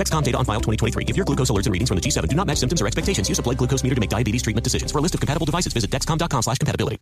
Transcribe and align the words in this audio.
Dexcom 0.00 0.22
data 0.22 0.38
on 0.38 0.46
file 0.46 0.60
2023. 0.60 1.04
If 1.08 1.16
your 1.16 1.26
glucose 1.26 1.50
alerts 1.50 1.66
and 1.66 1.74
readings 1.74 1.90
from 1.90 1.98
the 1.98 2.02
G7 2.02 2.26
do 2.26 2.34
not 2.34 2.46
match 2.46 2.56
symptoms 2.56 2.80
or 2.80 2.86
expectations, 2.86 3.28
use 3.28 3.38
a 3.38 3.42
blood 3.42 3.58
glucose 3.58 3.84
meter 3.84 3.94
to 3.94 4.00
make 4.00 4.08
diabetes 4.08 4.42
treatment 4.42 4.64
decisions. 4.64 4.90
For 4.92 4.98
a 4.98 5.02
list 5.02 5.12
of 5.14 5.20
compatible 5.20 5.44
devices, 5.44 5.74
visit 5.74 5.90
dexcom.com 5.90 6.42
slash 6.42 6.56
compatibility. 6.56 6.96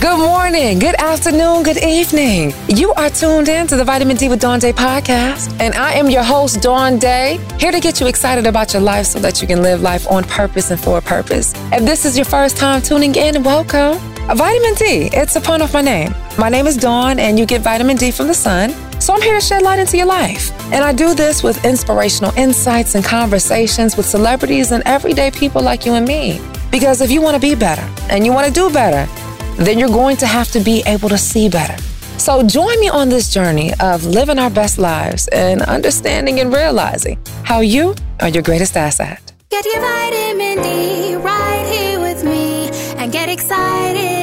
Good 0.00 0.18
morning, 0.18 0.78
good 0.78 0.94
afternoon, 0.94 1.64
good 1.64 1.82
evening. 1.82 2.54
You 2.68 2.92
are 2.92 3.10
tuned 3.10 3.48
in 3.48 3.66
to 3.66 3.74
the 3.74 3.82
Vitamin 3.82 4.16
D 4.16 4.28
with 4.28 4.40
Dawn 4.40 4.60
Day 4.60 4.72
podcast, 4.72 5.52
and 5.58 5.74
I 5.74 5.94
am 5.94 6.08
your 6.08 6.22
host, 6.22 6.62
Dawn 6.62 7.00
Day, 7.00 7.40
here 7.58 7.72
to 7.72 7.80
get 7.80 8.00
you 8.00 8.06
excited 8.06 8.46
about 8.46 8.72
your 8.72 8.80
life 8.82 9.06
so 9.06 9.18
that 9.18 9.42
you 9.42 9.48
can 9.48 9.60
live 9.60 9.82
life 9.82 10.08
on 10.08 10.22
purpose 10.22 10.70
and 10.70 10.80
for 10.80 10.98
a 10.98 11.02
purpose. 11.02 11.52
If 11.72 11.84
this 11.84 12.04
is 12.04 12.16
your 12.16 12.26
first 12.26 12.56
time 12.56 12.80
tuning 12.80 13.16
in, 13.16 13.42
welcome. 13.42 13.98
Vitamin 14.28 14.74
D, 14.74 15.10
it's 15.12 15.34
a 15.34 15.40
pun 15.40 15.62
of 15.62 15.74
my 15.74 15.82
name. 15.82 16.14
My 16.38 16.48
name 16.48 16.68
is 16.68 16.76
Dawn, 16.76 17.18
and 17.18 17.36
you 17.36 17.44
get 17.44 17.62
vitamin 17.62 17.96
D 17.96 18.12
from 18.12 18.28
the 18.28 18.34
sun. 18.34 18.72
So 19.08 19.14
I'm 19.14 19.22
here 19.22 19.36
to 19.36 19.40
shed 19.40 19.62
light 19.62 19.78
into 19.78 19.96
your 19.96 20.04
life. 20.04 20.52
And 20.70 20.84
I 20.84 20.92
do 20.92 21.14
this 21.14 21.42
with 21.42 21.64
inspirational 21.64 22.30
insights 22.36 22.94
and 22.94 23.02
conversations 23.02 23.96
with 23.96 24.04
celebrities 24.04 24.70
and 24.70 24.82
everyday 24.84 25.30
people 25.30 25.62
like 25.62 25.86
you 25.86 25.94
and 25.94 26.06
me. 26.06 26.42
Because 26.70 27.00
if 27.00 27.10
you 27.10 27.22
want 27.22 27.34
to 27.34 27.40
be 27.40 27.54
better 27.54 27.88
and 28.10 28.26
you 28.26 28.34
want 28.34 28.46
to 28.48 28.52
do 28.52 28.68
better, 28.70 29.10
then 29.56 29.78
you're 29.78 29.88
going 29.88 30.18
to 30.18 30.26
have 30.26 30.48
to 30.52 30.60
be 30.60 30.82
able 30.84 31.08
to 31.08 31.16
see 31.16 31.48
better. 31.48 31.82
So 32.18 32.42
join 32.42 32.78
me 32.80 32.90
on 32.90 33.08
this 33.08 33.32
journey 33.32 33.72
of 33.80 34.04
living 34.04 34.38
our 34.38 34.50
best 34.50 34.76
lives 34.76 35.26
and 35.28 35.62
understanding 35.62 36.40
and 36.40 36.52
realizing 36.52 37.18
how 37.44 37.60
you 37.60 37.94
are 38.20 38.28
your 38.28 38.42
greatest 38.42 38.76
asset. 38.76 39.32
Get 39.48 39.64
your 39.64 39.80
vitamin 39.80 40.62
D 40.62 41.14
right 41.14 41.66
here 41.66 41.98
with 41.98 42.24
me 42.24 42.68
and 42.98 43.10
get 43.10 43.30
excited 43.30 44.17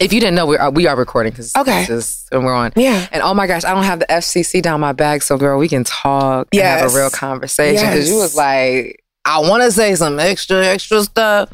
If 0.00 0.12
you 0.14 0.20
didn't 0.20 0.34
know, 0.34 0.46
we 0.46 0.56
are, 0.56 0.70
we 0.70 0.86
are 0.86 0.96
recording 0.96 1.30
because 1.32 1.54
Okay. 1.54 1.86
and 2.32 2.44
we're 2.44 2.54
on. 2.54 2.72
Yeah. 2.74 3.06
And 3.12 3.22
oh 3.22 3.34
my 3.34 3.46
gosh, 3.46 3.64
I 3.64 3.74
don't 3.74 3.84
have 3.84 4.00
the 4.00 4.06
FCC 4.06 4.62
down 4.62 4.80
my 4.80 4.92
bag, 4.92 5.22
so 5.22 5.36
girl, 5.36 5.58
we 5.58 5.68
can 5.68 5.84
talk 5.84 6.48
and 6.52 6.62
have 6.62 6.92
a 6.92 6.96
real 6.96 7.10
conversation. 7.10 7.86
Because 7.86 8.08
you 8.08 8.16
was 8.16 8.34
like, 8.34 9.04
I 9.26 9.40
want 9.40 9.62
to 9.62 9.70
say 9.70 9.94
some 9.94 10.18
extra, 10.18 10.64
extra 10.66 11.02
stuff, 11.02 11.50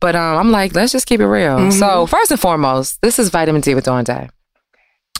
but 0.00 0.16
um, 0.16 0.38
I'm 0.38 0.50
like, 0.50 0.74
let's 0.74 0.90
just 0.90 1.06
keep 1.06 1.20
it 1.20 1.26
real. 1.26 1.58
Mm-hmm. 1.58 1.70
So 1.78 2.06
first 2.06 2.30
and 2.30 2.40
foremost, 2.40 3.00
this 3.02 3.18
is 3.18 3.28
Vitamin 3.28 3.60
D 3.60 3.74
with 3.74 3.84
Dawn 3.84 4.04
Day. 4.04 4.30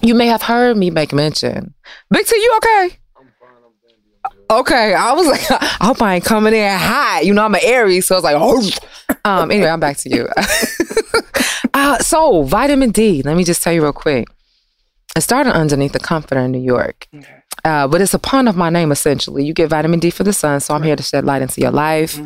You 0.01 0.15
may 0.15 0.27
have 0.27 0.43
heard 0.43 0.77
me 0.79 0.91
make 0.91 1.13
mention. 1.13 1.75
Big 2.11 2.27
T, 2.27 2.37
you 2.37 2.53
okay? 2.57 2.99
Okay, 4.51 4.95
I 4.95 5.13
was 5.13 5.27
like, 5.27 5.51
I 5.81 5.87
hope 5.87 6.01
I 6.03 6.17
ain't 6.17 6.25
coming 6.25 6.55
in 6.55 6.79
hot. 6.79 7.23
You 7.25 7.35
know, 7.35 7.45
I'm 7.45 7.55
an 7.55 7.61
Aries, 7.65 8.07
so 8.07 8.15
I 8.15 8.19
was 8.19 8.25
like, 8.25 8.37
oh. 8.39 9.17
Um, 9.25 9.51
anyway, 9.51 9.69
I'm 9.69 9.81
back 9.81 9.97
to 9.99 10.09
you. 10.09 10.29
uh, 11.75 11.99
so, 11.99 12.43
vitamin 12.43 12.91
D, 12.91 13.23
let 13.23 13.37
me 13.37 13.45
just 13.45 13.63
tell 13.63 13.73
you 13.73 13.83
real 13.83 13.93
quick. 13.93 14.29
It 15.17 15.23
started 15.23 15.55
underneath 15.55 15.93
the 15.93 15.99
comforter 15.99 16.41
in 16.43 16.53
New 16.53 16.61
York. 16.61 17.09
Uh, 17.65 17.89
but 17.89 18.01
it's 18.01 18.15
a 18.15 18.19
pun 18.19 18.47
of 18.47 18.57
my 18.57 18.71
name, 18.71 18.93
essentially. 18.93 19.45
You 19.45 19.53
get 19.53 19.71
vitamin 19.71 19.99
D 19.99 20.11
for 20.11 20.23
the 20.23 20.33
sun, 20.33 20.61
so 20.61 20.75
I'm 20.75 20.83
here 20.83 20.95
to 20.95 21.03
shed 21.03 21.25
light 21.25 21.43
into 21.43 21.61
your 21.61 21.73
life. 21.73 22.21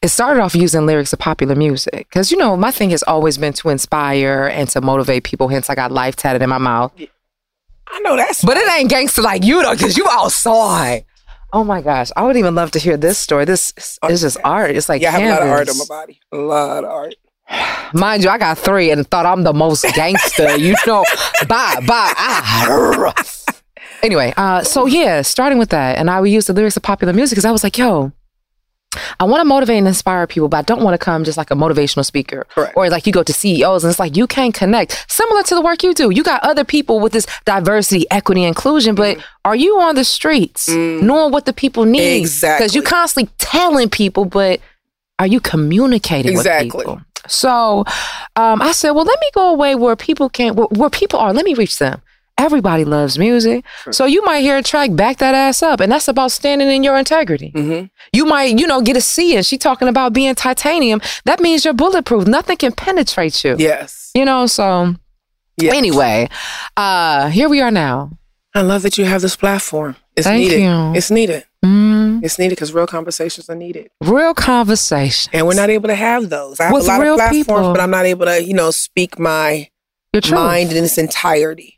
It 0.00 0.08
started 0.08 0.40
off 0.40 0.54
using 0.54 0.86
lyrics 0.86 1.12
of 1.12 1.18
popular 1.18 1.54
music. 1.54 2.06
Because, 2.08 2.30
you 2.30 2.38
know, 2.38 2.56
my 2.56 2.70
thing 2.70 2.90
has 2.90 3.02
always 3.02 3.36
been 3.36 3.52
to 3.54 3.68
inspire 3.68 4.46
and 4.46 4.68
to 4.70 4.80
motivate 4.80 5.24
people, 5.24 5.48
hence, 5.48 5.68
I 5.68 5.74
got 5.74 5.92
life 5.92 6.16
tatted 6.16 6.40
in 6.40 6.48
my 6.48 6.58
mouth. 6.58 6.92
I 7.88 8.00
know 8.00 8.16
that's 8.16 8.42
But 8.42 8.56
it 8.56 8.72
ain't 8.72 8.88
gangster 8.88 9.22
like 9.22 9.44
you 9.44 9.62
though, 9.62 9.74
because 9.74 9.96
you 9.96 10.06
outside. 10.10 11.04
Oh 11.56 11.64
my 11.64 11.80
gosh, 11.80 12.10
I 12.14 12.22
would 12.22 12.36
even 12.36 12.54
love 12.54 12.70
to 12.72 12.78
hear 12.78 12.98
this 12.98 13.16
story. 13.16 13.46
This 13.46 13.72
is 14.10 14.20
just 14.20 14.36
art. 14.44 14.72
It's 14.72 14.90
like 14.90 15.00
yeah, 15.00 15.08
I 15.08 15.12
have 15.12 15.22
a 15.22 15.30
lot 15.30 15.42
of 15.42 15.48
art 15.48 15.68
on 15.70 15.78
my 15.78 15.84
body. 15.88 16.20
A 16.30 16.36
lot 16.36 16.84
of 16.84 16.90
art. 16.90 17.14
Mind 17.94 18.22
you, 18.22 18.28
I 18.28 18.36
got 18.36 18.58
three 18.58 18.90
and 18.90 19.10
thought 19.10 19.24
I'm 19.24 19.42
the 19.42 19.54
most 19.54 19.82
gangster. 19.94 20.54
you 20.58 20.74
know, 20.86 21.02
bye 21.48 21.80
bye. 21.86 22.12
Ah. 22.14 23.14
Anyway, 24.02 24.34
uh, 24.36 24.62
so 24.62 24.84
yeah, 24.84 25.22
starting 25.22 25.58
with 25.58 25.70
that, 25.70 25.96
and 25.96 26.10
I 26.10 26.20
would 26.20 26.30
use 26.30 26.46
the 26.46 26.52
lyrics 26.52 26.76
of 26.76 26.82
popular 26.82 27.14
music 27.14 27.36
because 27.36 27.46
I 27.46 27.50
was 27.50 27.64
like, 27.64 27.78
yo. 27.78 28.12
I 29.20 29.24
want 29.24 29.40
to 29.40 29.44
motivate 29.44 29.78
and 29.78 29.86
inspire 29.88 30.26
people, 30.26 30.48
but 30.48 30.58
I 30.58 30.62
don't 30.62 30.82
want 30.82 30.94
to 30.94 31.04
come 31.04 31.24
just 31.24 31.38
like 31.38 31.50
a 31.50 31.54
motivational 31.54 32.04
speaker. 32.04 32.46
Correct. 32.50 32.76
Or 32.76 32.88
like 32.88 33.06
you 33.06 33.12
go 33.12 33.22
to 33.22 33.32
CEOs 33.32 33.84
and 33.84 33.90
it's 33.90 33.98
like 33.98 34.16
you 34.16 34.26
can't 34.26 34.54
connect. 34.54 35.04
Similar 35.08 35.42
to 35.44 35.54
the 35.54 35.62
work 35.62 35.82
you 35.82 35.94
do. 35.94 36.10
You 36.10 36.22
got 36.22 36.42
other 36.42 36.64
people 36.64 37.00
with 37.00 37.12
this 37.12 37.26
diversity, 37.44 38.06
equity, 38.10 38.44
inclusion, 38.44 38.94
but 38.94 39.18
are 39.44 39.56
you 39.56 39.78
on 39.80 39.94
the 39.94 40.04
streets 40.04 40.68
knowing 40.68 41.32
what 41.32 41.44
the 41.46 41.52
people 41.52 41.84
need? 41.84 42.18
Exactly. 42.18 42.64
Because 42.64 42.74
you're 42.74 42.84
constantly 42.84 43.32
telling 43.38 43.88
people, 43.88 44.24
but 44.24 44.60
are 45.18 45.26
you 45.26 45.40
communicating 45.40 46.32
Exactly. 46.32 46.66
with 46.66 46.86
people? 46.86 47.00
So 47.28 47.84
um, 48.36 48.62
I 48.62 48.72
said, 48.72 48.92
well, 48.92 49.04
let 49.04 49.18
me 49.20 49.30
go 49.34 49.50
away 49.50 49.74
where 49.74 49.96
people 49.96 50.28
can, 50.28 50.54
where, 50.54 50.66
where 50.68 50.90
people 50.90 51.18
are. 51.18 51.32
Let 51.32 51.44
me 51.44 51.54
reach 51.54 51.78
them. 51.78 52.00
Everybody 52.38 52.84
loves 52.84 53.18
music. 53.18 53.64
So 53.90 54.04
you 54.04 54.22
might 54.24 54.40
hear 54.40 54.58
a 54.58 54.62
track, 54.62 54.94
back 54.94 55.16
that 55.18 55.34
ass 55.34 55.62
up. 55.62 55.80
And 55.80 55.90
that's 55.90 56.06
about 56.06 56.32
standing 56.32 56.68
in 56.70 56.82
your 56.84 56.96
integrity. 56.98 57.50
Mm-hmm. 57.54 57.86
You 58.12 58.26
might, 58.26 58.58
you 58.58 58.66
know, 58.66 58.82
get 58.82 58.96
a 58.96 59.00
C 59.00 59.36
and 59.36 59.44
she 59.46 59.56
talking 59.56 59.88
about 59.88 60.12
being 60.12 60.34
titanium. 60.34 61.00
That 61.24 61.40
means 61.40 61.64
you're 61.64 61.72
bulletproof. 61.74 62.26
Nothing 62.26 62.58
can 62.58 62.72
penetrate 62.72 63.42
you. 63.42 63.56
Yes. 63.58 64.10
You 64.14 64.26
know, 64.26 64.44
so 64.46 64.94
yes. 65.56 65.74
anyway, 65.74 66.28
uh, 66.76 67.28
here 67.30 67.48
we 67.48 67.62
are 67.62 67.70
now. 67.70 68.10
I 68.54 68.60
love 68.60 68.82
that 68.82 68.98
you 68.98 69.06
have 69.06 69.22
this 69.22 69.36
platform. 69.36 69.96
It's 70.14 70.26
Thank 70.26 70.44
needed. 70.44 70.60
you. 70.62 70.92
It's 70.94 71.10
needed. 71.10 71.44
Mm, 71.64 72.22
It's 72.22 72.38
needed 72.38 72.50
because 72.50 72.72
real 72.72 72.86
conversations 72.86 73.48
are 73.50 73.54
needed. 73.54 73.90
real 74.02 74.34
conversation. 74.34 75.30
And 75.34 75.46
we're 75.46 75.54
not 75.54 75.68
able 75.70 75.88
to 75.88 75.94
have 75.94 76.28
those. 76.30 76.60
I 76.60 76.64
have 76.64 76.72
With 76.74 76.84
a 76.84 76.88
lot 76.88 77.00
real 77.00 77.14
of 77.14 77.18
platforms, 77.18 77.46
people. 77.46 77.72
but 77.72 77.80
I'm 77.80 77.90
not 77.90 78.06
able 78.06 78.26
to, 78.26 78.42
you 78.42 78.54
know, 78.54 78.70
speak 78.70 79.18
my 79.18 79.68
mind 80.30 80.72
in 80.72 80.84
its 80.84 80.96
entirety. 80.98 81.75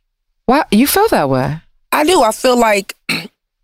Why 0.48 0.64
you 0.70 0.86
feel 0.86 1.06
that 1.08 1.28
way? 1.28 1.60
I 1.92 2.04
do. 2.04 2.22
I 2.22 2.32
feel 2.32 2.58
like, 2.58 2.94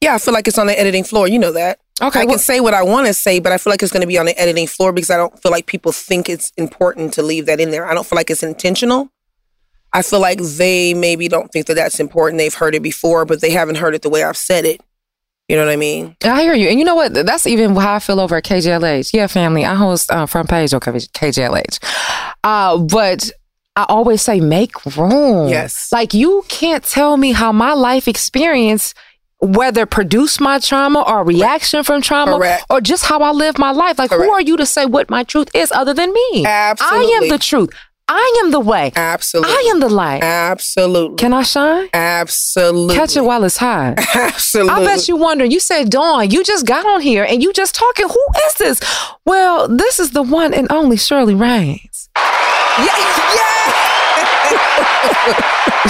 yeah, 0.02 0.14
I 0.14 0.18
feel 0.18 0.34
like 0.34 0.46
it's 0.46 0.58
on 0.58 0.66
the 0.66 0.78
editing 0.78 1.02
floor. 1.02 1.26
You 1.26 1.38
know 1.38 1.52
that. 1.52 1.78
Okay. 2.02 2.20
I 2.20 2.24
well- 2.24 2.34
can 2.34 2.38
say 2.38 2.60
what 2.60 2.74
I 2.74 2.82
want 2.82 3.06
to 3.06 3.14
say, 3.14 3.40
but 3.40 3.52
I 3.52 3.56
feel 3.56 3.70
like 3.70 3.82
it's 3.82 3.90
going 3.90 4.02
to 4.02 4.06
be 4.06 4.18
on 4.18 4.26
the 4.26 4.38
editing 4.38 4.66
floor 4.66 4.92
because 4.92 5.08
I 5.08 5.16
don't 5.16 5.40
feel 5.42 5.50
like 5.50 5.64
people 5.64 5.92
think 5.92 6.28
it's 6.28 6.52
important 6.58 7.14
to 7.14 7.22
leave 7.22 7.46
that 7.46 7.58
in 7.58 7.70
there. 7.70 7.86
I 7.86 7.94
don't 7.94 8.06
feel 8.06 8.18
like 8.18 8.28
it's 8.28 8.42
intentional. 8.42 9.08
I 9.94 10.02
feel 10.02 10.20
like 10.20 10.40
they 10.42 10.92
maybe 10.92 11.26
don't 11.26 11.50
think 11.50 11.64
that 11.68 11.74
that's 11.74 12.00
important. 12.00 12.36
They've 12.38 12.52
heard 12.52 12.74
it 12.74 12.82
before, 12.82 13.24
but 13.24 13.40
they 13.40 13.50
haven't 13.52 13.76
heard 13.76 13.94
it 13.94 14.02
the 14.02 14.10
way 14.10 14.22
I've 14.22 14.36
said 14.36 14.66
it. 14.66 14.82
You 15.48 15.56
know 15.56 15.64
what 15.64 15.72
I 15.72 15.76
mean? 15.76 16.16
I 16.22 16.42
hear 16.42 16.52
you. 16.52 16.68
And 16.68 16.78
you 16.78 16.84
know 16.84 16.96
what? 16.96 17.14
That's 17.14 17.46
even 17.46 17.74
how 17.76 17.94
I 17.94 17.98
feel 17.98 18.20
over 18.20 18.36
at 18.36 18.44
KJLH. 18.44 19.14
Yeah, 19.14 19.26
family. 19.26 19.64
I 19.64 19.74
host 19.74 20.10
uh, 20.10 20.26
front 20.26 20.50
page 20.50 20.74
on 20.74 20.80
KJLH. 20.80 21.78
Uh, 22.44 22.76
but 22.78 23.30
I 23.76 23.86
always 23.88 24.22
say 24.22 24.40
make 24.40 24.84
room. 24.96 25.48
Yes. 25.48 25.90
Like 25.90 26.14
you 26.14 26.44
can't 26.48 26.84
tell 26.84 27.16
me 27.16 27.32
how 27.32 27.50
my 27.50 27.72
life 27.74 28.06
experience 28.06 28.94
whether 29.40 29.84
produced 29.84 30.40
my 30.40 30.58
trauma 30.58 31.02
or 31.02 31.24
reaction 31.24 31.82
from 31.82 32.00
trauma 32.00 32.36
Correct. 32.36 32.64
or 32.70 32.80
just 32.80 33.04
how 33.04 33.18
I 33.20 33.32
live 33.32 33.58
my 33.58 33.72
life. 33.72 33.98
Like 33.98 34.10
who 34.10 34.30
are 34.30 34.40
you 34.40 34.56
to 34.56 34.64
say 34.64 34.86
what 34.86 35.10
my 35.10 35.24
truth 35.24 35.48
is 35.54 35.72
other 35.72 35.92
than 35.92 36.12
me? 36.12 36.46
Absolutely. 36.46 37.06
I 37.06 37.18
am 37.22 37.28
the 37.28 37.38
truth. 37.38 37.70
I 38.06 38.40
am 38.44 38.50
the 38.50 38.60
way. 38.60 38.92
Absolutely. 38.94 39.50
I 39.50 39.68
am 39.70 39.80
the 39.80 39.88
light. 39.88 40.22
Absolutely. 40.22 41.16
Can 41.16 41.32
I 41.32 41.42
shine? 41.42 41.88
Absolutely. 41.94 42.94
Catch 42.94 43.16
it 43.16 43.24
while 43.24 43.42
it's 43.44 43.56
high. 43.56 43.94
Absolutely. 44.14 44.72
I 44.72 44.84
bet 44.84 45.08
you 45.08 45.16
wondering. 45.16 45.50
You 45.50 45.58
said, 45.58 45.88
Dawn, 45.90 46.30
you 46.30 46.44
just 46.44 46.66
got 46.66 46.84
on 46.84 47.00
here 47.00 47.24
and 47.24 47.42
you 47.42 47.52
just 47.54 47.74
talking. 47.74 48.06
Who 48.06 48.26
is 48.46 48.54
this? 48.54 48.80
Well, 49.24 49.68
this 49.68 49.98
is 49.98 50.10
the 50.10 50.22
one 50.22 50.52
and 50.52 50.70
only 50.70 50.98
Shirley 50.98 51.34
Raines. 51.34 52.10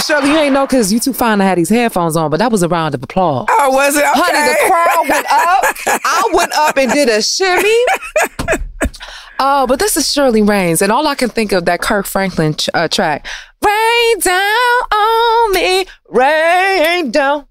Shirley, 0.05 0.29
you 0.31 0.37
ain't 0.37 0.53
know 0.53 0.65
because 0.65 0.91
you 0.91 0.99
too 0.99 1.13
fine 1.13 1.37
to 1.39 1.43
have 1.43 1.55
these 1.57 1.69
headphones 1.69 2.15
on, 2.15 2.29
but 2.29 2.37
that 2.37 2.51
was 2.51 2.63
a 2.63 2.67
round 2.67 2.95
of 2.95 3.03
applause. 3.03 3.47
Oh, 3.49 3.71
was 3.71 3.95
it? 3.95 3.99
Okay. 4.03 4.11
Honey, 4.13 4.53
the 4.53 4.57
crowd 4.69 5.09
went 5.09 5.25
up. 5.29 6.01
I 6.05 6.29
went 6.33 6.51
up 6.53 6.77
and 6.77 6.91
did 6.91 7.09
a 7.09 7.21
shimmy. 7.21 8.59
Oh, 9.39 9.67
but 9.67 9.79
this 9.79 9.97
is 9.97 10.09
Shirley 10.11 10.41
Raines, 10.41 10.81
and 10.81 10.91
all 10.91 11.07
I 11.07 11.15
can 11.15 11.29
think 11.29 11.51
of 11.51 11.65
that 11.65 11.81
Kirk 11.81 12.05
Franklin 12.05 12.53
ch- 12.55 12.69
uh, 12.73 12.87
track. 12.87 13.27
Rain 13.65 14.19
down 14.19 14.93
on 14.93 15.53
me, 15.53 15.85
rain 16.09 17.11
down 17.11 17.45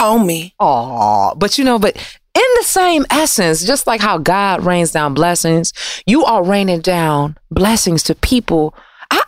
on 0.00 0.26
me. 0.26 0.54
Oh, 0.58 1.34
but 1.36 1.58
you 1.58 1.64
know, 1.64 1.78
but 1.78 1.96
in 2.34 2.42
the 2.56 2.64
same 2.64 3.06
essence, 3.10 3.64
just 3.64 3.86
like 3.86 4.00
how 4.00 4.18
God 4.18 4.64
rains 4.64 4.90
down 4.90 5.14
blessings, 5.14 5.72
you 6.06 6.24
are 6.24 6.42
raining 6.42 6.80
down 6.80 7.36
blessings 7.50 8.02
to 8.04 8.14
people. 8.16 8.74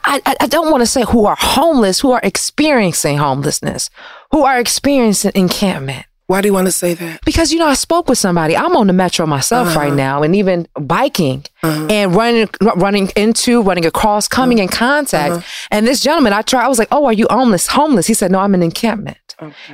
I, 0.04 0.20
I, 0.40 0.46
don't 0.46 0.70
want 0.70 0.82
to 0.82 0.86
say 0.86 1.02
who 1.04 1.26
are 1.26 1.36
homeless, 1.38 2.00
who 2.00 2.12
are 2.12 2.20
experiencing 2.22 3.18
homelessness, 3.18 3.90
who 4.32 4.42
are 4.44 4.58
experiencing 4.58 5.32
encampment, 5.34 6.04
Why 6.26 6.40
do 6.40 6.48
you 6.48 6.54
want 6.54 6.66
to 6.66 6.72
say 6.72 6.94
that? 6.94 7.20
Because 7.24 7.52
you 7.52 7.58
know, 7.58 7.66
I 7.66 7.74
spoke 7.74 8.08
with 8.08 8.18
somebody. 8.18 8.56
I'm 8.56 8.76
on 8.76 8.86
the 8.86 8.92
metro 8.92 9.26
myself 9.26 9.68
Uh-huh. 9.68 9.80
right 9.80 9.92
now, 9.92 10.22
and 10.22 10.34
even 10.36 10.66
biking 10.78 11.44
and 11.62 12.14
running, 12.14 12.48
running 12.76 13.10
into, 13.16 13.62
running 13.62 13.86
across, 13.86 14.28
coming 14.28 14.58
in 14.58 14.68
contact. 14.68 15.32
Uh-huh. 15.34 15.68
And 15.70 15.86
this 15.86 16.00
gentleman, 16.00 16.32
I 16.32 16.42
tried. 16.42 16.64
I 16.64 16.68
was 16.68 16.78
like, 16.78 16.88
"Oh, 16.92 17.04
are 17.06 17.12
you 17.12 17.26
homeless?" 17.30 17.66
Homeless? 17.68 18.06
He 18.06 18.14
said, 18.14 18.30
"No, 18.30 18.38
I'm 18.40 18.54
in 18.54 18.62
encampment." 18.62 19.18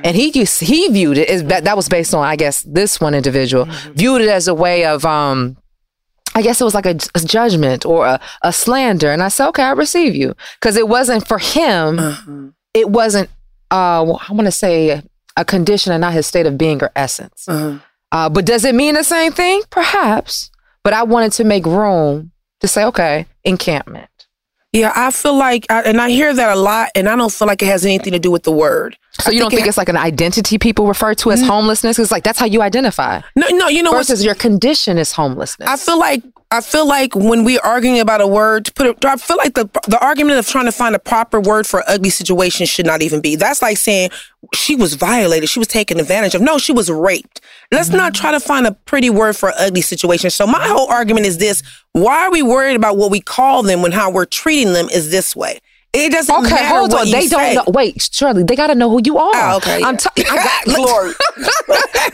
And 0.03 0.15
he 0.15 0.29
used, 0.37 0.59
he 0.61 0.87
viewed 0.89 1.17
it 1.17 1.29
as 1.29 1.43
that, 1.45 1.63
that 1.65 1.75
was 1.77 1.87
based 1.87 2.13
on, 2.13 2.23
I 2.25 2.35
guess, 2.35 2.63
this 2.63 2.99
one 2.99 3.13
individual 3.13 3.65
Mm-hmm. 3.65 3.93
viewed 3.93 4.21
it 4.21 4.27
as 4.29 4.47
a 4.47 4.53
way 4.55 4.85
of, 4.85 5.05
um, 5.05 5.55
I 6.33 6.41
guess 6.41 6.61
it 6.61 6.63
was 6.63 6.73
like 6.73 6.85
a, 6.85 6.97
a 7.15 7.19
judgment 7.19 7.85
or 7.85 8.05
a, 8.05 8.19
a 8.41 8.53
slander. 8.53 9.11
And 9.11 9.21
I 9.21 9.27
said, 9.27 9.49
"Okay, 9.49 9.63
I 9.63 9.71
receive 9.71 10.15
you," 10.15 10.33
because 10.59 10.77
it 10.77 10.87
wasn't 10.87 11.27
for 11.27 11.39
him. 11.39 11.99
Uh-huh. 11.99 12.47
It 12.73 12.89
wasn't. 12.89 13.29
Uh, 13.69 14.03
I 14.03 14.33
want 14.33 14.45
to 14.45 14.51
say 14.51 15.01
a 15.37 15.45
condition 15.45 15.93
and 15.93 16.01
not 16.01 16.13
his 16.13 16.27
state 16.27 16.45
of 16.45 16.57
being 16.57 16.81
or 16.83 16.91
essence. 16.95 17.45
Uh-huh. 17.47 17.79
Uh, 18.11 18.29
but 18.29 18.45
does 18.45 18.65
it 18.65 18.75
mean 18.75 18.95
the 18.95 19.03
same 19.03 19.31
thing? 19.31 19.61
Perhaps. 19.69 20.51
But 20.83 20.93
I 20.93 21.03
wanted 21.03 21.31
to 21.33 21.43
make 21.43 21.65
room 21.65 22.31
to 22.59 22.67
say, 22.67 22.83
okay, 22.85 23.25
encampment. 23.43 24.09
Yeah, 24.73 24.91
I 24.95 25.11
feel 25.11 25.37
like, 25.37 25.65
I, 25.69 25.81
and 25.81 25.99
I 25.99 26.09
hear 26.09 26.33
that 26.33 26.55
a 26.55 26.59
lot, 26.59 26.89
and 26.95 27.09
I 27.09 27.15
don't 27.15 27.31
feel 27.31 27.47
like 27.47 27.61
it 27.61 27.67
has 27.67 27.85
anything 27.85 28.13
to 28.13 28.19
do 28.19 28.31
with 28.31 28.43
the 28.43 28.51
word. 28.51 28.97
So 29.19 29.31
you 29.31 29.39
don't 29.39 29.51
think 29.51 29.67
it's 29.67 29.77
like 29.77 29.89
an 29.89 29.97
identity 29.97 30.57
people 30.57 30.87
refer 30.87 31.13
to 31.15 31.31
as 31.31 31.41
homelessness? 31.41 31.99
It's 31.99 32.11
like 32.11 32.23
that's 32.23 32.39
how 32.39 32.45
you 32.45 32.61
identify. 32.61 33.21
No, 33.35 33.47
no, 33.49 33.67
you 33.67 33.83
know 33.83 33.91
what? 33.91 34.07
Versus 34.07 34.23
your 34.23 34.35
condition 34.35 34.97
is 34.97 35.11
homelessness. 35.11 35.67
I 35.67 35.75
feel 35.75 35.99
like 35.99 36.23
I 36.49 36.61
feel 36.61 36.85
like 36.85 37.15
when 37.15 37.43
we're 37.43 37.61
arguing 37.61 37.99
about 37.99 38.19
a 38.19 38.27
word, 38.27 38.65
to 38.65 38.73
put 38.73 38.87
it, 38.87 39.05
I 39.05 39.17
feel 39.17 39.37
like 39.37 39.53
the 39.53 39.69
the 39.87 39.99
argument 40.03 40.39
of 40.39 40.47
trying 40.47 40.65
to 40.65 40.71
find 40.71 40.95
a 40.95 40.99
proper 40.99 41.41
word 41.41 41.67
for 41.67 41.83
ugly 41.87 42.09
situation 42.09 42.65
should 42.65 42.85
not 42.85 43.01
even 43.01 43.19
be. 43.21 43.35
That's 43.35 43.61
like 43.61 43.77
saying 43.77 44.11
she 44.53 44.75
was 44.75 44.93
violated, 44.93 45.49
she 45.49 45.59
was 45.59 45.67
taken 45.67 45.99
advantage 45.99 46.33
of. 46.33 46.41
No, 46.41 46.57
she 46.57 46.71
was 46.71 46.89
raped. 46.89 47.41
Let's 47.71 47.89
mm-hmm. 47.89 47.97
not 47.97 48.13
try 48.13 48.31
to 48.31 48.39
find 48.39 48.65
a 48.65 48.71
pretty 48.71 49.09
word 49.09 49.35
for 49.35 49.51
ugly 49.57 49.81
situation. 49.81 50.29
So 50.29 50.47
my 50.47 50.65
whole 50.67 50.89
argument 50.89 51.25
is 51.25 51.37
this: 51.37 51.63
Why 51.91 52.25
are 52.25 52.31
we 52.31 52.41
worried 52.41 52.75
about 52.75 52.97
what 52.97 53.11
we 53.11 53.19
call 53.19 53.61
them 53.61 53.81
when 53.81 53.91
how 53.91 54.09
we're 54.09 54.25
treating 54.25 54.73
them 54.73 54.87
is 54.89 55.11
this 55.11 55.35
way? 55.35 55.59
It 55.93 56.11
doesn't 56.13 56.33
Okay, 56.33 56.49
matter 56.51 56.67
hold 56.67 56.93
on. 56.93 57.11
They 57.11 57.27
say. 57.27 57.53
don't 57.53 57.65
know. 57.67 57.71
Wait, 57.73 58.01
Shirley, 58.13 58.43
they 58.43 58.55
got 58.55 58.67
to 58.67 58.75
know 58.75 58.89
who 58.89 59.01
you 59.03 59.17
are. 59.17 59.31
Oh, 59.53 59.57
okay, 59.57 59.81
I'm 59.83 59.97
t- 59.97 60.07
I 60.17 60.35
got 60.35 60.65
Glory. 60.75 61.13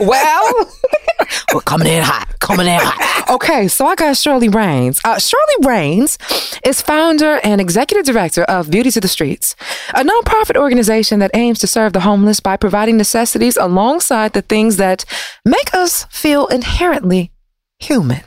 well, 0.00 0.70
we're 1.54 1.60
coming 1.60 1.86
in 1.86 2.02
hot, 2.02 2.40
coming 2.40 2.66
in 2.66 2.78
hot. 2.82 3.30
Okay, 3.30 3.68
so 3.68 3.86
I 3.86 3.94
got 3.94 4.16
Shirley 4.16 4.48
Raines. 4.48 5.00
Uh, 5.04 5.18
Shirley 5.20 5.54
Raines 5.64 6.18
is 6.64 6.80
founder 6.82 7.38
and 7.44 7.60
executive 7.60 8.04
director 8.04 8.42
of 8.44 8.68
Beauty 8.68 8.90
to 8.90 9.00
the 9.00 9.06
Streets, 9.08 9.54
a 9.94 10.02
nonprofit 10.02 10.56
organization 10.56 11.20
that 11.20 11.30
aims 11.34 11.60
to 11.60 11.68
serve 11.68 11.92
the 11.92 12.00
homeless 12.00 12.40
by 12.40 12.56
providing 12.56 12.96
necessities 12.96 13.56
alongside 13.56 14.32
the 14.32 14.42
things 14.42 14.76
that 14.78 15.04
make 15.44 15.72
us 15.72 16.04
feel 16.10 16.46
inherently 16.48 17.30
human. 17.78 18.22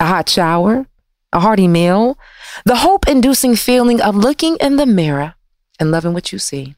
A 0.00 0.06
hot 0.06 0.28
shower, 0.28 0.86
a 1.32 1.40
hearty 1.40 1.68
meal, 1.68 2.18
the 2.64 2.76
hope 2.76 3.08
inducing 3.08 3.56
feeling 3.56 4.00
of 4.00 4.16
looking 4.16 4.56
in 4.60 4.76
the 4.76 4.86
mirror 4.86 5.34
and 5.78 5.90
loving 5.90 6.14
what 6.14 6.32
you 6.32 6.38
see. 6.38 6.74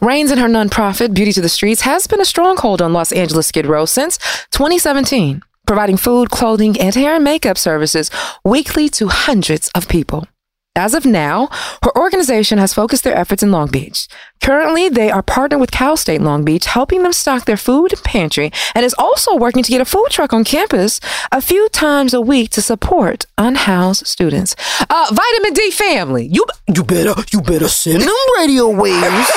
Raines 0.00 0.30
and 0.30 0.40
her 0.40 0.48
nonprofit, 0.48 1.14
Beauty 1.14 1.32
to 1.32 1.40
the 1.40 1.48
Streets, 1.48 1.82
has 1.82 2.06
been 2.06 2.20
a 2.20 2.24
stronghold 2.24 2.82
on 2.82 2.92
Los 2.92 3.12
Angeles 3.12 3.46
Skid 3.46 3.66
Row 3.66 3.86
since 3.86 4.18
2017, 4.50 5.42
providing 5.66 5.96
food, 5.96 6.30
clothing, 6.30 6.78
and 6.78 6.94
hair 6.94 7.14
and 7.14 7.24
makeup 7.24 7.56
services 7.56 8.10
weekly 8.44 8.88
to 8.90 9.08
hundreds 9.08 9.70
of 9.74 9.88
people. 9.88 10.28
As 10.76 10.92
of 10.92 11.06
now, 11.06 11.50
her 11.84 11.96
organization 11.96 12.58
has 12.58 12.74
focused 12.74 13.04
their 13.04 13.16
efforts 13.16 13.44
in 13.44 13.52
Long 13.52 13.68
Beach. 13.70 14.08
Currently, 14.42 14.88
they 14.88 15.08
are 15.08 15.22
partnered 15.22 15.60
with 15.60 15.70
Cal 15.70 15.96
State 15.96 16.20
Long 16.20 16.44
Beach, 16.44 16.66
helping 16.66 17.04
them 17.04 17.12
stock 17.12 17.44
their 17.44 17.56
food 17.56 17.94
pantry, 18.02 18.50
and 18.74 18.84
is 18.84 18.94
also 18.98 19.36
working 19.36 19.62
to 19.62 19.70
get 19.70 19.80
a 19.80 19.84
food 19.84 20.08
truck 20.10 20.32
on 20.32 20.42
campus 20.42 20.98
a 21.30 21.40
few 21.40 21.68
times 21.68 22.12
a 22.12 22.20
week 22.20 22.50
to 22.50 22.60
support 22.60 23.24
unhoused 23.38 24.04
students. 24.04 24.56
Uh, 24.90 25.06
Vitamin 25.12 25.52
D 25.52 25.70
family, 25.70 26.26
you 26.26 26.44
you 26.66 26.82
better 26.82 27.14
you 27.32 27.40
better 27.40 27.68
send 27.68 28.02
them 28.02 28.10
radio 28.36 28.68
waves. 28.68 28.98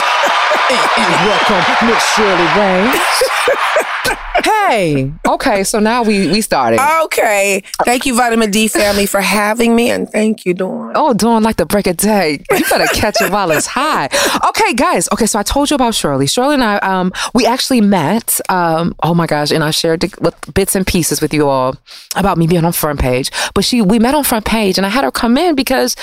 and, 0.72 0.90
and 0.98 1.14
welcome 1.28 1.88
Miss 1.88 2.04
Shirley 2.16 2.48
Rain. 2.58 4.18
hey, 4.48 5.12
okay, 5.28 5.64
so 5.64 5.80
now 5.80 6.04
we 6.04 6.28
we 6.32 6.42
started. 6.42 6.80
Okay. 7.04 7.64
Thank 7.84 8.06
you, 8.06 8.16
Vitamin 8.16 8.52
D 8.52 8.68
family, 8.68 9.06
for 9.06 9.22
having 9.22 9.76
me, 9.76 9.90
and 9.90 10.10
thank 10.10 10.46
you, 10.46 10.54
Dawn. 10.54 10.94
Oh, 10.96 11.14
Dawn, 11.14 11.44
like 11.44 11.58
the 11.58 11.66
break 11.66 11.88
of 11.88 11.98
day. 11.98 12.44
You 12.52 12.66
better 12.70 12.88
catch 12.94 13.22
it 13.22 13.32
while 13.32 13.52
it's 13.52 13.68
high. 13.68 14.10
Okay, 14.50 14.74
guys. 14.74 15.08
Okay, 15.14 15.26
so 15.26 15.40
I 15.40 15.44
told 15.44 15.70
you 15.70 15.76
about 15.76 15.96
Shirley. 15.96 16.28
Shirley 16.28 16.56
and 16.56 16.64
I, 16.64 16.78
um, 16.78 17.12
we 17.34 17.46
actually 17.46 17.82
met. 17.82 18.40
Um, 18.50 18.96
oh 19.04 19.14
my 19.14 19.28
gosh, 19.28 19.52
and 19.52 19.64
I 19.64 19.72
shared 19.72 20.02
the, 20.02 20.14
with 20.22 20.36
bits 20.54 20.76
and 20.76 20.86
pieces 20.86 21.22
with 21.22 21.34
you 21.34 21.48
all 21.48 21.76
about 22.16 22.38
me 22.38 22.48
being 22.48 22.66
on 22.66 22.72
front 22.72 23.00
page. 23.00 23.32
But 23.54 23.66
she, 23.66 23.82
we 23.82 24.00
met 24.00 24.16
on 24.16 24.24
front 24.24 24.46
page, 24.46 24.78
and 24.78 24.86
I 24.86 24.90
had 24.90 25.04
her 25.04 25.12
come 25.12 25.38
in 25.38 25.56
because. 25.56 25.96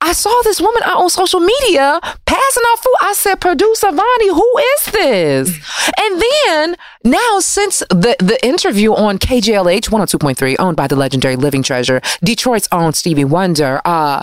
I 0.00 0.12
saw 0.12 0.42
this 0.44 0.60
woman 0.60 0.82
on 0.82 1.08
social 1.10 1.40
media 1.40 1.98
passing 2.26 2.62
out 2.68 2.78
food. 2.78 2.94
I 3.00 3.14
said, 3.14 3.40
producer 3.40 3.90
Vonnie, 3.90 4.28
who 4.28 4.58
is 4.58 4.84
this? 4.92 5.90
And 5.98 6.22
then 6.22 6.76
now, 7.04 7.40
since 7.40 7.78
the, 7.90 8.14
the 8.18 8.38
interview 8.44 8.92
on 8.92 9.18
KJLH 9.18 9.88
102.3, 9.88 10.56
owned 10.58 10.76
by 10.76 10.86
the 10.86 10.96
legendary 10.96 11.36
Living 11.36 11.62
Treasure, 11.62 12.00
Detroit's 12.22 12.68
own 12.72 12.92
Stevie 12.92 13.24
Wonder, 13.24 13.80
uh, 13.84 14.22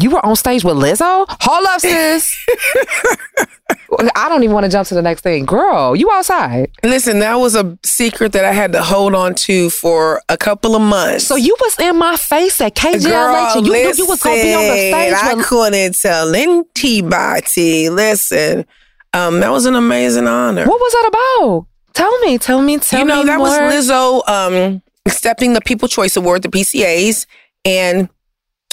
you 0.00 0.10
were 0.10 0.24
on 0.24 0.36
stage 0.36 0.64
with 0.64 0.76
Lizzo? 0.76 1.26
Hold 1.28 1.66
up, 1.66 1.80
sis. 1.80 2.46
I 4.14 4.28
don't 4.28 4.42
even 4.42 4.54
want 4.54 4.64
to 4.64 4.70
jump 4.70 4.86
to 4.88 4.94
the 4.94 5.02
next 5.02 5.22
thing. 5.22 5.46
Girl, 5.46 5.96
you 5.96 6.10
outside. 6.10 6.70
Listen, 6.84 7.20
that 7.20 7.34
was 7.36 7.54
a 7.54 7.78
secret 7.84 8.32
that 8.32 8.44
I 8.44 8.52
had 8.52 8.72
to 8.72 8.82
hold 8.82 9.14
on 9.14 9.34
to 9.36 9.70
for 9.70 10.22
a 10.28 10.36
couple 10.36 10.76
of 10.76 10.82
months. 10.82 11.26
So 11.26 11.36
you 11.36 11.56
was 11.60 11.78
in 11.78 11.96
my 11.96 12.16
face 12.16 12.60
at 12.60 12.74
KJLH 12.74 13.04
Girl, 13.04 13.34
and 13.34 13.66
you 13.66 13.72
listen, 13.72 13.92
knew 13.92 14.04
you 14.04 14.08
was 14.08 14.22
going 14.22 14.36
to 14.36 14.42
be 14.42 14.54
on 14.54 14.62
the 14.62 14.90
stage 14.90 15.14
I 15.14 15.34
with 15.34 15.46
couldn't 15.46 15.98
tell 16.00 16.34
anybody. 16.34 17.90
Listen, 17.90 18.66
um, 19.14 19.40
that 19.40 19.50
was 19.50 19.64
an 19.66 19.74
amazing 19.74 20.26
honor. 20.26 20.66
What 20.66 20.80
was 20.80 20.92
that 20.92 21.08
about? 21.08 21.66
Tell 21.94 22.18
me, 22.20 22.38
tell 22.38 22.60
me, 22.62 22.78
tell 22.78 23.04
me. 23.04 23.10
you 23.10 23.18
know, 23.18 23.24
that 23.24 23.38
more. 23.38 23.48
was 23.48 23.88
Lizzo 23.88 24.28
um, 24.28 24.82
accepting 25.06 25.54
the 25.54 25.60
People 25.60 25.88
Choice 25.88 26.16
Award, 26.16 26.42
the 26.42 26.48
PCAs, 26.48 27.26
and 27.64 28.08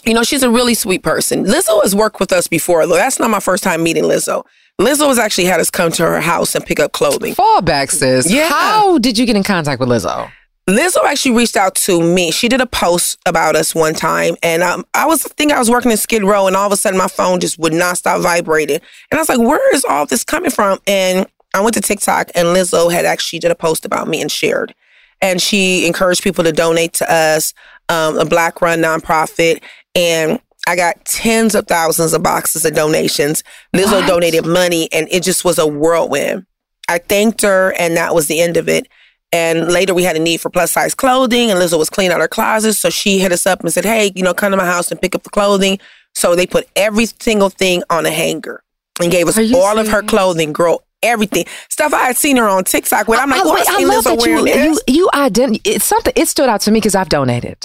you 0.06 0.14
know 0.14 0.24
she's 0.24 0.44
a 0.44 0.50
really 0.50 0.74
sweet 0.74 1.04
person. 1.04 1.46
Lizzo 1.46 1.82
has 1.84 1.96
worked 1.96 2.20
with 2.20 2.32
us 2.32 2.48
before, 2.48 2.86
though. 2.88 2.96
That's 2.96 3.20
not 3.20 3.30
my 3.30 3.40
first 3.40 3.64
time 3.64 3.84
meeting 3.84 4.04
Lizzo. 4.04 4.44
Lizzo 4.80 5.08
has 5.08 5.20
actually 5.20 5.46
had 5.46 5.60
us 5.60 5.70
come 5.70 5.92
to 5.94 6.04
her 6.04 6.20
house 6.20 6.54
and 6.54 6.66
pick 6.66 6.80
up 6.80 6.92
clothing. 6.92 7.34
Fall 7.34 7.62
back, 7.62 7.92
sis. 7.92 8.30
Yeah. 8.30 8.50
How 8.50 8.98
did 8.98 9.18
you 9.18 9.26
get 9.26 9.36
in 9.36 9.44
contact 9.44 9.80
with 9.80 9.90
Lizzo? 9.90 10.30
Lizzo 10.70 11.04
actually 11.06 11.36
reached 11.36 11.56
out 11.56 11.76
to 11.76 12.02
me. 12.02 12.32
She 12.32 12.48
did 12.50 12.60
a 12.60 12.66
post 12.66 13.20
about 13.28 13.56
us 13.56 13.76
one 13.76 13.94
time, 13.94 14.36
and 14.42 14.64
um, 14.64 14.84
I 14.96 15.06
was 15.06 15.24
I 15.26 15.30
think 15.38 15.52
I 15.52 15.60
was 15.60 15.70
working 15.70 15.92
in 15.92 15.98
Skid 15.98 16.24
Row, 16.24 16.48
and 16.48 16.56
all 16.56 16.66
of 16.66 16.72
a 16.72 16.78
sudden 16.78 16.98
my 16.98 17.08
phone 17.08 17.40
just 17.40 17.60
would 17.60 17.74
not 17.74 17.98
stop 17.98 18.22
vibrating, 18.22 18.80
and 19.12 19.18
I 19.18 19.22
was 19.22 19.30
like, 19.30 19.40
"Where 19.40 19.76
is 19.76 19.86
all 19.86 20.08
this 20.08 20.24
coming 20.24 20.50
from?" 20.50 20.80
And 20.88 21.28
I 21.54 21.62
went 21.62 21.76
to 21.76 21.82
TikTok, 21.82 22.32
and 22.34 22.48
Lizzo 22.48 22.92
had 22.92 23.06
actually 23.06 23.40
did 23.40 23.52
a 23.52 23.56
post 23.56 23.86
about 23.86 24.08
me 24.08 24.22
and 24.22 24.32
shared, 24.32 24.74
and 25.22 25.40
she 25.40 25.86
encouraged 25.86 26.24
people 26.24 26.44
to 26.44 26.52
donate 26.52 26.94
to 26.94 27.14
us, 27.14 27.54
um, 27.90 28.18
a 28.18 28.26
Black 28.26 28.60
run 28.60 28.80
nonprofit, 28.80 29.62
and 29.96 30.40
I 30.68 30.76
got 30.76 31.04
tens 31.06 31.56
of 31.56 31.68
thousands 31.68 32.14
of 32.14 32.24
boxes 32.24 32.66
of 32.66 32.74
donations. 32.74 33.44
Lizzo 33.76 34.02
What? 34.02 34.08
donated 34.08 34.46
money, 34.46 34.90
and 34.92 35.08
it 35.12 35.24
just 35.24 35.46
was 35.46 35.58
a 35.60 35.68
whirlwind. 35.68 36.46
I 36.90 36.98
thanked 37.00 37.42
her, 37.42 37.74
and 37.80 37.96
that 37.98 38.14
was 38.14 38.28
the 38.28 38.42
end 38.42 38.58
of 38.58 38.68
it. 38.70 38.88
And 39.32 39.72
later 39.72 39.94
we 39.94 40.04
had 40.04 40.16
a 40.16 40.20
need 40.20 40.40
for 40.42 40.50
plus 40.50 40.72
size 40.72 40.96
clothing, 40.96 41.52
and 41.52 41.60
Lizzo 41.60 41.78
was 41.78 41.90
cleaning 41.90 42.14
out 42.14 42.22
her 42.22 42.28
closet. 42.28 42.74
So 42.76 42.90
she 42.90 43.20
hit 43.20 43.32
us 43.32 43.46
up 43.46 43.62
and 43.62 43.72
said, 43.74 43.84
Hey, 43.86 44.12
you 44.16 44.24
know, 44.24 44.34
come 44.34 44.52
to 44.52 44.58
my 44.58 44.66
house 44.66 44.92
and 44.92 45.02
pick 45.02 45.14
up 45.16 45.24
the 45.24 45.30
clothing. 45.30 45.80
So 46.14 46.36
they 46.36 46.48
put 46.48 46.68
every 46.76 47.08
single 47.20 47.50
thing 47.50 47.84
on 47.90 48.06
a 48.06 48.12
hanger 48.12 48.64
and 49.02 49.12
gave 49.12 49.28
us 49.28 49.38
all 49.54 49.78
of 49.78 49.88
her 49.90 50.02
clothing, 50.02 50.54
girl, 50.54 50.84
everything. 51.04 51.46
Stuff 51.70 51.94
I 51.94 52.06
had 52.08 52.18
seen 52.18 52.38
her 52.38 52.48
on 52.48 52.64
TikTok 52.64 53.08
with. 53.08 53.20
I'm 53.20 53.30
like, 53.30 53.42
I, 53.42 53.44
oh, 53.46 53.54
wait, 53.54 53.70
I 53.70 53.82
I 53.82 53.84
love 53.86 54.06
Lizzo 54.06 54.46
that 54.46 54.56
you, 54.56 54.72
you 54.72 54.80
you 54.88 55.10
ident- 55.14 55.62
It's 55.66 55.84
something. 55.86 56.14
It 56.16 56.28
stood 56.28 56.48
out 56.48 56.62
to 56.62 56.72
me 56.72 56.78
because 56.80 56.96
I've 56.96 57.10
donated. 57.10 57.58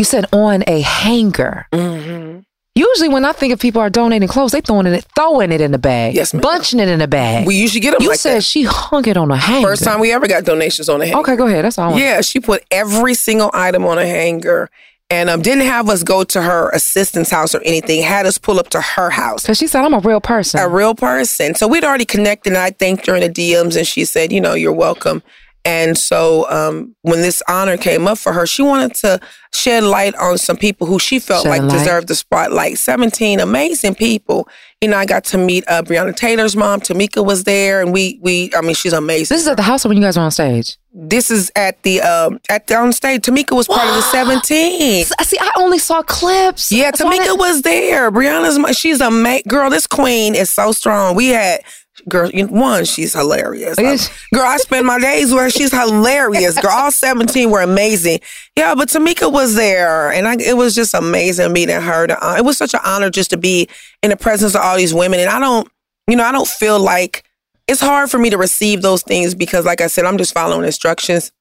You 0.00 0.04
said 0.04 0.24
on 0.32 0.64
a 0.66 0.80
hanger. 0.80 1.66
Mhm. 1.74 2.42
Usually, 2.74 3.10
when 3.10 3.26
I 3.26 3.32
think 3.32 3.52
of 3.52 3.58
people 3.58 3.82
are 3.82 3.90
donating 3.90 4.28
clothes, 4.28 4.52
they 4.52 4.62
throwing 4.62 4.86
it, 4.86 5.04
throwing 5.14 5.52
it 5.52 5.60
in 5.60 5.72
the 5.72 5.78
bag, 5.78 6.14
Yes, 6.14 6.32
ma'am. 6.32 6.40
bunching 6.40 6.80
it 6.80 6.88
in 6.88 7.00
the 7.00 7.06
bag. 7.06 7.46
We 7.46 7.54
usually 7.56 7.80
get 7.80 7.90
them 7.90 8.00
you 8.02 8.08
like 8.08 8.18
said 8.18 8.36
that. 8.38 8.44
she 8.44 8.62
hung 8.62 9.06
it 9.06 9.18
on 9.18 9.30
a 9.30 9.36
hanger. 9.36 9.66
First 9.66 9.84
time 9.84 10.00
we 10.00 10.10
ever 10.10 10.26
got 10.26 10.44
donations 10.44 10.88
on 10.88 11.02
a 11.02 11.04
hanger. 11.06 11.18
Okay, 11.20 11.36
go 11.36 11.46
ahead. 11.48 11.66
That's 11.66 11.76
all. 11.76 11.92
I. 11.92 11.98
Yeah, 11.98 12.22
she 12.22 12.40
put 12.40 12.64
every 12.70 13.12
single 13.12 13.50
item 13.52 13.84
on 13.84 13.98
a 13.98 14.06
hanger 14.06 14.70
and 15.10 15.28
um, 15.28 15.42
didn't 15.42 15.64
have 15.66 15.90
us 15.90 16.02
go 16.02 16.24
to 16.24 16.40
her 16.40 16.70
assistant's 16.70 17.30
house 17.30 17.54
or 17.54 17.60
anything. 17.66 18.02
Had 18.02 18.24
us 18.24 18.38
pull 18.38 18.58
up 18.58 18.70
to 18.70 18.80
her 18.80 19.10
house. 19.10 19.42
Because 19.42 19.58
she 19.58 19.66
said 19.66 19.84
I'm 19.84 19.92
a 19.92 19.98
real 19.98 20.22
person. 20.22 20.60
a 20.60 20.66
real 20.68 20.94
person. 20.94 21.54
So 21.56 21.68
we'd 21.68 21.84
already 21.84 22.06
connected, 22.06 22.54
and 22.54 22.58
I 22.62 22.70
thanked 22.70 23.06
her 23.06 23.16
in 23.16 23.20
the 23.20 23.28
DMs, 23.28 23.76
and 23.76 23.86
she 23.86 24.06
said, 24.06 24.32
"You 24.32 24.40
know, 24.40 24.54
you're 24.54 24.72
welcome." 24.72 25.22
And 25.64 25.98
so 25.98 26.48
um, 26.50 26.96
when 27.02 27.20
this 27.20 27.42
honor 27.46 27.76
came 27.76 28.08
up 28.08 28.16
for 28.16 28.32
her, 28.32 28.46
she 28.46 28.62
wanted 28.62 28.94
to 28.96 29.20
shed 29.52 29.82
light 29.82 30.14
on 30.14 30.38
some 30.38 30.56
people 30.56 30.86
who 30.86 30.98
she 30.98 31.18
felt 31.18 31.42
Shed 31.42 31.50
like 31.50 31.62
light. 31.62 31.72
deserved 31.78 32.08
the 32.08 32.14
spotlight. 32.14 32.78
17 32.78 33.40
amazing 33.40 33.94
people. 33.94 34.48
You 34.80 34.88
know, 34.88 34.96
I 34.96 35.04
got 35.04 35.24
to 35.24 35.38
meet 35.38 35.64
uh, 35.68 35.82
Breonna 35.82 36.16
Taylor's 36.16 36.56
mom. 36.56 36.80
Tamika 36.80 37.22
was 37.22 37.44
there, 37.44 37.82
and 37.82 37.92
we, 37.92 38.18
we 38.22 38.50
I 38.56 38.62
mean, 38.62 38.74
she's 38.74 38.94
amazing. 38.94 39.34
This 39.34 39.42
is 39.42 39.48
at 39.48 39.58
the 39.58 39.62
house 39.62 39.84
when 39.84 39.96
you 39.98 40.02
guys 40.02 40.16
were 40.16 40.22
on 40.22 40.30
stage? 40.30 40.78
This 40.94 41.30
is 41.30 41.52
at 41.54 41.82
the, 41.82 42.00
um, 42.00 42.40
at 42.48 42.66
the 42.66 42.76
on 42.76 42.92
stage. 42.94 43.20
Tamika 43.22 43.54
was 43.54 43.68
part 43.68 43.86
of 43.86 43.94
the 43.94 44.00
17. 44.10 45.04
I 45.18 45.22
see. 45.24 45.36
I 45.38 45.50
only 45.58 45.78
saw 45.78 46.00
clips. 46.02 46.72
Yeah, 46.72 46.90
Tamika 46.92 47.38
was 47.38 47.60
there. 47.62 48.10
Breonna's, 48.10 48.78
she's 48.78 49.02
a 49.02 49.10
ma- 49.10 49.40
girl. 49.46 49.68
This 49.68 49.86
queen 49.86 50.34
is 50.34 50.48
so 50.48 50.72
strong. 50.72 51.14
We 51.14 51.28
had, 51.28 51.60
girl, 52.08 52.30
one, 52.48 52.84
she's 52.84 53.12
hilarious. 53.12 53.78
Is- 53.78 54.10
girl, 54.34 54.44
I 54.44 54.56
spend 54.58 54.86
my 54.86 54.98
days 54.98 55.32
with 55.32 55.42
her. 55.42 55.50
She's 55.50 55.70
hilarious. 55.70 56.60
Girl, 56.60 56.70
all 56.72 56.90
17 56.90 57.50
were 57.50 57.62
amazing. 57.62 58.20
Yeah, 58.56 58.74
but 58.74 58.88
Tamika 58.88 59.32
was 59.32 59.54
there, 59.54 60.10
and 60.12 60.26
I, 60.26 60.34
it 60.34 60.56
was 60.56 60.74
just 60.74 60.94
amazing 60.94 61.52
meeting 61.52 61.80
her. 61.80 62.06
To, 62.06 62.26
uh, 62.26 62.36
it 62.36 62.44
was 62.44 62.58
such 62.58 62.74
an 62.74 62.80
honor 62.84 63.10
just 63.10 63.30
to 63.30 63.36
be 63.36 63.68
in 64.02 64.10
the 64.10 64.16
presence 64.16 64.54
of 64.54 64.60
all 64.60 64.76
these 64.76 64.94
women. 64.94 65.20
And 65.20 65.30
I 65.30 65.38
don't, 65.38 65.68
you 66.08 66.16
know, 66.16 66.24
I 66.24 66.32
don't 66.32 66.48
feel 66.48 66.78
like 66.78 67.24
it's 67.68 67.80
hard 67.80 68.10
for 68.10 68.18
me 68.18 68.30
to 68.30 68.38
receive 68.38 68.82
those 68.82 69.02
things 69.02 69.34
because, 69.34 69.64
like 69.64 69.80
I 69.80 69.86
said, 69.86 70.04
I'm 70.04 70.18
just 70.18 70.34
following 70.34 70.64
instructions. 70.64 71.32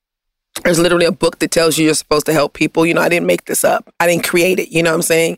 There's 0.64 0.80
literally 0.80 1.06
a 1.06 1.12
book 1.12 1.40
that 1.40 1.52
tells 1.52 1.78
you 1.78 1.86
you're 1.86 1.94
supposed 1.94 2.26
to 2.26 2.34
help 2.34 2.54
people. 2.54 2.86
You 2.86 2.94
know, 2.94 3.02
I 3.02 3.10
didn't 3.10 3.28
make 3.28 3.46
this 3.46 3.64
up. 3.64 3.92
I 4.00 4.08
didn't 4.08 4.28
create 4.28 4.60
it. 4.60 4.70
You 4.70 4.84
know 4.84 4.92
what 4.92 4.98
I'm 4.98 5.02
saying? 5.04 5.38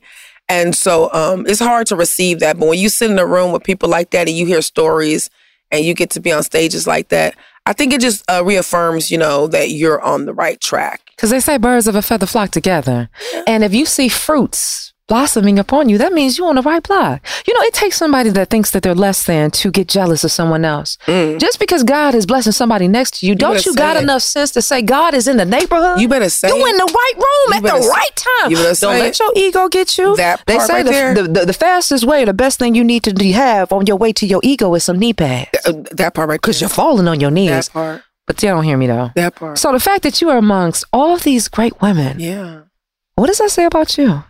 And 0.52 0.76
so 0.76 1.12
um, 1.14 1.48
it's 1.48 1.62
hard 1.62 1.88
to 1.88 1.96
receive 1.96 2.42
that. 2.42 2.60
But 2.60 2.68
when 2.68 2.78
you 2.78 2.90
sit 2.90 3.10
in 3.10 3.18
a 3.18 3.26
room 3.26 3.54
with 3.54 3.64
people 3.64 3.88
like 3.88 4.12
that 4.12 4.28
and 4.28 4.36
you 4.36 4.46
hear 4.46 4.62
stories 4.62 5.30
and 5.72 5.86
you 5.86 5.94
get 5.94 6.10
to 6.12 6.20
be 6.20 6.32
on 6.32 6.44
stages 6.44 6.86
like 6.86 7.08
that, 7.08 7.36
I 7.66 7.72
think 7.72 7.94
it 7.94 8.02
just 8.02 8.30
uh, 8.30 8.44
reaffirms, 8.44 9.10
you 9.10 9.18
know, 9.18 9.48
that 9.48 9.70
you're 9.70 10.02
on 10.02 10.26
the 10.26 10.34
right 10.34 10.60
track. 10.60 11.02
Because 11.16 11.30
they 11.30 11.40
say 11.40 11.58
birds 11.58 11.88
of 11.88 11.96
a 11.96 12.02
feather 12.02 12.26
flock 12.26 12.52
together. 12.52 13.10
And 13.48 13.64
if 13.64 13.74
you 13.74 13.86
see 13.86 14.10
fruits 14.10 14.91
blossoming 15.12 15.60
upon 15.60 15.90
you, 15.90 15.98
that 15.98 16.14
means 16.14 16.38
you're 16.38 16.48
on 16.48 16.56
the 16.56 16.62
right 16.62 16.82
block. 16.84 17.20
You 17.46 17.54
know, 17.54 17.60
it 17.70 17.74
takes 17.74 17.98
somebody 17.98 18.30
that 18.38 18.50
thinks 18.50 18.72
that 18.72 18.82
they're 18.84 18.96
less 19.08 19.26
than 19.26 19.52
to 19.60 19.70
get 19.70 19.90
jealous 19.90 20.24
of 20.24 20.32
someone 20.32 20.64
else. 20.64 20.98
Just 21.46 21.60
because 21.60 21.84
God 21.84 22.16
is 22.16 22.26
blessing 22.26 22.54
somebody 22.54 22.88
next 22.88 23.12
to 23.20 23.28
you, 23.28 23.36
don't 23.36 23.58
Mm. 23.58 23.66
you 23.66 23.74
got 23.76 23.98
it. 23.98 24.04
enough 24.04 24.22
sense 24.22 24.52
to 24.52 24.62
say 24.62 24.82
God 24.82 25.14
is 25.14 25.28
in 25.28 25.36
the 25.36 25.44
neighborhood? 25.58 26.00
You 26.02 26.08
better 26.08 26.30
say 26.30 26.48
You 26.48 26.66
in 26.72 26.78
the 26.78 26.90
right 27.02 27.18
room 27.28 27.50
at 27.58 27.64
the 27.64 27.82
say- 27.82 27.90
right 27.90 28.16
time. 28.16 28.52
you 28.52 28.58
better 28.58 28.80
Don't 28.80 29.00
let 29.00 29.10
it. 29.10 29.20
your 29.20 29.32
ego 29.36 29.68
get 29.68 29.98
you. 29.98 30.16
That 30.16 30.42
they 30.48 30.56
part 30.56 30.68
say 30.68 30.74
right 30.76 30.86
the, 30.86 30.92
there. 30.92 31.14
the, 31.14 31.24
the, 31.24 31.46
the 31.52 31.54
fastest 31.68 32.04
way, 32.06 32.24
the 32.24 32.34
best 32.46 32.58
thing 32.60 32.74
you 32.74 32.84
need 32.86 33.04
to 33.04 33.12
have 33.34 33.74
on 33.74 33.86
your 33.88 33.98
way 33.98 34.14
to 34.14 34.26
your 34.26 34.40
ego 34.44 34.74
is 34.76 34.84
some 34.86 34.98
knee 34.98 35.14
pads. 35.14 35.50
Uh, 35.68 35.74
that 35.92 36.14
part 36.14 36.30
right 36.30 36.40
Because 36.42 36.62
you're 36.62 36.70
falling 36.82 37.08
on 37.10 37.20
your 37.20 37.32
knees. 37.32 37.50
That 37.68 37.74
part. 37.74 38.02
But 38.28 38.42
you 38.42 38.48
don't 38.50 38.64
hear 38.64 38.78
me 38.78 38.88
though. 38.88 39.10
That 39.16 39.36
part. 39.36 39.58
So 39.58 39.72
the 39.74 39.80
fact 39.90 40.04
that 40.04 40.22
you 40.22 40.30
are 40.30 40.38
amongst 40.38 40.86
all 40.94 41.18
these 41.18 41.50
great 41.50 41.76
women, 41.82 42.20
yeah. 42.20 42.62
what 43.16 43.28
does 43.28 43.40
that 43.40 43.52
say 43.52 43.66
about 43.66 43.98
you? 43.98 44.24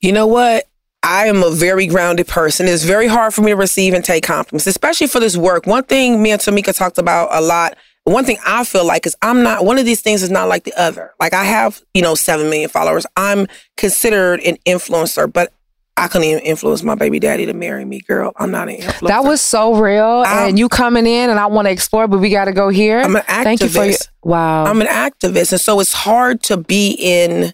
You 0.00 0.12
know 0.12 0.26
what? 0.26 0.64
I 1.02 1.26
am 1.26 1.42
a 1.42 1.50
very 1.50 1.86
grounded 1.86 2.28
person. 2.28 2.66
It's 2.68 2.84
very 2.84 3.06
hard 3.06 3.32
for 3.32 3.40
me 3.40 3.48
to 3.52 3.56
receive 3.56 3.94
and 3.94 4.04
take 4.04 4.22
compliments, 4.24 4.66
especially 4.66 5.06
for 5.06 5.18
this 5.20 5.36
work. 5.36 5.66
One 5.66 5.84
thing 5.84 6.22
me 6.22 6.30
and 6.30 6.40
Tamika 6.40 6.76
talked 6.76 6.98
about 6.98 7.28
a 7.32 7.40
lot. 7.40 7.76
One 8.04 8.24
thing 8.24 8.38
I 8.46 8.64
feel 8.64 8.84
like 8.86 9.06
is 9.06 9.16
I'm 9.22 9.42
not 9.42 9.64
one 9.64 9.78
of 9.78 9.84
these 9.84 10.00
things 10.02 10.22
is 10.22 10.30
not 10.30 10.48
like 10.48 10.64
the 10.64 10.74
other. 10.78 11.12
Like 11.20 11.32
I 11.32 11.44
have, 11.44 11.80
you 11.94 12.02
know, 12.02 12.14
seven 12.14 12.50
million 12.50 12.68
followers. 12.68 13.06
I'm 13.16 13.46
considered 13.76 14.40
an 14.40 14.56
influencer, 14.66 15.30
but 15.30 15.52
I 15.96 16.08
couldn't 16.08 16.28
even 16.28 16.40
influence 16.40 16.82
my 16.82 16.94
baby 16.94 17.18
daddy 17.18 17.44
to 17.46 17.52
marry 17.52 17.84
me, 17.84 18.00
girl. 18.00 18.32
I'm 18.36 18.50
not 18.50 18.68
an 18.68 18.76
influencer. 18.76 19.08
That 19.08 19.24
was 19.24 19.40
so 19.40 19.74
real. 19.74 20.22
I'm- 20.26 20.48
and 20.50 20.58
you 20.58 20.68
coming 20.68 21.06
in, 21.06 21.28
and 21.30 21.38
I 21.38 21.46
want 21.46 21.66
to 21.66 21.72
explore, 21.72 22.08
but 22.08 22.18
we 22.18 22.30
got 22.30 22.46
to 22.46 22.52
go 22.52 22.68
here. 22.70 23.00
I'm 23.00 23.16
an 23.16 23.22
Thank 23.26 23.60
you 23.62 23.68
for 23.68 23.84
your. 23.84 23.94
activist. 23.94 24.08
Wow. 24.22 24.64
I'm 24.64 24.80
an 24.80 24.86
activist. 24.86 25.52
And 25.52 25.60
so 25.60 25.78
it's 25.80 25.92
hard 25.92 26.42
to 26.44 26.56
be 26.56 26.92
in 26.98 27.52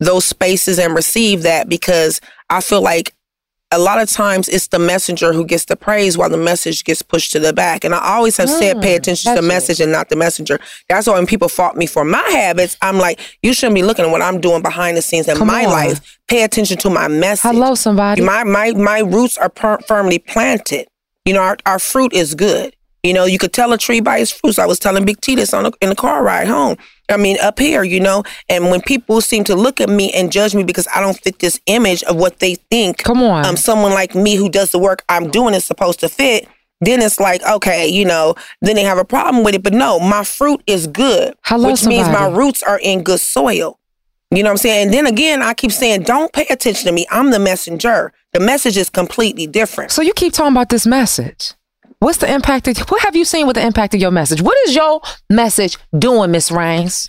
those 0.00 0.24
spaces 0.24 0.78
and 0.78 0.94
receive 0.94 1.42
that 1.42 1.68
because 1.68 2.20
I 2.50 2.60
feel 2.60 2.82
like 2.82 3.14
a 3.70 3.78
lot 3.78 4.00
of 4.00 4.08
times 4.08 4.48
it's 4.48 4.68
the 4.68 4.78
messenger 4.78 5.32
who 5.34 5.44
gets 5.44 5.66
the 5.66 5.76
praise 5.76 6.16
while 6.16 6.30
the 6.30 6.38
message 6.38 6.84
gets 6.84 7.02
pushed 7.02 7.32
to 7.32 7.38
the 7.38 7.52
back. 7.52 7.84
And 7.84 7.94
I 7.94 7.98
always 8.14 8.36
have 8.38 8.48
said, 8.48 8.80
pay 8.80 8.94
mm, 8.94 8.98
attention 8.98 9.34
to 9.34 9.42
the 9.42 9.46
message 9.46 9.80
and 9.80 9.92
not 9.92 10.08
the 10.08 10.16
messenger. 10.16 10.58
That's 10.88 11.06
why 11.06 11.14
when 11.14 11.26
people 11.26 11.48
fault 11.48 11.76
me 11.76 11.86
for 11.86 12.02
my 12.04 12.26
habits, 12.30 12.78
I'm 12.80 12.96
like, 12.96 13.20
you 13.42 13.52
shouldn't 13.52 13.74
be 13.74 13.82
looking 13.82 14.06
at 14.06 14.10
what 14.10 14.22
I'm 14.22 14.40
doing 14.40 14.62
behind 14.62 14.96
the 14.96 15.02
scenes 15.02 15.28
in 15.28 15.36
Come 15.36 15.48
my 15.48 15.66
on. 15.66 15.70
life. 15.70 16.18
Pay 16.28 16.44
attention 16.44 16.78
to 16.78 16.90
my 16.90 17.08
message. 17.08 17.50
Hello, 17.50 17.74
somebody. 17.74 18.22
My 18.22 18.42
my 18.44 18.72
my 18.72 19.00
roots 19.00 19.36
are 19.36 19.50
per- 19.50 19.80
firmly 19.80 20.18
planted. 20.18 20.88
You 21.26 21.34
know, 21.34 21.42
our, 21.42 21.58
our 21.66 21.78
fruit 21.78 22.14
is 22.14 22.34
good. 22.34 22.74
You 23.02 23.12
know, 23.12 23.26
you 23.26 23.38
could 23.38 23.52
tell 23.52 23.72
a 23.74 23.78
tree 23.78 24.00
by 24.00 24.18
its 24.18 24.32
fruits. 24.32 24.58
I 24.58 24.64
was 24.66 24.78
telling 24.78 25.04
Big 25.04 25.20
T 25.20 25.34
this 25.34 25.52
on 25.52 25.64
the, 25.64 25.72
in 25.82 25.90
the 25.90 25.94
car 25.94 26.22
ride 26.22 26.48
home. 26.48 26.76
I 27.10 27.16
mean, 27.16 27.36
up 27.40 27.58
here, 27.58 27.82
you 27.82 28.00
know, 28.00 28.22
and 28.48 28.70
when 28.70 28.80
people 28.82 29.20
seem 29.20 29.44
to 29.44 29.54
look 29.54 29.80
at 29.80 29.88
me 29.88 30.12
and 30.12 30.30
judge 30.30 30.54
me 30.54 30.62
because 30.64 30.86
I 30.94 31.00
don't 31.00 31.18
fit 31.18 31.38
this 31.38 31.58
image 31.66 32.02
of 32.04 32.16
what 32.16 32.38
they 32.40 32.56
think, 32.56 32.98
Come 32.98 33.22
on. 33.22 33.46
um, 33.46 33.56
someone 33.56 33.92
like 33.92 34.14
me 34.14 34.36
who 34.36 34.48
does 34.48 34.70
the 34.72 34.78
work 34.78 35.04
I'm 35.08 35.30
doing 35.30 35.54
is 35.54 35.64
supposed 35.64 36.00
to 36.00 36.08
fit. 36.08 36.46
Then 36.80 37.02
it's 37.02 37.18
like, 37.18 37.42
okay, 37.44 37.88
you 37.88 38.04
know, 38.04 38.34
then 38.60 38.76
they 38.76 38.84
have 38.84 38.98
a 38.98 39.04
problem 39.04 39.42
with 39.42 39.54
it. 39.54 39.62
But 39.62 39.72
no, 39.72 39.98
my 39.98 40.22
fruit 40.22 40.62
is 40.66 40.86
good, 40.86 41.34
Hello, 41.44 41.70
which 41.70 41.84
means 41.86 42.08
my 42.08 42.28
roots 42.28 42.62
are 42.62 42.78
in 42.78 43.02
good 43.02 43.20
soil. 43.20 43.78
You 44.30 44.42
know 44.42 44.50
what 44.50 44.52
I'm 44.52 44.56
saying? 44.58 44.84
And 44.84 44.94
then 44.94 45.06
again, 45.06 45.42
I 45.42 45.54
keep 45.54 45.72
saying, 45.72 46.02
don't 46.02 46.32
pay 46.34 46.46
attention 46.50 46.86
to 46.86 46.92
me. 46.92 47.06
I'm 47.10 47.30
the 47.30 47.38
messenger. 47.38 48.12
The 48.34 48.40
message 48.40 48.76
is 48.76 48.90
completely 48.90 49.46
different. 49.46 49.90
so 49.90 50.02
you 50.02 50.12
keep 50.12 50.34
talking 50.34 50.52
about 50.52 50.68
this 50.68 50.86
message. 50.86 51.54
What's 52.00 52.18
the 52.18 52.32
impact? 52.32 52.68
Of, 52.68 52.78
what 52.90 53.02
have 53.02 53.16
you 53.16 53.24
seen 53.24 53.46
with 53.46 53.56
the 53.56 53.66
impact 53.66 53.94
of 53.94 54.00
your 54.00 54.10
message? 54.12 54.40
What 54.40 54.56
is 54.68 54.74
your 54.74 55.00
message 55.28 55.76
doing, 55.98 56.30
Miss 56.30 56.50
Raines? 56.50 57.08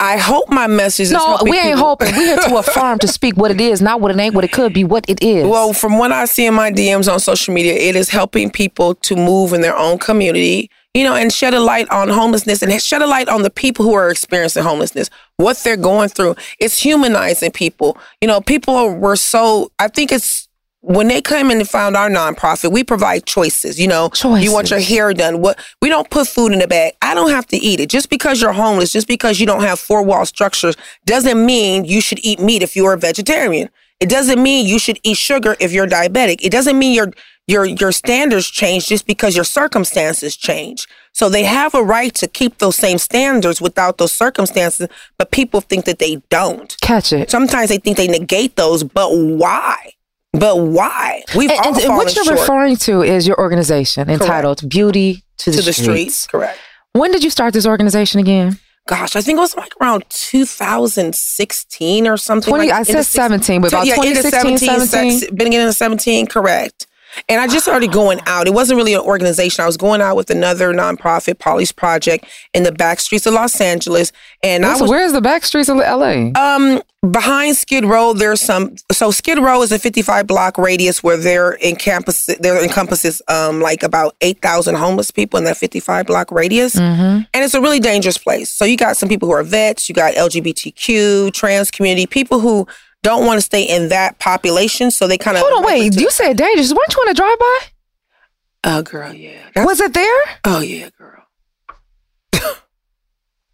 I 0.00 0.18
hope 0.18 0.48
my 0.50 0.66
message 0.66 1.04
is 1.06 1.12
No, 1.12 1.38
we 1.42 1.56
ain't 1.56 1.74
people- 1.76 1.78
hoping. 1.86 2.12
We're 2.12 2.36
here 2.36 2.36
to 2.36 2.56
affirm 2.58 2.98
to 3.00 3.08
speak 3.08 3.36
what 3.36 3.50
it 3.50 3.60
is, 3.60 3.80
not 3.80 4.00
what 4.00 4.10
it 4.10 4.18
ain't, 4.18 4.34
what 4.34 4.44
it 4.44 4.52
could 4.52 4.72
be, 4.72 4.84
what 4.84 5.04
it 5.08 5.22
is. 5.22 5.46
Well, 5.46 5.72
from 5.72 5.98
what 5.98 6.12
I 6.12 6.26
see 6.26 6.46
in 6.46 6.54
my 6.54 6.70
DMs 6.70 7.10
on 7.12 7.18
social 7.20 7.54
media, 7.54 7.74
it 7.74 7.96
is 7.96 8.08
helping 8.08 8.50
people 8.50 8.94
to 8.96 9.16
move 9.16 9.52
in 9.52 9.60
their 9.62 9.76
own 9.76 9.98
community, 9.98 10.68
you 10.94 11.04
know, 11.04 11.14
and 11.14 11.32
shed 11.32 11.54
a 11.54 11.60
light 11.60 11.88
on 11.90 12.08
homelessness 12.08 12.62
and 12.62 12.80
shed 12.82 13.02
a 13.02 13.06
light 13.06 13.28
on 13.28 13.42
the 13.42 13.50
people 13.50 13.84
who 13.84 13.94
are 13.94 14.10
experiencing 14.10 14.62
homelessness, 14.64 15.10
what 15.38 15.56
they're 15.58 15.76
going 15.76 16.08
through. 16.08 16.34
It's 16.60 16.80
humanizing 16.80 17.52
people. 17.52 17.96
You 18.20 18.28
know, 18.28 18.40
people 18.40 18.90
were 18.94 19.16
so, 19.16 19.70
I 19.78 19.88
think 19.88 20.12
it's, 20.12 20.48
when 20.86 21.08
they 21.08 21.22
came 21.22 21.50
in 21.50 21.58
and 21.58 21.68
found 21.68 21.96
our 21.96 22.10
nonprofit, 22.10 22.70
we 22.70 22.84
provide 22.84 23.24
choices. 23.24 23.80
You 23.80 23.88
know, 23.88 24.10
you 24.44 24.52
want 24.52 24.70
your 24.70 24.80
hair 24.80 25.14
done. 25.14 25.40
What 25.40 25.58
we 25.80 25.88
don't 25.88 26.10
put 26.10 26.28
food 26.28 26.52
in 26.52 26.58
the 26.58 26.68
bag. 26.68 26.92
I 27.00 27.14
don't 27.14 27.30
have 27.30 27.46
to 27.48 27.56
eat 27.56 27.80
it. 27.80 27.88
Just 27.88 28.10
because 28.10 28.42
you're 28.42 28.52
homeless, 28.52 28.92
just 28.92 29.08
because 29.08 29.40
you 29.40 29.46
don't 29.46 29.62
have 29.62 29.78
four 29.78 30.02
wall 30.02 30.26
structures, 30.26 30.76
doesn't 31.06 31.44
mean 31.44 31.86
you 31.86 32.02
should 32.02 32.20
eat 32.22 32.38
meat 32.38 32.62
if 32.62 32.76
you're 32.76 32.92
a 32.92 32.98
vegetarian. 32.98 33.70
It 33.98 34.10
doesn't 34.10 34.42
mean 34.42 34.66
you 34.66 34.78
should 34.78 35.00
eat 35.02 35.16
sugar 35.16 35.56
if 35.58 35.72
you're 35.72 35.86
diabetic. 35.86 36.40
It 36.42 36.50
doesn't 36.50 36.78
mean 36.78 36.94
your 36.94 37.12
your 37.46 37.64
your 37.64 37.92
standards 37.92 38.50
change 38.50 38.86
just 38.86 39.06
because 39.06 39.34
your 39.34 39.44
circumstances 39.44 40.36
change. 40.36 40.86
So 41.12 41.30
they 41.30 41.44
have 41.44 41.74
a 41.74 41.82
right 41.82 42.14
to 42.16 42.26
keep 42.26 42.58
those 42.58 42.76
same 42.76 42.98
standards 42.98 43.58
without 43.58 43.96
those 43.96 44.12
circumstances, 44.12 44.88
but 45.16 45.30
people 45.30 45.62
think 45.62 45.86
that 45.86 45.98
they 45.98 46.16
don't. 46.28 46.76
Catch 46.82 47.14
it. 47.14 47.30
Sometimes 47.30 47.70
they 47.70 47.78
think 47.78 47.96
they 47.96 48.08
negate 48.08 48.56
those, 48.56 48.84
but 48.84 49.08
why? 49.14 49.94
But 50.38 50.58
why? 50.58 51.22
We've 51.36 51.50
And, 51.50 51.60
all 51.60 51.80
and 51.80 51.96
what 51.96 52.14
you're 52.14 52.24
short 52.24 52.40
referring 52.40 52.76
to 52.76 53.02
is 53.02 53.26
your 53.26 53.38
organization 53.38 54.10
entitled 54.10 54.68
Beauty 54.68 55.24
to 55.38 55.50
the, 55.50 55.56
to 55.58 55.62
the 55.62 55.72
streets. 55.72 56.26
Correct. 56.26 56.58
When 56.92 57.10
did 57.12 57.24
you 57.24 57.30
start 57.30 57.54
this 57.54 57.66
organization 57.66 58.20
again? 58.20 58.58
Gosh, 58.86 59.16
I 59.16 59.22
think 59.22 59.38
it 59.38 59.40
was 59.40 59.56
like 59.56 59.72
around 59.80 60.04
2016 60.10 62.06
or 62.06 62.18
something. 62.18 62.50
20 62.50 62.68
like 62.68 62.74
I 62.80 62.82
said 62.82 62.96
the 62.96 63.04
17, 63.04 63.62
but 63.62 63.72
about 63.72 63.86
yeah, 63.86 63.94
end 63.94 64.18
of 64.18 64.24
2016, 64.24 64.86
17? 64.86 65.20
sex- 65.20 65.30
beginning 65.32 65.66
of 65.66 65.74
17, 65.74 66.26
correct. 66.26 66.86
And 67.28 67.40
I 67.40 67.46
just 67.46 67.64
started 67.64 67.92
going 67.92 68.20
out. 68.26 68.46
It 68.46 68.54
wasn't 68.54 68.76
really 68.76 68.94
an 68.94 69.00
organization. 69.00 69.62
I 69.62 69.66
was 69.66 69.76
going 69.76 70.00
out 70.00 70.16
with 70.16 70.30
another 70.30 70.72
nonprofit, 70.72 71.38
Polly's 71.38 71.72
Project, 71.72 72.26
in 72.52 72.62
the 72.62 72.72
back 72.72 73.00
streets 73.00 73.26
of 73.26 73.34
Los 73.34 73.60
Angeles. 73.60 74.12
And 74.42 74.64
I 74.64 74.76
was 74.80 74.88
where's 74.90 75.12
the 75.12 75.20
back 75.20 75.44
streets 75.44 75.68
of 75.68 75.76
LA? 75.76 76.30
um 76.34 76.82
behind 77.10 77.54
Skid 77.54 77.84
Row. 77.84 78.14
There's 78.14 78.40
some. 78.40 78.76
So 78.90 79.10
Skid 79.10 79.38
Row 79.38 79.62
is 79.62 79.72
a 79.72 79.78
55 79.78 80.26
block 80.26 80.56
radius 80.56 81.02
where 81.02 81.18
there 81.18 81.56
encompass 81.62 82.26
there 82.40 82.62
encompasses 82.62 83.20
um 83.28 83.60
like 83.60 83.82
about 83.82 84.16
8,000 84.22 84.74
homeless 84.76 85.10
people 85.10 85.38
in 85.38 85.44
that 85.44 85.56
55 85.56 86.06
block 86.06 86.30
radius, 86.30 86.76
and 86.76 87.26
it's 87.34 87.54
a 87.54 87.60
really 87.60 87.80
dangerous 87.80 88.16
place. 88.18 88.50
So 88.50 88.64
you 88.64 88.76
got 88.76 88.96
some 88.96 89.08
people 89.08 89.28
who 89.28 89.34
are 89.34 89.42
vets, 89.42 89.88
you 89.88 89.94
got 89.94 90.14
LGBTQ, 90.14 91.32
trans 91.32 91.70
community, 91.70 92.06
people 92.06 92.40
who 92.40 92.66
don't 93.04 93.24
want 93.24 93.36
to 93.38 93.42
stay 93.42 93.62
in 93.62 93.88
that 93.90 94.18
population. 94.18 94.90
So 94.90 95.06
they 95.06 95.16
kind 95.18 95.36
of 95.36 95.44
Hold 95.44 95.58
on, 95.60 95.64
wait. 95.64 95.94
You 95.94 96.10
said 96.10 96.36
dangerous. 96.36 96.72
Weren't 96.72 96.92
you 96.92 97.00
on 97.02 97.08
a 97.10 97.14
drive 97.14 97.38
by? 97.38 97.58
Oh, 98.64 98.82
girl, 98.82 99.12
yeah. 99.12 99.38
That's- 99.54 99.66
Was 99.66 99.80
it 99.80 99.94
there? 99.94 100.22
oh, 100.44 100.60
yeah, 100.60 100.88
girl. 100.98 101.22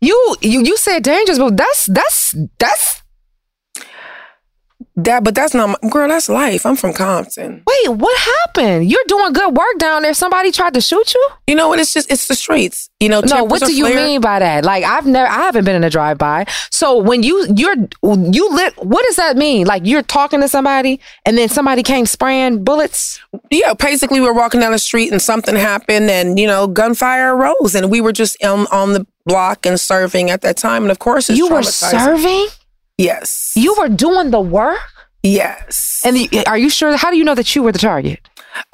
You 0.02 0.36
you 0.40 0.62
you 0.62 0.78
said 0.78 1.02
dangerous, 1.02 1.38
but 1.38 1.58
that's 1.58 1.84
that's 1.84 2.34
that's 2.58 2.99
That, 5.04 5.24
but 5.24 5.34
that's 5.34 5.54
not 5.54 5.78
my 5.82 5.88
girl. 5.88 6.08
That's 6.08 6.28
life. 6.28 6.66
I'm 6.66 6.76
from 6.76 6.92
Compton. 6.92 7.62
Wait, 7.66 7.88
what 7.88 8.18
happened? 8.18 8.90
You're 8.90 9.00
doing 9.06 9.32
good 9.32 9.56
work 9.56 9.78
down 9.78 10.02
there. 10.02 10.14
Somebody 10.14 10.52
tried 10.52 10.74
to 10.74 10.80
shoot 10.80 11.14
you? 11.14 11.28
You 11.46 11.54
know 11.54 11.68
what? 11.68 11.78
It's 11.78 11.94
just 11.94 12.10
it's 12.10 12.28
the 12.28 12.34
streets. 12.34 12.90
You 13.00 13.08
know. 13.08 13.20
No, 13.20 13.44
what 13.44 13.62
do 13.62 13.72
you 13.74 13.86
flared. 13.86 13.96
mean 13.96 14.20
by 14.20 14.38
that? 14.38 14.64
Like 14.64 14.84
I've 14.84 15.06
never, 15.06 15.28
I 15.28 15.42
haven't 15.42 15.64
been 15.64 15.76
in 15.76 15.84
a 15.84 15.90
drive 15.90 16.18
by. 16.18 16.46
So 16.70 16.98
when 16.98 17.22
you 17.22 17.46
you're 17.54 17.76
you 17.76 18.54
lit, 18.54 18.74
what 18.84 19.04
does 19.06 19.16
that 19.16 19.36
mean? 19.36 19.66
Like 19.66 19.82
you're 19.84 20.02
talking 20.02 20.40
to 20.40 20.48
somebody 20.48 21.00
and 21.24 21.36
then 21.38 21.48
somebody 21.48 21.82
came 21.82 22.06
spraying 22.06 22.64
bullets. 22.64 23.20
Yeah, 23.50 23.74
basically, 23.74 24.20
we 24.20 24.26
were 24.26 24.34
walking 24.34 24.60
down 24.60 24.72
the 24.72 24.78
street 24.78 25.10
and 25.12 25.20
something 25.20 25.56
happened, 25.56 26.10
and 26.10 26.38
you 26.38 26.46
know, 26.46 26.66
gunfire 26.66 27.34
arose, 27.34 27.74
and 27.74 27.90
we 27.90 28.00
were 28.00 28.12
just 28.12 28.42
um, 28.44 28.66
on 28.70 28.92
the 28.92 29.06
block 29.26 29.66
and 29.66 29.78
serving 29.78 30.30
at 30.30 30.42
that 30.42 30.56
time, 30.56 30.82
and 30.82 30.90
of 30.90 30.98
course, 30.98 31.28
it's 31.30 31.38
you 31.38 31.48
were 31.48 31.62
serving. 31.62 32.46
Yes. 33.00 33.52
You 33.56 33.74
were 33.78 33.88
doing 33.88 34.30
the 34.30 34.40
work. 34.40 34.78
Yes. 35.22 36.02
And 36.04 36.16
the, 36.16 36.46
are 36.46 36.58
you 36.58 36.70
sure? 36.70 36.96
How 36.96 37.10
do 37.10 37.16
you 37.16 37.24
know 37.24 37.34
that 37.34 37.54
you 37.54 37.62
were 37.62 37.72
the 37.72 37.78
target? 37.78 38.20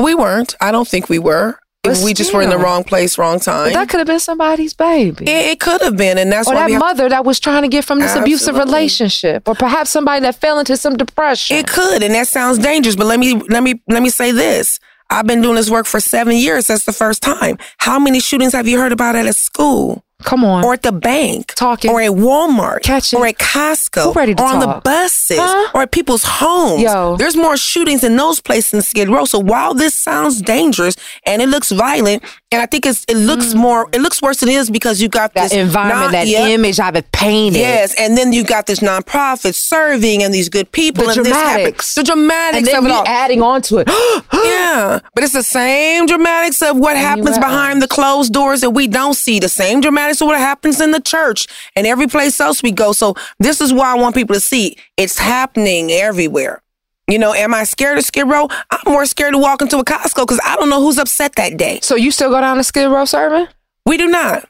we 0.00 0.14
weren't. 0.14 0.54
I 0.60 0.72
don't 0.72 0.88
think 0.88 1.08
we 1.08 1.18
were. 1.18 1.58
But 1.82 2.02
we 2.04 2.14
just 2.14 2.34
were 2.34 2.42
in 2.42 2.50
the 2.50 2.58
wrong 2.58 2.82
place, 2.82 3.16
wrong 3.16 3.38
time. 3.38 3.72
That 3.72 3.88
could 3.88 3.98
have 3.98 4.08
been 4.08 4.18
somebody's 4.18 4.74
baby. 4.74 5.24
it, 5.24 5.52
it 5.52 5.60
could 5.60 5.80
have 5.82 5.96
been, 5.96 6.18
and 6.18 6.32
that's 6.32 6.48
or 6.48 6.54
that 6.54 6.66
we 6.66 6.72
have 6.72 6.80
mother 6.80 7.08
that 7.08 7.24
was 7.24 7.38
trying 7.38 7.62
to 7.62 7.68
get 7.68 7.84
from 7.84 8.00
this 8.00 8.16
abusive 8.16 8.56
relationship, 8.56 9.46
or 9.46 9.54
perhaps 9.54 9.90
somebody 9.90 10.20
that 10.22 10.34
fell 10.34 10.58
into 10.58 10.76
some 10.76 10.96
depression. 10.96 11.56
It 11.56 11.68
could, 11.68 12.02
and 12.02 12.12
that 12.14 12.26
sounds 12.26 12.58
dangerous. 12.58 12.96
But 12.96 13.06
let 13.06 13.20
me 13.20 13.34
let 13.48 13.62
me 13.62 13.80
let 13.88 14.02
me 14.02 14.10
say 14.10 14.32
this: 14.32 14.80
I've 15.10 15.28
been 15.28 15.40
doing 15.42 15.54
this 15.54 15.70
work 15.70 15.86
for 15.86 16.00
seven 16.00 16.36
years. 16.36 16.66
That's 16.66 16.86
the 16.86 16.92
first 16.92 17.22
time. 17.22 17.56
How 17.78 18.00
many 18.00 18.18
shootings 18.18 18.52
have 18.52 18.66
you 18.66 18.78
heard 18.80 18.90
about 18.92 19.14
at 19.14 19.26
a 19.26 19.32
school, 19.32 20.04
Come 20.24 20.46
on, 20.46 20.64
or 20.64 20.72
at 20.72 20.82
the 20.82 20.92
bank, 20.92 21.52
Talking. 21.56 21.90
or 21.90 22.00
at 22.00 22.10
Walmart, 22.10 22.82
Catch 22.82 23.12
it. 23.12 23.16
or 23.16 23.26
at 23.26 23.36
Costco, 23.38 24.02
Who 24.04 24.12
ready 24.14 24.34
to 24.34 24.42
or 24.42 24.46
on 24.48 24.60
the 24.60 24.80
buses, 24.82 25.38
Huh? 25.38 25.70
or 25.74 25.82
at 25.82 25.90
people's 25.90 26.24
homes? 26.24 26.80
Yo. 26.80 27.16
There's 27.18 27.36
more 27.36 27.58
shootings 27.58 28.02
in 28.02 28.16
those 28.16 28.40
places 28.40 28.72
in 28.72 28.80
Skid 28.80 29.10
Row. 29.10 29.26
So 29.26 29.38
while 29.38 29.74
this 29.74 29.94
sounds 29.94 30.40
dangerous 30.40 30.96
and 31.26 31.42
it 31.42 31.50
looks 31.50 31.70
violent, 31.70 32.22
and 32.50 32.62
I 32.62 32.66
think 32.66 32.86
it's 32.86 33.04
it 33.08 33.16
looks 33.18 33.52
more 33.52 33.88
it 33.92 34.00
looks 34.00 34.22
worse 34.22 34.38
than 34.38 34.48
it 34.48 34.54
is 34.54 34.70
because 34.70 35.02
you 35.02 35.08
got 35.08 35.32
Mm. 35.32 35.34
that 35.34 35.42
this 35.50 35.52
environment, 35.52 36.00
non- 36.00 36.12
that 36.12 36.26
Yep. 36.28 36.48
image 36.48 36.80
I've 36.80 37.12
painted. 37.12 37.58
Yes, 37.58 37.92
and 37.98 38.16
then 38.16 38.32
you 38.32 38.42
got 38.42 38.64
this 38.66 38.80
nonprofit 38.80 39.54
serving 39.54 40.22
and 40.22 40.32
these 40.32 40.48
good 40.48 40.72
people 40.72 41.04
The 41.04 41.10
and 41.10 41.26
this 41.26 41.32
happens. 41.34 41.54
dramatics. 41.56 41.94
The 41.94 42.02
dramatics 42.04 42.56
and 42.58 42.66
then 42.68 42.76
of 42.78 42.84
it 42.86 42.90
all. 42.92 43.04
adding 43.06 43.42
on 43.42 43.60
to 43.62 43.78
it. 43.78 43.90
yeah, 44.32 45.00
but 45.14 45.24
it's 45.24 45.34
the 45.34 45.42
same 45.42 46.06
dramatics 46.06 46.62
of 46.62 46.76
what 46.78 46.96
happens 46.96 47.36
behind 47.38 47.82
the 47.82 47.88
closed 47.88 48.32
doors 48.32 48.62
that 48.62 48.70
we 48.70 48.86
don't 48.86 49.14
see. 49.14 49.38
The 49.38 49.48
same 49.50 49.82
dramatics 49.82 50.05
of 50.10 50.26
what 50.26 50.38
happens 50.38 50.80
in 50.80 50.90
the 50.90 51.00
church 51.00 51.46
and 51.74 51.86
every 51.86 52.06
place 52.06 52.40
else 52.40 52.62
we 52.62 52.72
go. 52.72 52.92
So 52.92 53.14
this 53.38 53.60
is 53.60 53.72
why 53.72 53.92
I 53.92 53.94
want 53.94 54.14
people 54.14 54.34
to 54.34 54.40
see 54.40 54.76
it's 54.96 55.18
happening 55.18 55.90
everywhere. 55.90 56.62
You 57.08 57.18
know, 57.18 57.32
am 57.32 57.54
I 57.54 57.64
scared 57.64 57.98
of 57.98 58.04
Skid 58.04 58.28
Row? 58.28 58.48
I'm 58.70 58.92
more 58.92 59.06
scared 59.06 59.32
to 59.32 59.38
walk 59.38 59.62
into 59.62 59.78
a 59.78 59.84
Costco 59.84 60.22
because 60.22 60.40
I 60.44 60.56
don't 60.56 60.68
know 60.68 60.80
who's 60.80 60.98
upset 60.98 61.36
that 61.36 61.56
day. 61.56 61.78
so 61.82 61.94
you 61.94 62.10
still 62.10 62.30
go 62.30 62.40
down 62.40 62.56
to 62.56 62.64
Skid 62.64 62.90
Row 62.90 63.04
serving? 63.04 63.46
We 63.84 63.96
do 63.96 64.08
not. 64.08 64.48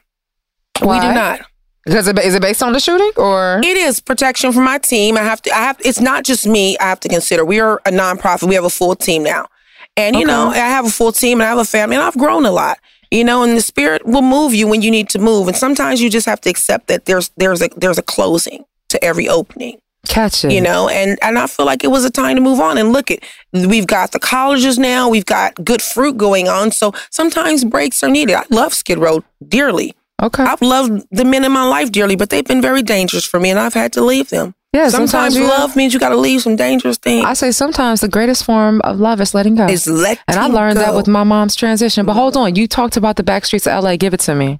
Why? 0.79 0.99
We 0.99 1.07
do 1.07 1.13
not. 1.13 1.41
Because 1.85 2.07
it, 2.07 2.19
is 2.19 2.35
it 2.35 2.41
based 2.41 2.61
on 2.61 2.73
the 2.73 2.79
shooting 2.79 3.11
or? 3.15 3.61
It 3.63 3.77
is 3.77 4.01
protection 4.01 4.51
for 4.51 4.59
my 4.59 4.77
team. 4.77 5.17
I 5.17 5.21
have 5.21 5.41
to. 5.43 5.51
I 5.51 5.59
have. 5.59 5.77
It's 5.85 6.01
not 6.01 6.25
just 6.25 6.45
me. 6.45 6.77
I 6.79 6.83
have 6.85 6.99
to 7.01 7.09
consider. 7.09 7.45
We 7.45 7.61
are 7.61 7.77
a 7.85 7.91
nonprofit. 7.91 8.49
We 8.49 8.55
have 8.55 8.65
a 8.65 8.69
full 8.69 8.95
team 8.95 9.23
now, 9.23 9.47
and 9.95 10.13
you 10.15 10.25
know, 10.25 10.49
I 10.49 10.57
have 10.57 10.85
a 10.85 10.89
full 10.89 11.13
team 11.13 11.39
and 11.39 11.47
I 11.47 11.49
have 11.49 11.59
a 11.59 11.65
family, 11.65 11.95
and 11.95 12.03
I've 12.03 12.17
grown 12.17 12.45
a 12.45 12.51
lot. 12.51 12.79
You 13.11 13.23
know, 13.23 13.43
and 13.43 13.55
the 13.55 13.61
spirit 13.61 14.05
will 14.05 14.21
move 14.21 14.53
you 14.53 14.67
when 14.67 14.81
you 14.81 14.91
need 14.91 15.09
to 15.09 15.19
move, 15.19 15.47
and 15.47 15.55
sometimes 15.55 16.01
you 16.01 16.09
just 16.09 16.25
have 16.25 16.41
to 16.41 16.49
accept 16.49 16.87
that 16.87 17.05
there's 17.05 17.31
there's 17.37 17.61
a 17.61 17.69
there's 17.77 17.97
a 17.97 18.03
closing 18.03 18.65
to 18.89 19.03
every 19.03 19.29
opening. 19.29 19.79
Catch 20.07 20.45
it. 20.45 20.51
You 20.51 20.61
know, 20.61 20.89
and 20.89 21.17
and 21.21 21.37
I 21.37 21.47
feel 21.47 21.65
like 21.65 21.83
it 21.83 21.87
was 21.87 22.05
a 22.05 22.09
time 22.09 22.35
to 22.35 22.41
move 22.41 22.59
on. 22.59 22.77
And 22.77 22.91
look 22.93 23.11
at 23.11 23.19
we've 23.53 23.87
got 23.87 24.11
the 24.11 24.19
colleges 24.19 24.77
now. 24.77 25.09
We've 25.09 25.25
got 25.25 25.63
good 25.63 25.81
fruit 25.81 26.17
going 26.17 26.47
on. 26.47 26.71
So 26.71 26.93
sometimes 27.09 27.63
breaks 27.63 28.03
are 28.03 28.09
needed. 28.09 28.35
I 28.35 28.43
love 28.49 28.73
Skid 28.73 28.99
Row 28.99 29.23
dearly. 29.45 29.95
Okay. 30.21 30.43
I've 30.43 30.61
loved 30.61 31.05
the 31.11 31.25
men 31.25 31.43
in 31.43 31.51
my 31.51 31.63
life 31.63 31.91
dearly, 31.91 32.15
but 32.15 32.29
they've 32.29 32.45
been 32.45 32.61
very 32.61 32.81
dangerous 32.81 33.25
for 33.25 33.39
me, 33.39 33.51
and 33.51 33.59
I've 33.59 33.75
had 33.75 33.93
to 33.93 34.01
leave 34.03 34.29
them. 34.29 34.55
Yeah, 34.77 34.89
sometimes, 34.89 35.33
sometimes 35.33 35.49
love 35.59 35.75
means 35.75 35.93
you 35.93 35.99
got 35.99 36.09
to 36.09 36.17
leave 36.17 36.43
some 36.43 36.55
dangerous 36.55 36.97
things. 36.97 37.25
I 37.25 37.33
say 37.33 37.51
sometimes 37.51 38.01
the 38.01 38.07
greatest 38.07 38.43
form 38.43 38.79
of 38.81 38.99
love 38.99 39.19
is 39.21 39.33
letting 39.33 39.55
go. 39.55 39.65
Is 39.65 39.87
letting 39.87 40.23
and 40.27 40.37
I 40.37 40.45
learned 40.45 40.77
that 40.77 40.93
with 40.93 41.07
my 41.07 41.23
mom's 41.23 41.55
transition. 41.55 42.05
But 42.05 42.13
hold 42.13 42.37
on, 42.37 42.55
you 42.55 42.67
talked 42.67 42.95
about 42.95 43.15
the 43.15 43.23
back 43.23 43.45
streets 43.45 43.65
of 43.65 43.83
LA. 43.83 43.95
Give 43.95 44.13
it 44.13 44.19
to 44.21 44.35
me. 44.35 44.59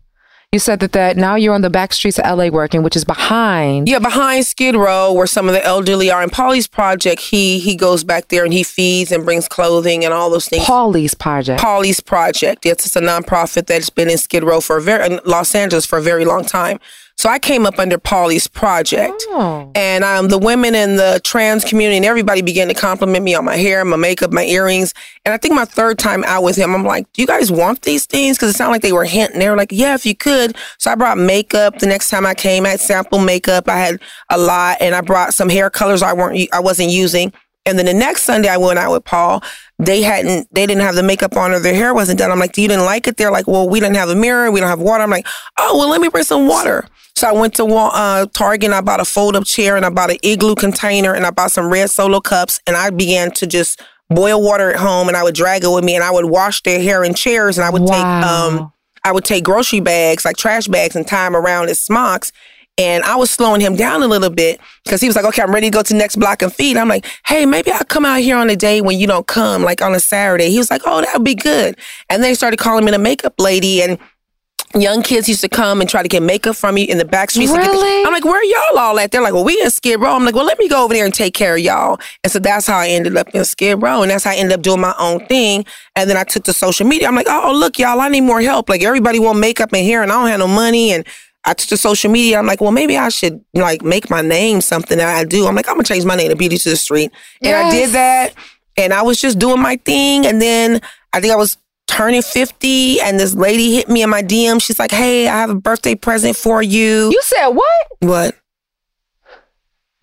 You 0.53 0.59
said 0.59 0.79
that 0.79 0.93
that 0.93 1.17
now 1.17 1.35
you're 1.35 1.53
on 1.53 1.61
the 1.61 1.69
back 1.69 1.91
streets 1.91 2.17
of 2.17 2.25
LA 2.25 2.47
working, 2.47 2.81
which 2.81 2.95
is 2.95 3.03
behind. 3.03 3.89
yeah, 3.89 3.99
behind 3.99 4.45
Skid 4.45 4.75
Row, 4.75 5.11
where 5.11 5.27
some 5.27 5.49
of 5.49 5.53
the 5.53 5.63
elderly 5.63 6.09
are. 6.09 6.23
In 6.23 6.29
Polly's 6.29 6.67
project, 6.67 7.21
he 7.21 7.59
he 7.59 7.75
goes 7.75 8.05
back 8.05 8.29
there 8.29 8.45
and 8.45 8.53
he 8.53 8.63
feeds 8.63 9.11
and 9.11 9.25
brings 9.25 9.47
clothing 9.47 10.05
and 10.05 10.13
all 10.13 10.29
those 10.29 10.47
things. 10.47 10.63
Paulie's 10.63 11.13
project. 11.13 11.61
Polly's 11.61 11.99
Project. 11.99 12.65
Yes, 12.65 12.85
it's 12.85 12.95
a 12.95 13.01
nonprofit 13.01 13.67
that's 13.67 13.89
been 13.89 14.09
in 14.09 14.17
Skid 14.17 14.43
Row 14.43 14.61
for 14.61 14.77
a 14.77 14.81
very 14.81 15.05
in 15.05 15.19
Los 15.25 15.53
Angeles 15.53 15.85
for 15.85 15.99
a 15.99 16.01
very 16.01 16.23
long 16.23 16.45
time. 16.45 16.79
So 17.17 17.29
I 17.29 17.39
came 17.39 17.65
up 17.65 17.79
under 17.79 17.97
Polly's 17.97 18.47
Project, 18.47 19.23
Oh. 19.29 19.71
and 19.73 20.03
um, 20.03 20.27
the 20.27 20.37
women 20.37 20.75
in 20.75 20.97
the 20.97 21.19
trans 21.23 21.63
community 21.65 21.97
and 21.97 22.05
everybody 22.05 22.43
began 22.43 22.67
to 22.67 22.75
compliment 22.75 23.25
me 23.25 23.33
on 23.33 23.43
my 23.43 23.55
hair, 23.55 23.83
my 23.83 23.97
makeup, 23.97 24.31
my 24.31 24.43
earrings. 24.43 24.93
And 25.25 25.33
I 25.33 25.37
think 25.37 25.55
my 25.55 25.65
third 25.65 25.97
time 25.97 26.23
out 26.25 26.43
with 26.43 26.55
him, 26.55 26.75
I'm 26.75 26.83
like, 26.83 27.11
"Do 27.13 27.21
you 27.23 27.27
guys 27.27 27.51
want 27.51 27.81
these 27.81 28.05
things?" 28.05 28.37
Because 28.37 28.51
it 28.51 28.57
sounded 28.57 28.73
like 28.73 28.81
they 28.83 28.91
were 28.93 29.03
hinting. 29.05 29.39
They 29.39 29.49
were 29.49 29.57
like, 29.57 29.71
"Yeah, 29.71 29.95
if 29.95 30.05
you 30.05 30.15
could." 30.15 30.55
So 30.77 30.91
I 30.91 30.95
brought 30.95 31.17
makeup. 31.17 31.79
The 31.79 31.87
next 31.87 32.11
time 32.11 32.23
I 32.25 32.35
came, 32.35 32.67
I 32.67 32.69
had 32.69 32.79
sample 32.81 33.17
makeup. 33.19 33.67
I 33.67 33.77
had 33.79 33.99
a 34.29 34.37
lot, 34.37 34.77
and 34.79 34.93
I 34.93 35.01
brought 35.01 35.33
some 35.33 35.49
hair 35.49 35.71
colors 35.71 36.03
I 36.03 36.13
weren't 36.13 36.47
I 36.53 36.59
wasn't 36.59 36.91
using. 36.91 37.33
And 37.65 37.79
then 37.79 37.85
the 37.87 37.93
next 37.95 38.23
Sunday 38.23 38.47
I 38.47 38.57
went 38.57 38.77
out 38.79 38.91
with 38.93 39.03
Paul. 39.05 39.43
They 39.79 40.01
hadn't, 40.01 40.47
they 40.51 40.65
didn't 40.65 40.81
have 40.81 40.95
the 40.95 41.03
makeup 41.03 41.37
on 41.37 41.51
or 41.51 41.59
their 41.59 41.75
hair 41.75 41.93
wasn't 41.93 42.17
done. 42.17 42.31
I'm 42.31 42.39
like, 42.39 42.57
you 42.57 42.67
didn't 42.67 42.85
like 42.85 43.07
it? 43.07 43.17
They're 43.17 43.31
like, 43.31 43.47
well, 43.47 43.69
we 43.69 43.79
didn't 43.79 43.95
have 43.95 44.09
a 44.09 44.15
mirror. 44.15 44.49
We 44.49 44.59
don't 44.59 44.69
have 44.69 44.79
water. 44.79 45.03
I'm 45.03 45.11
like, 45.11 45.27
oh, 45.59 45.77
well, 45.77 45.89
let 45.89 46.01
me 46.01 46.09
bring 46.09 46.23
some 46.23 46.47
water. 46.47 46.87
So 47.15 47.27
I 47.27 47.31
went 47.31 47.55
to 47.55 47.65
uh, 47.65 48.25
Target 48.33 48.65
and 48.65 48.73
I 48.75 48.81
bought 48.81 48.99
a 48.99 49.05
fold 49.05 49.35
up 49.35 49.45
chair 49.45 49.75
and 49.75 49.85
I 49.85 49.89
bought 49.89 50.09
an 50.11 50.17
igloo 50.23 50.55
container 50.55 51.13
and 51.13 51.25
I 51.25 51.31
bought 51.31 51.51
some 51.51 51.71
red 51.71 51.89
solo 51.89 52.19
cups 52.19 52.59
and 52.65 52.75
I 52.75 52.89
began 52.89 53.31
to 53.31 53.47
just 53.47 53.81
boil 54.09 54.41
water 54.41 54.71
at 54.71 54.79
home 54.79 55.07
and 55.07 55.17
I 55.17 55.23
would 55.23 55.35
drag 55.35 55.63
it 55.63 55.69
with 55.69 55.83
me 55.83 55.95
and 55.95 56.03
I 56.03 56.11
would 56.11 56.25
wash 56.25 56.63
their 56.63 56.81
hair 56.81 57.03
in 57.03 57.13
chairs 57.13 57.57
and 57.57 57.65
I 57.65 57.69
would 57.69 57.85
take, 57.85 58.03
um, 58.03 58.71
I 59.03 59.11
would 59.11 59.25
take 59.25 59.43
grocery 59.43 59.79
bags, 59.79 60.25
like 60.25 60.37
trash 60.37 60.67
bags, 60.67 60.95
and 60.95 61.07
tie 61.07 61.25
them 61.25 61.35
around 61.35 61.67
his 61.67 61.81
smocks. 61.81 62.31
And 62.79 63.03
I 63.05 63.15
was 63.15 63.31
slowing 63.31 63.59
him 63.59 63.75
down 63.75 64.03
a 64.03 64.07
little 64.07 64.29
bit 64.29 64.59
because 64.83 65.01
he 65.01 65.07
was 65.07 65.15
like, 65.15 65.25
okay, 65.25 65.41
I'm 65.41 65.51
ready 65.53 65.67
to 65.71 65.75
go 65.75 65.81
to 65.81 65.93
the 65.93 65.97
next 65.97 66.17
block 66.17 66.41
and 66.43 66.53
feed. 66.53 66.77
I'm 66.77 66.87
like, 66.87 67.05
hey, 67.25 67.45
maybe 67.47 67.71
I'll 67.71 67.83
come 67.85 68.05
out 68.05 68.19
here 68.19 68.37
on 68.37 68.49
a 68.51 68.55
day 68.55 68.81
when 68.81 68.99
you 68.99 69.07
don't 69.07 69.25
come, 69.25 69.63
like 69.63 69.81
on 69.81 69.95
a 69.95 69.99
Saturday. 69.99 70.49
He 70.51 70.59
was 70.59 70.69
like, 70.69 70.83
oh, 70.85 71.01
that 71.01 71.13
would 71.13 71.23
be 71.25 71.33
good. 71.35 71.75
And 72.09 72.23
they 72.23 72.35
started 72.35 72.57
calling 72.57 72.85
me 72.85 72.91
the 72.91 72.99
makeup 72.99 73.33
lady. 73.39 73.81
And 73.81 73.97
young 74.75 75.01
kids 75.01 75.27
used 75.27 75.41
to 75.41 75.49
come 75.49 75.81
and 75.81 75.89
try 75.89 76.03
to 76.03 76.09
get 76.09 76.21
makeup 76.21 76.55
from 76.55 76.75
me 76.75 76.83
in 76.83 76.99
the 76.99 77.05
back 77.05 77.31
streets. 77.31 77.51
to 77.51 77.57
get 77.57 77.65
the- 77.65 77.71
Really? 77.71 78.05
I'm 78.05 78.13
like, 78.13 78.25
where 78.25 78.43
y'all 78.43 78.77
all 78.77 78.99
at? 78.99 79.09
They're 79.11 79.21
like, 79.23 79.33
well, 79.33 79.43
we 79.45 79.59
in 79.63 79.71
Skid 79.71 79.99
Row. 79.99 80.13
I'm 80.15 80.23
like, 80.23 80.35
well, 80.35 80.45
let 80.45 80.59
me 80.59 80.67
go 80.69 80.83
over 80.83 80.93
there 80.93 81.05
and 81.05 81.13
take 81.13 81.33
care 81.33 81.55
of 81.55 81.59
y'all. 81.61 81.99
And 82.23 82.31
so 82.31 82.37
that's 82.37 82.67
how 82.67 82.77
I 82.77 82.89
ended 82.89 83.17
up 83.17 83.29
in 83.29 83.43
Skid 83.43 83.81
Row. 83.81 84.03
And 84.03 84.11
that's 84.11 84.23
how 84.25 84.31
I 84.31 84.35
ended 84.35 84.53
up 84.53 84.61
doing 84.61 84.81
my 84.81 84.93
own 84.99 85.25
thing. 85.25 85.65
And 85.95 86.07
then 86.09 86.17
I 86.17 86.23
took 86.25 86.43
to 86.43 86.53
social 86.53 86.85
media. 86.85 87.07
I'm 87.07 87.15
like, 87.15 87.27
oh, 87.27 87.53
look, 87.55 87.79
y'all, 87.79 87.99
I 88.01 88.09
need 88.09 88.21
more 88.21 88.41
help. 88.41 88.69
Like 88.69 88.83
everybody 88.83 89.17
want 89.19 89.39
makeup 89.39 89.73
and 89.73 89.83
hair 89.83 90.03
and 90.03 90.11
I 90.11 90.15
don't 90.15 90.27
have 90.27 90.39
no 90.39 90.47
money. 90.47 90.91
And 90.93 91.07
I 91.47 91.53
took 91.53 91.69
to 91.69 91.77
social 91.77 92.11
media. 92.11 92.37
I'm 92.37 92.45
like, 92.45 92.59
well, 92.59 92.73
maybe 92.73 92.97
I 92.97 93.07
should 93.07 93.43
like 93.53 93.81
make 93.81 94.09
my 94.09 94.21
name 94.21 94.59
something 94.59 94.97
that 94.97 95.07
I 95.07 95.23
do. 95.23 95.47
I'm 95.47 95.55
like, 95.55 95.67
I'm 95.69 95.75
gonna 95.75 95.85
change 95.85 96.03
my 96.03 96.15
name 96.15 96.29
to 96.29 96.35
Beauty 96.35 96.57
to 96.57 96.69
the 96.69 96.75
Street. 96.75 97.11
And 97.41 97.55
I 97.55 97.71
did 97.71 97.91
that. 97.91 98.33
And 98.75 98.93
I 98.93 99.01
was 99.01 99.19
just 99.19 99.39
doing 99.39 99.61
my 99.61 99.77
thing. 99.77 100.27
And 100.27 100.41
then 100.41 100.81
I 101.13 101.21
think 101.21 101.33
I 101.33 101.37
was 101.37 101.57
turning 101.87 102.21
50 102.21 102.99
and 102.99 103.17
this 103.17 103.33
lady 103.33 103.75
hit 103.75 103.87
me 103.87 104.03
in 104.03 104.09
my 104.09 104.21
DM. 104.21 104.61
She's 104.61 104.77
like, 104.77 104.91
hey, 104.91 105.29
I 105.29 105.37
have 105.37 105.49
a 105.49 105.55
birthday 105.55 105.95
present 105.95 106.35
for 106.35 106.61
you. 106.61 107.09
You 107.11 107.21
said 107.23 107.47
what? 107.47 107.87
What? 108.01 108.35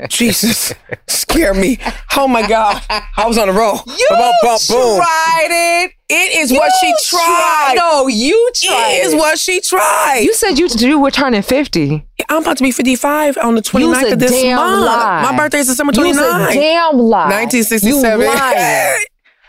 Jesus, 0.08 0.74
scare 1.06 1.54
me. 1.54 1.78
Oh 2.16 2.26
my 2.26 2.46
God. 2.48 2.82
I 2.90 3.26
was 3.28 3.38
on 3.38 3.46
the 3.46 3.52
roll. 3.54 3.78
You 3.86 4.06
Bum, 4.10 4.32
bum, 4.42 4.58
boom. 4.68 4.96
tried 4.98 5.48
it. 5.50 5.92
It 6.08 6.36
is 6.40 6.52
what 6.52 6.70
she 6.80 6.88
You 6.88 6.96
tried. 7.08 7.74
No, 7.76 8.08
you 8.08 8.50
tried 8.56 8.90
It 8.92 9.06
is 9.06 9.14
what 9.14 9.38
she 9.38 9.60
tried. 9.60 10.20
You 10.24 10.34
said 10.34 10.58
you 10.58 10.66
you 10.78 10.98
were 10.98 11.10
turning 11.12 11.42
fifty. 11.42 12.04
I'm 12.28 12.42
about 12.42 12.56
to 12.56 12.62
be 12.64 12.72
55 12.72 13.36
on 13.38 13.54
the 13.54 13.60
29th 13.62 13.80
You's 13.80 14.02
a 14.02 14.12
of 14.14 14.18
this 14.18 14.30
damn 14.32 14.56
month. 14.56 14.84
lie. 14.86 15.22
My 15.30 15.36
birthday 15.36 15.58
is 15.58 15.66
December 15.68 15.92
You's 15.94 16.16
29th. 16.16 16.50
a 16.50 16.54
damn 16.54 16.98
lie. 16.98 17.28
1967. 17.44 18.20
You 18.20 18.26
lying. 18.26 18.96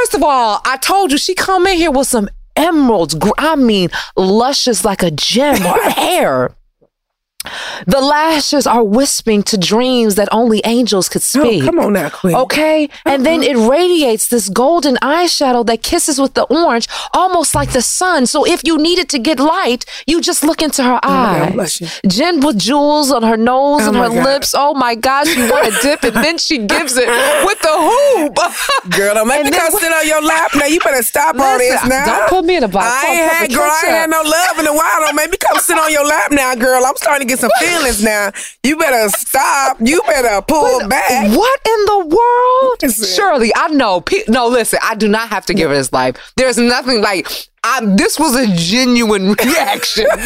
First 0.00 0.14
of 0.14 0.22
all, 0.22 0.60
I 0.64 0.76
told 0.76 1.10
you 1.10 1.18
she 1.18 1.34
come 1.34 1.66
in 1.66 1.76
here 1.76 1.90
with 1.90 2.06
some 2.06 2.28
emeralds. 2.54 3.16
I 3.36 3.56
mean, 3.56 3.90
luscious 4.16 4.84
like 4.84 5.02
a 5.02 5.10
gem. 5.10 5.56
Her 5.56 5.90
hair. 5.90 6.54
The 7.86 8.00
lashes 8.00 8.66
are 8.66 8.82
wisping 8.82 9.44
to 9.44 9.56
dreams 9.56 10.16
that 10.16 10.28
only 10.32 10.60
angels 10.64 11.08
could 11.08 11.22
speak. 11.22 11.62
Oh, 11.62 11.66
come 11.66 11.78
on 11.78 11.92
now, 11.92 12.10
Queen. 12.10 12.34
Okay. 12.34 12.90
And 13.06 13.24
then 13.24 13.40
uh-huh. 13.40 13.50
it 13.64 13.70
radiates 13.70 14.26
this 14.26 14.48
golden 14.48 14.96
eyeshadow 14.96 15.64
that 15.66 15.82
kisses 15.84 16.20
with 16.20 16.34
the 16.34 16.42
orange, 16.44 16.88
almost 17.14 17.54
like 17.54 17.70
the 17.72 17.80
sun. 17.80 18.26
So 18.26 18.44
if 18.44 18.62
you 18.66 18.76
needed 18.76 19.08
to 19.10 19.20
get 19.20 19.38
light, 19.38 19.84
you 20.06 20.20
just 20.20 20.42
look 20.42 20.60
into 20.62 20.82
her 20.82 20.94
oh 20.96 20.98
I'm 21.02 21.42
eyes. 21.44 21.52
blushing. 21.54 21.88
Jen 22.08 22.40
with 22.40 22.58
jewels 22.58 23.12
on 23.12 23.22
her 23.22 23.36
nose 23.36 23.82
Oh 23.84 23.88
and 23.88 23.96
her 23.96 24.08
God. 24.08 24.24
lips. 24.24 24.54
Oh 24.56 24.74
my 24.74 24.96
gosh, 24.96 25.34
you 25.36 25.48
want 25.48 25.72
to 25.72 25.78
dip, 25.82 26.02
and 26.02 26.16
then 26.16 26.38
she 26.38 26.58
gives 26.58 26.96
it 26.96 27.06
with 27.46 27.60
the 27.60 27.70
hoop. 27.70 28.34
Girl, 28.96 29.14
don't 29.14 29.28
make 29.28 29.38
And 29.46 29.50
me 29.50 29.56
come 29.56 29.70
sit 29.72 29.92
on 29.92 30.06
your 30.08 30.22
lap 30.22 30.50
now. 30.56 30.66
You 30.66 30.80
better 30.80 31.02
stop 31.04 31.36
all 31.38 31.56
this 31.58 31.86
now. 31.86 32.04
don't 32.04 32.28
put 32.28 32.44
me 32.44 32.56
in 32.56 32.64
a 32.64 32.68
box. 32.68 32.86
I 32.88 33.06
ain't 33.12 33.32
had, 33.32 33.50
girl, 33.52 33.62
I 33.62 33.82
ain't 33.86 33.94
had 33.96 34.10
no 34.10 34.22
love 34.22 34.58
in 34.58 34.66
a 34.66 34.74
while. 34.74 35.00
Don't 35.06 35.14
make 35.14 35.30
me 35.30 35.36
come 35.38 35.58
sit 35.60 35.78
on 35.78 35.92
your 35.92 36.04
lap 36.04 36.32
now, 36.32 36.54
girl. 36.56 36.84
I'm 36.84 36.96
starting 36.96 37.26
to 37.26 37.27
get 37.28 37.38
some 37.38 37.50
feelings 37.60 38.02
now. 38.02 38.32
You 38.64 38.76
better 38.76 39.08
stop. 39.10 39.78
You 39.80 40.00
better 40.06 40.42
pull 40.42 40.88
back. 40.88 41.36
What 41.36 41.60
in 41.66 41.84
the 41.86 42.16
world? 42.16 42.94
Shirley, 42.94 43.52
I 43.54 43.68
know. 43.68 44.00
Pe- 44.00 44.24
no, 44.28 44.48
listen, 44.48 44.78
I 44.82 44.94
do 44.94 45.08
not 45.08 45.28
have 45.28 45.46
to 45.46 45.54
give 45.54 45.70
her 45.70 45.76
this 45.76 45.92
life. 45.92 46.16
There's 46.36 46.58
nothing 46.58 47.00
like. 47.00 47.28
I, 47.64 47.84
this 47.96 48.18
was 48.18 48.36
a 48.36 48.46
genuine 48.54 49.32
reaction. 49.44 50.06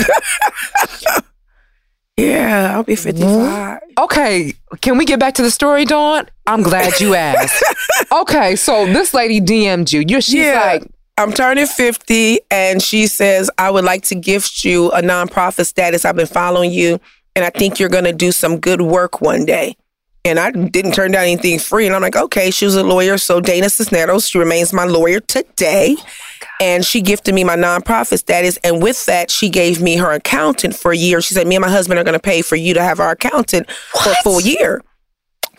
Yeah, 2.19 2.75
I'll 2.75 2.83
be 2.83 2.95
55. 2.95 3.81
okay, 3.99 4.53
can 4.83 4.99
we 4.99 5.07
get 5.07 5.19
back 5.19 5.35
to 5.35 5.43
the 5.43 5.51
story, 5.51 5.87
Dawn? 5.87 6.29
I'm 6.47 6.63
glad 6.63 7.01
you 7.01 7.15
asked. 7.15 7.65
okay, 8.13 8.55
so 8.55 8.85
this 8.85 9.15
lady 9.15 9.41
DM'd 9.41 9.93
you. 9.93 10.05
You're 10.07 10.21
she's 10.21 10.35
yeah. 10.35 10.61
like, 10.61 10.91
I'm 11.23 11.33
turning 11.33 11.67
50 11.67 12.41
and 12.51 12.83
she 12.83 13.07
says, 13.07 13.49
I 13.57 13.71
would 13.71 13.85
like 13.85 14.03
to 14.05 14.17
gift 14.17 14.65
you 14.65 14.91
a 14.91 15.01
nonprofit 15.01 15.67
status. 15.67 16.05
I've 16.05 16.17
been 16.17 16.27
following 16.27 16.73
you 16.73 17.01
and 17.37 17.45
I 17.45 17.51
think 17.51 17.79
you're 17.79 17.89
going 17.89 18.05
to 18.05 18.13
do 18.13 18.33
some 18.33 18.59
good 18.59 18.81
work 18.81 19.21
one 19.21 19.47
day. 19.47 19.77
And 20.25 20.39
I 20.39 20.51
didn't 20.51 20.93
turn 20.93 21.13
down 21.13 21.23
anything 21.23 21.61
free. 21.61 21.87
And 21.87 21.95
I'm 21.95 22.03
like, 22.03 22.17
okay, 22.17 22.51
she 22.51 22.65
was 22.65 22.75
a 22.75 22.83
lawyer. 22.83 23.19
So 23.19 23.41
Dana 23.41 23.71
Cisneros, 23.71 24.29
she 24.29 24.39
remains 24.39 24.73
my 24.73 24.85
lawyer 24.85 25.21
today. 25.21 25.97
and 26.61 26.85
she 26.85 27.01
gifted 27.01 27.35
me 27.35 27.45
my 27.45 27.57
nonprofit 27.57 28.19
status. 28.19 28.57
And 28.65 28.83
with 28.83 29.07
that, 29.07 29.31
she 29.31 29.49
gave 29.49 29.81
me 29.81 29.97
her 29.97 30.13
accountant 30.13 30.77
for 30.77 30.93
a 30.93 30.97
year. 30.97 31.21
She 31.21 31.35
said, 31.35 31.47
me 31.47 31.57
and 31.57 31.63
my 31.63 31.71
husband 31.71 32.01
are 32.01 32.05
going 32.05 32.15
to 32.15 32.21
pay 32.21 32.43
for 32.43 32.57
you 32.57 32.75
to 32.75 32.83
have 32.83 33.01
our 33.01 33.13
accountant 33.13 33.71
for 33.71 34.11
a 34.11 34.15
full 34.23 34.41
year. 34.41 34.83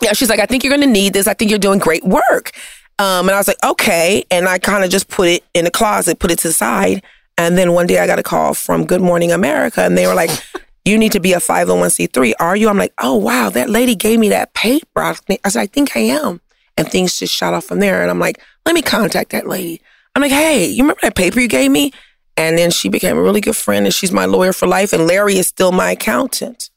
Yeah, 0.02 0.12
she's 0.12 0.28
like, 0.28 0.40
I 0.40 0.46
think 0.46 0.62
you're 0.62 0.76
going 0.76 0.86
to 0.86 0.92
need 0.92 1.14
this. 1.14 1.26
I 1.26 1.34
think 1.34 1.50
you're 1.50 1.58
doing 1.58 1.78
great 1.78 2.04
work. 2.04 2.52
Um, 2.98 3.28
and 3.28 3.30
I 3.30 3.38
was 3.38 3.48
like, 3.48 3.62
okay. 3.64 4.24
And 4.30 4.48
I 4.48 4.58
kind 4.58 4.84
of 4.84 4.90
just 4.90 5.08
put 5.08 5.28
it 5.28 5.44
in 5.54 5.64
the 5.64 5.70
closet, 5.70 6.18
put 6.18 6.30
it 6.30 6.38
to 6.40 6.48
the 6.48 6.54
side. 6.54 7.02
And 7.36 7.58
then 7.58 7.72
one 7.72 7.86
day 7.86 7.98
I 7.98 8.06
got 8.06 8.18
a 8.18 8.22
call 8.22 8.54
from 8.54 8.86
Good 8.86 9.00
Morning 9.00 9.32
America 9.32 9.82
and 9.82 9.98
they 9.98 10.06
were 10.06 10.14
like, 10.14 10.30
you 10.84 10.98
need 10.98 11.12
to 11.12 11.20
be 11.20 11.32
a 11.32 11.38
501c3. 11.38 12.34
Are 12.38 12.54
you? 12.54 12.68
I'm 12.68 12.78
like, 12.78 12.92
oh, 12.98 13.16
wow, 13.16 13.50
that 13.50 13.70
lady 13.70 13.94
gave 13.94 14.20
me 14.20 14.28
that 14.28 14.54
paper. 14.54 15.00
I, 15.00 15.14
think, 15.14 15.40
I 15.44 15.48
said, 15.48 15.60
I 15.62 15.66
think 15.66 15.96
I 15.96 16.00
am. 16.00 16.40
And 16.76 16.88
things 16.88 17.18
just 17.18 17.32
shot 17.32 17.54
off 17.54 17.64
from 17.64 17.80
there. 17.80 18.02
And 18.02 18.10
I'm 18.10 18.18
like, 18.18 18.40
let 18.66 18.74
me 18.74 18.82
contact 18.82 19.30
that 19.30 19.46
lady. 19.46 19.80
I'm 20.14 20.22
like, 20.22 20.32
hey, 20.32 20.66
you 20.66 20.82
remember 20.82 21.00
that 21.02 21.16
paper 21.16 21.40
you 21.40 21.48
gave 21.48 21.70
me? 21.70 21.92
And 22.36 22.58
then 22.58 22.70
she 22.70 22.88
became 22.88 23.16
a 23.16 23.22
really 23.22 23.40
good 23.40 23.56
friend 23.56 23.86
and 23.86 23.94
she's 23.94 24.12
my 24.12 24.26
lawyer 24.26 24.52
for 24.52 24.66
life. 24.66 24.92
And 24.92 25.06
Larry 25.06 25.36
is 25.36 25.46
still 25.46 25.72
my 25.72 25.92
accountant. 25.92 26.70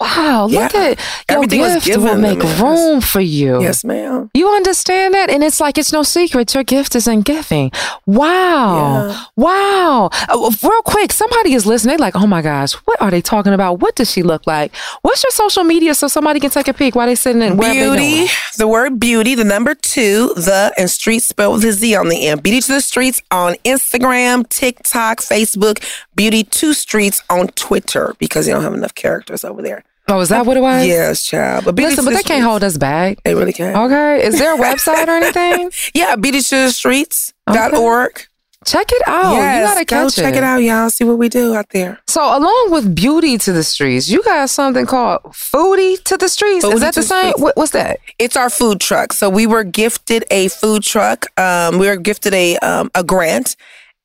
Wow, 0.00 0.46
look 0.46 0.72
Yeah. 0.72 0.80
at 0.80 0.98
your 1.30 1.36
Everything 1.44 1.60
gift 1.80 1.98
will 1.98 2.16
make 2.18 2.42
room 2.60 3.00
for 3.00 3.20
you. 3.20 3.60
Yes, 3.62 3.84
ma'am. 3.84 4.30
You 4.34 4.48
understand 4.48 5.14
that? 5.14 5.30
And 5.30 5.42
it's 5.42 5.60
like 5.60 5.78
it's 5.78 5.92
no 5.92 6.02
secret. 6.02 6.54
Your 6.54 6.64
gift 6.64 6.94
is 6.96 7.06
in 7.08 7.22
giving. 7.22 7.70
Wow. 8.06 9.08
Yeah. 9.08 9.24
Wow. 9.36 10.10
Uh, 10.28 10.50
real 10.62 10.82
quick, 10.82 11.12
somebody 11.12 11.54
is 11.54 11.66
listening. 11.66 11.96
They're 11.96 11.98
like, 12.06 12.16
oh 12.16 12.26
my 12.26 12.42
gosh, 12.42 12.72
what 12.86 13.00
are 13.00 13.10
they 13.10 13.20
talking 13.20 13.52
about? 13.52 13.80
What 13.80 13.94
does 13.96 14.10
she 14.10 14.22
look 14.22 14.46
like? 14.46 14.74
What's 15.02 15.22
your 15.22 15.30
social 15.30 15.64
media 15.64 15.94
so 15.94 16.08
somebody 16.08 16.40
can 16.40 16.50
take 16.50 16.68
a 16.68 16.74
peek 16.74 16.94
while 16.94 17.06
they 17.06 17.14
sitting 17.14 17.42
in 17.42 17.56
Beauty, 17.58 18.26
the 18.56 18.66
word 18.68 18.98
beauty, 19.00 19.34
the 19.34 19.44
number 19.44 19.74
two, 19.74 20.32
the 20.34 20.72
and 20.78 20.90
street 20.90 21.20
spelled 21.22 21.54
with 21.56 21.64
a 21.64 21.72
Z 21.72 21.94
on 21.94 22.08
the 22.08 22.26
end. 22.28 22.42
Beauty 22.42 22.60
to 22.62 22.72
the 22.72 22.80
streets 22.80 23.22
on 23.30 23.54
Instagram, 23.64 24.48
TikTok, 24.48 25.18
Facebook. 25.18 25.82
Beauty 26.18 26.42
to 26.44 26.74
streets 26.74 27.22
on 27.30 27.46
Twitter 27.48 28.14
because 28.18 28.44
they 28.44 28.52
don't 28.52 28.62
have 28.64 28.74
enough 28.74 28.94
characters 28.94 29.44
over 29.44 29.62
there. 29.62 29.84
Oh, 30.08 30.20
is 30.20 30.30
that 30.30 30.44
what 30.46 30.56
it 30.56 30.60
was? 30.60 30.86
Yes, 30.86 31.24
child. 31.24 31.64
But 31.64 31.74
beauty 31.76 31.90
Listen, 31.90 32.04
but 32.06 32.10
the 32.10 32.16
they 32.16 32.22
can't 32.22 32.42
hold 32.42 32.64
us 32.64 32.76
back. 32.76 33.22
They 33.24 33.34
really 33.34 33.52
can't. 33.52 33.76
Okay. 33.76 34.26
Is 34.26 34.38
there 34.38 34.54
a 34.54 34.58
website 34.62 35.06
or 35.06 35.12
anything? 35.12 35.70
Yeah, 35.94 36.16
beauty 36.16 36.40
to 36.40 36.56
the 36.56 36.70
streets 36.72 37.32
dot 37.46 37.72
Okay. 37.72 37.80
org. 37.82 38.26
Check 38.66 38.90
it 38.90 39.02
out. 39.06 39.34
yes, 39.34 39.60
you 39.60 39.74
gotta 39.74 39.84
go 39.84 40.04
catch 40.06 40.16
check 40.16 40.34
it 40.34 40.42
out, 40.42 40.58
y'all. 40.62 40.90
See 40.90 41.04
what 41.04 41.16
we 41.18 41.28
do 41.28 41.54
out 41.54 41.68
there. 41.70 42.00
So, 42.08 42.20
along 42.22 42.70
with 42.72 42.92
beauty 42.94 43.38
to 43.38 43.52
the 43.52 43.62
streets, 43.62 44.08
you 44.08 44.22
got 44.24 44.50
something 44.50 44.84
called 44.84 45.22
foodie 45.26 46.02
to 46.04 46.16
the 46.16 46.28
streets. 46.28 46.64
Foodie 46.64 46.74
Is 46.74 46.80
that 46.80 46.94
the 46.94 47.02
the 47.02 47.06
same? 47.06 47.34
What, 47.36 47.56
what's 47.56 47.70
that? 47.70 48.00
It's 48.18 48.36
our 48.36 48.50
food 48.50 48.80
truck. 48.80 49.12
So 49.12 49.30
we 49.30 49.46
were 49.46 49.62
gifted 49.62 50.24
a 50.32 50.48
food 50.48 50.82
truck. 50.82 51.26
Um, 51.38 51.78
we 51.78 51.86
were 51.86 51.96
gifted 51.96 52.34
a 52.34 52.56
um, 52.58 52.90
a 52.96 53.04
grant, 53.04 53.54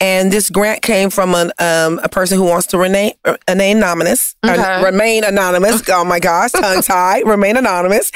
and 0.03 0.31
this 0.31 0.49
grant 0.49 0.81
came 0.81 1.09
from 1.09 1.33
an, 1.33 1.51
um, 1.59 1.99
a 2.03 2.09
person 2.09 2.37
who 2.37 2.43
wants 2.43 2.67
to 2.67 2.77
remain, 2.77 3.13
uh, 3.25 3.37
remain 3.49 3.77
anonymous. 3.77 4.35
uh, 4.43 4.51
Okay. 4.51 4.83
remain 4.83 5.23
anonymous. 5.23 5.81
oh 5.89 6.03
my 6.03 6.19
gosh, 6.19 6.51
tongue 6.51 6.81
tied. 6.93 7.25
remain 7.25 7.55
anonymous. 7.57 8.11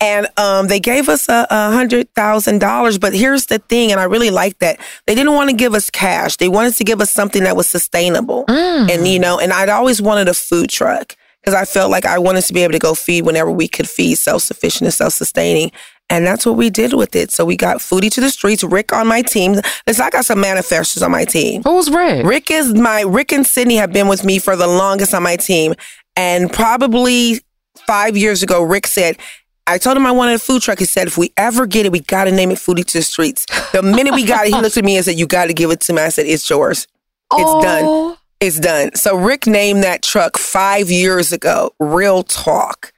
And 0.00 0.26
um, 0.36 0.66
they 0.68 0.80
gave 0.80 1.08
us 1.08 1.28
a, 1.28 1.46
a 1.50 1.70
hundred 1.72 2.12
thousand 2.14 2.58
dollars. 2.60 2.98
But 2.98 3.14
here's 3.14 3.46
the 3.46 3.58
thing, 3.58 3.90
and 3.92 4.00
I 4.00 4.04
really 4.04 4.30
like 4.30 4.58
that 4.58 4.78
they 5.06 5.14
didn't 5.14 5.32
want 5.32 5.50
to 5.50 5.56
give 5.56 5.74
us 5.74 5.90
cash. 5.90 6.36
They 6.36 6.48
wanted 6.48 6.74
to 6.74 6.84
give 6.84 7.00
us 7.00 7.10
something 7.10 7.44
that 7.44 7.56
was 7.56 7.68
sustainable. 7.68 8.44
And 8.48 9.06
you 9.06 9.18
know, 9.18 9.38
and 9.38 9.52
I'd 9.52 9.68
always 9.68 10.00
wanted 10.02 10.28
a 10.28 10.34
food 10.34 10.70
truck 10.70 11.14
because 11.40 11.54
I 11.54 11.64
felt 11.64 11.90
like 11.90 12.04
I 12.04 12.18
wanted 12.18 12.42
to 12.42 12.52
be 12.52 12.62
able 12.62 12.72
to 12.72 12.78
go 12.78 12.94
feed 12.94 13.24
whenever 13.24 13.50
we 13.50 13.68
could 13.68 13.88
feed 13.88 14.16
self 14.16 14.42
sufficient 14.42 14.86
and 14.86 14.94
self 14.94 15.12
sustaining. 15.14 15.70
And 16.10 16.26
that's 16.26 16.46
what 16.46 16.56
we 16.56 16.70
did 16.70 16.94
with 16.94 17.14
it. 17.14 17.30
So 17.30 17.44
we 17.44 17.54
got 17.56 17.78
Foodie 17.78 18.10
to 18.12 18.20
the 18.20 18.30
Streets, 18.30 18.64
Rick 18.64 18.92
on 18.94 19.06
my 19.06 19.20
team. 19.22 19.56
Listen, 19.86 20.04
I 20.06 20.10
got 20.10 20.24
some 20.24 20.42
manifestors 20.42 21.02
on 21.04 21.10
my 21.10 21.24
team. 21.26 21.62
Who's 21.64 21.90
Rick? 21.90 22.24
Rick 22.26 22.50
is 22.50 22.72
my, 22.74 23.02
Rick 23.02 23.32
and 23.32 23.46
Sydney 23.46 23.76
have 23.76 23.92
been 23.92 24.08
with 24.08 24.24
me 24.24 24.38
for 24.38 24.56
the 24.56 24.66
longest 24.66 25.12
on 25.12 25.22
my 25.22 25.36
team. 25.36 25.74
And 26.16 26.50
probably 26.50 27.40
five 27.86 28.16
years 28.16 28.42
ago, 28.42 28.62
Rick 28.62 28.86
said, 28.86 29.18
I 29.66 29.76
told 29.76 29.98
him 29.98 30.06
I 30.06 30.12
wanted 30.12 30.36
a 30.36 30.38
food 30.38 30.62
truck. 30.62 30.78
He 30.78 30.86
said, 30.86 31.08
if 31.08 31.18
we 31.18 31.30
ever 31.36 31.66
get 31.66 31.84
it, 31.84 31.92
we 31.92 32.00
got 32.00 32.24
to 32.24 32.32
name 32.32 32.50
it 32.50 32.56
Foodie 32.56 32.86
to 32.86 32.98
the 32.98 33.02
Streets. 33.02 33.44
The 33.72 33.82
minute 33.82 34.14
we 34.14 34.24
got 34.24 34.46
it, 34.46 34.54
he 34.54 34.60
looked 34.62 34.78
at 34.78 34.84
me 34.84 34.96
and 34.96 35.04
said, 35.04 35.18
you 35.18 35.26
got 35.26 35.46
to 35.46 35.52
give 35.52 35.70
it 35.70 35.80
to 35.80 35.92
me. 35.92 36.00
I 36.00 36.08
said, 36.08 36.24
it's 36.24 36.48
yours. 36.48 36.86
It's 37.34 37.64
done. 37.64 37.82
Oh, 37.84 38.18
It's 38.40 38.58
done. 38.58 38.94
So 38.94 39.14
Rick 39.14 39.46
named 39.46 39.82
that 39.84 40.02
truck 40.02 40.38
five 40.38 40.90
years 40.90 41.32
ago. 41.34 41.74
Real 41.78 42.22
talk. 42.22 42.92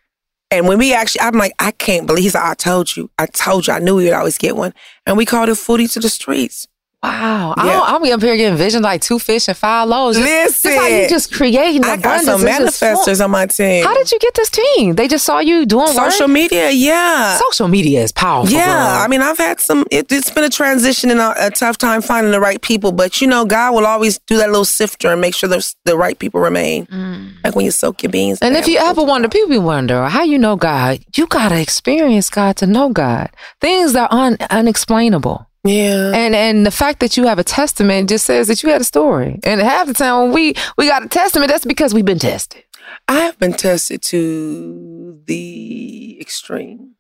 And 0.51 0.67
when 0.67 0.79
we 0.79 0.93
actually, 0.93 1.21
I'm 1.21 1.35
like, 1.35 1.53
I 1.59 1.71
can't 1.71 2.07
believe. 2.07 2.25
He's 2.25 2.35
like, 2.35 2.45
I 2.45 2.55
told 2.55 2.97
you, 2.97 3.11
I 3.19 3.27
told 3.27 3.67
you, 3.67 3.73
I 3.73 3.79
knew 3.79 3.95
we 3.95 4.05
would 4.05 4.13
always 4.13 4.39
get 4.39 4.57
one. 4.57 4.75
And 5.07 5.17
we 5.17 5.25
called 5.25 5.49
it 5.49 5.53
Foodie 5.53 5.93
to 5.93 6.01
the 6.01 6.09
Streets. 6.09 6.67
Wow. 7.03 7.55
I 7.57 7.67
Yeah. 7.67 7.73
don't, 7.73 7.89
I'm 8.07 8.13
up 8.13 8.21
here 8.21 8.37
getting 8.37 8.59
vision 8.59 8.83
like 8.83 9.01
two 9.01 9.19
fish 9.19 9.49
and 9.49 9.57
five 9.57 9.89
loaves. 9.89 10.19
Just- 10.19 10.29
Listen. 10.29 10.71
Just 10.73 10.81
how 10.83 10.87
you 10.89 11.09
just 11.09 11.33
creating 11.33 11.83
I 11.85 11.97
got 11.97 12.21
some 12.23 12.43
manifestors 12.43 13.25
on 13.25 13.31
my 13.31 13.47
team. 13.47 13.85
How 13.85 13.95
did 13.95 14.13
you 14.13 14.19
get 14.19 14.35
this 14.35 14.51
team? 14.51 14.97
They 14.97 15.09
just 15.09 15.25
saw 15.25 15.39
you 15.39 15.65
doing 15.65 15.87
Social 15.89 16.27
work? 16.27 16.31
media, 16.35 16.71
yeah. 16.71 17.39
Social 17.39 17.69
media 17.69 18.03
is 18.03 18.13
powerful. 18.13 18.53
Yeah, 18.53 18.67
girl. 18.67 19.03
I 19.05 19.09
mean, 19.09 19.23
I've 19.23 19.39
had 19.39 19.61
some. 19.61 19.87
It, 19.91 20.13
it's 20.13 20.31
been 20.31 20.45
a 20.45 20.51
transition 20.51 21.11
and 21.11 21.21
a, 21.21 21.47
a 21.47 21.51
tough 21.51 21.79
time 21.79 22.03
finding 22.03 22.33
the 22.33 22.41
right 22.41 22.61
people, 22.61 22.93
but 22.93 23.21
you 23.23 23.27
know, 23.27 23.47
God 23.47 23.75
will 23.75 23.87
always 23.87 24.19
do 24.27 24.37
that 24.37 24.49
little 24.51 24.67
sifter 24.67 25.09
and 25.11 25.21
make 25.23 25.35
sure 25.35 25.49
the 25.49 25.75
the 25.87 25.97
right 25.97 26.19
people 26.19 26.41
remain. 26.41 26.87
Like 27.43 27.57
when 27.57 27.65
you 27.65 27.71
soak 27.71 28.03
your 28.03 28.13
beans. 28.13 28.41
Mm. 28.41 28.49
And 28.49 28.57
if 28.57 28.69
you 28.69 28.77
ever 28.79 29.03
wonder, 29.03 29.29
people 29.29 29.61
wonder 29.63 30.05
how 30.09 30.23
you 30.23 30.39
know 30.39 30.57
God, 30.57 31.01
you 31.17 31.27
gotta 31.27 31.59
experience 31.59 32.29
God 32.29 32.57
to 32.59 32.67
know 32.67 32.91
God. 32.91 33.31
Things 33.61 33.95
that 33.95 34.13
are 34.13 34.19
un- 34.19 34.37
unexplainable. 34.51 35.47
Yeah, 35.65 36.13
And 36.15 36.35
and 36.35 36.65
the 36.65 36.71
fact 36.71 37.01
that 37.01 37.17
you 37.17 37.27
have 37.27 37.39
a 37.39 37.45
testament 37.45 38.09
just 38.09 38.25
says 38.25 38.49
that 38.49 38.63
you 38.63 38.71
had 38.71 38.81
a 38.81 38.85
story. 38.85 39.39
And 39.45 39.61
half 39.61 39.87
the 39.87 39.95
time 39.95 40.23
when 40.23 40.33
we 40.33 40.55
we 40.79 40.87
got 40.87 41.05
a 41.05 41.09
testament, 41.09 41.51
that's 41.51 41.67
because 41.67 41.93
we've 41.93 42.05
been 42.05 42.19
tested. 42.19 42.65
I 43.09 43.21
have 43.21 43.39
been 43.39 43.53
tested 43.53 44.03
to 44.03 45.21
the 45.27 46.19
extreme. 46.21 46.95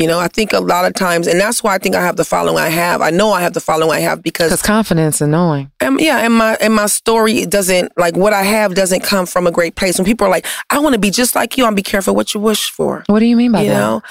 You 0.00 0.06
know, 0.06 0.18
I 0.18 0.28
think 0.28 0.54
a 0.54 0.60
lot 0.60 0.86
of 0.86 0.94
times, 0.94 1.26
and 1.26 1.38
that's 1.38 1.62
why 1.62 1.74
I 1.74 1.78
think 1.78 1.94
I 1.94 2.00
have 2.00 2.16
the 2.16 2.24
following 2.24 2.56
I 2.56 2.70
have. 2.70 3.02
I 3.02 3.10
know 3.10 3.32
I 3.32 3.42
have 3.42 3.52
the 3.52 3.60
following 3.60 3.98
I 3.98 4.00
have 4.00 4.22
because 4.22 4.50
Because 4.50 4.62
confidence 4.62 5.20
and 5.20 5.30
knowing. 5.30 5.70
Um, 5.82 5.98
yeah, 6.00 6.20
and 6.20 6.32
my 6.32 6.56
and 6.58 6.74
my 6.74 6.86
story 6.86 7.44
doesn't 7.44 7.92
like 7.98 8.16
what 8.16 8.32
I 8.32 8.42
have 8.42 8.74
doesn't 8.74 9.02
come 9.02 9.26
from 9.26 9.46
a 9.46 9.50
great 9.50 9.74
place. 9.74 9.98
When 9.98 10.06
people 10.06 10.26
are 10.26 10.30
like, 10.30 10.46
"I 10.70 10.78
want 10.78 10.94
to 10.94 10.98
be 10.98 11.10
just 11.10 11.34
like 11.34 11.58
you," 11.58 11.66
I'm 11.66 11.74
be 11.74 11.82
careful 11.82 12.14
what 12.14 12.32
you 12.32 12.40
wish 12.40 12.70
for. 12.70 13.04
What 13.08 13.18
do 13.18 13.26
you 13.26 13.36
mean 13.36 13.52
by 13.52 13.60
You 13.60 13.68
that? 13.68 13.74
You 13.74 13.78
know, 13.78 14.02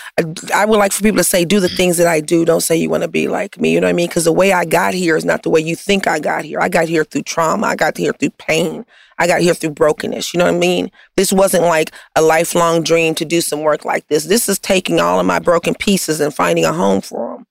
I, 0.53 0.61
I 0.61 0.65
would 0.65 0.77
like 0.77 0.91
for 0.91 1.01
people 1.01 1.17
to 1.17 1.23
say, 1.23 1.43
"Do 1.43 1.59
the 1.59 1.69
things 1.69 1.97
that 1.97 2.05
I 2.05 2.19
do." 2.19 2.45
Don't 2.45 2.61
say 2.61 2.75
you 2.75 2.91
want 2.91 3.01
to 3.01 3.09
be 3.09 3.27
like 3.27 3.59
me. 3.59 3.73
You 3.73 3.81
know 3.81 3.87
what 3.87 3.91
I 3.91 3.93
mean? 3.93 4.09
Because 4.09 4.25
the 4.25 4.31
way 4.31 4.53
I 4.53 4.65
got 4.65 4.93
here 4.93 5.17
is 5.17 5.25
not 5.25 5.41
the 5.41 5.49
way 5.49 5.59
you 5.59 5.75
think 5.75 6.05
I 6.05 6.19
got 6.19 6.45
here. 6.45 6.61
I 6.61 6.69
got 6.69 6.87
here 6.87 7.03
through 7.03 7.23
trauma. 7.23 7.65
I 7.65 7.75
got 7.75 7.97
here 7.97 8.13
through 8.13 8.29
pain. 8.37 8.85
I 9.19 9.27
got 9.27 9.41
here 9.41 9.53
through 9.53 9.71
brokenness. 9.71 10.33
You 10.33 10.39
know 10.39 10.45
what 10.45 10.55
I 10.55 10.57
mean? 10.57 10.89
This 11.17 11.31
wasn't 11.31 11.65
like 11.65 11.91
a 12.15 12.21
lifelong 12.21 12.83
dream 12.83 13.13
to 13.15 13.25
do 13.25 13.41
some 13.41 13.61
work 13.61 13.85
like 13.85 14.07
this. 14.07 14.25
This 14.25 14.49
is 14.49 14.57
taking 14.57 14.99
all 14.99 15.19
of 15.19 15.25
my 15.25 15.39
broken 15.39 15.75
pieces 15.75 16.19
and 16.21 16.33
finding 16.33 16.65
a 16.65 16.73
home 16.73 17.01
for 17.01 17.35
them. 17.35 17.45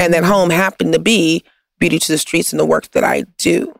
And 0.00 0.12
that 0.12 0.22
mm-hmm. 0.22 0.32
home 0.32 0.50
happened 0.50 0.92
to 0.92 0.98
be 0.98 1.44
Beauty 1.78 1.98
to 1.98 2.12
the 2.12 2.18
Streets 2.18 2.52
and 2.52 2.60
the 2.60 2.66
work 2.66 2.90
that 2.90 3.04
I 3.04 3.22
do. 3.38 3.74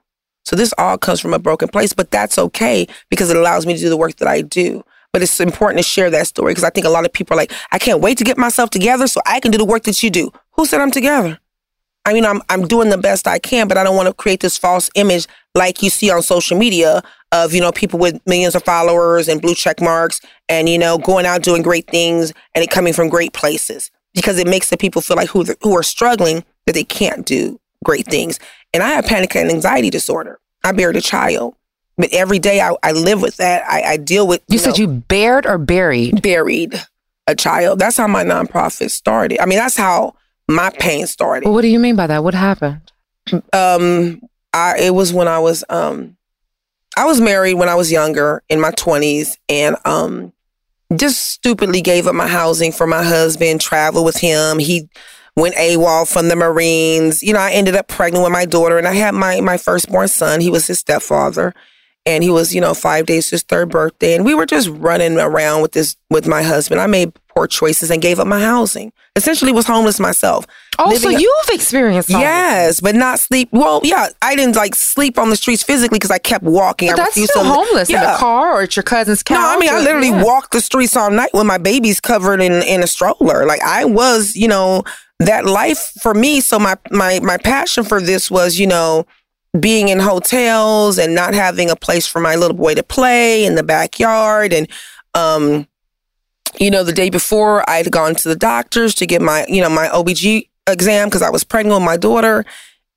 So 0.44 0.55
this 0.55 0.72
all 0.79 0.96
comes 0.96 1.18
from 1.20 1.35
a 1.35 1.38
broken 1.38 1.68
place, 1.68 1.92
but 1.92 2.11
that's 2.12 2.38
okay 2.38 2.87
because 3.11 3.31
it 3.31 3.37
allows 3.37 3.66
me 3.66 3.75
to 3.75 3.81
do 3.81 3.88
the 3.88 3.96
work 3.96 4.16
that 4.16 4.29
I 4.29 4.42
do. 4.42 4.85
But 5.12 5.22
it's 5.22 5.40
important 5.40 5.79
to 5.79 5.83
share 5.83 6.09
that 6.11 6.29
story 6.29 6.53
because 6.53 6.62
I 6.62 6.70
think 6.70 6.87
a 6.87 6.90
lot 6.90 7.05
of 7.05 7.12
people 7.12 7.35
are 7.35 7.38
like, 7.38 7.53
I 7.72 7.79
can't 7.79 8.01
wait 8.01 8.18
to 8.18 8.25
get 8.25 8.38
myself 8.38 8.70
together 8.70 9.09
so 9.09 9.20
I 9.27 9.40
can 9.40 9.51
do 9.51 9.59
the 9.59 9.64
work 9.64 9.83
that 9.85 10.03
you 10.03 10.11
do. 10.11 10.31
Who 10.53 10.66
said 10.66 10.81
I'm 10.81 10.90
together? 10.90 11.40
I 12.07 12.12
mean, 12.12 12.25
I'm 12.25 12.40
I'm 12.49 12.66
doing 12.66 12.88
the 12.88 12.97
best 12.99 13.27
I 13.27 13.38
can, 13.38 13.66
but 13.66 13.77
I 13.77 13.85
don't 13.85 13.97
want 13.97 14.07
to 14.07 14.14
create 14.14 14.40
this 14.40 14.57
false 14.57 14.88
image 14.95 15.27
like 15.55 15.83
you 15.83 15.90
see 15.90 16.11
on 16.11 16.23
social 16.23 16.57
media 16.57 17.03
of 17.33 17.53
you 17.53 17.61
know 17.61 17.73
people 17.73 17.99
with 17.99 18.25
millions 18.27 18.55
of 18.55 18.62
followers 18.62 19.29
and 19.29 19.42
blue 19.42 19.55
check 19.55 19.81
marks 19.81 20.21
and 20.49 20.69
you 20.69 20.79
know 20.79 20.99
going 20.99 21.27
out 21.27 21.42
doing 21.42 21.62
great 21.62 21.88
things 21.90 22.33
and 22.55 22.62
it 22.62 22.71
coming 22.71 22.92
from 22.92 23.09
great 23.09 23.33
places 23.33 23.90
because 24.14 24.38
it 24.38 24.47
makes 24.47 24.71
the 24.71 24.77
people 24.77 25.03
feel 25.03 25.16
like 25.16 25.29
who 25.29 25.45
who 25.62 25.77
are 25.77 25.83
struggling 25.83 26.45
that 26.64 26.75
they 26.75 26.85
can't 26.85 27.27
do 27.27 27.61
great 27.85 28.07
things. 28.07 28.38
And 28.73 28.83
I 28.83 28.90
have 28.90 29.07
panic 29.07 29.35
and 29.35 29.51
anxiety 29.51 29.90
disorder. 29.90 30.38
I 30.62 30.73
buried 30.73 30.97
a 30.97 31.01
child, 31.01 31.55
but 31.97 32.12
every 32.12 32.38
day 32.38 32.61
I, 32.61 32.77
I 32.83 32.92
live 32.92 33.21
with 33.21 33.37
that. 33.38 33.64
I, 33.69 33.83
I 33.83 33.97
deal 33.97 34.27
with. 34.27 34.42
You, 34.49 34.59
said 34.59 34.71
know, 34.71 34.77
you 34.77 34.88
bared 34.88 35.47
or 35.47 35.59
buried? 35.59 36.23
buried 36.23 36.81
a 37.27 37.35
child. 37.35 37.81
That's 37.81 37.97
how 37.97 38.07
my 38.07 38.25
nonprofit 38.25 38.90
started. 38.90 39.40
I 39.40 39.47
mean, 39.47 39.59
that's 39.59 39.77
how 39.77 40.14
my 40.48 40.70
pain 40.70 41.06
started. 41.06 41.46
Well, 41.46 41.54
what 41.54 41.62
do 41.62 41.68
you 41.68 41.78
mean 41.78 41.96
by 41.96 42.06
that? 42.06 42.22
What 42.22 42.35
happened? 42.35 42.92
Um, 43.52 44.20
I 44.52 44.78
it 44.78 44.94
was 44.94 45.12
when 45.12 45.28
I 45.28 45.38
was 45.38 45.64
um, 45.68 46.16
I 46.96 47.04
was 47.04 47.20
married 47.20 47.54
when 47.54 47.68
I 47.68 47.74
was 47.74 47.90
younger 47.90 48.42
in 48.48 48.61
my 48.61 48.70
twenties, 48.70 49.38
and 49.48 49.76
um, 49.85 50.32
just 50.94 51.24
stupidly 51.24 51.82
gave 51.82 52.06
up 52.06 52.14
my 52.14 52.28
housing 52.28 52.72
for 52.72 52.87
my 52.87 53.02
husband. 53.02 53.61
Traveled 53.61 54.04
with 54.04 54.16
him. 54.18 54.59
He 54.59 54.88
went 55.35 55.54
AWOL 55.56 56.11
from 56.11 56.28
the 56.28 56.37
Marines. 56.37 57.22
You 57.22 57.35
know, 57.35 57.40
I 57.40 57.52
ended 57.52 57.76
up 57.76 57.88
pregnant 57.88 58.24
with 58.24 58.32
my 58.32 58.46
daughter, 58.46 58.78
and 58.78 58.87
I 58.87 58.94
had 58.94 59.14
my 59.14 59.40
my 59.40 59.56
firstborn 59.56 60.09
son. 60.09 60.40
He 60.40 60.50
was 60.50 60.66
his 60.66 60.78
stepfather, 60.78 61.54
and 62.06 62.22
he 62.22 62.30
was 62.30 62.54
you 62.54 62.61
know 62.61 62.74
five 62.74 63.06
days 63.06 63.28
to 63.28 63.35
his 63.35 63.42
third 63.42 63.68
birthday, 63.70 64.14
and 64.14 64.24
we 64.24 64.35
were 64.35 64.46
just 64.46 64.68
running 64.68 65.18
around 65.18 65.62
with 65.62 65.72
this 65.72 65.96
with 66.09 66.26
my 66.26 66.42
husband. 66.42 66.80
I 66.80 66.87
made 66.87 67.12
poor 67.37 67.46
choices 67.46 67.90
and 67.90 68.01
gave 68.01 68.18
up 68.18 68.27
my 68.27 68.40
housing. 68.40 68.92
Essentially, 69.14 69.53
was 69.53 69.66
homeless 69.66 70.01
myself. 70.01 70.46
Oh, 70.79 70.94
so 70.96 71.09
you've 71.09 71.49
experienced. 71.51 72.09
Yes, 72.11 72.81
but 72.81 72.94
not 72.94 73.18
sleep. 73.18 73.49
Well, 73.53 73.81
yeah, 73.85 74.09
I 74.22 74.35
didn't 74.37 74.57
like 74.57 74.75
sleep 74.75 75.18
on 75.18 75.31
the 75.31 75.37
streets 75.37 75.62
physically 75.62 75.96
because 75.99 76.11
I 76.11 76.18
kept 76.18 76.44
walking. 76.44 76.88
But 76.90 77.01
I 77.01 77.05
that's 77.05 77.22
still 77.22 77.42
to- 77.42 77.49
homeless 77.49 77.88
in 77.90 77.94
Yeah. 77.96 78.16
a 78.16 78.18
car 78.18 78.55
or 78.55 78.62
at 78.62 78.77
your 78.77 78.83
cousin's 78.83 79.22
couch. 79.22 79.38
No, 79.38 79.46
I 79.46 79.59
mean 79.59 79.70
I 79.70 79.81
literally 79.81 80.09
yeah. 80.09 80.22
walked 80.25 80.53
the 80.53 80.61
streets 80.61 80.96
all 80.96 81.11
night 81.11 81.31
with 81.35 81.46
my 81.46 81.59
babies 81.59 82.01
covered 82.01 82.40
in 82.40 82.53
in 82.62 82.83
a 82.83 82.87
stroller. 82.87 83.46
Like 83.46 83.62
I 83.62 83.85
was, 83.85 84.35
you 84.35 84.49
know, 84.49 84.85
that 85.18 85.44
life 85.46 85.92
for 86.01 86.14
me. 86.14 86.40
So 86.40 86.59
my 86.59 86.77
my 86.90 87.20
my 87.20 87.37
passion 87.37 87.85
for 87.85 88.01
this 88.01 88.31
was, 88.31 88.59
you 88.59 88.66
know, 88.66 89.07
being 89.59 89.88
in 89.88 89.99
hotels 89.99 90.99
and 90.99 91.14
not 91.14 91.33
having 91.35 91.70
a 91.70 91.77
place 91.77 92.07
for 92.07 92.20
my 92.20 92.35
little 92.35 92.57
boy 92.57 92.75
to 92.75 92.83
play 92.83 93.44
in 93.44 93.55
the 93.55 93.62
backyard 93.62 94.53
and 94.53 94.68
um 95.14 95.66
you 96.59 96.71
know 96.71 96.83
the 96.83 96.92
day 96.92 97.11
before 97.11 97.69
I'd 97.69 97.90
gone 97.90 98.14
to 98.16 98.29
the 98.29 98.37
doctors 98.37 98.95
to 98.97 99.07
get 99.07 99.23
my 99.23 99.47
you 99.49 99.61
know 99.61 99.69
my 99.69 99.88
OBG 99.88 100.49
exam 100.66 101.09
because 101.09 101.23
I 101.23 101.31
was 101.31 101.45
pregnant 101.45 101.81
with 101.81 101.87
my 101.87 101.97
daughter. 101.97 102.45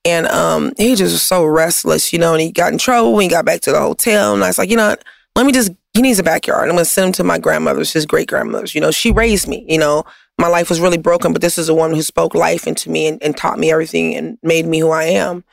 And 0.06 0.28
um 0.28 0.72
he 0.78 0.95
just 0.95 1.12
was 1.12 1.24
so 1.24 1.45
restless 1.45 2.13
you 2.13 2.19
know 2.19 2.34
and 2.34 2.41
he 2.41 2.52
got 2.52 2.72
in 2.72 2.78
trouble 2.78 3.13
when 3.13 3.24
he 3.24 3.30
got 3.30 3.45
back 3.45 3.62
to 3.62 3.72
the 3.72 3.80
hotel. 3.80 4.34
And 4.34 4.43
I 4.43 4.48
was 4.48 4.58
like 4.58 4.69
you 4.69 4.78
know 4.78 4.95
let 5.36 5.45
me 5.45 5.52
just 5.52 5.72
he 5.93 6.02
needs 6.02 6.19
a 6.19 6.24
backyard. 6.24 6.69
I'm 6.69 6.76
gonna 6.76 6.86
send 6.86 7.08
him 7.08 7.13
to 7.13 7.24
my 7.24 7.39
grandmother's 7.39 7.93
his 7.93 8.06
great 8.06 8.28
grandmother's 8.28 8.74
you 8.76 8.82
know 8.82 8.91
she 8.91 9.12
raised 9.12 9.48
me 9.48 9.65
you 9.67 9.78
know. 9.78 10.04
My 10.38 10.48
life 10.48 10.69
was 10.69 10.80
really 10.80 10.98
broken 10.98 11.34
but 11.34 11.41
this 11.41 11.58
is 11.58 11.67
a 11.67 11.76
woman 11.76 11.98
who 11.98 12.02
spoke 12.02 12.34
life 12.34 12.65
into 12.65 12.89
me 12.89 13.08
and, 13.08 13.22
and 13.22 13.36
taught 13.36 13.60
me 13.60 13.72
everything 13.72 14.15
and 14.15 14.38
made 14.41 14.65
me 14.65 14.80
who 14.80 14.89
I 14.89 15.04
am. 15.04 15.43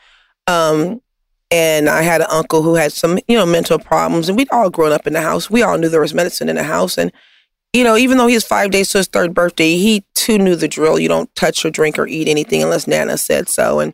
Um 0.47 1.03
and 1.51 1.88
I 1.88 2.03
had 2.03 2.21
an 2.21 2.27
uncle 2.31 2.62
who 2.62 2.75
had 2.75 2.92
some, 2.92 3.19
you 3.29 3.37
know, 3.37 3.47
mental 3.47 3.79
problems, 3.79 4.29
and 4.29 4.37
we'd 4.37 4.51
all 4.51 4.69
grown 4.69 4.92
up 4.92 5.07
in 5.07 5.12
the 5.12 5.21
house. 5.21 5.49
We 5.49 5.62
all 5.62 5.79
knew 5.79 5.88
there 5.88 6.01
was 6.01 6.14
medicine 6.14 6.49
in 6.49 6.57
the 6.57 6.64
house, 6.64 6.99
and 6.99 7.12
you 7.77 7.85
know, 7.85 7.97
even 7.97 8.17
though 8.19 8.27
he 8.27 8.35
was 8.35 8.45
five 8.45 8.71
days 8.71 8.89
to 8.91 8.99
his 8.99 9.07
third 9.07 9.35
birthday, 9.35 9.77
he 9.77 10.05
too 10.15 10.39
knew 10.39 10.57
the 10.57 10.69
drill. 10.69 10.99
You 10.99 11.09
don't 11.09 11.33
touch 11.35 11.65
or 11.65 11.71
drink 11.71 11.99
or 11.99 12.07
eat 12.07 12.29
anything 12.29 12.62
unless 12.62 12.87
Nana 12.87 13.19
said 13.19 13.49
so. 13.49 13.81
And 13.81 13.93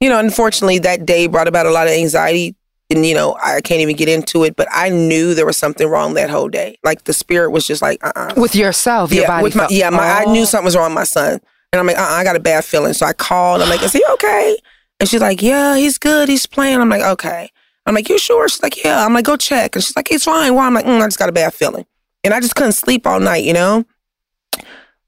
you 0.00 0.08
know, 0.08 0.18
unfortunately, 0.18 0.78
that 0.80 1.06
day 1.06 1.26
brought 1.26 1.48
about 1.48 1.66
a 1.66 1.70
lot 1.70 1.86
of 1.86 1.92
anxiety, 1.94 2.54
and 2.90 3.06
you 3.06 3.14
know, 3.14 3.36
I 3.42 3.60
can't 3.62 3.80
even 3.80 3.96
get 3.96 4.08
into 4.08 4.44
it. 4.44 4.56
But 4.56 4.68
I 4.70 4.90
knew 4.90 5.34
there 5.34 5.46
was 5.46 5.56
something 5.56 5.88
wrong 5.88 6.14
that 6.14 6.28
whole 6.30 6.48
day. 6.48 6.76
Like 6.84 7.04
the 7.04 7.12
spirit 7.14 7.50
was 7.50 7.66
just 7.66 7.80
like, 7.80 8.04
uh, 8.04 8.12
uh 8.14 8.34
with 8.36 8.54
yourself, 8.54 9.12
your 9.12 9.22
yeah, 9.22 9.28
body. 9.28 9.42
with 9.44 9.54
my, 9.56 9.60
felt- 9.62 9.72
yeah, 9.72 9.90
my, 9.90 10.04
I 10.06 10.24
Oh. 10.26 10.32
knew 10.32 10.44
something 10.44 10.64
was 10.66 10.76
wrong 10.76 10.90
with 10.90 10.96
my 10.96 11.04
son. 11.04 11.40
And 11.72 11.80
I'm 11.80 11.86
like, 11.86 11.98
uh-uh, 11.98 12.04
I 12.06 12.22
got 12.24 12.36
a 12.36 12.40
bad 12.40 12.64
feeling. 12.64 12.92
So 12.92 13.04
I 13.06 13.12
called. 13.14 13.60
I'm 13.62 13.68
like, 13.68 13.82
is 13.82 13.92
he 13.92 14.04
okay? 14.12 14.56
And 15.00 15.08
she's 15.08 15.20
like, 15.20 15.42
yeah, 15.42 15.76
he's 15.76 15.98
good. 15.98 16.28
He's 16.28 16.46
playing. 16.46 16.80
I'm 16.80 16.88
like, 16.88 17.02
okay. 17.02 17.50
I'm 17.86 17.94
like, 17.96 18.08
you 18.08 18.16
sure? 18.18 18.48
She's 18.48 18.62
like, 18.62 18.84
yeah. 18.84 19.04
I'm 19.04 19.12
like, 19.12 19.24
go 19.24 19.36
check. 19.36 19.74
And 19.74 19.82
she's 19.84 19.96
like, 19.96 20.06
he's 20.08 20.22
fine. 20.24 20.54
Why? 20.54 20.66
I'm 20.66 20.74
like, 20.74 20.84
mm, 20.86 21.02
I 21.02 21.06
just 21.06 21.18
got 21.18 21.28
a 21.28 21.32
bad 21.32 21.52
feeling. 21.52 21.84
And 22.24 22.34
I 22.34 22.40
just 22.40 22.56
couldn't 22.56 22.72
sleep 22.72 23.06
all 23.06 23.20
night, 23.20 23.44
you 23.44 23.52
know? 23.52 23.84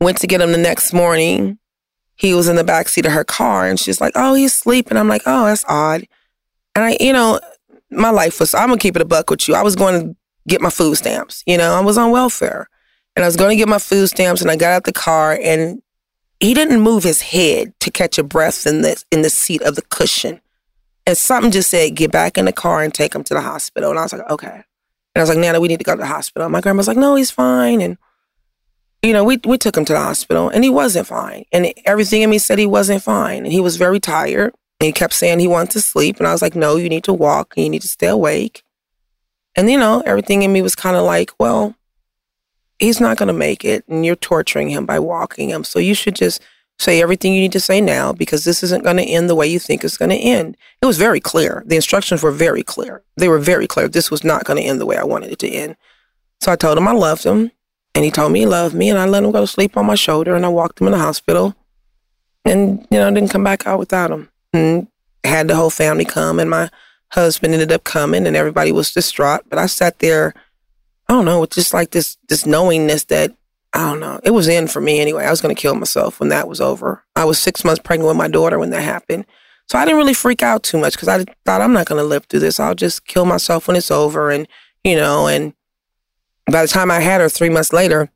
Went 0.01 0.19
to 0.19 0.27
get 0.27 0.43
him 0.43 0.53
the 0.53 0.59
next 0.59 0.93
morning. 0.93 1.59
He 2.15 2.35
was 2.35 2.49
in 2.49 2.57
the 2.57 2.65
back 2.65 2.89
seat 2.89 3.07
of 3.07 3.13
her 3.13 3.25
car 3.25 3.67
and 3.67 3.81
she's 3.81 4.01
like, 4.01 4.13
oh, 4.15 4.35
he's 4.35 4.53
sleeping. 4.53 4.97
I'm 4.97 5.09
like, 5.09 5.23
oh, 5.27 5.47
that's 5.47 5.65
odd. 5.69 6.07
And 6.75 6.85
I, 6.85 6.97
you 7.01 7.13
know, 7.13 7.41
my 7.91 8.11
life 8.11 8.41
was, 8.41 8.55
I'm 8.55 8.71
to 8.71 8.77
keep 8.77 8.97
it 8.97 9.03
a 9.03 9.07
buck 9.07 9.31
with 9.31 9.49
you. 9.49 9.55
I 9.55 9.63
was 9.63 9.77
going 9.77 10.01
to 10.01 10.17
get 10.47 10.61
my 10.61 10.71
food 10.71 10.97
stamps. 10.97 11.43
You 11.47 11.59
know, 11.59 11.75
I 11.75 11.81
was 11.81 11.99
on 11.99 12.11
welfare 12.11 12.69
and 13.15 13.25
I 13.25 13.29
was 13.29 13.37
going 13.37 13.51
to 13.51 13.57
get 13.57 13.69
my 13.69 13.79
food 13.79 14.09
stamps 14.09 14.43
and 14.43 14.51
I 14.51 14.57
got 14.57 14.73
out 14.73 14.85
the 14.85 14.93
car 14.93 15.39
and 15.43 15.83
he 16.41 16.53
didn't 16.53 16.81
move 16.81 17.03
his 17.03 17.23
head 17.23 17.73
to 17.81 17.91
catch 17.91 18.19
a 18.19 18.23
breath 18.23 18.67
in 18.67 18.83
the 18.83 19.03
in 19.11 19.23
the 19.23 19.31
seat 19.31 19.63
of 19.63 19.75
the 19.75 19.83
cushion. 19.83 20.41
And 21.07 21.17
something 21.17 21.51
just 21.51 21.71
said, 21.71 21.95
get 21.95 22.13
back 22.13 22.37
in 22.37 22.45
the 22.45 22.53
car 22.53 22.83
and 22.83 22.93
take 22.93 23.15
him 23.15 23.25
to 23.25 23.35
the 23.35 23.41
hospital. 23.41 23.91
And 23.91 23.99
I 23.99 24.03
was 24.03 24.13
like, 24.13 24.29
okay. 24.29 24.65
And 25.17 25.23
I 25.23 25.23
was 25.23 25.31
like, 25.31 25.39
Nana, 25.39 25.63
we 25.63 25.69
need 25.69 25.79
to 25.79 25.85
go 25.85 25.95
to 25.95 25.99
the 25.99 26.05
hospital. 26.05 26.47
My 26.51 26.61
grandma's 26.61 26.89
like, 26.89 26.99
no, 26.99 27.15
he's 27.15 27.31
fine. 27.31 27.81
And 27.81 27.97
you 29.03 29.15
know, 29.15 29.25
we 29.25 29.41
we 29.47 29.57
took 29.57 29.75
him 29.75 29.87
to 29.87 29.95
the 29.95 29.99
hospital 29.99 30.51
and 30.51 30.63
he 30.63 30.69
wasn't 30.69 31.07
fine. 31.07 31.47
And 31.53 31.73
everything 31.87 32.21
in 32.21 32.29
me 32.29 32.37
said 32.37 32.59
he 32.59 32.67
wasn't 32.67 33.03
fine. 33.03 33.45
And 33.45 33.51
he 33.51 33.63
was 33.63 33.79
very 33.79 33.99
tired. 33.99 34.53
And 34.79 34.87
he 34.87 34.93
kept 34.93 35.15
saying 35.15 35.39
he 35.39 35.49
wanted 35.49 35.71
to 35.71 35.81
sleep. 35.81 36.19
And 36.19 36.27
I 36.27 36.33
was 36.33 36.43
like, 36.43 36.55
no, 36.55 36.77
you 36.77 36.91
need 36.91 37.05
to 37.05 37.15
walk 37.15 37.55
and 37.57 37.65
you 37.65 37.71
need 37.71 37.81
to 37.81 37.89
stay 37.89 38.09
awake. 38.09 38.63
And 39.55 39.71
you 39.71 39.79
know, 39.79 40.03
everything 40.05 40.43
in 40.43 40.53
me 40.53 40.61
was 40.61 40.75
kind 40.75 40.97
of 40.97 41.05
like, 41.05 41.31
well, 41.41 41.75
he's 42.79 43.01
not 43.01 43.17
going 43.17 43.29
to 43.29 43.33
make 43.33 43.65
it 43.65 43.89
and 43.89 44.05
you're 44.05 44.17
torturing 44.17 44.69
him 44.69 44.85
by 44.85 44.99
walking 44.99 45.49
him. 45.49 45.65
So 45.65 45.79
you 45.79 45.95
should 45.95 46.15
just 46.15 46.43
say 46.79 47.01
everything 47.01 47.33
you 47.33 47.41
need 47.41 47.53
to 47.53 47.61
say 47.61 47.81
now 47.81 48.13
because 48.13 48.45
this 48.45 48.63
isn't 48.63 48.85
going 48.85 48.99
to 48.99 49.03
end 49.03 49.31
the 49.31 49.35
way 49.35 49.47
you 49.47 49.59
think 49.59 49.83
it's 49.83 49.97
going 49.97 50.11
to 50.11 50.17
end. 50.17 50.57
It 50.83 50.87
was 50.87 50.99
very 50.99 51.21
clear. 51.21 51.63
The 51.67 51.77
instructions 51.77 52.23
were 52.23 52.31
very 52.31 52.63
clear. 52.63 53.03
They 53.17 53.29
were 53.29 53.39
very 53.39 53.67
clear. 53.67 53.89
This 53.89 54.11
was 54.11 54.25
not 54.25 54.45
going 54.45 54.63
to 54.63 54.69
end 54.69 54.81
the 54.81 54.87
way 54.87 54.97
I 54.97 55.05
wanted 55.05 55.33
it 55.33 55.39
to 55.41 55.49
end. 55.49 55.77
So 56.41 56.53
I 56.53 56.57
told 56.57 56.77
him 56.77 56.87
I 56.87 56.93
loved 56.93 57.25
him 57.25 57.51
and 57.95 58.05
he 58.05 58.11
told 58.11 58.33
me 58.33 58.41
he 58.41 58.47
loved 58.47 58.75
me 58.75 58.91
and 58.91 58.99
I 58.99 59.07
let 59.07 59.25
him 59.25 59.33
go 59.33 59.41
to 59.41 59.47
sleep 59.47 59.77
on 59.77 59.87
my 59.87 59.95
shoulder 59.95 60.35
and 60.35 60.45
I 60.45 60.51
walked 60.51 60.81
him 60.81 60.87
in 60.87 60.93
the 60.93 60.99
hospital 60.99 61.55
and, 62.45 62.87
you 62.91 62.99
know, 62.99 63.11
didn't 63.13 63.31
come 63.31 63.45
back 63.45 63.67
out 63.67 63.79
without 63.79 64.11
him. 64.11 64.29
And 64.53 64.89
had 65.25 65.49
the 65.49 65.57
whole 65.57 65.71
family 65.71 66.05
come 66.05 66.39
and 66.39 66.51
my 66.51 66.69
husband 67.13 67.55
ended 67.55 67.73
up 67.73 67.85
coming 67.85 68.27
and 68.27 68.37
everybody 68.37 68.71
was 68.71 68.93
distraught. 68.93 69.43
But 69.49 69.59
I 69.59 69.67
sat 69.67 69.99
there 70.01 70.35
I 71.09 71.13
don't 71.13 71.25
know, 71.25 71.41
with 71.41 71.51
just 71.51 71.73
like 71.73 71.91
this 71.91 72.17
this 72.29 72.47
knowingness 72.47 73.05
that 73.05 73.33
I 73.77 73.91
don't 73.91 74.01
know. 74.01 74.19
It 74.25 74.31
was 74.31 74.49
in 74.49 74.69
for 74.69 74.81
me 74.81 75.01
anyway. 75.01 75.27
I 75.27 75.31
was 75.31 75.43
going 75.43 75.55
to 75.55 75.61
kill 75.61 75.75
myself 75.75 76.19
when 76.19 76.31
that 76.31 76.49
was 76.49 76.63
over. 76.63 77.05
I 77.15 77.27
was 77.27 77.39
six 77.39 77.63
months 77.63 77.83
pregnant 77.85 78.09
with 78.09 78.17
my 78.17 78.27
daughter 78.27 78.59
when 78.59 78.71
that 78.71 78.83
happened. 78.83 79.27
So 79.69 79.79
I 79.79 79.85
didn't 79.85 79.99
really 79.99 80.15
freak 80.15 80.43
out 80.43 80.63
too 80.63 80.79
much 80.79 80.95
because 80.95 81.09
I 81.09 81.25
thought 81.45 81.61
I'm 81.61 81.75
not 81.75 81.87
going 81.87 82.03
to 82.03 82.09
live 82.09 82.25
through 82.25 82.41
this. 82.41 82.59
I'll 82.59 82.75
just 82.75 83.07
kill 83.07 83.27
myself 83.27 83.69
when 83.69 83.77
it's 83.77 83.91
over. 83.91 84.31
And, 84.31 84.49
you 84.83 84.97
know, 84.97 85.27
and 85.27 85.53
by 86.51 86.63
the 86.63 86.69
time 86.69 86.91
I 86.91 87.01
had 87.01 87.21
her 87.21 87.29
three 87.29 87.51
months 87.51 87.71
later, 87.71 88.09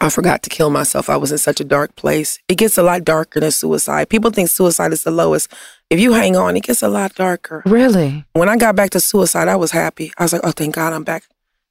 I 0.00 0.10
forgot 0.10 0.44
to 0.44 0.50
kill 0.50 0.70
myself. 0.70 1.10
I 1.10 1.16
was 1.16 1.32
in 1.32 1.38
such 1.38 1.60
a 1.60 1.64
dark 1.64 1.96
place. 1.96 2.38
It 2.46 2.58
gets 2.58 2.78
a 2.78 2.82
lot 2.84 3.02
darker 3.02 3.40
than 3.40 3.50
suicide. 3.50 4.10
People 4.10 4.30
think 4.30 4.48
suicide 4.48 4.92
is 4.92 5.02
the 5.02 5.10
lowest. 5.10 5.52
If 5.90 5.98
you 5.98 6.12
hang 6.12 6.36
on, 6.36 6.56
it 6.56 6.64
gets 6.64 6.82
a 6.82 6.88
lot 6.88 7.14
darker. 7.16 7.62
Really? 7.66 8.24
When 8.32 8.48
I 8.48 8.56
got 8.56 8.76
back 8.76 8.90
to 8.90 9.00
suicide, 9.00 9.48
I 9.48 9.56
was 9.56 9.72
happy. 9.72 10.12
I 10.18 10.22
was 10.22 10.32
like, 10.32 10.42
oh, 10.44 10.52
thank 10.52 10.76
God 10.76 10.92
I'm 10.92 11.04
back. 11.04 11.24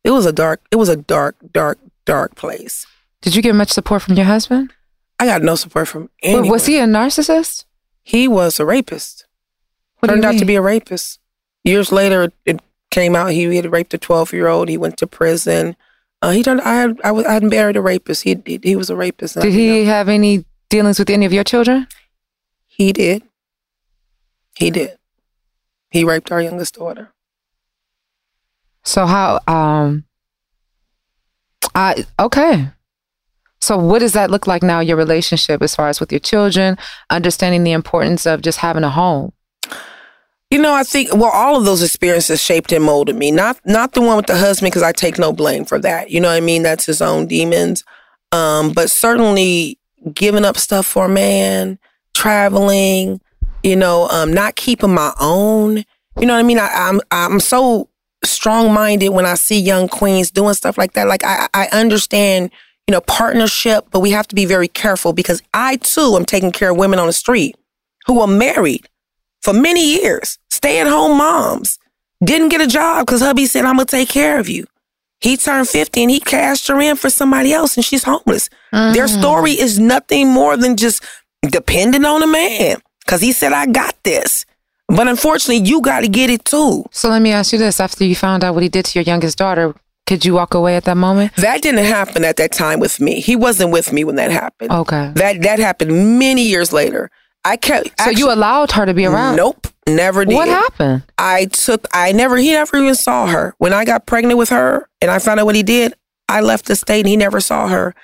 It 0.03 0.11
was 0.11 0.25
a 0.25 0.33
dark, 0.33 0.61
it 0.71 0.75
was 0.75 0.89
a 0.89 0.97
dark, 0.97 1.37
dark, 1.53 1.79
dark 2.05 2.35
place. 2.35 2.85
Did 3.23 3.35
you 3.35 3.41
get 3.41 3.55
much 3.55 3.71
support 3.71 4.01
from 4.01 4.15
your 4.15 4.25
husband? 4.25 4.73
I 5.17 5.25
got 5.25 5.41
no 5.41 5.55
support 5.55 5.87
from 5.87 6.09
anyone. 6.21 6.49
Was 6.49 6.65
he 6.65 6.77
a 6.77 6.85
narcissist? 6.85 7.63
He 8.03 8.27
was 8.27 8.59
a 8.59 8.65
rapist. 8.65 9.25
What 9.99 10.09
Turned 10.09 10.25
out 10.25 10.37
to 10.37 10.45
be 10.45 10.55
a 10.55 10.61
rapist. 10.61 11.19
Years 11.63 11.93
later, 11.93 12.33
it 12.45 12.59
came 12.91 13.15
out 13.15 13.31
he 13.31 13.55
had 13.55 13.71
raped 13.71 13.93
a 13.93 13.97
12 13.97 14.33
year 14.33 14.47
old. 14.47 14.67
He 14.67 14.77
went 14.77 14.97
to 14.97 15.07
prison. 15.07 15.77
Uh, 16.21 16.31
he 16.31 16.43
turned. 16.43 16.59
I 16.61 16.75
had. 16.75 16.99
I, 17.01 17.11
was, 17.13 17.25
I 17.25 17.33
hadn't 17.33 17.49
married 17.49 17.77
a 17.77 17.81
rapist. 17.81 18.23
He, 18.23 18.41
he 18.45 18.59
he 18.61 18.75
was 18.75 18.89
a 18.89 18.95
rapist. 18.95 19.35
Did 19.35 19.43
didn't 19.43 19.55
know. 19.55 19.73
he 19.73 19.85
have 19.85 20.09
any 20.09 20.43
dealings 20.69 20.99
with 20.99 21.09
any 21.09 21.25
of 21.25 21.31
your 21.31 21.45
children? 21.45 21.87
He 22.67 22.91
did. 22.91 23.23
He 24.57 24.69
did. 24.69 24.97
He 25.91 26.03
raped 26.03 26.31
our 26.31 26.41
youngest 26.41 26.75
daughter. 26.75 27.13
So 28.83 29.05
how 29.05 29.39
um 29.47 30.03
I 31.73 32.05
okay. 32.19 32.69
So, 33.63 33.77
what 33.77 33.99
does 33.99 34.11
that 34.11 34.29
look 34.29 34.45
like 34.45 34.61
now, 34.61 34.81
your 34.81 34.97
relationship 34.97 35.61
as 35.61 35.73
far 35.73 35.87
as 35.87 36.01
with 36.01 36.11
your 36.11 36.19
children, 36.19 36.77
understanding 37.09 37.63
the 37.63 37.71
importance 37.71 38.25
of 38.25 38.41
just 38.41 38.59
having 38.59 38.83
a 38.83 38.89
home? 38.89 39.31
You 40.49 40.59
know, 40.59 40.73
I 40.73 40.83
think 40.83 41.13
well, 41.13 41.31
all 41.31 41.55
of 41.55 41.63
those 41.63 41.81
experiences 41.81 42.41
shaped 42.41 42.73
and 42.73 42.83
molded 42.83 43.15
me. 43.15 43.31
Not 43.31 43.59
not 43.65 43.93
the 43.93 44.01
one 44.01 44.17
with 44.17 44.27
the 44.27 44.37
husband 44.37 44.71
because 44.71 44.83
I 44.83 44.91
take 44.91 45.17
no 45.17 45.31
blame 45.31 45.63
for 45.63 45.79
that. 45.79 46.11
You 46.11 46.19
know 46.19 46.27
what 46.27 46.35
I 46.35 46.41
mean? 46.41 46.61
That's 46.61 46.85
his 46.85 47.01
own 47.01 47.25
demons. 47.25 47.85
Um, 48.33 48.73
but 48.73 48.91
certainly 48.91 49.79
giving 50.13 50.43
up 50.43 50.57
stuff 50.57 50.85
for 50.85 51.05
a 51.05 51.09
man, 51.09 51.79
traveling, 52.13 53.21
you 53.63 53.77
know, 53.77 54.09
um, 54.09 54.33
not 54.33 54.55
keeping 54.57 54.93
my 54.93 55.13
own. 55.21 55.77
You 56.19 56.25
know 56.25 56.33
what 56.33 56.39
I 56.39 56.43
mean? 56.43 56.59
I, 56.59 56.69
I'm 56.69 56.99
I'm 57.11 57.39
so 57.39 57.89
strong 58.25 58.73
minded 58.73 59.09
when 59.09 59.25
I 59.25 59.35
see 59.35 59.59
young 59.59 59.87
queens 59.87 60.31
doing 60.31 60.53
stuff 60.53 60.77
like 60.77 60.93
that. 60.93 61.07
Like 61.07 61.23
I 61.23 61.47
I 61.53 61.67
understand 61.71 62.51
you 62.87 62.91
know 62.91 63.01
partnership, 63.01 63.87
but 63.91 63.99
we 63.99 64.11
have 64.11 64.27
to 64.27 64.35
be 64.35 64.45
very 64.45 64.67
careful 64.67 65.13
because 65.13 65.41
I 65.53 65.77
too 65.77 66.15
am 66.15 66.25
taking 66.25 66.51
care 66.51 66.71
of 66.71 66.77
women 66.77 66.99
on 66.99 67.07
the 67.07 67.13
street 67.13 67.55
who 68.05 68.19
are 68.19 68.27
married 68.27 68.87
for 69.43 69.53
many 69.53 70.01
years, 70.01 70.39
stay 70.49 70.79
at 70.79 70.87
home 70.87 71.17
moms, 71.17 71.77
didn't 72.23 72.49
get 72.49 72.61
a 72.61 72.67
job 72.67 73.05
because 73.05 73.21
hubby 73.21 73.45
said, 73.45 73.65
I'm 73.65 73.75
going 73.75 73.85
to 73.85 73.91
take 73.91 74.09
care 74.09 74.39
of 74.39 74.47
you. 74.47 74.65
He 75.19 75.37
turned 75.37 75.67
50 75.67 76.01
and 76.01 76.11
he 76.11 76.19
cashed 76.19 76.67
her 76.69 76.79
in 76.81 76.95
for 76.95 77.09
somebody 77.09 77.53
else 77.53 77.75
and 77.75 77.85
she's 77.85 78.03
homeless. 78.03 78.49
Mm. 78.73 78.93
Their 78.93 79.07
story 79.07 79.51
is 79.51 79.79
nothing 79.79 80.29
more 80.29 80.57
than 80.57 80.75
just 80.77 81.03
depending 81.49 82.05
on 82.05 82.23
a 82.23 82.27
man 82.27 82.77
because 83.05 83.21
he 83.21 83.31
said, 83.31 83.53
I 83.53 83.65
got 83.65 83.95
this. 84.03 84.45
But 84.87 85.07
unfortunately, 85.07 85.67
you 85.67 85.81
got 85.81 86.01
to 86.01 86.07
get 86.07 86.29
it 86.29 86.45
too. 86.45 86.85
So 86.91 87.09
let 87.09 87.21
me 87.21 87.31
ask 87.31 87.51
you 87.53 87.59
this 87.59 87.79
after 87.79 88.03
you 88.03 88.15
found 88.15 88.43
out 88.43 88.53
what 88.53 88.63
he 88.63 88.69
did 88.69 88.85
to 88.85 88.99
your 88.99 89.03
youngest 89.03 89.37
daughter, 89.37 89.73
could 90.13 90.25
you 90.25 90.35
walk 90.35 90.53
away 90.53 90.75
at 90.75 90.83
that 90.83 90.95
moment? 90.95 91.35
That 91.37 91.63
didn't 91.63 91.85
happen 91.85 92.23
at 92.23 92.37
that 92.37 92.51
time 92.51 92.79
with 92.79 92.99
me. 92.99 93.19
He 93.19 93.35
wasn't 93.35 93.71
with 93.71 93.91
me 93.91 94.03
when 94.03 94.15
that 94.17 94.29
happened. 94.29 94.71
Okay. 94.71 95.11
That 95.15 95.41
that 95.41 95.57
happened 95.57 96.19
many 96.19 96.43
years 96.43 96.71
later. 96.71 97.09
I 97.43 97.57
kept. 97.57 97.87
So 97.87 97.93
actually, 97.97 98.19
you 98.19 98.31
allowed 98.31 98.71
her 98.73 98.85
to 98.85 98.93
be 98.93 99.07
around? 99.07 99.37
Nope, 99.37 99.67
never 99.87 100.23
did. 100.23 100.35
What 100.35 100.47
happened? 100.47 101.03
I 101.17 101.45
took. 101.45 101.87
I 101.93 102.11
never. 102.11 102.37
He 102.37 102.51
never 102.51 102.77
even 102.77 102.93
saw 102.93 103.25
her 103.25 103.55
when 103.57 103.73
I 103.73 103.85
got 103.85 104.05
pregnant 104.05 104.37
with 104.37 104.49
her, 104.49 104.87
and 105.01 105.09
I 105.09 105.17
found 105.17 105.39
out 105.39 105.47
what 105.47 105.55
he 105.55 105.63
did. 105.63 105.95
I 106.29 106.41
left 106.41 106.65
the 106.65 106.75
state, 106.75 106.99
and 106.99 107.07
he 107.07 107.17
never 107.17 107.41
saw 107.41 107.67
her. 107.67 107.95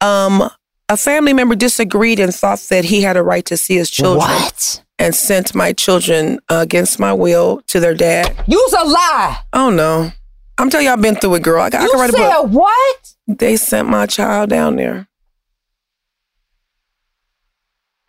Um, 0.00 0.50
a 0.88 0.96
family 0.96 1.32
member 1.32 1.54
disagreed 1.54 2.18
and 2.18 2.34
thought 2.34 2.58
that 2.70 2.86
he 2.86 3.02
had 3.02 3.16
a 3.16 3.22
right 3.22 3.44
to 3.46 3.56
see 3.56 3.76
his 3.76 3.88
children. 3.88 4.18
What? 4.18 4.82
And 4.98 5.14
sent 5.14 5.54
my 5.54 5.72
children 5.72 6.40
uh, 6.48 6.58
against 6.62 6.98
my 6.98 7.12
will 7.12 7.62
to 7.68 7.78
their 7.78 7.94
dad. 7.94 8.36
Use 8.48 8.72
a 8.72 8.84
lie. 8.84 9.38
Oh 9.52 9.70
no, 9.70 10.10
I'm 10.58 10.70
telling 10.70 10.86
you, 10.86 10.92
I've 10.92 11.02
been 11.02 11.16
through 11.16 11.36
it, 11.36 11.42
girl. 11.42 11.62
I, 11.62 11.70
got, 11.70 11.82
you 11.82 11.88
I 11.88 11.90
can 11.90 12.00
write 12.00 12.10
a 12.10 12.12
book. 12.12 12.52
What? 12.52 13.14
They 13.26 13.56
sent 13.56 13.88
my 13.88 14.06
child 14.06 14.50
down 14.50 14.76
there. 14.76 15.08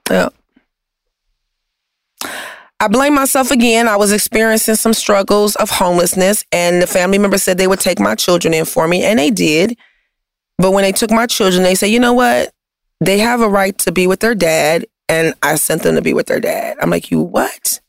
Yeah. 0.10 0.29
I 2.79 2.88
blame 2.89 3.15
myself 3.15 3.49
again. 3.49 3.88
I 3.88 3.95
was 3.95 4.12
experiencing 4.12 4.75
some 4.75 4.93
struggles 4.93 5.56
of 5.56 5.69
homelessness, 5.69 6.43
and 6.51 6.82
the 6.82 6.88
family 6.88 7.17
member 7.17 7.38
said 7.38 7.58
they 7.58 7.67
would 7.67 7.79
take 7.79 7.99
my 7.99 8.13
children 8.13 8.53
in 8.53 8.65
for 8.65 8.88
me, 8.88 9.03
and 9.03 9.17
they 9.17 9.32
did. 9.32 9.77
But 10.58 10.71
when 10.71 10.84
they 10.84 10.91
took 10.91 11.10
my 11.10 11.25
children, 11.25 11.63
they 11.63 11.75
said, 11.75 11.88
you 11.88 11.99
know 11.99 12.13
what? 12.13 12.53
They 12.99 13.19
have 13.19 13.41
a 13.41 13.47
right 13.47 13.77
to 13.79 13.91
be 13.91 14.06
with 14.06 14.19
their 14.19 14.36
dad, 14.36 14.86
and 15.08 15.34
I 15.41 15.56
sent 15.56 15.84
them 15.84 15.95
to 15.95 16.01
be 16.01 16.13
with 16.13 16.27
their 16.27 16.41
dad. 16.41 16.77
I'm 16.82 16.89
like, 16.89 17.10
you 17.10 17.21
what? 17.21 17.79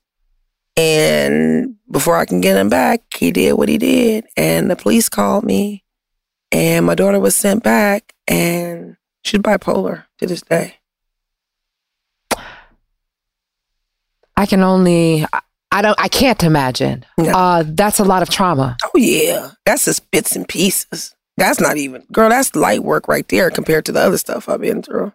And 0.76 1.76
before 1.90 2.16
I 2.16 2.24
can 2.24 2.40
get 2.40 2.56
him 2.56 2.68
back, 2.68 3.02
he 3.16 3.30
did 3.30 3.52
what 3.52 3.68
he 3.68 3.78
did, 3.78 4.26
and 4.36 4.70
the 4.70 4.76
police 4.76 5.08
called 5.08 5.44
me, 5.44 5.84
and 6.50 6.84
my 6.84 6.94
daughter 6.94 7.20
was 7.20 7.36
sent 7.36 7.62
back, 7.62 8.12
and 8.26 8.96
she's 9.22 9.40
bipolar 9.40 10.04
to 10.18 10.26
this 10.26 10.42
day. 10.42 10.74
I 14.36 14.46
can 14.46 14.62
only 14.62 15.24
I 15.70 15.82
don't 15.82 15.98
I 16.00 16.08
can't 16.08 16.42
imagine. 16.42 17.04
No. 17.18 17.30
Uh 17.30 17.64
that's 17.66 18.00
a 18.00 18.04
lot 18.04 18.22
of 18.22 18.30
trauma. 18.30 18.76
Oh 18.84 18.98
yeah. 18.98 19.52
That's 19.64 19.84
just 19.84 20.10
bits 20.10 20.34
and 20.34 20.48
pieces. 20.48 21.14
That's 21.36 21.60
not 21.60 21.76
even 21.76 22.04
girl, 22.12 22.30
that's 22.30 22.54
light 22.54 22.82
work 22.82 23.08
right 23.08 23.26
there 23.28 23.50
compared 23.50 23.86
to 23.86 23.92
the 23.92 24.00
other 24.00 24.18
stuff 24.18 24.48
I've 24.48 24.60
been 24.60 24.82
through. 24.82 25.12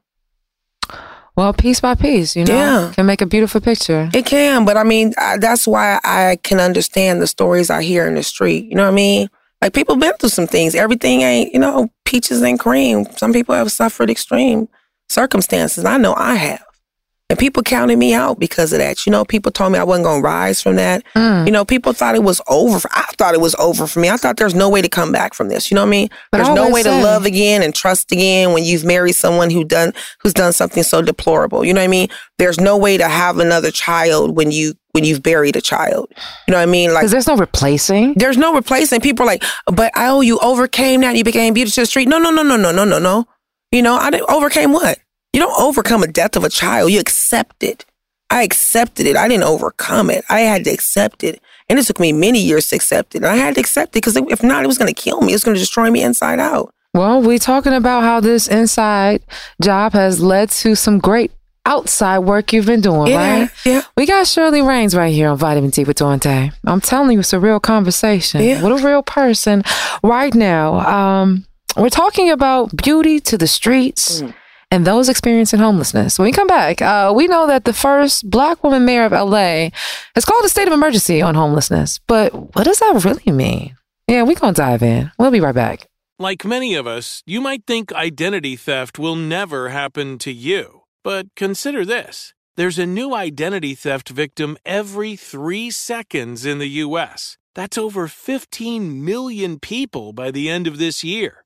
Well, 1.36 1.54
piece 1.54 1.80
by 1.80 1.96
piece, 1.96 2.36
you 2.36 2.44
know, 2.44 2.54
yeah. 2.54 2.92
can 2.94 3.06
make 3.06 3.22
a 3.22 3.26
beautiful 3.26 3.62
picture. 3.62 4.10
It 4.14 4.26
can, 4.26 4.66
but 4.66 4.76
I 4.78 4.84
mean, 4.84 5.14
I, 5.18 5.38
that's 5.38 5.68
why 5.68 6.00
I 6.04 6.38
can 6.44 6.60
understand 6.60 7.22
the 7.22 7.28
stories 7.28 7.70
I 7.70 7.82
hear 7.82 8.08
in 8.08 8.16
the 8.16 8.24
street. 8.24 8.66
You 8.66 8.76
know 8.76 8.84
what 8.84 8.92
I 8.92 8.96
mean? 8.96 9.30
Like 9.62 9.74
people 9.74 9.96
been 9.96 10.14
through 10.14 10.30
some 10.30 10.48
things. 10.48 10.76
Everything 10.76 11.22
ain't, 11.22 11.54
you 11.54 11.60
know, 11.60 11.90
peaches 12.06 12.42
and 12.42 12.60
cream. 12.60 13.06
Some 13.18 13.34
people 13.34 13.56
have 13.56 13.72
suffered 13.72 14.10
extreme 14.10 14.68
circumstances. 15.10 15.86
I 15.86 15.98
know 15.98 16.14
I 16.16 16.36
have. 16.36 16.64
And 17.30 17.38
people 17.38 17.62
counted 17.62 17.98
me 17.98 18.16
out 18.16 18.40
because 18.40 18.74
of 18.74 18.80
that. 18.80 19.06
You 19.06 19.12
know, 19.12 19.24
people 19.24 19.52
told 19.52 19.72
me 19.72 19.78
I 19.78 19.84
wasn't 19.84 20.06
going 20.06 20.24
to 20.24 20.26
rise 20.26 20.64
from 20.64 20.78
that. 20.78 21.04
Mm. 21.16 21.46
You 21.46 21.52
know, 21.52 21.64
people 21.64 21.94
thought 21.94 22.16
it 22.16 22.24
was 22.24 22.42
over. 22.48 22.90
I 22.92 23.06
thought 23.20 23.36
it 23.36 23.42
was 23.42 23.54
over 23.56 23.86
for 23.86 24.00
me. 24.00 24.10
I 24.10 24.18
thought 24.18 24.38
there's 24.38 24.56
no 24.56 24.68
way 24.68 24.82
to 24.82 24.90
come 24.90 25.12
back 25.12 25.36
from 25.36 25.48
this. 25.48 25.70
You 25.70 25.76
know 25.76 25.82
what 25.82 25.90
I 25.90 25.92
mean? 25.92 26.10
But 26.32 26.40
there's 26.40 26.56
no 26.56 26.72
way 26.72 26.82
say, 26.82 26.90
to 26.90 27.04
love 27.04 27.26
again 27.26 27.62
and 27.62 27.76
trust 27.76 28.12
again 28.12 28.52
when 28.52 28.64
you've 28.64 28.84
married 28.84 29.14
someone 29.14 29.52
who 29.52 29.64
done 29.64 29.94
who's 30.22 30.34
done 30.34 30.54
something 30.54 30.82
so 30.82 31.04
deplorable. 31.04 31.64
You 31.64 31.72
know 31.72 31.82
what 31.82 31.86
I 31.86 31.90
mean? 31.90 32.10
There's 32.40 32.60
no 32.60 32.76
way 32.78 32.98
to 32.98 33.08
have 33.08 33.38
another 33.38 33.70
child 33.70 34.36
when 34.36 34.52
you 34.52 34.74
when 34.94 35.04
you've 35.04 35.22
buried 35.22 35.56
a 35.56 35.62
child. 35.62 36.12
You 36.48 36.54
know 36.54 36.58
what 36.58 36.64
I 36.64 36.72
mean? 36.72 36.96
Like 36.96 37.10
there's 37.10 37.28
no 37.28 37.38
replacing. 37.38 38.16
There's 38.16 38.38
no 38.38 38.56
replacing. 38.56 39.02
People 39.02 39.26
are 39.26 39.28
like, 39.28 39.44
but 39.68 39.96
I 39.96 40.08
oh, 40.10 40.22
you 40.22 40.40
overcame 40.40 41.02
that. 41.02 41.16
You 41.16 41.24
became 41.24 41.54
beautiful 41.54 41.76
to 41.76 41.82
the 41.82 41.86
street. 41.86 42.08
No, 42.08 42.18
no, 42.18 42.32
no, 42.32 42.42
no, 42.42 42.56
no, 42.56 42.72
no, 42.72 42.86
no, 42.86 42.98
no. 42.98 43.28
You 43.72 43.84
know, 43.84 43.94
I 43.96 44.10
didn't 44.10 44.32
overcame 44.32 44.74
what? 44.74 44.98
You 45.34 45.40
don't 45.40 45.62
overcome 45.62 46.04
a 46.04 46.08
death 46.08 46.36
of 46.36 46.44
a 46.44 46.50
child. 46.50 46.92
You 46.92 47.00
accept 47.00 47.64
it. 47.64 47.86
I 48.32 48.44
accepted 48.44 49.08
it. 49.08 49.16
I 49.16 49.28
didn't 49.28 49.44
overcome 49.44 50.10
it. 50.10 50.24
I 50.30 50.42
had 50.42 50.64
to 50.66 50.72
accept 50.72 51.24
it. 51.24 51.42
And 51.68 51.78
it 51.80 51.86
took 51.86 52.00
me 52.00 52.12
many 52.12 52.40
years 52.40 52.68
to 52.68 52.76
accept 52.76 53.16
it. 53.16 53.20
And 53.20 53.28
I 53.28 53.36
had 53.36 53.56
to 53.56 53.62
accept 53.62 53.90
it 53.90 54.04
because 54.04 54.16
if 54.16 54.44
not, 54.44 54.64
it 54.64 54.68
was 54.68 54.78
going 54.78 54.94
to 54.94 55.00
kill 55.00 55.22
me. 55.22 55.32
It 55.32 55.36
was 55.36 55.44
going 55.44 55.56
to 55.56 55.60
destroy 55.60 55.90
me 55.90 56.04
inside 56.04 56.40
out. 56.40 56.74
Well, 56.94 57.22
we're 57.22 57.40
talking 57.40 57.74
about 57.74 58.02
how 58.02 58.20
this 58.20 58.48
inside 58.48 59.22
job 59.62 59.94
has 59.94 60.20
led 60.22 60.50
to 60.50 60.76
some 60.76 60.98
great 61.00 61.32
outside 61.66 62.20
work 62.20 62.52
you've 62.52 62.66
been 62.66 62.82
doing, 62.82 63.12
yeah, 63.12 63.40
right? 63.42 63.52
Yeah. 63.64 63.82
We 63.96 64.08
got 64.08 64.26
Shirley 64.26 64.64
Raines 64.64 64.96
right 64.96 65.14
here 65.14 65.30
on 65.30 65.38
Vitamin 65.38 65.70
D 65.70 65.84
with 65.84 65.98
Dante. 65.98 66.50
I'm 66.66 66.82
telling 66.82 67.12
you, 67.12 67.20
it's 67.20 67.34
a 67.34 67.40
real 67.40 67.60
conversation 67.60 68.42
yeah. 68.42 68.64
with 68.64 68.82
a 68.82 68.88
real 68.88 69.04
person 69.04 69.64
right 70.02 70.34
now. 70.34 70.80
Um, 70.80 71.46
we're 71.78 71.90
talking 71.90 72.32
about 72.32 72.76
beauty 72.76 73.20
to 73.20 73.38
the 73.38 73.48
streets. 73.48 74.24
Mm 74.24 74.34
and 74.72 74.86
those 74.86 75.10
experiencing 75.10 75.60
homelessness. 75.60 76.20
When 76.20 76.26
we 76.26 76.32
come 76.32 76.48
back, 76.48 76.82
uh, 76.82 77.12
we 77.16 77.28
know 77.28 77.48
that 77.48 77.66
the 77.66 77.74
first 77.74 78.30
black 78.30 78.64
woman 78.64 78.86
mayor 78.86 79.06
of 79.06 79.12
LA 79.12 79.70
has 80.16 80.26
called 80.26 80.46
a 80.46 80.50
state 80.50 80.68
of 80.68 80.74
emergency 80.74 81.22
on 81.22 81.36
homelessness. 81.36 82.00
But 82.08 82.34
what 82.56 82.66
does 82.66 82.80
that 82.80 83.02
really 83.04 83.32
mean? 83.32 83.78
Yeah, 84.08 84.24
we're 84.24 84.36
going 84.36 84.54
to 84.54 84.62
dive 84.62 84.84
in. 84.84 85.12
We'll 85.18 85.32
be 85.32 85.40
right 85.40 85.56
back. 85.56 85.88
Like 86.18 86.44
many 86.44 86.76
of 86.76 86.86
us, 86.86 87.24
you 87.26 87.42
might 87.42 87.66
think 87.66 87.94
identity 87.94 88.56
theft 88.56 89.00
will 89.00 89.16
never 89.16 89.70
happen 89.70 90.18
to 90.20 90.32
you. 90.32 90.82
But 91.04 91.28
consider 91.36 91.86
this 91.86 92.34
there's 92.58 92.78
a 92.78 92.86
new 92.86 93.16
identity 93.16 93.74
theft 93.74 94.10
victim 94.10 94.58
every 94.66 95.16
three 95.16 95.72
seconds 95.72 96.46
in 96.46 96.60
the 96.60 96.68
U.S. 96.84 97.38
That's 97.56 97.78
over 97.78 98.08
15 98.08 99.04
million 99.04 99.60
people 99.60 100.12
by 100.12 100.30
the 100.30 100.50
end 100.50 100.68
of 100.68 100.78
this 100.78 101.04
year 101.04 101.46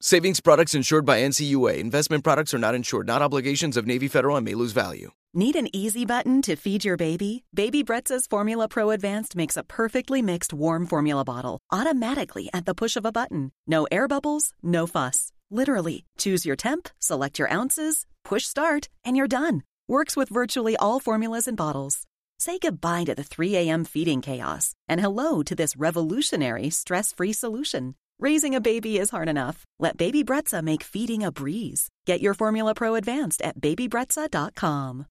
Savings 0.00 0.38
products 0.38 0.76
insured 0.76 1.04
by 1.04 1.18
NCUA. 1.22 1.78
Investment 1.78 2.22
products 2.22 2.54
are 2.54 2.58
not 2.58 2.76
insured, 2.76 3.08
not 3.08 3.20
obligations 3.20 3.76
of 3.76 3.84
Navy 3.84 4.06
Federal 4.06 4.36
and 4.36 4.44
may 4.44 4.54
lose 4.54 4.70
value. 4.70 5.10
Need 5.34 5.56
an 5.56 5.74
easy 5.74 6.04
button 6.04 6.40
to 6.42 6.54
feed 6.54 6.84
your 6.84 6.96
baby? 6.96 7.42
Baby 7.52 7.82
Brezza's 7.82 8.24
Formula 8.28 8.68
Pro 8.68 8.90
Advanced 8.90 9.34
makes 9.34 9.56
a 9.56 9.64
perfectly 9.64 10.22
mixed 10.22 10.52
warm 10.52 10.86
formula 10.86 11.24
bottle 11.24 11.58
automatically 11.72 12.48
at 12.54 12.64
the 12.64 12.76
push 12.76 12.94
of 12.94 13.04
a 13.04 13.10
button. 13.10 13.50
No 13.66 13.88
air 13.90 14.06
bubbles, 14.06 14.52
no 14.62 14.86
fuss. 14.86 15.32
Literally, 15.50 16.04
choose 16.16 16.46
your 16.46 16.54
temp, 16.54 16.88
select 17.00 17.40
your 17.40 17.52
ounces, 17.52 18.06
push 18.24 18.44
start, 18.44 18.88
and 19.04 19.16
you're 19.16 19.26
done. 19.26 19.64
Works 19.88 20.16
with 20.16 20.28
virtually 20.28 20.76
all 20.76 21.00
formulas 21.00 21.48
and 21.48 21.56
bottles. 21.56 22.06
Say 22.38 22.60
goodbye 22.60 23.02
to 23.02 23.16
the 23.16 23.24
3 23.24 23.56
a.m. 23.56 23.84
feeding 23.84 24.22
chaos 24.22 24.76
and 24.88 25.00
hello 25.00 25.42
to 25.42 25.56
this 25.56 25.76
revolutionary 25.76 26.70
stress 26.70 27.12
free 27.12 27.32
solution. 27.32 27.96
Raising 28.20 28.52
a 28.56 28.60
baby 28.60 28.98
is 28.98 29.10
hard 29.10 29.28
enough. 29.28 29.64
Let 29.78 29.96
Baby 29.96 30.24
Brezza 30.24 30.60
make 30.60 30.82
feeding 30.82 31.22
a 31.22 31.30
breeze. 31.30 31.88
Get 32.04 32.20
your 32.20 32.34
Formula 32.34 32.74
Pro 32.74 32.96
Advanced 32.96 33.40
at 33.42 33.60
babybrezza.com. 33.60 35.06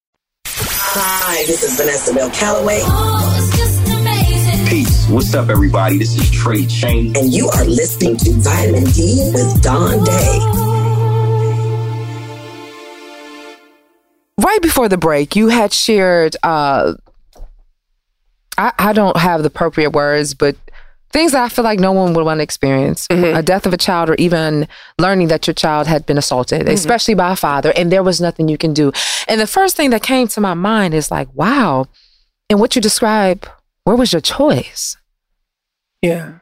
Hi, 0.45 1.45
this 1.45 1.63
is 1.63 1.77
Vanessa 1.77 2.13
Bell 2.13 2.29
Calloway. 2.31 2.79
Peace. 4.69 5.07
What's 5.07 5.33
up, 5.33 5.47
everybody? 5.47 5.97
This 5.99 6.17
is 6.17 6.29
Trey 6.31 6.65
Chain. 6.65 7.15
And 7.15 7.31
you 7.31 7.47
are 7.47 7.63
listening 7.63 8.17
to 8.17 8.31
Vitamin 8.41 8.83
D 8.83 9.31
with 9.33 9.63
Don 9.63 10.03
Day. 10.03 10.39
Right 14.37 14.61
before 14.61 14.89
the 14.89 14.97
break, 14.97 15.37
you 15.37 15.47
had 15.47 15.71
shared, 15.71 16.35
uh, 16.43 16.95
I, 18.57 18.73
I 18.77 18.91
don't 18.91 19.15
have 19.15 19.43
the 19.43 19.47
appropriate 19.47 19.91
words, 19.91 20.33
but 20.33 20.57
things 21.11 21.31
that 21.31 21.43
I 21.43 21.49
feel 21.49 21.63
like 21.63 21.79
no 21.79 21.91
one 21.91 22.13
would 22.13 22.25
want 22.25 22.39
to 22.39 22.43
experience 22.43 23.07
Mm-hmm. 23.07 23.35
a 23.37 23.41
death 23.41 23.65
of 23.65 23.73
a 23.73 23.77
child, 23.77 24.09
or 24.09 24.15
even 24.15 24.67
learning 24.99 25.29
that 25.29 25.47
your 25.47 25.53
child 25.53 25.87
had 25.87 26.05
been 26.05 26.17
assaulted, 26.17 26.61
Mm-hmm. 26.61 26.71
especially 26.71 27.13
by 27.15 27.31
a 27.31 27.35
father, 27.35 27.71
and 27.75 27.91
there 27.91 28.03
was 28.03 28.19
nothing 28.21 28.47
you 28.47 28.57
can 28.57 28.73
do. 28.73 28.91
And 29.27 29.39
the 29.39 29.47
first 29.47 29.75
thing 29.77 29.89
that 29.91 30.03
came 30.03 30.27
to 30.29 30.41
my 30.41 30.53
mind 30.53 30.93
is 30.93 31.09
like, 31.11 31.27
wow, 31.33 31.85
and 32.49 32.59
what 32.59 32.75
you 32.75 32.81
describe, 32.81 33.47
where 33.83 33.95
was 33.95 34.11
your 34.13 34.21
choice? 34.21 34.97
Yeah. 36.01 36.39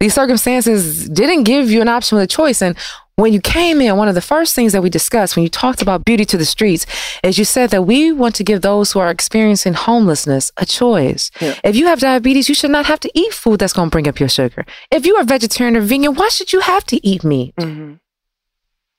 These 0.00 0.14
circumstances 0.14 1.08
didn't 1.08 1.42
give 1.44 1.70
you 1.70 1.80
an 1.80 1.88
option 1.88 2.16
with 2.16 2.24
a 2.24 2.28
choice. 2.28 2.62
And 2.62 2.76
when 3.18 3.32
you 3.32 3.40
came 3.40 3.80
in, 3.80 3.96
one 3.96 4.06
of 4.06 4.14
the 4.14 4.20
first 4.20 4.54
things 4.54 4.72
that 4.72 4.80
we 4.80 4.88
discussed 4.88 5.34
when 5.34 5.42
you 5.42 5.48
talked 5.48 5.82
about 5.82 6.04
beauty 6.04 6.24
to 6.24 6.36
the 6.36 6.44
streets 6.44 6.86
is 7.24 7.36
you 7.36 7.44
said 7.44 7.70
that 7.70 7.82
we 7.82 8.12
want 8.12 8.36
to 8.36 8.44
give 8.44 8.62
those 8.62 8.92
who 8.92 9.00
are 9.00 9.10
experiencing 9.10 9.74
homelessness 9.74 10.52
a 10.56 10.64
choice. 10.64 11.32
Yeah. 11.40 11.58
If 11.64 11.74
you 11.74 11.86
have 11.86 11.98
diabetes, 11.98 12.48
you 12.48 12.54
should 12.54 12.70
not 12.70 12.86
have 12.86 13.00
to 13.00 13.10
eat 13.14 13.34
food 13.34 13.58
that's 13.58 13.72
going 13.72 13.88
to 13.88 13.90
bring 13.90 14.06
up 14.06 14.20
your 14.20 14.28
sugar. 14.28 14.64
If 14.92 15.04
you 15.04 15.16
are 15.16 15.24
vegetarian 15.24 15.76
or 15.76 15.80
vegan, 15.80 16.14
why 16.14 16.28
should 16.28 16.52
you 16.52 16.60
have 16.60 16.84
to 16.84 17.04
eat 17.04 17.24
meat? 17.24 17.56
Mm-hmm. 17.56 17.94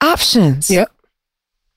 Options. 0.02 0.70
Yep. 0.70 0.92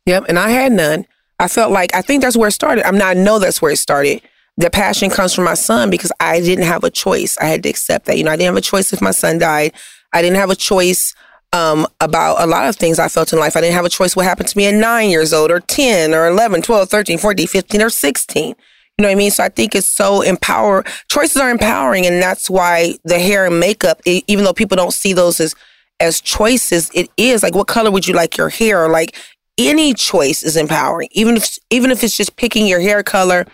Yep. 0.07 0.25
And 0.29 0.37
I 0.37 0.51
had 0.51 0.73
none. 0.73 1.07
I 1.39 1.47
felt 1.47 1.71
like 1.71 1.95
I 1.95 2.03
think 2.03 2.23
that's 2.23 2.37
where 2.37 2.49
it 2.49 2.53
started. 2.53 2.85
I 2.85 2.91
mean, 2.91 3.03
I 3.03 3.15
know 3.15 3.39
that's 3.39 3.63
where 3.63 3.71
it 3.71 3.79
started. 3.79 4.21
The 4.57 4.69
passion 4.69 5.11
comes 5.11 5.33
from 5.33 5.45
my 5.45 5.55
son 5.55 5.91
because 5.91 6.11
I 6.19 6.41
didn't 6.41 6.65
have 6.65 6.83
a 6.83 6.91
choice. 6.91 7.39
I 7.39 7.45
had 7.45 7.63
to 7.63 7.69
accept 7.69 8.07
that. 8.07 8.19
You 8.19 8.25
know, 8.25 8.33
I 8.33 8.37
didn't 8.37 8.55
have 8.55 8.57
a 8.57 8.61
choice 8.61 8.93
if 8.93 9.01
my 9.01 9.13
son 9.13 9.39
died. 9.39 9.75
I 10.13 10.23
didn't 10.23 10.39
have 10.39 10.51
a 10.51 10.57
choice 10.57 11.15
um, 11.53 11.87
about 12.01 12.41
a 12.41 12.47
lot 12.47 12.69
of 12.69 12.77
things 12.77 12.99
I 12.99 13.09
felt 13.09 13.33
in 13.33 13.39
life. 13.39 13.57
I 13.57 13.61
didn't 13.61 13.75
have 13.75 13.85
a 13.85 13.91
choice 13.91 14.17
what 14.17 14.25
happened 14.25 14.49
to 14.49 14.59
me 14.59 14.67
at 14.67 14.75
nine 14.75 15.11
years 15.11 15.33
old 15.33 15.51
or 15.51 15.61
10 15.61 16.15
or 16.15 16.27
11, 16.27 16.63
12, 16.63 16.89
13, 16.89 17.19
14, 17.19 17.47
15, 17.47 17.83
or 17.83 17.91
16. 17.91 18.49
You 18.49 18.55
know 19.03 19.09
what 19.09 19.13
I 19.13 19.15
mean? 19.15 19.31
So 19.31 19.45
I 19.45 19.49
think 19.49 19.75
it's 19.75 19.89
so 19.89 20.23
empower. 20.23 20.85
Choices 21.09 21.37
are 21.39 21.51
empowering, 21.51 22.07
and 22.07 22.23
that's 22.23 22.51
why 22.51 22.95
the 23.05 23.19
hair 23.19 23.47
and 23.47 23.59
makeup, 23.59 24.01
e- 24.07 24.23
even 24.27 24.45
though 24.45 24.53
people 24.53 24.77
don't 24.77 24.93
see 24.93 25.13
those 25.13 25.41
as 25.41 25.55
as 26.01 26.21
choices, 26.21 26.91
it 26.95 27.09
is 27.17 27.43
like 27.43 27.55
what 27.55 27.69
color 27.69 27.91
would 27.91 28.07
you 28.09 28.15
like 28.15 28.37
your 28.37 28.49
hair? 28.49 28.89
Like 28.89 29.17
any 29.57 29.95
choice 29.95 30.43
is 30.43 30.57
empowering. 30.57 31.09
Even 31.13 31.37
if 31.37 31.59
even 31.71 31.91
if 31.91 32.05
it's 32.05 32.17
just 32.17 32.37
picking 32.37 32.67
your 32.67 32.81
hair 32.81 33.03
color, 33.03 33.47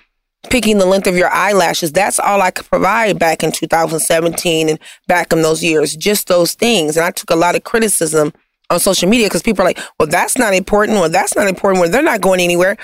picking 0.51 0.78
the 0.78 0.86
length 0.86 1.07
of 1.07 1.16
your 1.16 1.30
eyelashes. 1.30 1.92
That's 1.92 2.18
all 2.18 2.42
I 2.42 2.51
could 2.51 2.66
provide 2.66 3.18
back 3.18 3.42
in 3.42 3.53
2017 3.53 4.68
and 4.68 4.78
back 5.07 5.32
in 5.32 5.42
those 5.42 5.62
years. 5.62 5.96
Just 5.96 6.28
those 6.28 6.55
things. 6.55 6.96
And 6.96 7.05
I 7.05 7.11
took 7.11 7.30
a 7.30 7.36
lot 7.36 7.55
of 7.55 7.64
criticism 7.64 8.32
on 8.70 8.80
social 8.80 9.09
media 9.09 9.26
because 9.26 9.42
people 9.42 9.62
are 9.62 9.66
like, 9.66 9.80
well, 9.99 10.09
that's 10.09 10.36
not 10.36 10.55
important. 10.55 10.99
Well, 10.99 11.09
that's 11.09 11.34
not 11.36 11.49
important. 11.49 11.80
Well, 11.80 11.90
they're 11.90 12.03
not 12.03 12.20
going 12.20 12.40
anywhere. 12.40 12.76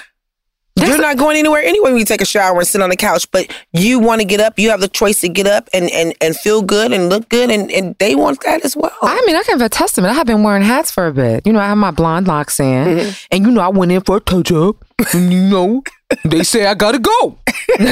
You're 0.76 0.98
not 1.00 1.16
going 1.18 1.36
anywhere 1.36 1.62
anyway 1.62 1.90
when 1.92 1.98
you 2.00 2.04
take 2.04 2.20
a 2.20 2.24
shower 2.26 2.58
and 2.58 2.66
sit 2.66 2.80
on 2.82 2.90
the 2.90 2.96
couch, 2.96 3.30
but 3.30 3.46
you 3.72 4.00
want 4.00 4.20
to 4.20 4.24
get 4.26 4.40
up. 4.40 4.58
You 4.58 4.70
have 4.70 4.80
the 4.80 4.88
choice 4.88 5.20
to 5.20 5.28
get 5.28 5.46
up 5.46 5.68
and, 5.72 5.88
and, 5.92 6.14
and 6.20 6.36
feel 6.36 6.62
good 6.62 6.92
and 6.92 7.08
look 7.08 7.28
good, 7.28 7.48
and, 7.50 7.70
and 7.70 7.94
they 7.98 8.14
want 8.16 8.42
that 8.44 8.64
as 8.64 8.76
well. 8.76 8.90
I 9.02 9.22
mean, 9.26 9.36
I 9.36 9.42
can 9.44 9.58
have 9.58 9.64
a 9.64 9.68
testament. 9.68 10.10
I 10.12 10.14
have 10.14 10.26
been 10.26 10.42
wearing 10.42 10.62
hats 10.64 10.90
for 10.90 11.06
a 11.06 11.12
bit. 11.12 11.46
You 11.46 11.52
know, 11.52 11.60
I 11.60 11.66
have 11.68 11.78
my 11.78 11.90
blonde 11.92 12.26
locks 12.26 12.58
in, 12.58 12.84
Mm-hmm. 12.86 13.10
and 13.30 13.44
you 13.46 13.50
know, 13.52 13.60
I 13.60 13.68
went 13.68 13.92
in 13.92 14.00
for 14.00 14.16
a 14.16 14.20
touch 14.20 14.50
up, 14.50 14.76
and 15.12 15.32
you 15.32 15.42
know, 15.42 15.82
they 16.24 16.42
say 16.42 16.66
I 16.66 16.74
gotta 16.74 16.98
go. 16.98 17.38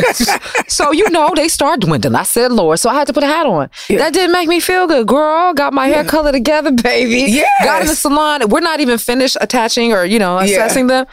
so 0.69 0.93
you 0.93 1.09
know, 1.11 1.33
they 1.35 1.49
start 1.49 1.81
dwindling. 1.81 2.15
I 2.17 2.23
said, 2.25 2.53
Lord, 2.53 2.79
so 2.79 2.91
I 2.91 2.95
had 2.95 3.07
to 3.07 3.13
put 3.13 3.23
a 3.23 3.27
hat 3.27 3.47
on. 3.47 3.71
That 3.89 4.13
didn't 4.13 4.33
make 4.33 4.49
me 4.49 4.61
feel 4.61 4.87
good, 4.87 5.07
girl. 5.07 5.55
Got 5.55 5.73
my 5.73 5.87
hair 5.87 6.05
color 6.05 6.33
together, 6.33 6.71
baby. 6.73 7.31
Yes. 7.33 7.49
Got 7.65 7.83
in 7.83 7.89
the 7.89 7.95
salon. 7.97 8.49
We're 8.49 8.61
not 8.61 8.81
even 8.81 8.99
finished 8.99 9.37
attaching 9.41 9.93
or 9.93 10.05
you 10.05 10.19
know 10.19 10.37
Yeah. 10.41 10.45
assessing 10.65 10.89
them. 10.89 11.07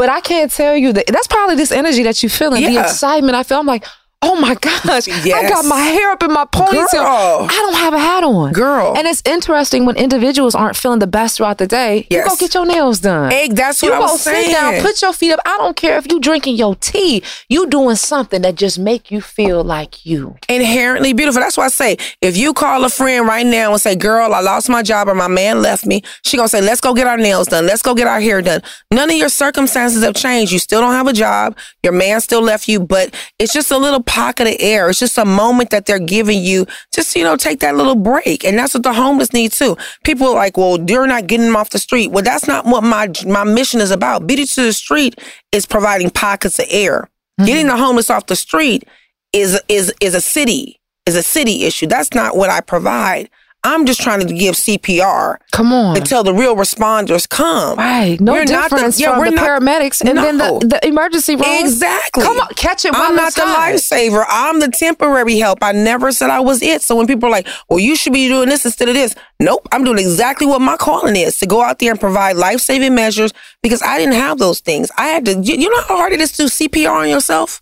But 0.00 0.08
I 0.08 0.20
can't 0.22 0.50
tell 0.50 0.74
you 0.74 0.94
that 0.94 1.08
that's 1.08 1.26
probably 1.26 1.56
this 1.56 1.70
energy 1.70 2.02
that 2.04 2.22
you 2.22 2.30
feeling, 2.30 2.64
the 2.64 2.72
Yeah. 2.72 2.84
excitement 2.84 3.34
I 3.34 3.42
feel. 3.42 3.58
I'm 3.58 3.66
like, 3.66 3.84
oh 4.22 4.38
my 4.38 4.54
gosh, 4.54 5.08
I 5.08 5.48
got 5.48 5.64
my 5.64 5.80
hair 5.80 6.10
up 6.10 6.22
in 6.22 6.32
my 6.32 6.44
ponytail. 6.44 6.90
Girl. 6.92 7.46
I 7.48 7.48
don't 7.48 7.74
have 7.74 7.94
a 7.94 7.98
hat 7.98 8.22
on. 8.22 8.52
Girl. 8.52 8.94
And 8.96 9.06
it's 9.06 9.22
interesting 9.24 9.86
when 9.86 9.96
individuals 9.96 10.54
aren't 10.54 10.76
feeling 10.76 10.98
the 10.98 11.06
best 11.06 11.36
throughout 11.38 11.58
the 11.58 11.66
day. 11.66 12.06
You 12.10 12.18
Yes. 12.18 12.28
go 12.28 12.36
get 12.36 12.52
your 12.54 12.66
nails 12.66 13.00
done. 13.00 13.32
Egg, 13.32 13.54
that's 13.54 13.80
what 13.82 13.88
you 13.88 13.94
I 13.94 13.98
go 13.98 14.12
was 14.12 14.20
sit 14.20 14.32
saying. 14.32 14.50
down, 14.52 14.82
put 14.82 15.00
your 15.00 15.12
feet 15.14 15.32
up. 15.32 15.40
I 15.46 15.56
don't 15.56 15.74
care 15.76 15.96
if 15.96 16.10
you 16.12 16.20
drinking 16.20 16.56
your 16.56 16.74
tea. 16.76 17.22
You 17.48 17.66
doing 17.68 17.96
something 17.96 18.42
that 18.42 18.56
just 18.56 18.78
make 18.78 19.10
you 19.10 19.20
feel 19.20 19.64
like 19.64 20.04
you. 20.04 20.36
inherently 20.48 21.12
beautiful. 21.12 21.40
That's 21.40 21.56
why 21.56 21.64
I 21.66 21.68
say, 21.68 21.96
if 22.20 22.36
you 22.36 22.52
call 22.52 22.84
a 22.84 22.90
friend 22.90 23.26
right 23.26 23.46
now 23.46 23.72
and 23.72 23.80
say, 23.80 23.94
"Girl, 23.96 24.34
I 24.34 24.40
lost 24.40 24.68
my 24.68 24.82
job 24.82 25.08
or 25.08 25.14
my 25.14 25.28
man 25.28 25.62
left 25.62 25.86
me," 25.86 26.02
she 26.24 26.36
gonna 26.36 26.48
say, 26.48 26.60
"Let's 26.60 26.80
go 26.80 26.92
get 26.92 27.06
our 27.06 27.16
nails 27.16 27.46
done. 27.48 27.66
Let's 27.66 27.82
go 27.82 27.94
get 27.94 28.06
our 28.06 28.20
hair 28.20 28.42
done." 28.42 28.62
None 28.90 29.08
of 29.10 29.16
your 29.16 29.28
circumstances 29.28 30.02
have 30.04 30.14
changed. 30.14 30.52
You 30.52 30.58
still 30.58 30.80
don't 30.80 30.92
have 30.92 31.06
a 31.06 31.12
job. 31.12 31.56
Your 31.82 31.92
man 31.92 32.20
still 32.20 32.42
left 32.42 32.68
you, 32.68 32.80
but 32.80 33.14
it's 33.38 33.52
just 33.52 33.70
a 33.70 33.78
little 33.78 34.02
pocket 34.10 34.48
of 34.48 34.56
air. 34.58 34.90
It's 34.90 34.98
just 34.98 35.16
a 35.16 35.24
moment 35.24 35.70
that 35.70 35.86
they're 35.86 36.00
giving 36.00 36.42
you. 36.42 36.66
Just 36.92 37.14
you 37.14 37.22
know, 37.22 37.36
take 37.36 37.60
that 37.60 37.76
little 37.76 37.94
break, 37.94 38.44
and 38.44 38.58
that's 38.58 38.74
what 38.74 38.82
the 38.82 38.92
homeless 38.92 39.32
need 39.32 39.52
too. 39.52 39.76
People 40.04 40.26
are 40.28 40.34
like, 40.34 40.56
"Well, 40.56 40.78
you're 40.80 41.06
not 41.06 41.28
getting 41.28 41.46
them 41.46 41.56
off 41.56 41.70
the 41.70 41.78
street." 41.78 42.10
Well, 42.10 42.24
that's 42.24 42.46
not 42.48 42.66
what 42.66 42.82
my 42.82 43.08
my 43.26 43.44
mission 43.44 43.80
is 43.80 43.92
about. 43.92 44.26
Beauty 44.26 44.44
to 44.44 44.62
the 44.62 44.72
street 44.72 45.20
is 45.52 45.64
providing 45.64 46.10
pockets 46.10 46.58
of 46.58 46.66
air. 46.68 47.08
Mm-hmm. 47.40 47.46
Getting 47.46 47.66
the 47.68 47.76
homeless 47.76 48.10
off 48.10 48.26
the 48.26 48.36
street 48.36 48.84
is 49.32 49.60
is 49.68 49.94
is 50.00 50.14
a 50.14 50.20
city 50.20 50.80
is 51.06 51.16
a 51.16 51.22
city 51.22 51.64
issue. 51.64 51.86
That's 51.86 52.12
not 52.14 52.36
what 52.36 52.50
I 52.50 52.60
provide. 52.60 53.30
I'm 53.62 53.84
just 53.84 54.00
trying 54.00 54.26
to 54.26 54.32
give 54.32 54.54
CPR. 54.54 55.36
Come 55.52 55.72
on. 55.72 55.96
Until 55.96 56.24
the 56.24 56.32
real 56.32 56.56
responders 56.56 57.28
come. 57.28 57.76
Right. 57.76 58.18
No 58.18 58.32
We're 58.32 58.44
not 58.44 58.70
difference 58.70 58.96
the, 58.96 59.02
yeah, 59.02 59.10
from 59.10 59.18
we're 59.18 59.30
the 59.30 59.36
not, 59.36 59.46
paramedics 59.46 60.00
and 60.00 60.16
then 60.16 60.38
the, 60.38 60.66
the 60.66 60.86
emergency 60.86 61.36
room. 61.36 61.44
Exactly. 61.46 62.22
Come 62.22 62.40
on, 62.40 62.48
catch 62.56 62.86
it. 62.86 62.92
I'm 62.94 63.14
not 63.14 63.34
the 63.34 63.42
hot. 63.42 63.74
lifesaver. 63.74 64.24
I'm 64.28 64.60
the 64.60 64.68
temporary 64.68 65.38
help. 65.38 65.58
I 65.62 65.72
never 65.72 66.10
said 66.10 66.30
I 66.30 66.40
was 66.40 66.62
it. 66.62 66.80
So 66.82 66.96
when 66.96 67.06
people 67.06 67.28
are 67.28 67.32
like, 67.32 67.48
well, 67.68 67.78
you 67.78 67.96
should 67.96 68.14
be 68.14 68.28
doing 68.28 68.48
this 68.48 68.64
instead 68.64 68.88
of 68.88 68.94
this. 68.94 69.14
Nope. 69.40 69.68
I'm 69.72 69.84
doing 69.84 69.98
exactly 69.98 70.46
what 70.46 70.62
my 70.62 70.76
calling 70.76 71.16
is 71.16 71.38
to 71.40 71.46
go 71.46 71.62
out 71.62 71.80
there 71.80 71.90
and 71.90 72.00
provide 72.00 72.36
life 72.36 72.60
saving 72.60 72.94
measures 72.94 73.32
because 73.62 73.82
I 73.82 73.98
didn't 73.98 74.14
have 74.14 74.38
those 74.38 74.60
things. 74.60 74.90
I 74.96 75.08
had 75.08 75.26
to, 75.26 75.34
you, 75.38 75.56
you 75.56 75.70
know 75.70 75.82
how 75.82 75.98
hard 75.98 76.14
it 76.14 76.20
is 76.20 76.32
to 76.32 76.44
do 76.44 76.48
CPR 76.48 77.02
on 77.02 77.08
yourself? 77.10 77.60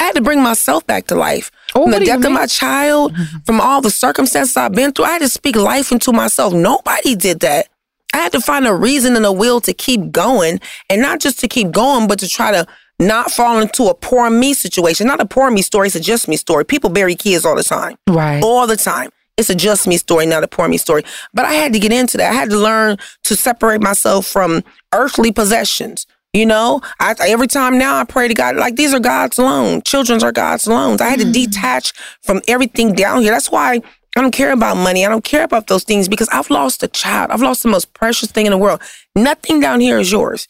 I 0.00 0.04
had 0.04 0.16
to 0.16 0.20
bring 0.20 0.42
myself 0.42 0.86
back 0.86 1.06
to 1.06 1.14
life. 1.14 1.50
The 1.84 2.04
death 2.04 2.24
of 2.24 2.32
my 2.32 2.46
child, 2.46 3.14
from 3.44 3.60
all 3.60 3.80
the 3.80 3.90
circumstances 3.90 4.56
I've 4.56 4.72
been 4.72 4.92
through, 4.92 5.04
I 5.04 5.12
had 5.12 5.22
to 5.22 5.28
speak 5.28 5.56
life 5.56 5.92
into 5.92 6.12
myself. 6.12 6.52
Nobody 6.54 7.14
did 7.14 7.40
that. 7.40 7.68
I 8.14 8.18
had 8.18 8.32
to 8.32 8.40
find 8.40 8.66
a 8.66 8.74
reason 8.74 9.14
and 9.16 9.26
a 9.26 9.32
will 9.32 9.60
to 9.62 9.74
keep 9.74 10.10
going, 10.10 10.60
and 10.88 11.02
not 11.02 11.20
just 11.20 11.38
to 11.40 11.48
keep 11.48 11.70
going, 11.70 12.08
but 12.08 12.18
to 12.20 12.28
try 12.28 12.50
to 12.50 12.66
not 12.98 13.30
fall 13.30 13.60
into 13.60 13.84
a 13.84 13.94
poor 13.94 14.30
me 14.30 14.54
situation. 14.54 15.06
Not 15.06 15.20
a 15.20 15.26
poor 15.26 15.50
me 15.50 15.60
story, 15.62 15.88
it's 15.88 15.96
a 15.96 16.00
just 16.00 16.28
me 16.28 16.36
story. 16.36 16.64
People 16.64 16.90
bury 16.90 17.14
kids 17.14 17.44
all 17.44 17.56
the 17.56 17.62
time. 17.62 17.96
Right. 18.08 18.42
All 18.42 18.66
the 18.66 18.76
time. 18.76 19.10
It's 19.36 19.50
a 19.50 19.54
just 19.54 19.86
me 19.86 19.98
story, 19.98 20.24
not 20.24 20.44
a 20.44 20.48
poor 20.48 20.66
me 20.66 20.78
story. 20.78 21.04
But 21.34 21.44
I 21.44 21.52
had 21.52 21.74
to 21.74 21.78
get 21.78 21.92
into 21.92 22.16
that. 22.16 22.30
I 22.30 22.34
had 22.34 22.48
to 22.50 22.56
learn 22.56 22.96
to 23.24 23.36
separate 23.36 23.82
myself 23.82 24.26
from 24.26 24.64
earthly 24.94 25.30
possessions. 25.30 26.06
You 26.36 26.44
know, 26.44 26.82
I, 27.00 27.14
every 27.28 27.46
time 27.46 27.78
now 27.78 27.96
I 27.96 28.04
pray 28.04 28.28
to 28.28 28.34
God, 28.34 28.56
like 28.56 28.76
these 28.76 28.92
are 28.92 29.00
God's 29.00 29.38
loans. 29.38 29.84
Children's 29.84 30.22
are 30.22 30.32
God's 30.32 30.66
loans. 30.66 31.00
I 31.00 31.08
had 31.08 31.20
to 31.20 31.24
mm. 31.24 31.32
detach 31.32 31.94
from 32.22 32.42
everything 32.46 32.92
down 32.92 33.22
here. 33.22 33.32
That's 33.32 33.50
why 33.50 33.80
I 34.16 34.20
don't 34.20 34.32
care 34.32 34.52
about 34.52 34.76
money. 34.76 35.06
I 35.06 35.08
don't 35.08 35.24
care 35.24 35.44
about 35.44 35.68
those 35.68 35.82
things 35.82 36.08
because 36.08 36.28
I've 36.28 36.50
lost 36.50 36.82
a 36.82 36.88
child. 36.88 37.30
I've 37.30 37.40
lost 37.40 37.62
the 37.62 37.70
most 37.70 37.94
precious 37.94 38.30
thing 38.30 38.44
in 38.44 38.52
the 38.52 38.58
world. 38.58 38.82
Nothing 39.14 39.60
down 39.60 39.80
here 39.80 39.98
is 39.98 40.12
yours. 40.12 40.46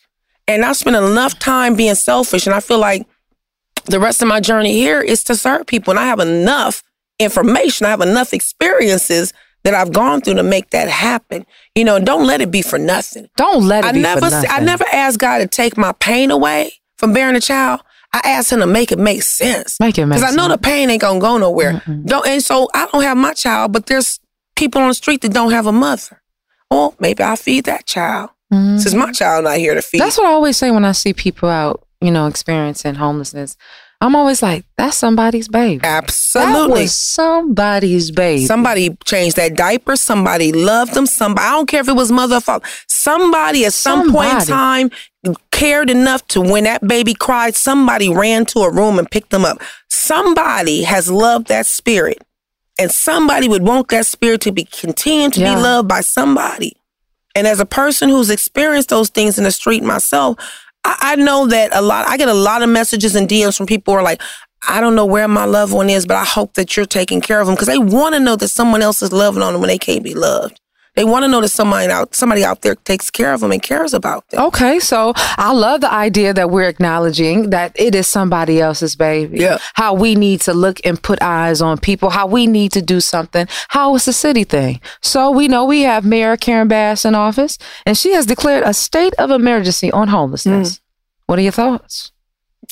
And 0.48 0.64
I 0.64 0.72
spent 0.72 0.96
enough 0.96 1.38
time 1.38 1.76
being 1.76 1.94
selfish. 1.94 2.48
And 2.48 2.54
I 2.54 2.58
feel 2.58 2.78
like 2.80 3.06
the 3.84 4.00
rest 4.00 4.20
of 4.22 4.26
my 4.26 4.40
journey 4.40 4.72
here 4.72 5.00
is 5.00 5.22
to 5.24 5.36
serve 5.36 5.66
people. 5.66 5.92
And 5.92 6.00
I 6.00 6.06
have 6.06 6.18
enough 6.18 6.82
information, 7.20 7.86
I 7.86 7.90
have 7.90 8.00
enough 8.00 8.34
experiences 8.34 9.32
that 9.66 9.74
I've 9.74 9.92
gone 9.92 10.20
through 10.20 10.34
to 10.34 10.44
make 10.44 10.70
that 10.70 10.88
happen. 10.88 11.44
You 11.74 11.84
know, 11.84 11.98
don't 11.98 12.24
let 12.24 12.40
it 12.40 12.52
be 12.52 12.62
for 12.62 12.78
nothing. 12.78 13.28
Don't 13.36 13.66
let 13.66 13.84
it 13.84 13.88
I 13.88 13.92
be 13.92 14.00
never 14.00 14.20
for 14.20 14.30
nothing. 14.30 14.50
I 14.52 14.60
never 14.60 14.84
asked 14.92 15.18
God 15.18 15.38
to 15.38 15.48
take 15.48 15.76
my 15.76 15.90
pain 15.98 16.30
away 16.30 16.74
from 16.98 17.12
bearing 17.12 17.34
a 17.34 17.40
child. 17.40 17.80
I 18.12 18.20
asked 18.24 18.52
him 18.52 18.60
to 18.60 18.66
make 18.66 18.92
it 18.92 18.98
make 19.00 19.24
sense. 19.24 19.80
Make 19.80 19.98
it 19.98 20.06
make 20.06 20.20
Because 20.20 20.32
I 20.32 20.36
know 20.36 20.46
the 20.46 20.56
pain 20.56 20.88
ain't 20.88 21.00
gonna 21.00 21.18
go 21.18 21.36
nowhere. 21.36 21.82
Don't 22.04 22.24
and 22.28 22.40
so 22.40 22.68
I 22.74 22.86
don't 22.92 23.02
have 23.02 23.16
my 23.16 23.32
child, 23.32 23.72
but 23.72 23.86
there's 23.86 24.20
people 24.54 24.80
on 24.80 24.88
the 24.88 24.94
street 24.94 25.22
that 25.22 25.32
don't 25.32 25.50
have 25.50 25.66
a 25.66 25.72
mother. 25.72 26.22
Well, 26.70 26.94
maybe 27.00 27.24
I'll 27.24 27.34
feed 27.34 27.64
that 27.64 27.86
child. 27.86 28.30
Mm-hmm. 28.52 28.78
Since 28.78 28.94
my 28.94 29.10
child 29.10 29.44
not 29.44 29.56
here 29.56 29.74
to 29.74 29.82
feed. 29.82 30.00
That's 30.00 30.16
what 30.16 30.28
I 30.28 30.30
always 30.30 30.56
say 30.56 30.70
when 30.70 30.84
I 30.84 30.92
see 30.92 31.12
people 31.12 31.48
out, 31.48 31.84
you 32.00 32.12
know, 32.12 32.28
experiencing 32.28 32.94
homelessness. 32.94 33.56
I'm 34.00 34.14
always 34.14 34.42
like, 34.42 34.64
that's 34.76 34.96
somebody's 34.96 35.48
baby. 35.48 35.80
Absolutely. 35.82 36.52
That 36.52 36.68
was 36.68 36.94
somebody's 36.94 38.10
baby. 38.10 38.44
Somebody 38.44 38.96
changed 39.04 39.36
that 39.36 39.54
diaper. 39.56 39.96
Somebody 39.96 40.52
loved 40.52 40.94
them. 40.94 41.06
Somebody, 41.06 41.46
I 41.46 41.50
don't 41.52 41.66
care 41.68 41.80
if 41.80 41.88
it 41.88 41.96
was 41.96 42.12
mother 42.12 42.36
or 42.36 42.40
father. 42.40 42.66
Somebody 42.88 43.64
at 43.64 43.72
some 43.72 44.12
point 44.12 44.32
in 44.32 44.40
time 44.46 44.90
cared 45.50 45.88
enough 45.88 46.26
to 46.28 46.40
when 46.42 46.64
that 46.64 46.86
baby 46.86 47.14
cried, 47.14 47.54
somebody 47.54 48.12
ran 48.14 48.44
to 48.46 48.60
a 48.60 48.70
room 48.70 48.98
and 48.98 49.10
picked 49.10 49.30
them 49.30 49.44
up. 49.46 49.62
Somebody 49.88 50.82
has 50.82 51.10
loved 51.10 51.48
that 51.48 51.66
spirit. 51.66 52.22
And 52.78 52.90
somebody 52.90 53.48
would 53.48 53.62
want 53.62 53.88
that 53.88 54.04
spirit 54.04 54.42
to 54.42 54.52
be 54.52 54.64
continued 54.64 55.32
to 55.34 55.40
Yeah. 55.40 55.54
be 55.54 55.60
loved 55.62 55.88
by 55.88 56.02
somebody. 56.02 56.76
And 57.34 57.46
as 57.46 57.58
a 57.60 57.66
person 57.66 58.10
who's 58.10 58.28
experienced 58.28 58.90
those 58.90 59.08
things 59.08 59.38
in 59.38 59.44
the 59.44 59.50
street 59.50 59.82
myself, 59.82 60.36
I, 60.86 61.12
I 61.12 61.16
know 61.16 61.48
that 61.48 61.74
a 61.74 61.82
lot, 61.82 62.06
I 62.06 62.16
get 62.16 62.28
a 62.28 62.34
lot 62.34 62.62
of 62.62 62.68
messages 62.68 63.16
and 63.16 63.28
DMs 63.28 63.56
from 63.56 63.66
people 63.66 63.92
who 63.92 63.98
are 63.98 64.04
like, 64.04 64.22
I 64.68 64.80
don't 64.80 64.94
know 64.94 65.06
where 65.06 65.28
my 65.28 65.44
loved 65.44 65.72
one 65.72 65.90
is, 65.90 66.06
but 66.06 66.16
I 66.16 66.24
hope 66.24 66.54
that 66.54 66.76
you're 66.76 66.86
taking 66.86 67.20
care 67.20 67.40
of 67.40 67.46
them 67.46 67.56
because 67.56 67.68
they 67.68 67.78
want 67.78 68.14
to 68.14 68.20
know 68.20 68.36
that 68.36 68.48
someone 68.48 68.82
else 68.82 69.02
is 69.02 69.12
loving 69.12 69.42
on 69.42 69.52
them 69.52 69.60
when 69.60 69.68
they 69.68 69.78
can't 69.78 70.02
be 70.02 70.14
loved. 70.14 70.60
They 70.96 71.04
want 71.04 71.24
to 71.24 71.28
know 71.28 71.42
that 71.42 71.48
somebody 71.48 71.92
out, 71.92 72.14
somebody 72.14 72.42
out 72.42 72.62
there 72.62 72.74
takes 72.74 73.10
care 73.10 73.34
of 73.34 73.40
them 73.40 73.52
and 73.52 73.62
cares 73.62 73.92
about 73.92 74.26
them. 74.30 74.40
Okay, 74.46 74.80
so 74.80 75.12
I 75.16 75.52
love 75.52 75.82
the 75.82 75.92
idea 75.92 76.32
that 76.32 76.50
we're 76.50 76.68
acknowledging 76.68 77.50
that 77.50 77.72
it 77.78 77.94
is 77.94 78.06
somebody 78.06 78.60
else's 78.60 78.96
baby. 78.96 79.38
Yeah. 79.38 79.58
How 79.74 79.92
we 79.92 80.14
need 80.14 80.40
to 80.42 80.54
look 80.54 80.80
and 80.86 81.00
put 81.00 81.20
eyes 81.20 81.60
on 81.60 81.76
people, 81.78 82.08
how 82.08 82.26
we 82.26 82.46
need 82.46 82.72
to 82.72 82.82
do 82.82 83.00
something, 83.00 83.46
how 83.68 83.94
it's 83.94 84.08
a 84.08 84.12
city 84.12 84.44
thing. 84.44 84.80
So 85.02 85.30
we 85.30 85.48
know 85.48 85.66
we 85.66 85.82
have 85.82 86.06
Mayor 86.06 86.36
Karen 86.38 86.66
Bass 86.66 87.04
in 87.04 87.14
office, 87.14 87.58
and 87.84 87.96
she 87.96 88.14
has 88.14 88.24
declared 88.24 88.64
a 88.64 88.72
state 88.72 89.12
of 89.18 89.30
emergency 89.30 89.92
on 89.92 90.08
homelessness. 90.08 90.78
Hmm. 90.78 90.82
What 91.26 91.38
are 91.38 91.42
your 91.42 91.52
thoughts? 91.52 92.12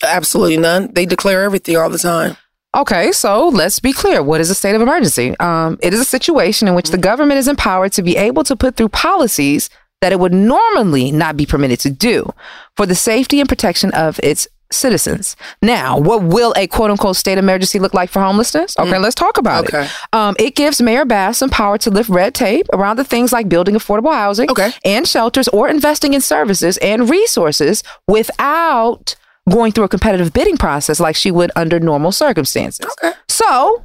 Absolutely 0.03 0.57
none. 0.57 0.93
They 0.95 1.05
declare 1.05 1.43
everything 1.43 1.77
all 1.77 1.91
the 1.91 1.99
time. 1.99 2.37
Okay, 2.75 3.13
so 3.13 3.49
let's 3.49 3.79
be 3.79 3.93
clear. 3.93 4.23
What 4.23 4.41
is 4.41 4.51
a 4.51 4.55
state 4.55 4.75
of 4.75 4.83
emergency? 4.83 5.39
Um, 5.39 5.79
it 5.81 5.95
is 5.95 6.01
a 6.01 6.05
situation 6.05 6.67
in 6.69 6.75
which 6.75 6.91
the 6.91 6.99
government 6.99 7.39
is 7.39 7.47
empowered 7.49 7.93
to 7.93 8.03
be 8.03 8.17
able 8.17 8.43
to 8.45 8.57
put 8.57 8.77
through 8.77 8.89
policies 8.89 9.71
that 10.01 10.13
it 10.13 10.19
would 10.19 10.35
normally 10.35 11.13
not 11.13 11.37
be 11.37 11.47
permitted 11.47 11.79
to 11.81 11.91
do 11.91 12.31
for 12.77 12.85
the 12.85 12.95
safety 12.95 13.39
and 13.41 13.49
protection 13.49 13.91
of 13.93 14.19
its 14.23 14.49
citizens. 14.73 15.37
Now, 15.63 15.99
what 15.99 16.25
will 16.25 16.53
a 16.57 16.67
quote 16.67 16.91
unquote 16.91 17.15
state 17.17 17.35
of 17.39 17.45
emergency 17.45 17.79
look 17.79 17.95
like 17.95 18.11
for 18.11 18.21
homelessness? 18.21 18.77
Okay, 18.79 18.99
let's 18.99 19.15
talk 19.15 19.39
about 19.39 19.67
Okay. 19.69 19.85
it. 19.85 19.91
Um, 20.13 20.35
it 20.39 20.57
gives 20.57 20.83
Mayor 20.83 21.05
Bass 21.05 21.39
some 21.39 21.51
power 21.51 21.79
to 21.79 21.91
lift 21.91 22.09
red 22.11 22.35
tape 22.35 22.67
around 22.73 22.97
the 22.97 23.05
things 23.05 23.33
like 23.33 23.49
building 23.49 23.77
affordable 23.77 24.13
housing 24.13 24.51
Okay. 24.51 24.73
and 24.85 25.07
shelters 25.07 25.47
or 25.49 25.69
investing 25.69 26.13
in 26.13 26.21
services 26.21 26.77
and 26.79 27.09
resources 27.09 27.85
without 28.09 29.15
going 29.51 29.73
through 29.73 29.85
a 29.85 29.89
competitive 29.89 30.33
bidding 30.33 30.57
process 30.57 31.01
like 31.01 31.17
she 31.17 31.31
would 31.31 31.51
under 31.57 31.79
normal 31.79 32.13
circumstances. 32.13 32.87
Okay. 32.87 33.13
So 33.29 33.85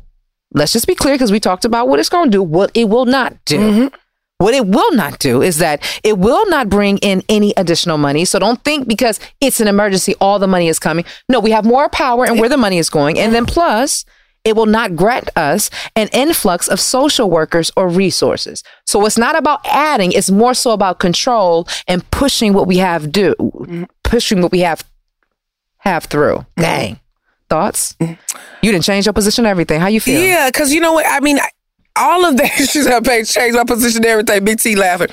let's 0.53 0.73
just 0.73 0.87
be 0.87 0.95
clear 0.95 1.15
because 1.15 1.31
we 1.31 1.39
talked 1.39 1.65
about 1.65 1.87
what 1.87 1.99
it's 1.99 2.09
going 2.09 2.25
to 2.25 2.37
do, 2.37 2.43
what 2.43 2.71
it 2.73 2.89
will 2.89 3.05
not 3.05 3.43
do. 3.45 3.57
Mm-hmm. 3.57 3.95
What 4.37 4.53
it 4.53 4.67
will 4.67 4.93
not 4.93 5.19
do 5.19 5.41
is 5.41 5.57
that 5.57 5.83
it 6.01 6.17
will 6.17 6.49
not 6.49 6.69
bring 6.69 6.97
in 6.99 7.23
any 7.27 7.53
additional 7.57 7.97
money. 7.97 8.23
So 8.23 8.39
don't 8.39 8.63
think 8.63 8.87
because 8.87 9.19
it's 9.41 9.59
an 9.59 9.67
emergency, 9.67 10.15
all 10.21 10.39
the 10.39 10.47
money 10.47 10.69
is 10.69 10.79
coming. 10.79 11.03
No, 11.27 11.41
we 11.41 11.51
have 11.51 11.65
more 11.65 11.89
power 11.89 12.25
and 12.25 12.39
where 12.39 12.47
the 12.47 12.55
money 12.55 12.77
is 12.77 12.89
going. 12.89 13.19
And 13.19 13.35
then 13.35 13.45
plus, 13.45 14.05
it 14.45 14.55
will 14.55 14.65
not 14.65 14.95
grant 14.95 15.29
us 15.35 15.69
an 15.95 16.07
influx 16.13 16.69
of 16.69 16.79
social 16.79 17.29
workers 17.29 17.69
or 17.75 17.89
resources. 17.89 18.63
So 18.85 19.05
it's 19.05 19.17
not 19.17 19.37
about 19.37 19.59
adding, 19.65 20.13
it's 20.13 20.31
more 20.31 20.53
so 20.53 20.71
about 20.71 20.99
control 20.99 21.67
and 21.85 22.09
pushing 22.09 22.53
what 22.53 22.65
we 22.65 22.77
have 22.77 23.11
do, 23.11 23.35
mm-hmm. 23.37 23.83
pushing 24.03 24.41
what 24.41 24.53
we 24.53 24.61
have 24.61 24.88
have 25.79 26.05
through. 26.05 26.37
Mm. 26.57 26.61
Dang. 26.61 26.99
Thoughts? 27.49 27.95
You 27.99 28.71
didn't 28.71 28.83
change 28.83 29.05
your 29.07 29.13
position, 29.13 29.45
everything. 29.45 29.79
How 29.81 29.87
you 29.87 29.99
feel? 29.99 30.21
Yeah, 30.21 30.49
because 30.49 30.71
you 30.71 30.79
know 30.79 30.93
what? 30.93 31.05
I 31.07 31.19
mean, 31.19 31.39
I- 31.39 31.49
all 31.95 32.25
of 32.25 32.37
that. 32.37 32.51
She's 32.69 32.85
gonna 32.87 33.01
pay 33.01 33.23
change 33.23 33.55
my 33.55 33.63
position, 33.63 34.05
everything. 34.05 34.43
Big 34.45 34.59
T 34.59 34.75
laughing. 34.75 35.09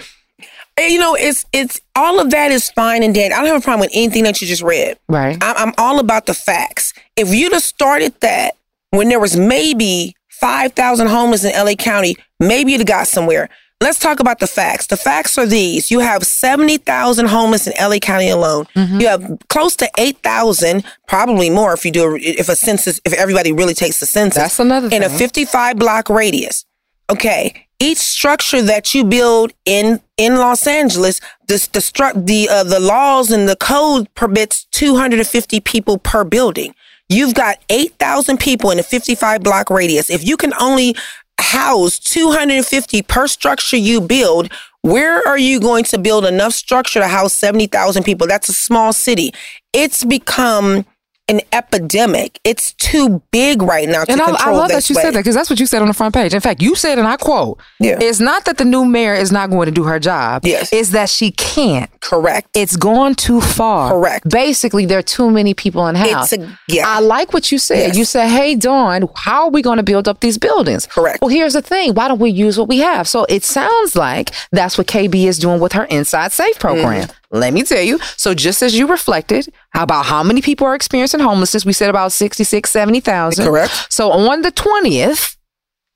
And, 0.79 0.93
you 0.93 1.01
know, 1.01 1.15
it's 1.15 1.47
it's 1.53 1.81
all 1.97 2.21
of 2.21 2.31
that 2.31 2.51
is 2.53 2.71
fine 2.71 3.03
and 3.03 3.15
dandy. 3.15 3.33
I 3.35 3.39
don't 3.39 3.47
have 3.47 3.63
a 3.63 3.65
problem 3.65 3.81
with 3.81 3.91
anything 3.95 4.25
that 4.25 4.41
you 4.43 4.47
just 4.47 4.63
read. 4.63 4.99
Right. 5.09 5.39
I'm, 5.43 5.69
I'm 5.69 5.75
all 5.79 5.99
about 5.99 6.27
the 6.27 6.35
facts. 6.35 6.93
If 7.17 7.35
you'd 7.35 7.55
have 7.55 7.63
started 7.63 8.15
that 8.21 8.57
when 8.91 9.09
there 9.09 9.19
was 9.19 9.37
maybe 9.37 10.15
five 10.29 10.75
thousand 10.75 11.07
homeless 11.09 11.45
in 11.45 11.53
LA 11.53 11.75
County, 11.75 12.17
maybe 12.39 12.73
you'd 12.73 12.83
have 12.83 12.87
got 12.87 13.09
somewhere. 13.09 13.49
Let's 13.83 13.99
talk 13.99 14.21
about 14.21 14.39
the 14.39 14.47
facts. 14.47 14.87
The 14.87 14.97
facts 14.97 15.37
are 15.37 15.45
these. 15.45 15.91
You 15.91 16.01
have 16.01 16.25
70,000 16.25 17.27
homeless 17.27 17.67
in 17.67 17.75
LA 17.79 17.99
County 17.99 18.31
alone. 18.31 18.67
You 18.75 19.07
have 19.07 19.39
close 19.49 19.77
to 19.77 19.91
8,000, 19.99 20.83
probably 21.07 21.51
more 21.51 21.75
if 21.75 21.85
you 21.85 21.91
do, 21.91 22.15
a, 22.15 22.19
if 22.19 22.49
a 22.49 22.57
census, 22.57 23.03
if 23.05 23.13
everybody 23.13 23.53
really 23.53 23.75
takes 23.75 24.01
the 24.01 24.07
census. 24.07 24.43
That's 24.43 24.59
another 24.59 24.89
thing. 24.89 25.03
In 25.03 25.03
a 25.03 25.11
55 25.11 25.79
block 25.79 26.09
radius. 26.09 26.65
Okay. 27.11 27.67
Each 27.79 27.99
structure 27.99 28.63
that 28.63 28.95
you 28.95 29.05
build 29.05 29.53
in 29.67 30.01
in 30.17 30.37
Los 30.37 30.67
Angeles, 30.67 31.21
the 31.47 31.69
the 31.75 31.81
stru- 31.81 32.27
the 32.27 32.49
uh, 32.49 32.65
the 32.65 32.81
laws 32.81 33.31
and 33.31 33.47
the 33.47 33.57
code 33.57 34.13
permits 34.15 34.65
250 34.73 35.61
people 35.61 35.99
per 35.99 36.25
building. 36.25 36.75
You've 37.11 37.35
got 37.35 37.59
8,000 37.69 38.41
people 38.41 38.71
in 38.71 38.79
a 38.81 38.83
55 38.83 39.43
block 39.43 39.71
radius. 39.71 40.11
If 40.11 40.25
you 40.25 40.37
can 40.37 40.53
only 40.59 40.97
house 41.41 41.99
250 41.99 43.03
per 43.03 43.27
structure 43.27 43.77
you 43.77 44.01
build, 44.01 44.51
where 44.83 45.27
are 45.27 45.39
you 45.39 45.61
going 45.61 45.85
to 45.85 45.99
build 45.99 46.25
enough 46.25 46.53
structure 46.53 47.01
to 47.01 47.09
house 47.09 47.33
70,000 47.35 48.05
people? 48.05 48.27
That's 48.27 48.49
a 48.49 48.53
small 48.53 48.93
city. 48.93 49.33
It's 49.73 50.05
become 50.05 50.85
an 51.29 51.41
epidemic. 51.53 52.39
It's 52.45 52.73
too 52.75 53.21
big 53.33 53.61
right 53.63 53.89
now 53.89 54.05
to 54.05 54.13
And 54.13 54.21
I, 54.21 54.27
I 54.39 54.51
love 54.53 54.69
that 54.69 54.89
you 54.89 54.95
way. 54.97 55.03
said 55.03 55.15
that 55.15 55.19
because 55.21 55.35
that's 55.35 55.51
what 55.51 55.59
you 55.59 55.67
said 55.67 55.83
on 55.83 55.89
the 55.89 55.95
front 55.95 56.15
page. 56.15 56.33
In 56.35 56.41
fact, 56.41 56.63
you 56.63 56.75
said, 56.77 56.99
and 56.99 57.07
I 57.09 57.17
quote, 57.17 57.59
Yeah. 57.81 57.99
"It's 58.01 58.21
not 58.21 58.45
that 58.45 58.59
the 58.59 58.65
new 58.65 58.85
mayor 58.85 59.15
is 59.15 59.33
not 59.33 59.51
going 59.51 59.67
to 59.67 59.73
do 59.73 59.83
her 59.85 59.99
job. 59.99 60.43
Yes. 60.45 60.73
it's 60.73 60.91
that 60.91 61.09
she 61.11 61.33
can't. 61.33 61.91
Correct. 62.01 62.49
It's 62.55 62.77
gone 62.77 63.15
too 63.17 63.41
far. 63.41 63.91
Correct. 63.91 64.29
Basically, 64.29 64.87
there 64.87 64.99
are 64.99 65.03
too 65.03 65.31
many 65.31 65.53
people 65.53 65.87
in 65.89 65.97
house. 65.97 66.33
It's 66.33 66.43
a- 66.45 66.59
yeah. 66.69 66.85
I 66.87 67.01
like 67.01 67.33
what 67.33 67.51
you 67.51 67.59
said. 67.59 67.89
Yes. 67.89 67.97
You 67.99 68.05
said, 68.05 68.29
"Hey, 68.29 68.55
Dawn, 68.55 69.09
how 69.17 69.45
are 69.45 69.51
we 69.51 69.63
going 69.63 69.79
to 69.79 69.83
build 69.83 70.07
up 70.07 70.21
these 70.21 70.39
buildings?" 70.39 70.87
Correct. 70.87 71.21
Well, 71.21 71.29
here's 71.31 71.55
the 71.55 71.63
thing. 71.63 71.95
Why 71.95 72.07
don't 72.09 72.21
we 72.21 72.31
use 72.31 72.57
what 72.59 72.69
we 72.69 72.79
have? 72.79 73.09
So 73.09 73.27
it 73.29 73.43
sounds 73.43 73.97
like 73.97 74.33
that's 74.53 74.79
what 74.79 74.87
KB 74.87 75.27
is 75.27 75.39
doing 75.39 75.59
with 75.61 75.73
her 75.73 75.85
Inside 75.85 76.31
Safe 76.33 76.59
program. 76.59 77.09
Mm-hmm. 77.09 77.13
Let 77.33 77.53
me 77.53 77.65
tell 77.65 77.83
you. 77.83 77.99
So 78.17 78.35
just 78.35 78.63
as 78.63 78.79
you 78.79 78.87
reflected 78.87 79.53
about 79.77 80.07
how 80.07 80.23
many 80.23 80.41
people 80.41 80.67
are 80.67 80.75
experiencing 80.75 81.21
homelessness, 81.21 81.65
we 81.65 81.73
said 81.73 81.91
about 81.91 82.13
66, 82.13 82.71
70,000. 82.71 83.45
Correct. 83.45 83.87
So 83.93 84.11
on 84.11 84.43
the 84.43 84.53
20th, 84.53 85.37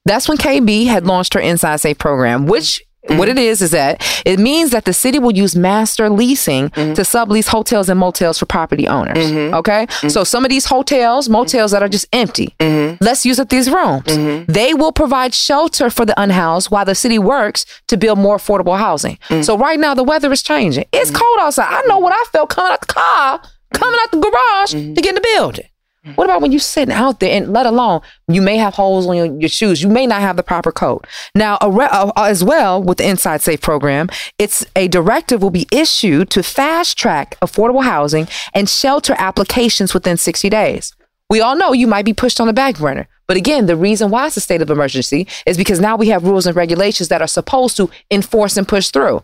that's 0.05 0.28
when 0.28 0.39
KB 0.39 0.87
had 0.87 1.07
launched 1.07 1.35
her 1.35 1.41
Inside 1.41 1.76
Safe 1.76 1.99
program, 1.99 2.47
which 2.47 2.83
mm-hmm. 3.07 3.18
what 3.18 3.28
it 3.28 3.39
is 3.39 3.61
is 3.62 3.70
that 3.72 4.03
it 4.24 4.39
means 4.39 4.70
that 4.70 4.85
the 4.85 4.93
city 4.93 5.18
will 5.18 5.35
use 5.35 5.55
master 5.55 6.09
leasing 6.09 6.70
mm-hmm. 6.70 6.95
to 6.95 7.03
sublease 7.03 7.49
hotels 7.49 7.89
and 7.89 8.01
motels 8.01 8.39
for 8.39 8.47
property 8.47 8.89
owners. 8.89 9.18
Mm-hmm. 9.18 9.55
Okay. 9.55 9.87
So 10.09 10.24
some 10.24 10.45
of 10.45 10.51
these 10.51 10.64
hotels, 10.64 11.28
motels 11.28 11.72
that 11.72 11.83
are 11.83 11.89
just 11.89 12.07
empty, 12.12 12.55
let's 13.01 13.26
use 13.26 13.39
up 13.39 13.51
these 13.51 13.70
rooms. 13.70 14.47
They 14.47 14.74
will 14.74 14.93
provide 14.93 15.35
shelter 15.35 15.91
for 15.91 16.05
the 16.07 16.20
unhoused 16.20 16.70
while 16.70 16.85
the 16.85 16.95
city 16.95 17.18
works 17.18 17.66
to 17.89 17.97
build 17.97 18.18
more 18.18 18.37
affordable 18.39 18.78
housing. 18.78 19.18
Mm. 19.28 19.45
So 19.45 19.57
right 19.57 19.78
now 19.78 19.95
the 19.95 20.05
weather 20.05 20.33
is 20.33 20.43
changing. 20.43 20.87
It's 20.93 21.11
mm. 21.11 21.16
cold 21.16 21.39
outside. 21.41 21.68
I 21.68 21.83
know 21.87 21.99
what 21.99 22.12
I 22.12 22.24
felt 22.33 22.51
coming 22.51 22.72
out 22.72 22.81
the 22.81 22.87
car, 22.87 23.43
coming 23.73 23.99
out 24.03 24.11
the 24.11 24.18
garage 24.18 24.73
to 24.73 25.01
get 25.01 25.11
in 25.11 25.14
the 25.16 25.29
building. 25.35 25.66
What 26.14 26.25
about 26.25 26.41
when 26.41 26.51
you're 26.51 26.61
sitting 26.61 26.95
out 26.95 27.21
there 27.21 27.37
and 27.37 27.53
let 27.53 27.66
alone 27.66 28.01
you 28.27 28.41
may 28.41 28.57
have 28.57 28.73
holes 28.73 29.07
on 29.07 29.16
your, 29.16 29.27
your 29.39 29.51
shoes, 29.51 29.83
you 29.83 29.89
may 29.89 30.07
not 30.07 30.23
have 30.23 30.37
the 30.37 30.43
proper 30.43 30.73
coat. 30.73 31.07
Now, 31.35 31.59
a 31.61 31.71
re- 31.71 31.89
uh, 31.91 32.11
as 32.16 32.43
well 32.43 32.83
with 32.83 32.97
the 32.99 33.07
Inside 33.07 33.43
Safe 33.43 33.61
program, 33.61 34.09
it's 34.39 34.64
a 34.75 34.89
directive 34.89 35.43
will 35.43 35.51
be 35.51 35.66
issued 35.71 36.31
to 36.31 36.43
fast 36.43 36.97
track 36.97 37.37
affordable 37.43 37.85
housing 37.85 38.29
and 38.55 38.66
shelter 38.66 39.14
applications 39.18 39.93
within 39.93 40.16
60 40.16 40.49
days. 40.49 40.95
We 41.29 41.43
all 41.43 41.55
know 41.55 41.75
you 41.75 41.87
might 41.87 42.07
be 42.07 42.14
pushed 42.14 42.41
on 42.41 42.47
the 42.47 42.55
back 42.55 42.79
burner. 42.79 43.07
But 43.27 43.37
again, 43.37 43.66
the 43.66 43.77
reason 43.77 44.11
why 44.11 44.27
it's 44.27 44.37
a 44.39 44.41
state 44.41 44.62
of 44.62 44.71
emergency 44.71 45.29
is 45.47 45.59
because 45.59 45.81
now 45.81 45.97
we 45.97 46.09
have 46.09 46.25
rules 46.25 46.47
and 46.47 46.57
regulations 46.57 47.09
that 47.11 47.21
are 47.21 47.29
supposed 47.29 47.77
to 47.77 47.91
enforce 48.11 48.57
and 48.57 48.66
push 48.66 48.89
through. 48.89 49.23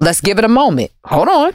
Let's 0.00 0.20
give 0.20 0.38
it 0.38 0.44
a 0.44 0.48
moment. 0.48 0.90
Hold 1.04 1.28
on. 1.28 1.54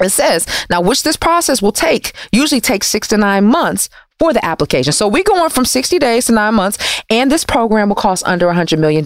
It 0.00 0.10
says, 0.10 0.46
now, 0.70 0.80
which 0.80 1.02
this 1.02 1.16
process 1.16 1.62
will 1.62 1.72
take, 1.72 2.12
usually 2.32 2.60
takes 2.60 2.86
six 2.88 3.08
to 3.08 3.16
nine 3.16 3.44
months 3.44 3.88
for 4.18 4.32
the 4.32 4.44
application. 4.44 4.92
So 4.92 5.08
we're 5.08 5.22
going 5.22 5.50
from 5.50 5.64
60 5.64 5.98
days 5.98 6.26
to 6.26 6.32
nine 6.32 6.54
months, 6.54 7.02
and 7.10 7.30
this 7.30 7.44
program 7.44 7.88
will 7.88 7.96
cost 7.96 8.26
under 8.26 8.46
$100 8.46 8.78
million. 8.78 9.04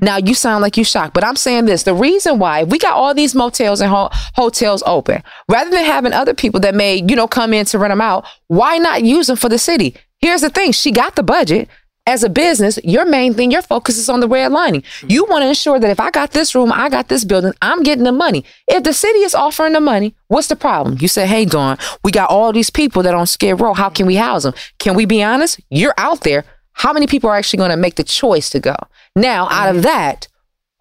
Now, 0.00 0.16
you 0.16 0.34
sound 0.34 0.62
like 0.62 0.76
you 0.76 0.84
shocked, 0.84 1.14
but 1.14 1.24
I'm 1.24 1.36
saying 1.36 1.66
this 1.66 1.82
the 1.82 1.94
reason 1.94 2.38
why, 2.38 2.64
we 2.64 2.78
got 2.78 2.94
all 2.94 3.14
these 3.14 3.34
motels 3.34 3.80
and 3.80 3.90
ho- 3.90 4.08
hotels 4.34 4.82
open, 4.86 5.22
rather 5.48 5.70
than 5.70 5.84
having 5.84 6.12
other 6.12 6.34
people 6.34 6.60
that 6.60 6.74
may, 6.74 6.96
you 6.96 7.16
know, 7.16 7.28
come 7.28 7.52
in 7.52 7.66
to 7.66 7.78
rent 7.78 7.92
them 7.92 8.00
out, 8.00 8.26
why 8.46 8.78
not 8.78 9.04
use 9.04 9.26
them 9.26 9.36
for 9.36 9.48
the 9.48 9.58
city? 9.58 9.94
Here's 10.18 10.42
the 10.42 10.50
thing 10.50 10.72
she 10.72 10.90
got 10.90 11.16
the 11.16 11.22
budget 11.22 11.68
as 12.06 12.24
a 12.24 12.28
business, 12.28 12.78
your 12.82 13.04
main 13.04 13.34
thing, 13.34 13.50
your 13.50 13.62
focus 13.62 13.96
is 13.96 14.08
on 14.08 14.20
the 14.20 14.28
red 14.28 14.50
lining. 14.50 14.82
You 15.06 15.26
want 15.26 15.42
to 15.42 15.48
ensure 15.48 15.78
that 15.78 15.90
if 15.90 16.00
I 16.00 16.10
got 16.10 16.32
this 16.32 16.54
room, 16.54 16.72
I 16.72 16.88
got 16.88 17.08
this 17.08 17.24
building, 17.24 17.52
I'm 17.62 17.82
getting 17.82 18.04
the 18.04 18.12
money. 18.12 18.44
If 18.66 18.82
the 18.84 18.92
city 18.92 19.20
is 19.20 19.34
offering 19.34 19.74
the 19.74 19.80
money, 19.80 20.14
what's 20.28 20.48
the 20.48 20.56
problem? 20.56 20.98
You 21.00 21.08
say, 21.08 21.26
hey, 21.26 21.44
Dawn, 21.44 21.78
we 22.02 22.10
got 22.10 22.30
all 22.30 22.52
these 22.52 22.70
people 22.70 23.02
that 23.02 23.14
are 23.14 23.20
on 23.20 23.26
Skid 23.26 23.60
Row. 23.60 23.74
How 23.74 23.90
can 23.90 24.06
we 24.06 24.16
house 24.16 24.42
them? 24.42 24.54
Can 24.78 24.96
we 24.96 25.04
be 25.04 25.22
honest? 25.22 25.60
You're 25.70 25.94
out 25.98 26.22
there. 26.22 26.44
How 26.72 26.92
many 26.92 27.06
people 27.06 27.28
are 27.30 27.36
actually 27.36 27.58
going 27.58 27.70
to 27.70 27.76
make 27.76 27.96
the 27.96 28.04
choice 28.04 28.50
to 28.50 28.60
go? 28.60 28.76
Now, 29.14 29.48
out 29.50 29.76
of 29.76 29.82
that, 29.82 30.28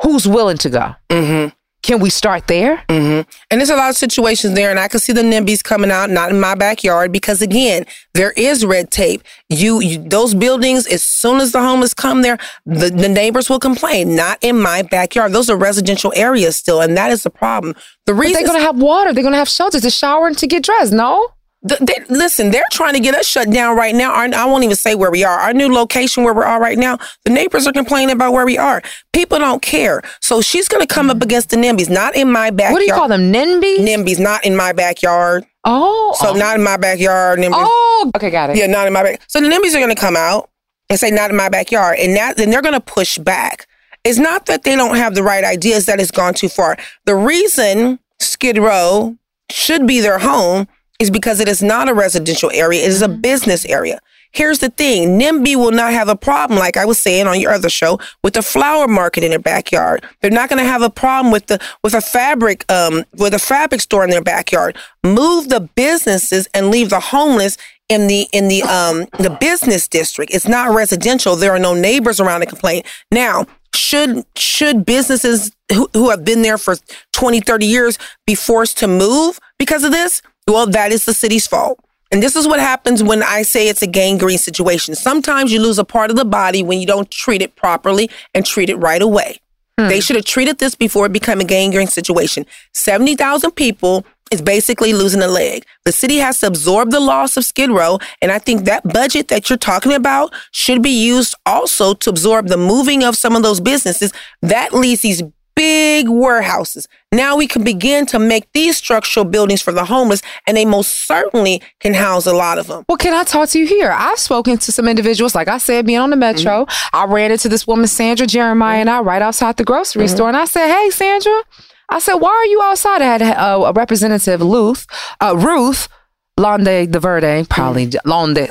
who's 0.02 0.28
willing 0.28 0.58
to 0.60 0.70
go? 0.70 0.96
Mm-hmm. 1.10 1.50
Can 1.82 2.00
we 2.00 2.10
start 2.10 2.48
there? 2.48 2.84
Mm-hmm. 2.90 3.30
And 3.50 3.62
there's 3.62 3.70
a 3.70 3.76
lot 3.76 3.90
of 3.90 3.96
situations 3.96 4.54
there, 4.54 4.70
and 4.70 4.80
I 4.80 4.90
can 4.90 5.00
see 5.00 5.14
the 5.14 5.22
NIMBYs 5.22 5.64
coming 5.64 5.92
out, 5.92 6.10
not 6.10 6.30
in 6.30 6.40
my 6.40 6.54
backyard, 6.54 7.12
because 7.12 7.42
again, 7.42 7.86
there 8.14 8.32
is 8.32 8.66
red 8.66 8.92
tape. 8.92 9.24
You, 9.48 9.80
you 9.80 9.98
those 9.98 10.34
buildings, 10.34 10.88
as 10.88 11.02
soon 11.02 11.40
as 11.40 11.54
the 11.54 11.62
homeless 11.62 11.94
come 11.94 12.22
there, 12.22 12.38
the, 12.66 12.90
the 12.90 13.08
neighbors 13.08 13.50
will 13.50 13.60
complain. 13.60 14.16
Not 14.16 14.40
in 14.42 14.62
my 14.62 14.82
backyard. 14.82 15.32
Those 15.32 15.50
are 15.50 15.58
residential 15.58 16.12
areas 16.16 16.58
still, 16.58 16.82
and 16.82 16.98
that 16.98 17.12
is 17.12 17.24
the 17.24 17.30
problem. 17.30 17.76
The 18.06 18.14
reason 18.14 18.34
they're 18.34 18.48
going 18.48 18.60
to 18.60 18.66
have 18.66 18.78
water. 18.78 19.14
They're 19.14 19.24
going 19.24 19.34
to 19.34 19.40
have 19.40 19.50
shelters 19.50 19.82
to 19.84 19.90
shower 19.90 20.28
and 20.28 20.38
to 20.38 20.48
get 20.48 20.64
dressed. 20.64 20.92
No? 20.92 21.30
Th- 21.68 21.80
they, 21.82 22.06
listen, 22.08 22.52
they're 22.52 22.64
trying 22.72 22.94
to 22.94 23.02
get 23.02 23.16
us 23.16 23.28
shut 23.28 23.50
down 23.52 23.76
right 23.76 23.94
now. 23.94 24.14
Our, 24.14 24.34
I 24.34 24.46
won't 24.46 24.64
even 24.64 24.78
say 24.78 24.96
where 24.96 25.12
we 25.12 25.26
are. 25.26 25.40
Our 25.40 25.54
new 25.54 25.74
location 25.74 26.24
where 26.24 26.34
we 26.34 26.44
are 26.44 26.60
right 26.60 26.78
now, 26.78 26.98
the 27.26 27.32
neighbors 27.32 27.68
are 27.68 27.74
complaining 27.74 28.16
about 28.16 28.32
where 28.32 28.46
we 28.46 28.58
are. 28.58 28.82
People 29.12 29.40
don't 29.40 29.62
care. 29.62 30.02
So 30.22 30.42
she's 30.42 30.70
going 30.70 30.86
to 30.86 30.94
come 30.94 31.10
up 31.10 31.18
mm-hmm. 31.18 31.24
against 31.24 31.50
the 31.50 31.58
NIMBYs, 31.58 31.90
not 31.90 32.16
in 32.16 32.32
my 32.32 32.50
backyard. 32.50 32.74
What 32.74 32.80
do 32.80 32.86
you 32.86 32.94
call 32.94 33.10
them? 33.10 33.34
NIMBYs? 33.34 33.80
NIMBYs, 33.80 34.20
not 34.20 34.46
in 34.46 34.56
my 34.56 34.72
backyard. 34.72 35.46
Oh. 35.66 36.16
So 36.20 36.30
oh. 36.30 36.34
not 36.34 36.56
in 36.56 36.64
my 36.64 36.78
backyard. 36.78 37.40
NIMBYs. 37.40 37.52
Oh, 37.54 38.12
okay, 38.16 38.30
got 38.30 38.52
it. 38.52 38.56
Yeah, 38.56 38.68
not 38.68 38.88
in 38.88 38.94
my 38.94 39.04
back. 39.04 39.22
So 39.28 39.42
the 39.42 39.48
NIMBYs 39.50 39.76
are 39.76 39.80
going 39.80 39.94
to 39.94 40.00
come 40.00 40.16
out 40.16 40.50
and 40.90 40.98
say, 40.98 41.12
not 41.12 41.30
in 41.30 41.36
my 41.36 41.50
backyard. 41.50 42.00
And 42.00 42.16
that, 42.16 42.38
then 42.38 42.52
they're 42.52 42.62
going 42.62 42.74
to 42.74 42.80
push 42.80 43.18
back. 43.18 43.68
It's 44.06 44.18
not 44.18 44.46
that 44.46 44.64
they 44.64 44.78
don't 44.78 44.96
have 44.96 45.14
the 45.14 45.24
right 45.24 45.44
ideas, 45.44 45.86
that 45.88 46.00
it's 46.00 46.10
gone 46.10 46.34
too 46.34 46.48
far. 46.48 46.78
The 47.06 47.16
reason 47.16 48.00
Skid 48.20 48.58
Row 48.58 49.18
should 49.52 49.86
be 49.86 50.00
their 50.00 50.20
home 50.20 50.68
is 51.00 51.10
because 51.10 51.40
it 51.40 51.48
is 51.48 51.64
not 51.64 51.90
a 51.90 51.94
residential 51.94 52.52
area, 52.54 52.84
it 52.84 52.90
is 52.90 53.02
a 53.02 53.10
business 53.10 53.66
area. 53.66 54.00
Here's 54.32 54.60
the 54.60 54.70
thing 54.70 55.20
NIMBY 55.20 55.56
will 55.56 55.72
not 55.72 55.92
have 55.92 56.08
a 56.08 56.16
problem, 56.16 56.60
like 56.60 56.78
I 56.78 56.86
was 56.86 57.00
saying 57.00 57.26
on 57.26 57.40
your 57.40 57.52
other 57.52 57.70
show, 57.70 58.00
with 58.24 58.36
the 58.36 58.44
flower 58.44 58.88
market 58.88 59.24
in 59.24 59.32
their 59.32 59.40
backyard. 59.40 60.06
They're 60.22 60.30
not 60.30 60.50
going 60.50 60.64
to 60.64 60.70
have 60.70 60.84
a 60.84 60.90
problem 60.90 61.32
with 61.32 61.48
the 61.48 61.60
with 61.84 61.96
a 61.96 62.02
fabric 62.02 62.72
um 62.72 63.06
with 63.18 63.34
a 63.34 63.40
fabric 63.40 63.82
store 63.82 64.04
in 64.04 64.12
their 64.12 64.22
backyard. 64.22 64.78
Move 65.04 65.50
the 65.50 65.62
businesses 65.62 66.48
and 66.54 66.70
leave 66.70 66.92
the 66.92 67.00
homeless 67.00 67.58
in 67.90 68.06
the 68.06 68.28
in 68.32 68.50
the 68.50 68.62
um 68.64 69.08
the 69.18 69.36
business 69.42 69.88
district. 69.88 70.34
It's 70.34 70.48
not 70.48 70.76
residential. 70.76 71.36
There 71.36 71.54
are 71.54 71.60
no 71.60 71.74
neighbors 71.74 72.20
around 72.20 72.42
to 72.42 72.46
complain. 72.46 72.84
Now, 73.12 73.48
should 73.74 74.26
should 74.36 74.86
businesses 74.86 75.52
who, 75.74 75.90
who 75.94 76.12
have 76.12 76.24
been 76.24 76.44
there 76.44 76.58
for 76.58 76.76
20, 77.14 77.42
30 77.42 77.66
years 77.66 77.98
be 78.28 78.36
forced 78.36 78.78
to 78.80 78.88
move 78.88 79.40
because 79.58 79.84
of 79.84 79.92
this? 79.92 80.22
Well, 80.50 80.68
that 80.68 80.92
is 80.92 81.06
the 81.06 81.14
city's 81.14 81.48
fault. 81.48 81.80
And 82.12 82.24
this 82.24 82.36
is 82.36 82.48
what 82.48 82.60
happens 82.60 83.04
when 83.04 83.22
I 83.22 83.44
say 83.44 83.70
it's 83.70 83.84
a 83.84 83.88
gangrene 83.88 84.40
situation. 84.40 84.96
Sometimes 84.96 85.54
you 85.54 85.62
lose 85.62 85.78
a 85.78 85.84
part 85.84 86.10
of 86.10 86.16
the 86.16 86.26
body 86.26 86.64
when 86.64 86.80
you 86.80 86.88
don't 86.88 87.10
treat 87.12 87.42
it 87.42 87.56
properly 87.56 88.10
and 88.34 88.46
treat 88.46 88.70
it 88.70 88.78
right 88.78 89.02
away. 89.02 89.40
Hmm. 89.80 89.90
They 89.90 90.02
should 90.02 90.16
have 90.16 90.26
treated 90.26 90.58
this 90.58 90.74
before 90.74 91.06
it 91.06 91.14
became 91.14 91.40
a 91.40 91.44
gangrene 91.44 91.88
situation. 91.88 92.48
70,000 92.74 93.52
people 93.52 94.06
is 94.32 94.42
basically 94.42 94.94
losing 94.94 95.22
a 95.22 95.28
leg. 95.28 95.66
The 95.86 95.92
city 95.92 96.18
has 96.18 96.40
to 96.40 96.48
absorb 96.48 96.92
the 96.92 97.00
loss 97.00 97.38
of 97.38 97.46
Skid 97.46 97.70
Row. 97.70 98.00
And 98.22 98.32
I 98.32 98.40
think 98.40 98.66
that 98.66 98.84
budget 98.84 99.28
that 99.28 99.50
you're 99.50 99.58
talking 99.58 99.94
about 99.94 100.34
should 100.52 100.82
be 100.82 100.90
used 100.90 101.36
also 101.46 101.94
to 101.94 102.10
absorb 102.10 102.48
the 102.48 102.58
moving 102.58 103.04
of 103.04 103.16
some 103.16 103.36
of 103.36 103.44
those 103.44 103.60
businesses. 103.60 104.12
That 104.42 104.74
leaves 104.74 105.02
these 105.02 105.22
big 105.60 106.08
warehouses. 106.08 106.88
Now 107.12 107.36
we 107.36 107.46
can 107.46 107.66
begin 107.66 108.06
to 108.08 108.18
make 108.18 108.48
these 108.54 108.78
structural 108.78 109.26
buildings 109.26 109.62
for 109.62 109.74
the 109.74 109.84
homeless, 109.84 110.22
and 110.48 110.56
they 110.56 110.64
most 110.64 111.06
certainly 111.06 111.62
can 111.82 111.94
house 111.94 112.26
a 112.26 112.32
lot 112.32 112.58
of 112.58 112.68
them. 112.68 112.86
Well, 112.88 112.98
can 112.98 113.14
I 113.14 113.26
talk 113.26 113.50
to 113.50 113.60
you 113.60 113.68
here? 113.68 113.92
I've 113.92 114.20
spoken 114.20 114.58
to 114.58 114.72
some 114.72 114.88
individuals, 114.88 115.36
like 115.36 115.50
I 115.50 115.58
said, 115.58 115.86
being 115.86 116.00
on 116.00 116.12
the 116.12 116.16
metro. 116.16 116.66
I 116.94 117.04
ran 117.08 117.34
into 117.34 117.50
this 117.50 117.68
woman, 117.68 117.88
Sandra 117.88 118.26
Jeremiah, 118.26 118.80
and 118.80 118.90
I 118.90 119.02
right 119.02 119.22
outside 119.22 119.58
the 119.58 119.66
grocery 119.66 120.08
store. 120.08 120.30
And 120.30 120.38
I 120.38 120.46
said, 120.46 120.74
Hey, 120.74 120.92
Sandra, 120.92 121.44
I 121.90 122.00
said, 122.00 122.16
Why 122.16 122.30
are 122.30 122.46
you 122.46 122.62
outside? 122.64 123.02
I 123.02 123.06
had 123.06 123.22
uh, 123.22 123.64
a 123.66 123.74
representative, 123.74 124.40
Ruth, 124.40 124.88
uh, 125.20 125.36
Ruth 125.36 125.90
Londe 126.38 126.90
de 126.90 127.00
Verde, 127.02 127.46
probably 127.50 127.92
Londe. 128.06 128.50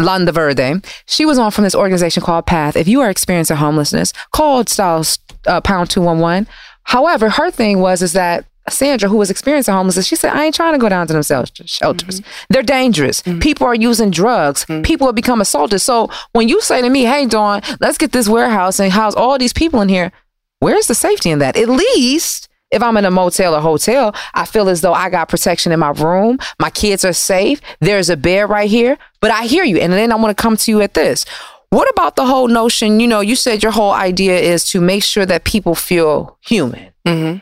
Londa 0.00 0.32
Verde. 0.32 0.80
She 1.06 1.24
was 1.26 1.38
on 1.38 1.50
from 1.50 1.64
this 1.64 1.74
organization 1.74 2.22
called 2.22 2.46
Path. 2.46 2.76
If 2.76 2.86
you 2.86 3.00
are 3.00 3.10
experiencing 3.10 3.56
homelessness, 3.56 4.12
call 4.32 4.64
Styles 4.64 5.18
uh, 5.48 5.60
pound 5.60 5.90
211. 5.90 6.46
However, 6.84 7.30
her 7.30 7.50
thing 7.50 7.80
was 7.80 8.02
is 8.02 8.12
that 8.14 8.46
Sandra, 8.70 9.08
who 9.08 9.16
was 9.16 9.30
experiencing 9.30 9.74
homelessness, 9.74 10.06
she 10.06 10.16
said, 10.16 10.32
I 10.34 10.44
ain't 10.44 10.54
trying 10.54 10.74
to 10.74 10.78
go 10.78 10.88
down 10.88 11.06
to 11.06 11.12
them 11.12 11.22
shelters. 11.22 11.70
Mm-hmm. 11.80 12.44
They're 12.50 12.62
dangerous. 12.62 13.22
Mm-hmm. 13.22 13.40
People 13.40 13.66
are 13.66 13.74
using 13.74 14.10
drugs. 14.10 14.64
Mm-hmm. 14.66 14.82
People 14.82 15.06
have 15.06 15.14
become 15.14 15.40
assaulted. 15.40 15.80
So 15.80 16.10
when 16.32 16.48
you 16.48 16.60
say 16.60 16.82
to 16.82 16.90
me, 16.90 17.04
hey, 17.04 17.26
Dawn, 17.26 17.62
let's 17.80 17.98
get 17.98 18.12
this 18.12 18.28
warehouse 18.28 18.78
and 18.78 18.92
house 18.92 19.14
all 19.14 19.38
these 19.38 19.52
people 19.52 19.80
in 19.80 19.88
here, 19.88 20.12
where's 20.60 20.86
the 20.86 20.94
safety 20.94 21.30
in 21.30 21.38
that? 21.38 21.56
At 21.56 21.68
least 21.68 22.48
if 22.70 22.82
I'm 22.82 22.96
in 22.96 23.04
a 23.04 23.10
motel 23.10 23.54
or 23.54 23.60
hotel, 23.60 24.14
I 24.34 24.44
feel 24.44 24.68
as 24.68 24.82
though 24.82 24.92
I 24.92 25.08
got 25.08 25.28
protection 25.28 25.72
in 25.72 25.80
my 25.80 25.90
room. 25.90 26.38
My 26.58 26.70
kids 26.70 27.04
are 27.04 27.12
safe. 27.12 27.60
There's 27.80 28.10
a 28.10 28.16
bed 28.16 28.50
right 28.50 28.68
here. 28.68 28.98
But 29.20 29.30
I 29.30 29.46
hear 29.46 29.64
you. 29.64 29.78
And 29.78 29.92
then 29.92 30.12
I 30.12 30.16
want 30.16 30.36
to 30.36 30.40
come 30.40 30.56
to 30.56 30.70
you 30.70 30.80
at 30.82 30.94
this. 30.94 31.24
What 31.70 31.88
about 31.90 32.16
the 32.16 32.26
whole 32.26 32.48
notion? 32.48 33.00
You 33.00 33.06
know, 33.06 33.20
you 33.20 33.36
said 33.36 33.62
your 33.62 33.72
whole 33.72 33.92
idea 33.92 34.38
is 34.38 34.64
to 34.70 34.80
make 34.80 35.04
sure 35.04 35.26
that 35.26 35.44
people 35.44 35.74
feel 35.74 36.38
human. 36.40 36.92
Mm-hmm. 37.06 37.38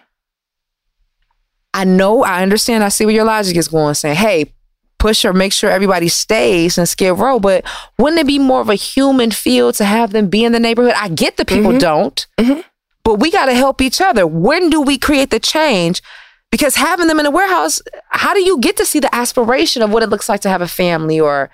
I 1.73 1.85
know, 1.85 2.25
I 2.25 2.43
understand, 2.43 2.83
I 2.83 2.89
see 2.89 3.05
where 3.05 3.15
your 3.15 3.25
logic 3.25 3.57
is 3.57 3.69
going, 3.69 3.95
saying, 3.95 4.17
hey, 4.17 4.53
push 4.99 5.25
or 5.25 5.33
make 5.33 5.53
sure 5.53 5.71
everybody 5.71 6.09
stays 6.09 6.79
in 6.79 6.87
Skid 6.87 7.19
Row, 7.19 7.39
but 7.39 7.65
wouldn't 7.99 8.19
it 8.19 8.27
be 8.27 8.39
more 8.39 8.63
of 8.63 8.71
a 8.71 8.75
human 8.75 9.31
feel 9.31 9.73
to 9.75 9.85
have 9.85 10.11
them 10.13 10.29
be 10.29 10.43
in 10.43 10.53
the 10.53 10.59
neighborhood? 10.59 10.95
I 10.97 11.09
get 11.09 11.37
the 11.37 11.45
people 11.45 11.79
don't, 11.79 12.27
but 13.05 13.21
we 13.21 13.31
got 13.31 13.47
to 13.47 13.55
help 13.55 13.81
each 13.83 14.01
other. 14.01 14.27
When 14.27 14.71
do 14.71 14.81
we 14.81 14.97
create 14.99 15.31
the 15.31 15.39
change? 15.39 16.03
Because 16.51 16.77
having 16.77 17.09
them 17.09 17.21
in 17.21 17.27
a 17.27 17.31
warehouse, 17.31 17.83
how 18.09 18.33
do 18.33 18.41
you 18.41 18.59
get 18.59 18.77
to 18.79 18.87
see 18.87 18.99
the 18.99 19.15
aspiration 19.15 19.83
of 19.83 19.91
what 19.91 20.03
it 20.03 20.09
looks 20.09 20.29
like 20.29 20.41
to 20.41 20.49
have 20.49 20.63
a 20.63 20.69
family 20.69 21.21
or 21.21 21.51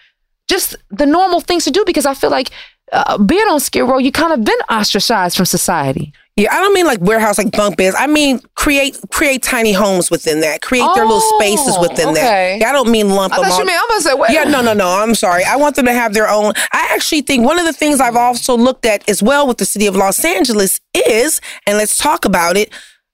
just 0.53 0.77
the 0.91 1.07
normal 1.07 1.41
things 1.41 1.65
to 1.65 1.71
do? 1.71 1.83
Because 1.85 2.07
I 2.07 2.15
feel 2.15 2.31
like 2.31 2.51
uh, 2.93 3.19
being 3.19 3.49
on 3.49 3.59
Skid 3.59 3.85
Row, 3.89 3.99
you 3.99 4.13
kind 4.13 4.33
of 4.33 4.45
been 4.45 4.59
ostracized 4.71 5.37
from 5.37 5.47
society. 5.47 6.13
Yeah, 6.37 6.55
I 6.55 6.61
don't 6.61 6.73
mean 6.73 6.87
like 6.87 7.01
warehouse, 7.01 7.37
like 7.37 7.53
bunk 7.53 7.77
beds. 7.77 7.95
I 7.99 8.07
mean 8.07 8.41
create 8.55 8.99
create 9.11 9.43
tiny 9.43 9.73
homes 9.73 10.11
within 10.11 10.41
that. 10.41 10.63
Create 10.63 10.89
their 10.95 11.05
little 11.05 11.21
spaces 11.39 11.77
within 11.79 12.09
okay. 12.09 12.21
that. 12.21 12.61
Yeah, 12.61 12.71
I 12.71 12.73
don't 12.73 12.91
mean 12.91 13.11
lump 13.11 13.35
I 13.35 13.37
them 13.37 13.45
thought 13.45 13.53
you 13.53 13.61
all. 13.61 13.67
meant- 13.67 13.81
I'm 13.83 13.89
gonna 13.89 14.01
say, 14.01 14.15
wait. 14.15 14.31
Yeah, 14.31 14.45
no, 14.45 14.63
no, 14.63 14.73
no. 14.73 14.89
I'm 14.89 15.15
sorry. 15.15 15.45
I 15.45 15.57
want 15.57 15.77
them 15.77 15.85
to 15.85 15.93
have 15.93 16.15
their 16.15 16.29
own. 16.31 16.55
I 16.73 16.89
actually 16.95 17.21
think 17.21 17.45
one 17.45 17.59
of 17.59 17.67
the 17.67 17.73
things 17.75 18.01
I've 18.01 18.17
also 18.17 18.57
looked 18.57 18.87
at 18.87 19.07
as 19.11 19.23
well 19.23 19.47
with 19.47 19.59
the 19.59 19.67
city 19.67 19.87
of 19.87 19.95
Los 19.95 20.25
Angeles 20.25 20.81
is, 20.95 21.43
and 21.67 21.77
let's 21.77 21.99
talk 21.99 22.25
about 22.25 22.57
it. 22.57 22.73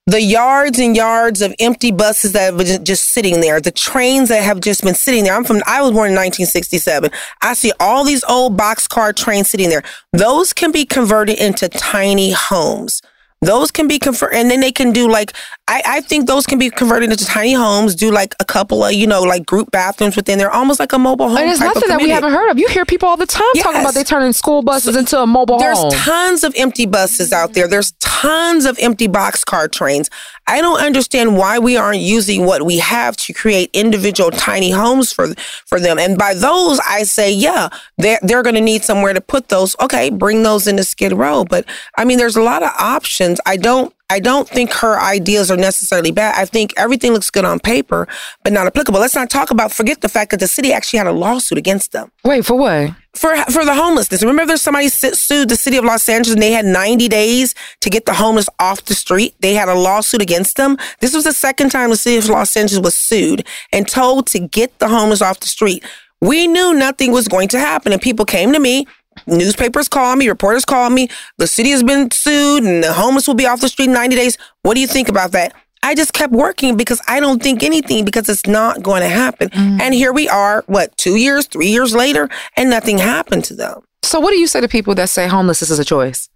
The 0.09 0.23
yards 0.23 0.79
and 0.79 0.97
yards 0.97 1.43
of 1.43 1.55
empty 1.59 1.93
buses 1.93 2.33
that 2.33 2.55
were 2.55 2.65
ju- 2.65 2.79
just 2.79 3.11
sitting 3.11 3.43
there, 3.43 3.61
the 3.61 3.71
trains 3.71 4.31
that 4.31 4.43
have 4.43 4.59
just 4.59 4.83
been 4.83 4.95
sitting 4.95 5.23
there. 5.23 5.35
I'm 5.35 5.45
from, 5.45 5.63
I 5.67 5.83
was 5.83 5.91
born 5.91 6.09
in 6.09 6.17
1967. 6.17 7.11
I 7.43 7.53
see 7.53 7.73
all 7.79 8.05
these 8.05 8.25
old 8.25 8.57
boxcar 8.57 9.15
trains 9.15 9.51
sitting 9.51 9.69
there. 9.69 9.83
Those 10.15 10.55
can 10.55 10.73
be 10.73 10.87
converted 10.87 11.39
into 11.39 11.69
tiny 11.69 12.33
homes. 12.33 13.03
Those 13.41 13.71
can 13.71 13.87
be 13.87 13.99
converted, 14.01 14.37
and 14.39 14.51
then 14.51 14.61
they 14.61 14.73
can 14.73 14.93
do 14.93 15.09
like 15.09 15.33
I, 15.69 15.83
I 15.87 16.01
think 16.01 16.27
those 16.27 16.45
can 16.45 16.59
be 16.59 16.71
converted 16.71 17.11
into 17.11 17.25
tiny 17.25 17.53
homes. 17.53 17.95
Do 17.95 18.11
like 18.11 18.35
a 18.41 18.45
couple 18.45 18.83
of 18.83 18.93
you 18.95 19.07
know 19.07 19.23
like 19.23 19.47
group 19.47 19.71
bathrooms 19.71 20.17
within 20.17 20.39
there, 20.39 20.51
almost 20.51 20.81
like 20.81 20.93
a 20.93 20.99
mobile 20.99 21.29
home. 21.29 21.39
And 21.39 21.51
it's 21.51 21.61
nothing 21.61 21.89
that 21.89 22.01
we 22.01 22.11
haven't 22.11 22.33
heard 22.33 22.51
of. 22.51 22.59
You 22.59 22.67
hear 22.69 22.85
people 22.85 23.09
all 23.09 23.17
the 23.17 23.27
time 23.27 23.47
talking 23.59 23.81
about 23.81 23.95
they 23.95 24.03
turning 24.03 24.33
school 24.33 24.63
buses 24.63 24.97
into 24.97 25.21
a 25.21 25.27
mobile 25.27 25.59
There's 25.59 25.79
home. 25.79 25.93
tons 25.93 26.43
of 26.43 26.53
empty 26.57 26.87
buses 26.87 27.33
out 27.33 27.53
there. 27.53 27.69
There's 27.69 27.93
tons 28.01 28.65
of 28.65 28.77
empty 28.81 29.07
boxcar 29.07 29.71
trains. 29.71 30.11
I 30.49 30.63
don't 30.63 30.81
understand 30.81 31.37
why 31.37 31.59
we 31.59 31.77
aren't 31.77 32.01
using 32.01 32.47
what 32.47 32.65
we 32.65 32.79
have 32.79 33.17
to 33.19 33.35
create 33.35 33.69
individual 33.75 34.31
tiny 34.31 34.71
homes 34.71 35.13
for 35.13 35.35
for 35.67 35.79
them. 35.79 35.99
And 35.99 36.17
by 36.17 36.33
those, 36.33 36.81
I 36.89 37.03
say, 37.03 37.31
yeah, 37.31 37.69
they're 37.99 38.19
they're 38.23 38.43
going 38.43 38.55
to 38.55 38.63
need 38.63 38.83
somewhere 38.83 39.13
to 39.13 39.21
put 39.21 39.49
those. 39.49 39.77
Okay, 39.81 40.09
bring 40.09 40.43
those 40.43 40.67
into 40.67 40.85
Skid 40.85 41.13
Row. 41.13 41.45
But 41.45 41.67
I 41.97 42.05
mean, 42.05 42.17
there's 42.17 42.37
a 42.37 42.43
lot 42.43 42.63
of 42.63 42.71
options. 42.79 43.41
I 43.47 43.57
don't. 43.57 43.95
I 44.11 44.21
don't 44.21 44.49
think 44.49 44.73
her 44.73 44.99
ideas 44.99 45.51
are 45.51 45.57
necessarily 45.59 46.13
bad. 46.13 46.35
I 46.35 46.47
think 46.47 46.73
everything 46.79 47.13
looks 47.13 47.29
good 47.29 47.45
on 47.45 47.61
paper, 47.61 48.09
but 48.43 48.55
not 48.55 48.67
applicable. 48.67 49.01
Let's 49.01 49.15
not 49.15 49.29
talk 49.29 49.51
about 49.51 49.71
forget 49.71 50.01
the 50.01 50.09
fact 50.09 50.31
that 50.31 50.41
the 50.41 50.49
city 50.49 50.73
actually 50.73 50.97
had 50.97 51.07
a 51.07 51.13
lawsuit 51.13 51.59
against 51.59 51.93
them 51.93 52.11
Wait, 52.25 52.47
for 52.47 52.57
what? 52.57 52.93
For 53.15 53.37
for 53.51 53.65
the 53.65 53.75
homelessness. 53.75 54.23
Remember, 54.23 54.47
there's 54.47 54.63
somebody 54.63 54.89
sued 54.89 55.49
the 55.49 55.57
city 55.57 55.77
of 55.77 55.85
Los 55.85 56.09
Angeles, 56.09 56.35
and 56.35 56.43
they 56.43 56.53
had 56.53 56.65
90 56.65 57.09
days 57.09 57.55
to 57.81 57.91
get 57.91 58.07
the 58.07 58.15
homeless 58.15 58.49
off 58.59 58.85
the 58.85 58.95
street. 58.95 59.35
They 59.41 59.55
had 59.55 59.69
a 59.69 59.75
lawsuit 59.75 60.23
against 60.23 60.57
them. 60.57 60.77
This 61.01 61.15
was 61.15 61.25
the 61.25 61.33
second 61.33 61.71
time 61.71 61.91
the 61.91 61.97
city 61.97 62.17
of 62.17 62.29
Los 62.29 62.57
Angeles 62.57 62.83
was 62.83 62.95
sued 62.95 63.47
and 63.73 63.89
told 63.89 64.27
to 64.29 64.39
get 64.39 64.79
the 64.79 64.89
homeless 64.89 65.23
off 65.23 65.41
the 65.41 65.47
street. 65.47 65.85
We 66.21 66.47
knew 66.47 66.75
nothing 66.75 67.13
was 67.13 67.29
going 67.29 67.49
to 67.49 67.59
happen, 67.59 67.93
and 67.93 68.03
people 68.03 68.25
came 68.25 68.53
to 68.53 68.59
me. 68.59 68.87
Newspapers 69.27 69.89
call 69.89 70.15
me, 70.17 70.29
reporters 70.29 70.65
call 70.65 70.91
me. 70.91 71.09
The 71.39 71.47
city 71.47 71.71
has 71.71 71.83
been 71.83 72.11
sued, 72.11 72.65
and 72.65 72.85
the 72.85 72.93
homeless 72.93 73.27
will 73.27 73.35
be 73.35 73.47
off 73.47 73.61
the 73.61 73.69
street 73.69 73.87
in 73.87 73.93
90 73.93 74.17
days. 74.17 74.39
What 74.63 74.75
do 74.75 74.81
you 74.81 74.87
think 74.87 75.09
about 75.09 75.33
that? 75.33 75.55
I 75.83 75.95
just 75.95 76.13
kept 76.13 76.33
working 76.33 76.77
because 76.77 77.01
I 77.09 77.21
don't 77.21 77.43
think 77.43 77.63
anything 77.63 78.05
because 78.05 78.29
it's 78.29 78.47
not 78.47 78.83
going 78.83 79.03
to 79.03 79.09
happen. 79.09 79.51
And 79.53 79.95
here 79.95 80.13
we 80.13 80.29
are, 80.29 80.65
what, 80.67 80.97
two 80.97 81.17
years, 81.17 81.47
three 81.47 81.69
years 81.69 81.95
later, 81.95 82.29
and 82.57 82.71
nothing 82.71 82.99
happened 82.99 83.45
to 83.45 83.55
them. 83.55 83.83
So, 84.03 84.21
what 84.21 84.31
do 84.31 84.39
you 84.39 84.47
say 84.47 84.61
to 84.61 84.69
people 84.69 84.95
that 84.95 85.09
say 85.09 85.27
homelessness 85.29 85.71
is 85.71 85.79
a 85.79 85.85
choice? 85.85 86.29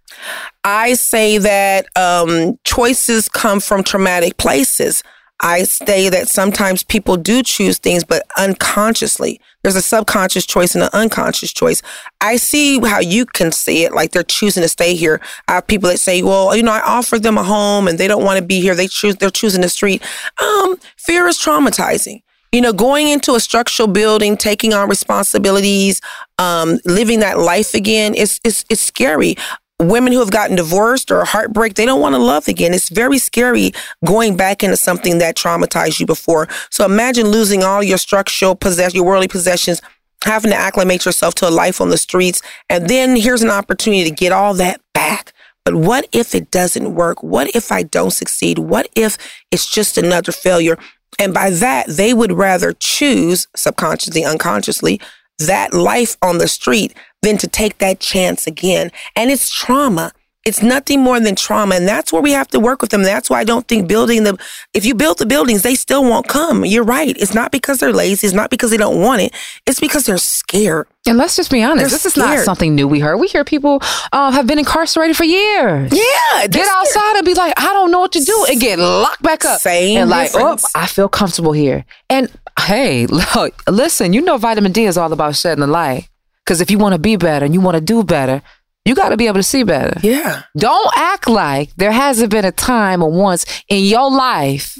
I 0.63 0.93
say 0.93 1.37
that 1.39 1.87
um, 1.97 2.59
choices 2.63 3.27
come 3.29 3.59
from 3.59 3.83
traumatic 3.83 4.37
places. 4.37 5.03
I 5.39 5.63
say 5.63 6.09
that 6.09 6.29
sometimes 6.29 6.83
people 6.83 7.17
do 7.17 7.43
choose 7.43 7.77
things, 7.77 8.03
but 8.03 8.23
unconsciously. 8.37 9.41
There's 9.61 9.75
a 9.75 9.81
subconscious 9.81 10.45
choice 10.45 10.75
and 10.75 10.83
an 10.83 10.89
unconscious 10.93 11.51
choice. 11.51 11.81
I 12.21 12.37
see 12.37 12.79
how 12.79 12.99
you 12.99 13.25
can 13.25 13.51
see 13.51 13.83
it, 13.83 13.93
like 13.93 14.11
they're 14.11 14.23
choosing 14.23 14.63
to 14.63 14.69
stay 14.69 14.95
here. 14.95 15.19
I 15.47 15.53
have 15.55 15.67
people 15.67 15.89
that 15.89 15.99
say, 15.99 16.21
"Well, 16.21 16.55
you 16.55 16.63
know, 16.63 16.71
I 16.71 16.81
offered 16.81 17.23
them 17.23 17.37
a 17.37 17.43
home 17.43 17.87
and 17.87 17.97
they 17.97 18.07
don't 18.07 18.23
want 18.23 18.39
to 18.39 18.45
be 18.45 18.61
here. 18.61 18.75
They 18.75 18.87
choose. 18.87 19.15
They're 19.17 19.29
choosing 19.29 19.61
the 19.61 19.69
street." 19.69 20.01
Um, 20.41 20.77
fear 20.97 21.27
is 21.27 21.37
traumatizing. 21.39 22.21
You 22.51 22.61
know, 22.61 22.71
going 22.71 23.07
into 23.07 23.33
a 23.33 23.39
structural 23.39 23.87
building, 23.87 24.37
taking 24.37 24.73
on 24.73 24.87
responsibilities, 24.87 26.01
um, 26.37 26.77
living 26.85 27.19
that 27.21 27.39
life 27.39 27.73
again, 27.73 28.13
is 28.13 28.39
is 28.43 28.63
it's 28.69 28.81
scary 28.81 29.35
women 29.83 30.13
who 30.13 30.19
have 30.19 30.31
gotten 30.31 30.55
divorced 30.55 31.11
or 31.11 31.25
heartbreak, 31.25 31.75
they 31.75 31.85
don't 31.85 32.01
want 32.01 32.15
to 32.15 32.19
love 32.19 32.47
again. 32.47 32.73
It's 32.73 32.89
very 32.89 33.17
scary 33.17 33.71
going 34.05 34.35
back 34.35 34.63
into 34.63 34.77
something 34.77 35.17
that 35.19 35.35
traumatized 35.35 35.99
you 35.99 36.05
before. 36.05 36.47
So 36.69 36.85
imagine 36.85 37.27
losing 37.27 37.63
all 37.63 37.83
your 37.83 37.97
structural 37.97 38.55
possessions, 38.55 38.95
your 38.95 39.05
worldly 39.05 39.27
possessions, 39.27 39.81
having 40.23 40.51
to 40.51 40.57
acclimate 40.57 41.05
yourself 41.05 41.35
to 41.35 41.47
a 41.47 41.51
life 41.51 41.81
on 41.81 41.89
the 41.89 41.97
streets. 41.97 42.41
And 42.69 42.89
then 42.89 43.15
here's 43.15 43.43
an 43.43 43.49
opportunity 43.49 44.03
to 44.05 44.15
get 44.15 44.31
all 44.31 44.53
that 44.55 44.81
back. 44.93 45.33
But 45.65 45.75
what 45.75 46.07
if 46.11 46.35
it 46.35 46.51
doesn't 46.51 46.93
work? 46.93 47.23
What 47.23 47.55
if 47.55 47.71
I 47.71 47.83
don't 47.83 48.11
succeed? 48.11 48.59
What 48.59 48.89
if 48.95 49.17
it's 49.51 49.69
just 49.69 49.97
another 49.97 50.31
failure? 50.31 50.77
And 51.19 51.33
by 51.33 51.51
that, 51.51 51.87
they 51.87 52.13
would 52.13 52.33
rather 52.33 52.73
choose 52.73 53.47
subconsciously, 53.55 54.25
unconsciously, 54.25 54.99
that 55.47 55.73
life 55.73 56.17
on 56.21 56.37
the 56.37 56.47
street 56.47 56.95
than 57.21 57.37
to 57.37 57.47
take 57.47 57.77
that 57.79 57.99
chance 57.99 58.47
again. 58.47 58.91
And 59.15 59.31
it's 59.31 59.49
trauma. 59.49 60.11
It's 60.45 60.61
nothing 60.61 61.01
more 61.01 61.19
than 61.19 61.35
trauma. 61.35 61.75
And 61.75 61.87
that's 61.87 62.11
where 62.11 62.21
we 62.21 62.31
have 62.31 62.49
to 62.49 62.59
work 62.59 62.81
with 62.81 62.91
them. 62.91 63.03
That's 63.03 63.29
why 63.29 63.39
I 63.39 63.43
don't 63.43 63.67
think 63.67 63.87
building 63.87 64.23
the, 64.23 64.37
if 64.73 64.85
you 64.85 64.93
build 64.93 65.19
the 65.19 65.25
buildings, 65.25 65.61
they 65.61 65.75
still 65.75 66.03
won't 66.03 66.27
come. 66.27 66.65
You're 66.65 66.83
right. 66.83 67.15
It's 67.17 67.33
not 67.33 67.51
because 67.51 67.79
they're 67.79 67.93
lazy. 67.93 68.27
It's 68.27 68.35
not 68.35 68.49
because 68.49 68.71
they 68.71 68.77
don't 68.77 69.01
want 69.01 69.21
it. 69.21 69.33
It's 69.65 69.79
because 69.79 70.05
they're 70.05 70.17
scared. 70.17 70.87
And 71.05 71.17
let's 71.17 71.35
just 71.35 71.51
be 71.51 71.61
honest, 71.61 71.79
They're 71.79 71.89
this 71.89 72.05
is 72.05 72.17
not 72.17 72.39
something 72.39 72.75
new 72.75 72.87
we 72.87 72.99
heard. 72.99 73.17
We 73.17 73.27
hear 73.27 73.43
people 73.43 73.81
uh, 74.11 74.31
have 74.31 74.47
been 74.47 74.59
incarcerated 74.59 75.17
for 75.17 75.25
years. 75.25 75.91
Yeah. 75.91 76.47
Get 76.47 76.67
outside 76.67 77.17
and 77.17 77.25
be 77.25 77.33
like, 77.33 77.53
I 77.57 77.73
don't 77.73 77.91
know 77.91 77.99
what 77.99 78.13
to 78.13 78.21
do, 78.21 78.45
and 78.49 78.59
get 78.59 78.79
locked 78.79 79.21
back 79.21 79.43
up. 79.43 79.59
Same 79.59 79.97
and 79.99 80.09
like, 80.09 80.31
oh. 80.33 80.57
I 80.75 80.87
feel 80.87 81.09
comfortable 81.09 81.51
here. 81.51 81.85
And 82.09 82.31
hey, 82.59 83.05
look, 83.35 83.61
listen, 83.69 84.13
you 84.13 84.21
know, 84.21 84.37
vitamin 84.37 84.71
D 84.71 84.85
is 84.85 84.97
all 84.97 85.11
about 85.11 85.35
shedding 85.35 85.61
the 85.61 85.67
light. 85.67 86.09
Because 86.43 86.59
if 86.59 86.69
you 86.69 86.77
want 86.77 86.93
to 86.93 86.99
be 86.99 87.15
better 87.15 87.45
and 87.45 87.53
you 87.53 87.61
want 87.61 87.75
to 87.75 87.81
do 87.81 88.03
better, 88.03 88.41
you 88.85 88.95
got 88.95 89.09
to 89.09 89.17
be 89.17 89.27
able 89.27 89.39
to 89.39 89.43
see 89.43 89.63
better. 89.63 89.99
Yeah. 90.01 90.43
Don't 90.57 90.91
act 90.95 91.29
like 91.29 91.73
there 91.75 91.91
hasn't 91.91 92.31
been 92.31 92.45
a 92.45 92.51
time 92.51 93.01
or 93.01 93.11
once 93.11 93.45
in 93.69 93.83
your 93.83 94.11
life 94.11 94.77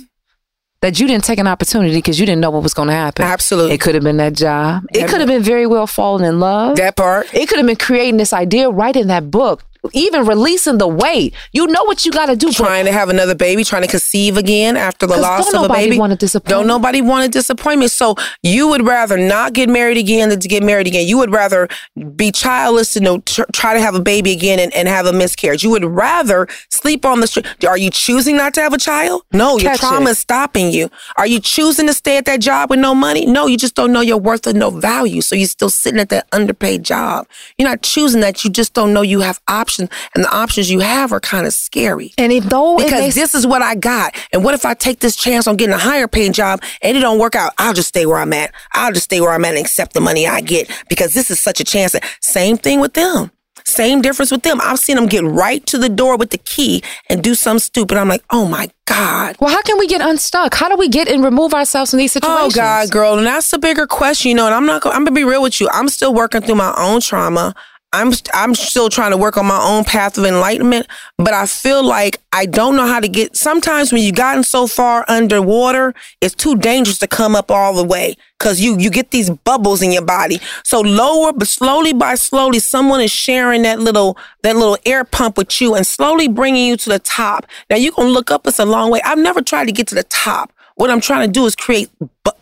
that 0.82 1.00
you 1.00 1.08
didn't 1.08 1.24
take 1.24 1.40
an 1.40 1.48
opportunity 1.48 1.96
because 1.96 2.20
you 2.20 2.26
didn't 2.26 2.42
know 2.42 2.50
what 2.50 2.62
was 2.62 2.74
going 2.74 2.90
to 2.90 2.94
happen. 2.94 3.24
Absolutely. 3.24 3.74
It 3.74 3.80
could 3.80 3.96
have 3.96 4.04
been 4.04 4.18
that 4.18 4.34
job. 4.34 4.84
It 4.94 5.08
could 5.08 5.22
have 5.22 5.30
been 5.30 5.42
very 5.42 5.66
well 5.66 5.88
falling 5.88 6.26
in 6.26 6.42
love. 6.42 6.76
That 6.76 6.98
part. 6.98 7.34
It 7.34 7.48
could 7.48 7.58
have 7.58 7.66
been 7.66 7.78
creating 7.78 8.18
this 8.18 8.34
idea, 8.34 8.70
writing 8.70 9.08
that 9.08 9.32
book, 9.32 9.64
even 9.92 10.26
releasing 10.26 10.78
the 10.78 10.88
weight. 10.88 11.34
You 11.52 11.68
know 11.68 11.84
what 11.84 12.06
you 12.06 12.12
got 12.12 12.28
to 12.28 12.36
do. 12.36 12.52
Trying 12.52 12.86
to 12.86 12.92
have 12.92 13.10
another 13.10 13.36
baby, 13.36 13.64
trying 13.64 13.82
to 13.82 13.88
conceive 13.88 14.38
again 14.38 14.78
after 14.78 15.06
the 15.06 15.18
loss 15.18 15.48
of 15.50 15.60
a 15.60 15.64
nobody 15.64 15.86
baby. 15.86 16.00
want 16.00 16.14
a 16.14 16.16
disappointment. 16.16 16.50
Don't 16.50 16.68
nobody 16.68 17.02
want 17.02 17.26
a 17.26 17.30
disappointment. 17.30 17.92
So 17.92 18.16
you 18.42 18.70
would 18.70 18.86
rather 18.86 19.18
not 19.18 19.54
get 19.54 19.68
married 19.68 19.98
again 19.98 20.30
than 20.30 20.40
to 20.40 20.48
get 20.48 20.64
married 20.64 20.88
again. 20.88 21.06
You 21.06 21.18
would 21.18 21.32
rather 21.32 21.68
be 22.16 22.32
childless 22.32 22.96
and 22.96 23.04
you 23.06 23.12
know, 23.12 23.18
tr- 23.20 23.44
try 23.52 23.74
to 23.74 23.82
have 23.82 23.96
a 23.96 24.00
baby 24.00 24.32
again 24.32 24.60
and, 24.60 24.74
and 24.74 24.88
have 24.88 25.06
a 25.06 25.14
miscarriage. 25.14 25.64
You 25.64 25.72
would 25.72 25.86
rather 25.86 26.48
sleep 26.70 27.06
on 27.06 27.20
the 27.20 27.28
street. 27.28 27.46
Are 27.66 27.78
you 27.78 27.90
choosing 27.90 28.38
not 28.38 28.54
to 28.54 28.62
have 28.62 28.74
a 28.74 28.78
child? 28.78 29.24
No, 29.34 29.58
your 29.58 29.76
trauma 29.76 30.08
it. 30.08 30.12
is 30.12 30.20
stopping 30.20 30.72
you. 30.72 30.90
Are 31.18 31.28
you 31.28 31.42
choosing 31.42 31.88
to 31.88 31.94
stay 31.94 32.18
at 32.18 32.26
that 32.26 32.40
job 32.40 32.70
with 32.70 32.80
no 32.80 32.96
money? 32.96 33.26
No, 33.26 33.48
you 33.48 33.58
just 33.58 33.76
don't 33.76 33.92
know 33.92 34.02
your 34.02 34.18
worth 34.18 34.48
or 34.48 34.54
no 34.54 34.70
value. 34.70 35.20
So 35.22 35.36
you're 35.36 35.48
still 35.48 35.70
sitting 35.70 36.00
at 36.00 36.08
that 36.10 36.28
underpaid 36.32 36.84
job. 36.84 37.28
You're 37.58 37.68
not 37.68 37.82
choosing 37.82 38.22
that. 38.22 38.46
You 38.46 38.50
just 38.50 38.74
don't 38.74 38.94
know 38.94 39.02
you 39.02 39.20
have 39.20 39.42
options. 39.48 39.73
And 39.80 39.90
the 40.24 40.30
options 40.36 40.70
you 40.70 40.80
have 40.80 41.12
are 41.12 41.20
kind 41.20 41.46
of 41.48 41.54
scary. 41.54 42.14
And 42.18 42.32
if 42.32 42.46
though 42.46 42.78
Because 42.78 42.92
makes- 43.02 43.16
this 43.16 43.36
is 43.36 43.46
what 43.48 43.62
I 43.62 43.76
got. 43.76 44.16
And 44.32 44.44
what 44.44 44.54
if 44.54 44.66
I 44.66 44.74
take 44.74 45.00
this 45.00 45.16
chance 45.16 45.48
on 45.48 45.56
getting 45.58 45.74
a 45.76 45.78
higher 45.80 46.08
paying 46.08 46.34
job 46.34 46.62
and 46.82 46.98
it 46.98 47.02
don't 47.02 47.20
work 47.20 47.36
out? 47.36 47.54
I'll 47.58 47.74
just 47.74 47.90
stay 47.90 48.06
where 48.06 48.18
I'm 48.18 48.34
at. 48.34 48.52
I'll 48.74 48.92
just 48.92 49.06
stay 49.06 49.22
where 49.22 49.32
I'm 49.32 49.46
at 49.46 49.56
and 49.56 49.60
accept 49.60 49.94
the 49.94 50.02
money 50.02 50.28
I 50.28 50.42
get 50.42 50.70
because 50.90 51.14
this 51.14 51.30
is 51.32 51.40
such 51.40 51.60
a 51.60 51.64
chance. 51.64 51.96
Same 52.22 52.58
thing 52.58 52.80
with 52.80 52.94
them. 52.94 53.32
Same 53.66 54.02
difference 54.02 54.30
with 54.30 54.44
them. 54.44 54.60
I've 54.62 54.80
seen 54.80 54.98
them 54.98 55.06
get 55.08 55.24
right 55.24 55.66
to 55.68 55.78
the 55.78 55.88
door 55.88 56.18
with 56.18 56.32
the 56.32 56.38
key 56.38 56.84
and 57.10 57.24
do 57.24 57.34
something 57.34 57.60
stupid. 57.62 57.98
I'm 57.98 58.10
like, 58.10 58.24
oh 58.30 58.46
my 58.46 58.70
God. 58.86 59.38
well, 59.40 59.50
how 59.50 59.62
can 59.62 59.78
we 59.78 59.88
get 59.88 60.02
unstuck? 60.02 60.54
How 60.54 60.68
do 60.68 60.76
we 60.76 60.90
get 60.90 61.08
and 61.08 61.24
remove 61.24 61.54
ourselves 61.54 61.92
from 61.92 62.00
these 62.00 62.12
situations? 62.12 62.54
Oh? 62.56 62.58
God, 62.58 62.92
girl, 62.92 63.18
and 63.18 63.26
that's 63.26 63.50
the 63.52 63.60
bigger 63.60 63.88
question, 63.88 64.30
you 64.30 64.36
know. 64.36 64.46
And 64.48 64.54
I'm 64.54 64.66
not. 64.66 64.82
Gonna, 64.82 64.96
I'm 64.96 65.06
gonna 65.06 65.16
be 65.16 65.24
real 65.24 65.42
with 65.42 65.62
you. 65.62 65.70
I'm 65.72 65.88
still 65.88 66.14
working 66.14 66.42
through 66.42 66.56
my 66.56 66.74
own 66.78 67.00
trauma. 67.00 67.56
I'm 67.94 68.12
I'm 68.34 68.56
still 68.56 68.90
trying 68.90 69.12
to 69.12 69.18
work 69.18 69.38
on 69.38 69.46
my 69.46 69.62
own 69.62 69.84
path 69.84 70.18
of 70.18 70.26
enlightenment, 70.26 70.88
but 71.20 71.34
I 71.34 71.46
feel 71.46 71.86
like 71.86 72.20
I 72.34 72.48
don't 72.48 72.76
know 72.76 72.88
how 72.88 73.00
to 73.00 73.08
get. 73.08 73.38
Sometimes 73.38 73.94
when 73.94 74.02
you've 74.02 74.16
gotten 74.16 74.44
so 74.44 74.66
far 74.66 75.06
underwater, 75.08 75.94
it's 76.20 76.34
too 76.34 76.56
dangerous 76.56 76.98
to 77.00 77.08
come 77.08 77.36
up 77.36 77.52
all 77.52 77.76
the 77.76 77.84
way 77.84 78.16
because 78.40 78.60
you 78.60 78.80
you 78.80 78.90
get 78.90 79.12
these 79.12 79.30
bubbles 79.30 79.84
in 79.84 79.92
your 79.92 80.04
body. 80.04 80.40
So 80.66 80.82
lower, 80.82 81.34
but 81.34 81.48
slowly 81.48 81.94
by 81.94 82.16
slowly, 82.16 82.58
someone 82.58 83.00
is 83.00 83.12
sharing 83.12 83.62
that 83.62 83.80
little 83.80 84.18
that 84.42 84.56
little 84.56 84.78
air 84.88 85.04
pump 85.04 85.38
with 85.38 85.62
you 85.62 85.76
and 85.76 85.86
slowly 85.86 86.28
bringing 86.28 86.66
you 86.66 86.78
to 86.78 86.90
the 86.90 87.00
top. 87.00 87.46
Now 87.70 87.76
you 87.76 87.92
can 87.92 88.08
look 88.08 88.32
up; 88.32 88.48
it's 88.48 88.58
a 88.58 88.66
long 88.66 88.90
way. 88.90 89.02
I've 89.04 89.20
never 89.20 89.42
tried 89.44 89.66
to 89.66 89.72
get 89.72 89.86
to 89.88 89.96
the 89.96 90.04
top. 90.06 90.52
What 90.76 90.90
I'm 90.90 91.02
trying 91.02 91.28
to 91.28 91.32
do 91.32 91.46
is 91.46 91.56
create 91.56 91.92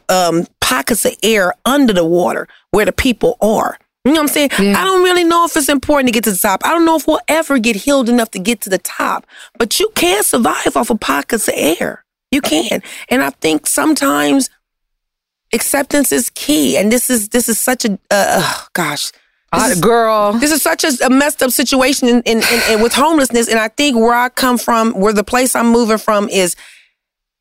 um, 0.07 0.47
pockets 0.61 1.03
of 1.03 1.13
air 1.21 1.53
under 1.65 1.91
the 1.91 2.05
water 2.05 2.47
where 2.71 2.85
the 2.85 2.93
people 2.93 3.35
are. 3.41 3.77
You 4.03 4.13
know 4.13 4.21
what 4.21 4.31
I'm 4.31 4.33
saying? 4.33 4.49
Yeah. 4.59 4.81
I 4.81 4.83
don't 4.83 5.03
really 5.03 5.23
know 5.23 5.45
if 5.45 5.55
it's 5.55 5.69
important 5.69 6.07
to 6.07 6.11
get 6.11 6.23
to 6.23 6.31
the 6.31 6.37
top. 6.37 6.61
I 6.65 6.69
don't 6.69 6.85
know 6.85 6.95
if 6.95 7.07
we'll 7.07 7.19
ever 7.27 7.59
get 7.59 7.75
healed 7.75 8.09
enough 8.09 8.31
to 8.31 8.39
get 8.39 8.61
to 8.61 8.69
the 8.69 8.79
top, 8.79 9.27
but 9.59 9.79
you 9.79 9.91
can 9.95 10.23
survive 10.23 10.75
off 10.75 10.89
of 10.89 10.99
pockets 10.99 11.47
of 11.47 11.53
air. 11.55 12.03
You 12.31 12.41
can. 12.41 12.81
And 13.09 13.21
I 13.21 13.29
think 13.29 13.67
sometimes 13.67 14.49
acceptance 15.53 16.11
is 16.11 16.31
key. 16.31 16.77
And 16.77 16.91
this 16.91 17.09
is, 17.09 17.29
this 17.29 17.47
is 17.47 17.59
such 17.59 17.85
a, 17.85 17.99
uh, 18.09 18.63
gosh, 18.73 19.11
uh, 19.51 19.75
girl. 19.75 20.33
This 20.33 20.51
is 20.51 20.61
such 20.61 20.83
a, 20.83 20.91
a 21.05 21.09
messed 21.09 21.43
up 21.43 21.51
situation 21.51 22.07
in, 22.07 22.21
in, 22.21 22.37
in, 22.37 22.61
in, 22.71 22.81
with 22.81 22.93
homelessness. 22.93 23.49
And 23.49 23.59
I 23.59 23.67
think 23.67 23.97
where 23.97 24.13
I 24.13 24.29
come 24.29 24.57
from, 24.57 24.93
where 24.93 25.13
the 25.13 25.25
place 25.25 25.55
I'm 25.55 25.67
moving 25.67 25.97
from 25.97 26.29
is 26.29 26.55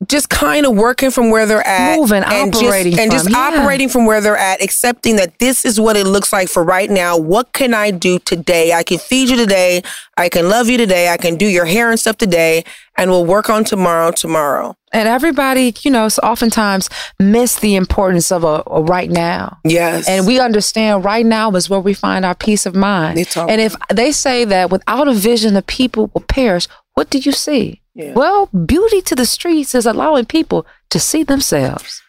just 0.08 0.30
kind 0.30 0.64
of 0.64 0.74
working 0.74 1.10
from 1.10 1.30
where 1.30 1.44
they're 1.44 1.66
at, 1.66 1.98
moving, 1.98 2.22
and 2.22 2.54
operating, 2.54 2.92
just, 2.92 3.02
and 3.02 3.10
from, 3.10 3.18
just 3.18 3.30
yeah. 3.30 3.38
operating 3.38 3.88
from 3.88 4.06
where 4.06 4.20
they're 4.20 4.36
at, 4.36 4.62
accepting 4.62 5.16
that 5.16 5.38
this 5.38 5.64
is 5.64 5.78
what 5.78 5.96
it 5.96 6.06
looks 6.06 6.32
like 6.32 6.48
for 6.48 6.64
right 6.64 6.90
now. 6.90 7.18
What 7.18 7.52
can 7.52 7.74
I 7.74 7.90
do 7.90 8.18
today? 8.18 8.72
I 8.72 8.82
can 8.82 8.98
feed 8.98 9.28
you 9.28 9.36
today. 9.36 9.82
I 10.16 10.28
can 10.28 10.48
love 10.48 10.68
you 10.68 10.78
today. 10.78 11.10
I 11.10 11.18
can 11.18 11.36
do 11.36 11.46
your 11.46 11.66
hair 11.66 11.90
and 11.90 12.00
stuff 12.00 12.16
today, 12.16 12.64
and 12.96 13.10
we'll 13.10 13.26
work 13.26 13.50
on 13.50 13.64
tomorrow. 13.64 14.10
Tomorrow. 14.10 14.74
And 14.92 15.06
everybody, 15.06 15.74
you 15.82 15.90
know, 15.90 16.08
so 16.08 16.20
oftentimes 16.22 16.88
miss 17.18 17.56
the 17.60 17.76
importance 17.76 18.32
of 18.32 18.42
a, 18.42 18.62
a, 18.66 18.82
right 18.82 19.10
now. 19.10 19.58
Yes. 19.64 20.08
And 20.08 20.26
we 20.26 20.40
understand 20.40 21.04
right 21.04 21.24
now 21.24 21.50
is 21.52 21.70
where 21.70 21.78
we 21.78 21.94
find 21.94 22.24
our 22.24 22.34
peace 22.34 22.66
of 22.66 22.74
mind. 22.74 23.18
And 23.36 23.60
if 23.60 23.76
they 23.92 24.10
say 24.12 24.44
that 24.46 24.70
without 24.70 25.06
a 25.06 25.14
vision, 25.14 25.54
the 25.54 25.62
people 25.62 26.10
will 26.12 26.22
perish, 26.22 26.66
what 26.94 27.08
do 27.10 27.18
you 27.18 27.32
see? 27.32 27.82
Yeah. 28.00 28.12
Well, 28.12 28.46
beauty 28.46 29.02
to 29.02 29.14
the 29.14 29.26
streets 29.26 29.74
is 29.74 29.86
allowing 29.86 30.26
people 30.26 30.66
to 30.90 30.98
see 30.98 31.22
themselves 31.22 32.02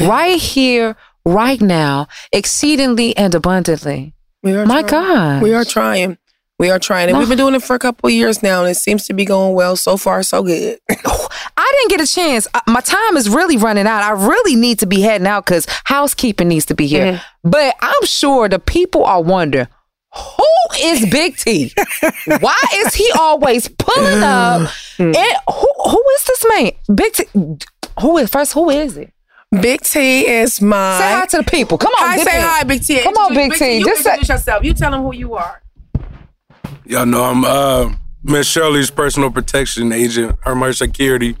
right 0.00 0.40
here, 0.40 0.96
right 1.24 1.60
now, 1.60 2.08
exceedingly 2.32 3.16
and 3.16 3.34
abundantly. 3.34 4.14
We 4.42 4.54
are 4.54 4.66
My. 4.66 4.82
God. 4.82 5.42
We 5.42 5.54
are 5.54 5.64
trying. 5.64 6.18
We 6.58 6.70
are 6.70 6.78
trying. 6.78 7.08
And 7.08 7.18
we've 7.18 7.28
been 7.28 7.38
doing 7.38 7.56
it 7.56 7.64
for 7.64 7.74
a 7.74 7.80
couple 7.80 8.06
of 8.06 8.12
years 8.12 8.42
now, 8.42 8.60
and 8.60 8.70
it 8.70 8.76
seems 8.76 9.06
to 9.08 9.12
be 9.12 9.24
going 9.24 9.54
well. 9.54 9.74
So 9.74 9.96
far, 9.96 10.22
so 10.22 10.42
good. 10.42 10.78
I 10.88 11.72
didn't 11.78 11.90
get 11.90 12.00
a 12.00 12.06
chance. 12.06 12.46
My 12.68 12.80
time 12.80 13.16
is 13.16 13.28
really 13.28 13.56
running 13.56 13.86
out. 13.86 14.02
I 14.02 14.12
really 14.12 14.54
need 14.54 14.78
to 14.78 14.86
be 14.86 15.00
heading 15.00 15.26
out 15.26 15.44
because 15.44 15.66
housekeeping 15.84 16.48
needs 16.48 16.66
to 16.66 16.74
be 16.74 16.86
here. 16.86 17.14
Mm. 17.14 17.22
But 17.42 17.74
I'm 17.80 18.06
sure 18.06 18.48
the 18.48 18.60
people 18.60 19.04
are 19.04 19.20
wondering, 19.20 19.66
who 20.16 20.46
is 20.80 21.06
Big 21.10 21.36
T? 21.36 21.72
Why 22.40 22.58
is 22.74 22.94
he 22.94 23.10
always 23.18 23.68
pulling 23.68 24.22
up? 24.22 24.70
and 24.98 25.16
who 25.16 25.66
who 25.90 26.04
is 26.16 26.24
this 26.24 26.44
man? 26.54 26.72
Big 26.94 27.12
T. 27.12 27.24
Who 28.00 28.18
is 28.18 28.30
first? 28.30 28.52
Who 28.52 28.70
is 28.70 28.96
it? 28.96 29.12
Big 29.60 29.82
T 29.82 30.26
is 30.26 30.60
my. 30.60 30.98
Say 30.98 31.12
hi 31.12 31.26
to 31.26 31.36
the 31.38 31.44
people. 31.44 31.78
Come 31.78 31.92
on, 32.00 32.08
I 32.10 32.16
say 32.18 32.24
T. 32.24 32.30
hi, 32.40 32.62
Big 32.64 32.82
T. 32.82 33.00
Come 33.02 33.14
on, 33.14 33.34
Big, 33.34 33.50
Big 33.50 33.58
T. 33.58 33.78
You 33.78 33.84
Just 33.84 34.00
introduce 34.04 34.26
say- 34.26 34.34
yourself. 34.34 34.64
You 34.64 34.74
tell 34.74 34.90
them 34.90 35.02
who 35.02 35.14
you 35.14 35.34
are. 35.34 35.62
Y'all 36.86 37.06
know 37.06 37.24
I'm 37.24 37.44
uh 37.44 37.94
Miss 38.22 38.46
Shirley's 38.46 38.90
personal 38.90 39.30
protection 39.30 39.92
agent, 39.92 40.36
or 40.46 40.54
my 40.54 40.70
security. 40.72 41.36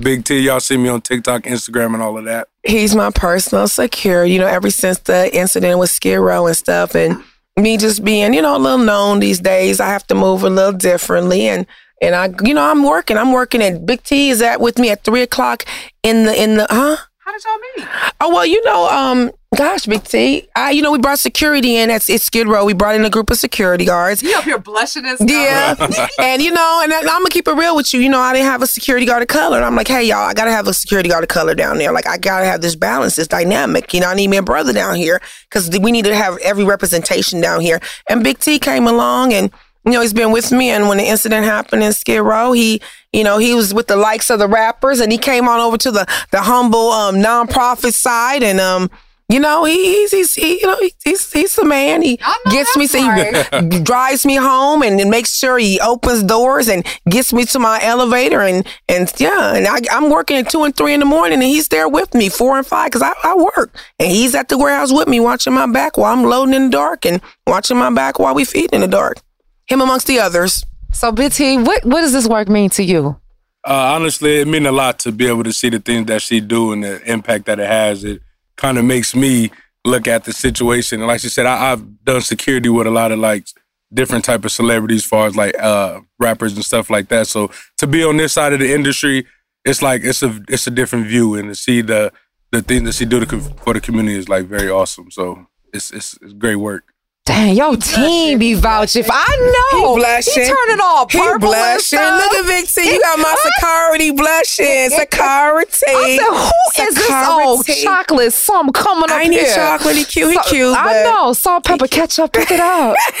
Big 0.00 0.24
T, 0.24 0.38
y'all 0.38 0.60
see 0.60 0.76
me 0.76 0.88
on 0.88 1.00
TikTok, 1.00 1.42
Instagram, 1.42 1.94
and 1.94 2.02
all 2.02 2.16
of 2.16 2.24
that. 2.24 2.48
He's 2.64 2.94
my 2.94 3.10
personal 3.10 3.66
security. 3.68 4.32
You 4.32 4.38
know, 4.40 4.46
ever 4.46 4.70
since 4.70 4.98
the 5.00 5.34
incident 5.36 5.78
with 5.78 5.90
Skid 5.90 6.18
Row 6.20 6.46
and 6.46 6.56
stuff, 6.56 6.94
and 6.94 7.22
me 7.58 7.76
just 7.76 8.04
being, 8.04 8.32
you 8.34 8.42
know, 8.42 8.56
a 8.56 8.58
little 8.58 8.78
known 8.78 9.20
these 9.20 9.40
days, 9.40 9.80
I 9.80 9.88
have 9.88 10.06
to 10.08 10.14
move 10.14 10.42
a 10.44 10.50
little 10.50 10.72
differently, 10.72 11.48
and 11.48 11.66
and 12.00 12.14
I, 12.14 12.30
you 12.44 12.54
know, 12.54 12.62
I'm 12.62 12.84
working. 12.84 13.16
I'm 13.16 13.32
working, 13.32 13.62
and 13.62 13.84
Big 13.84 14.02
T 14.02 14.30
is 14.30 14.40
at 14.40 14.60
with 14.60 14.78
me 14.78 14.90
at 14.90 15.04
three 15.04 15.22
o'clock 15.22 15.64
in 16.02 16.24
the 16.24 16.42
in 16.42 16.56
the 16.56 16.66
huh. 16.70 16.96
How 17.18 17.32
did 17.32 17.44
y'all 17.44 17.58
meet? 17.76 17.88
Oh 18.20 18.34
well, 18.34 18.46
you 18.46 18.64
know, 18.64 18.88
um, 18.88 19.30
gosh, 19.56 19.86
Big 19.86 20.04
T, 20.04 20.48
I, 20.54 20.70
you 20.70 20.82
know, 20.82 20.92
we 20.92 20.98
brought 20.98 21.18
security 21.18 21.76
in 21.76 21.90
at, 21.90 22.08
at 22.08 22.20
Skid 22.20 22.46
Row. 22.46 22.64
We 22.64 22.74
brought 22.74 22.94
in 22.94 23.04
a 23.04 23.10
group 23.10 23.30
of 23.30 23.38
security 23.38 23.84
guards. 23.84 24.22
You 24.22 24.36
up 24.36 24.44
here 24.44 24.58
blushing 24.58 25.04
stuff. 25.04 25.28
Yeah, 25.28 25.74
and 26.20 26.42
you 26.42 26.52
know, 26.52 26.80
and 26.82 26.92
I, 26.92 26.98
I'm 26.98 27.04
gonna 27.06 27.30
keep 27.30 27.48
it 27.48 27.54
real 27.54 27.74
with 27.74 27.94
you. 27.94 28.00
You 28.00 28.08
know, 28.08 28.20
I 28.20 28.32
didn't 28.32 28.46
have 28.46 28.62
a 28.62 28.66
security 28.66 29.06
guard 29.06 29.22
of 29.22 29.28
color. 29.28 29.56
And 29.56 29.64
I'm 29.64 29.74
like, 29.74 29.88
hey, 29.88 30.04
y'all, 30.04 30.18
I 30.18 30.34
gotta 30.34 30.52
have 30.52 30.68
a 30.68 30.74
security 30.74 31.08
guard 31.08 31.24
of 31.24 31.28
color 31.28 31.54
down 31.54 31.78
there. 31.78 31.92
Like, 31.92 32.06
I 32.06 32.18
gotta 32.18 32.44
have 32.44 32.60
this 32.60 32.76
balance, 32.76 33.16
this 33.16 33.26
dynamic. 33.26 33.92
You 33.94 34.00
know, 34.00 34.08
I 34.08 34.14
need 34.14 34.28
me 34.28 34.36
a 34.36 34.42
brother 34.42 34.72
down 34.72 34.96
here 34.96 35.20
because 35.48 35.70
we 35.70 35.92
need 35.92 36.04
to 36.04 36.14
have 36.14 36.38
every 36.38 36.64
representation 36.64 37.40
down 37.40 37.60
here. 37.60 37.80
And 38.08 38.22
Big 38.22 38.38
T 38.38 38.58
came 38.58 38.86
along 38.86 39.32
and. 39.32 39.50
You 39.84 39.94
know, 39.94 40.02
he's 40.02 40.12
been 40.12 40.32
with 40.32 40.52
me, 40.52 40.68
and 40.68 40.86
when 40.86 40.98
the 40.98 41.04
incident 41.04 41.46
happened 41.46 41.82
in 41.82 41.94
Skid 41.94 42.20
Row, 42.20 42.52
he, 42.52 42.82
you 43.10 43.24
know, 43.24 43.38
he 43.38 43.54
was 43.54 43.72
with 43.72 43.86
the 43.86 43.96
likes 43.96 44.28
of 44.28 44.38
the 44.38 44.48
rappers, 44.48 45.00
and 45.00 45.10
he 45.10 45.16
came 45.16 45.48
on 45.48 45.60
over 45.60 45.78
to 45.78 45.90
the 45.90 46.06
the 46.30 46.42
humble 46.42 46.90
um, 46.90 47.14
nonprofit 47.16 47.94
side, 47.94 48.42
and 48.42 48.60
um, 48.60 48.90
you 49.30 49.40
know, 49.40 49.64
he, 49.64 49.76
he's 49.76 50.10
he's 50.10 50.34
he, 50.34 50.60
you 50.60 50.66
know 50.66 50.78
he's 51.04 51.30
he's 51.30 51.54
the 51.54 51.64
man. 51.64 52.00
He 52.00 52.18
gets 52.50 52.74
me, 52.78 52.86
so 52.86 52.98
he 52.98 53.80
drives 53.82 54.24
me 54.24 54.36
home, 54.36 54.82
and 54.82 54.98
then 54.98 55.10
makes 55.10 55.36
sure 55.36 55.58
he 55.58 55.78
opens 55.80 56.22
doors 56.22 56.66
and 56.66 56.86
gets 57.10 57.34
me 57.34 57.44
to 57.46 57.58
my 57.58 57.78
elevator, 57.82 58.40
and 58.40 58.66
and 58.88 59.12
yeah, 59.18 59.54
and 59.54 59.66
I, 59.66 59.80
I'm 59.92 60.08
working 60.08 60.38
at 60.38 60.48
two 60.48 60.64
and 60.64 60.74
three 60.74 60.94
in 60.94 61.00
the 61.00 61.06
morning, 61.06 61.34
and 61.34 61.42
he's 61.42 61.68
there 61.68 61.90
with 61.90 62.14
me 62.14 62.30
four 62.30 62.56
and 62.56 62.66
five 62.66 62.86
because 62.86 63.02
I, 63.02 63.12
I 63.22 63.36
work, 63.36 63.76
and 63.98 64.10
he's 64.10 64.34
at 64.34 64.48
the 64.48 64.56
warehouse 64.56 64.94
with 64.94 65.08
me 65.08 65.20
watching 65.20 65.52
my 65.52 65.70
back 65.70 65.98
while 65.98 66.12
I'm 66.12 66.24
loading 66.24 66.54
in 66.54 66.64
the 66.66 66.70
dark 66.70 67.04
and 67.04 67.20
watching 67.46 67.76
my 67.76 67.90
back 67.90 68.18
while 68.18 68.34
we 68.34 68.46
feed 68.46 68.72
in 68.72 68.80
the 68.80 68.88
dark. 68.88 69.18
Him 69.66 69.82
amongst 69.82 70.06
the 70.06 70.20
others. 70.20 70.64
So, 70.94 71.12
Big 71.12 71.32
T, 71.32 71.58
what 71.58 71.84
what 71.84 72.00
does 72.00 72.14
this 72.14 72.26
work 72.26 72.48
mean 72.48 72.70
to 72.70 72.82
you? 72.82 73.20
Uh, 73.62 73.92
honestly, 73.94 74.40
it 74.40 74.48
means 74.48 74.66
a 74.66 74.72
lot 74.72 74.98
to 75.00 75.12
be 75.12 75.26
able 75.26 75.44
to 75.44 75.52
see 75.52 75.68
the 75.68 75.80
things 75.80 76.06
that 76.06 76.22
she 76.22 76.40
do 76.40 76.72
and 76.72 76.82
the 76.82 77.02
impact 77.10 77.44
that 77.44 77.60
it 77.60 77.66
has. 77.66 78.04
It 78.04 78.22
kind 78.58 78.76
of 78.76 78.84
makes 78.84 79.14
me 79.14 79.50
look 79.84 80.06
at 80.06 80.24
the 80.24 80.32
situation. 80.32 81.00
And 81.00 81.08
like 81.08 81.20
she 81.20 81.30
said, 81.30 81.46
I, 81.46 81.72
I've 81.72 82.04
done 82.04 82.20
security 82.20 82.68
with 82.68 82.86
a 82.86 82.90
lot 82.90 83.12
of 83.12 83.18
like 83.18 83.46
different 83.94 84.24
type 84.24 84.44
of 84.44 84.52
celebrities, 84.52 85.04
as 85.04 85.06
far 85.06 85.26
as 85.26 85.36
like 85.36 85.58
uh, 85.58 86.00
rappers 86.18 86.54
and 86.54 86.64
stuff 86.64 86.90
like 86.90 87.08
that. 87.08 87.26
So 87.26 87.50
to 87.78 87.86
be 87.86 88.04
on 88.04 88.18
this 88.18 88.34
side 88.34 88.52
of 88.52 88.58
the 88.58 88.74
industry, 88.74 89.26
it's 89.64 89.80
like 89.80 90.02
it's 90.04 90.22
a 90.22 90.38
it's 90.48 90.66
a 90.66 90.70
different 90.70 91.06
view, 91.06 91.34
and 91.34 91.48
to 91.48 91.54
see 91.54 91.80
the 91.80 92.12
the 92.52 92.62
things 92.62 92.84
that 92.84 92.94
she 92.94 93.04
do 93.04 93.24
to, 93.24 93.40
for 93.40 93.74
the 93.74 93.80
community 93.80 94.18
is 94.18 94.28
like 94.28 94.46
very 94.46 94.70
awesome. 94.70 95.10
So 95.10 95.46
it's 95.72 95.90
it's, 95.90 96.18
it's 96.20 96.32
great 96.32 96.56
work. 96.56 96.87
Dang, 97.28 97.54
yo, 97.54 97.76
team 97.76 98.38
be 98.38 98.54
vouching. 98.54 99.04
For, 99.04 99.12
I 99.12 99.70
know. 99.72 99.94
He 99.96 100.00
blushing. 100.00 100.42
He 100.44 100.48
turning 100.48 100.80
all 100.82 101.06
He 101.10 101.18
purple 101.18 101.32
and 101.32 101.40
blushing. 101.76 101.98
stuff. 101.98 102.22
Look 102.22 102.32
at 102.32 102.46
Big 102.46 102.66
T. 102.66 102.90
You 102.90 103.00
got 103.02 103.18
my 103.18 103.36
security 103.44 104.10
blushing. 104.12 104.90
Security. 104.90 105.72
I 105.88 106.16
said, 106.16 106.82
who 106.82 106.88
is 106.88 106.94
this 106.94 107.10
old 107.28 107.66
chocolate 107.66 108.32
Some 108.32 108.70
coming 108.72 109.04
up 109.04 109.10
I 109.10 109.22
ain't 109.24 109.32
here? 109.34 109.42
need 109.42 109.54
chocolate. 109.54 109.96
He 109.96 110.04
cute. 110.06 110.30
He 110.30 110.34
So- 110.36 110.42
cute. 110.48 110.74
I 110.76 111.02
know. 111.04 111.34
Salt, 111.34 111.64
pepper, 111.64 111.86
ketchup. 111.86 112.32
Pick 112.32 112.50
it 112.50 112.60
up. 112.60 112.96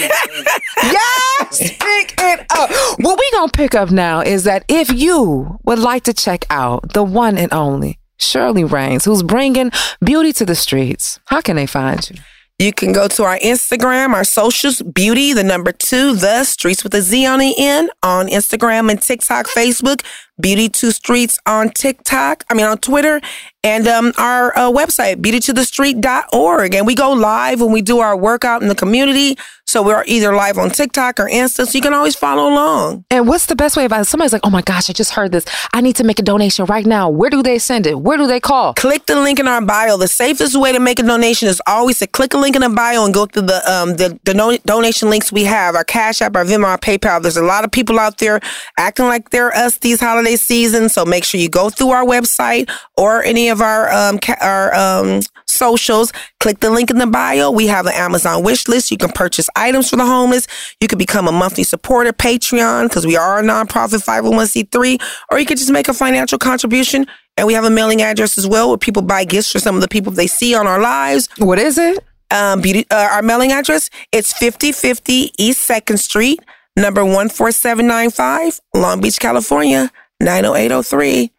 yes, 0.82 1.58
pick 1.78 2.14
it 2.18 2.46
up. 2.56 2.70
What 3.00 3.18
we 3.18 3.30
gonna 3.32 3.52
pick 3.52 3.74
up 3.74 3.90
now 3.90 4.20
is 4.20 4.44
that 4.44 4.64
if 4.68 4.90
you 4.90 5.58
would 5.64 5.78
like 5.78 6.04
to 6.04 6.14
check 6.14 6.46
out 6.48 6.94
the 6.94 7.02
one 7.02 7.36
and 7.36 7.52
only 7.52 7.98
Shirley 8.16 8.64
Raines, 8.64 9.04
who's 9.04 9.22
bringing 9.22 9.70
beauty 10.02 10.32
to 10.34 10.46
the 10.46 10.54
streets, 10.54 11.20
how 11.26 11.40
can 11.42 11.56
they 11.56 11.66
find 11.66 12.08
you? 12.10 12.16
You 12.58 12.72
can 12.72 12.92
go 12.92 13.06
to 13.06 13.22
our 13.22 13.38
Instagram, 13.38 14.14
our 14.14 14.24
socials, 14.24 14.82
beauty, 14.82 15.32
the 15.32 15.44
number 15.44 15.70
two, 15.70 16.16
the 16.16 16.42
streets 16.42 16.82
with 16.82 16.92
a 16.92 17.02
Z 17.02 17.24
on 17.24 17.38
the 17.38 17.54
end 17.56 17.88
on 18.02 18.26
Instagram 18.26 18.90
and 18.90 19.00
TikTok, 19.00 19.46
Facebook, 19.46 20.04
beauty 20.40 20.68
two 20.68 20.90
streets 20.90 21.38
on 21.46 21.70
TikTok, 21.70 22.42
I 22.50 22.54
mean 22.54 22.66
on 22.66 22.78
Twitter, 22.78 23.20
and 23.62 23.86
um, 23.86 24.12
our 24.18 24.58
uh, 24.58 24.72
website, 24.72 25.22
beautytothestreet.org. 25.22 26.74
And 26.74 26.84
we 26.84 26.96
go 26.96 27.12
live 27.12 27.60
when 27.60 27.70
we 27.70 27.80
do 27.80 28.00
our 28.00 28.16
workout 28.16 28.60
in 28.60 28.66
the 28.66 28.74
community. 28.74 29.38
So 29.68 29.82
we're 29.82 30.02
either 30.06 30.34
live 30.34 30.56
on 30.56 30.70
TikTok 30.70 31.20
or 31.20 31.28
Insta, 31.28 31.66
so 31.66 31.72
you 31.76 31.82
can 31.82 31.92
always 31.92 32.16
follow 32.16 32.48
along. 32.48 33.04
And 33.10 33.28
what's 33.28 33.44
the 33.44 33.54
best 33.54 33.76
way 33.76 33.84
about 33.84 34.00
it? 34.00 34.04
Somebody's 34.06 34.32
like, 34.32 34.40
oh 34.42 34.48
my 34.48 34.62
gosh, 34.62 34.88
I 34.88 34.94
just 34.94 35.10
heard 35.10 35.30
this. 35.30 35.44
I 35.74 35.82
need 35.82 35.94
to 35.96 36.04
make 36.04 36.18
a 36.18 36.22
donation 36.22 36.64
right 36.64 36.86
now. 36.86 37.10
Where 37.10 37.28
do 37.28 37.42
they 37.42 37.58
send 37.58 37.86
it? 37.86 38.00
Where 38.00 38.16
do 38.16 38.26
they 38.26 38.40
call? 38.40 38.72
Click 38.72 39.04
the 39.04 39.20
link 39.20 39.38
in 39.38 39.46
our 39.46 39.60
bio. 39.60 39.98
The 39.98 40.08
safest 40.08 40.58
way 40.58 40.72
to 40.72 40.80
make 40.80 40.98
a 40.98 41.02
donation 41.02 41.48
is 41.48 41.60
always 41.66 41.98
to 41.98 42.06
click 42.06 42.32
a 42.32 42.38
link 42.38 42.56
in 42.56 42.62
the 42.62 42.70
bio 42.70 43.04
and 43.04 43.12
go 43.12 43.26
through 43.26 43.42
the 43.42 43.60
um 43.70 43.96
the, 43.96 44.18
the 44.24 44.32
no- 44.32 44.56
donation 44.64 45.10
links 45.10 45.30
we 45.30 45.44
have. 45.44 45.74
Our 45.74 45.84
Cash 45.84 46.22
App, 46.22 46.34
our 46.34 46.46
Venmo, 46.46 46.64
our 46.64 46.78
PayPal. 46.78 47.20
There's 47.20 47.36
a 47.36 47.44
lot 47.44 47.64
of 47.64 47.70
people 47.70 47.98
out 47.98 48.16
there 48.16 48.40
acting 48.78 49.04
like 49.04 49.28
they're 49.28 49.54
us 49.54 49.76
these 49.76 50.00
holiday 50.00 50.36
seasons. 50.36 50.94
So 50.94 51.04
make 51.04 51.24
sure 51.24 51.38
you 51.40 51.50
go 51.50 51.68
through 51.68 51.90
our 51.90 52.06
website 52.06 52.70
or 52.96 53.22
any 53.22 53.50
of 53.50 53.60
our 53.60 53.92
um 53.92 54.18
ca- 54.18 54.38
our 54.40 54.74
um 54.74 55.20
socials. 55.44 56.10
Click 56.40 56.60
the 56.60 56.70
link 56.70 56.90
in 56.90 56.98
the 56.98 57.06
bio. 57.06 57.50
We 57.50 57.66
have 57.66 57.86
an 57.86 57.94
Amazon 57.94 58.44
wish 58.44 58.68
list. 58.68 58.92
You 58.92 58.96
can 58.96 59.10
purchase 59.10 59.50
items 59.56 59.90
for 59.90 59.96
the 59.96 60.06
homeless. 60.06 60.46
You 60.80 60.86
can 60.86 60.98
become 60.98 61.26
a 61.26 61.32
monthly 61.32 61.64
supporter, 61.64 62.12
Patreon, 62.12 62.84
because 62.84 63.04
we 63.04 63.16
are 63.16 63.40
a 63.40 63.42
nonprofit 63.42 64.04
501c3, 64.04 65.02
or 65.30 65.40
you 65.40 65.46
could 65.46 65.58
just 65.58 65.72
make 65.72 65.88
a 65.88 65.94
financial 65.94 66.38
contribution. 66.38 67.06
And 67.36 67.46
we 67.46 67.54
have 67.54 67.64
a 67.64 67.70
mailing 67.70 68.02
address 68.02 68.38
as 68.38 68.46
well 68.46 68.68
where 68.68 68.78
people 68.78 69.02
buy 69.02 69.24
gifts 69.24 69.50
for 69.50 69.58
some 69.58 69.74
of 69.74 69.80
the 69.80 69.88
people 69.88 70.12
they 70.12 70.28
see 70.28 70.54
on 70.54 70.66
our 70.66 70.80
lives. 70.80 71.28
What 71.38 71.58
is 71.58 71.76
it? 71.76 72.04
Um, 72.30 72.60
beauty, 72.60 72.86
uh, 72.90 73.08
our 73.12 73.22
mailing 73.22 73.52
address, 73.52 73.90
it's 74.12 74.32
5050 74.32 75.32
East 75.38 75.68
2nd 75.68 75.98
Street, 75.98 76.40
number 76.76 77.00
14795, 77.00 78.60
Long 78.74 79.00
Beach, 79.00 79.18
California, 79.18 79.90
90803. 80.20 81.32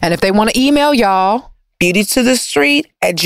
And 0.00 0.14
if 0.14 0.20
they 0.20 0.30
want 0.30 0.50
to 0.50 0.58
email 0.58 0.94
y'all, 0.94 1.52
beauty 1.78 2.04
to 2.04 2.22
the 2.22 2.36
street 2.36 2.86
at 3.02 3.16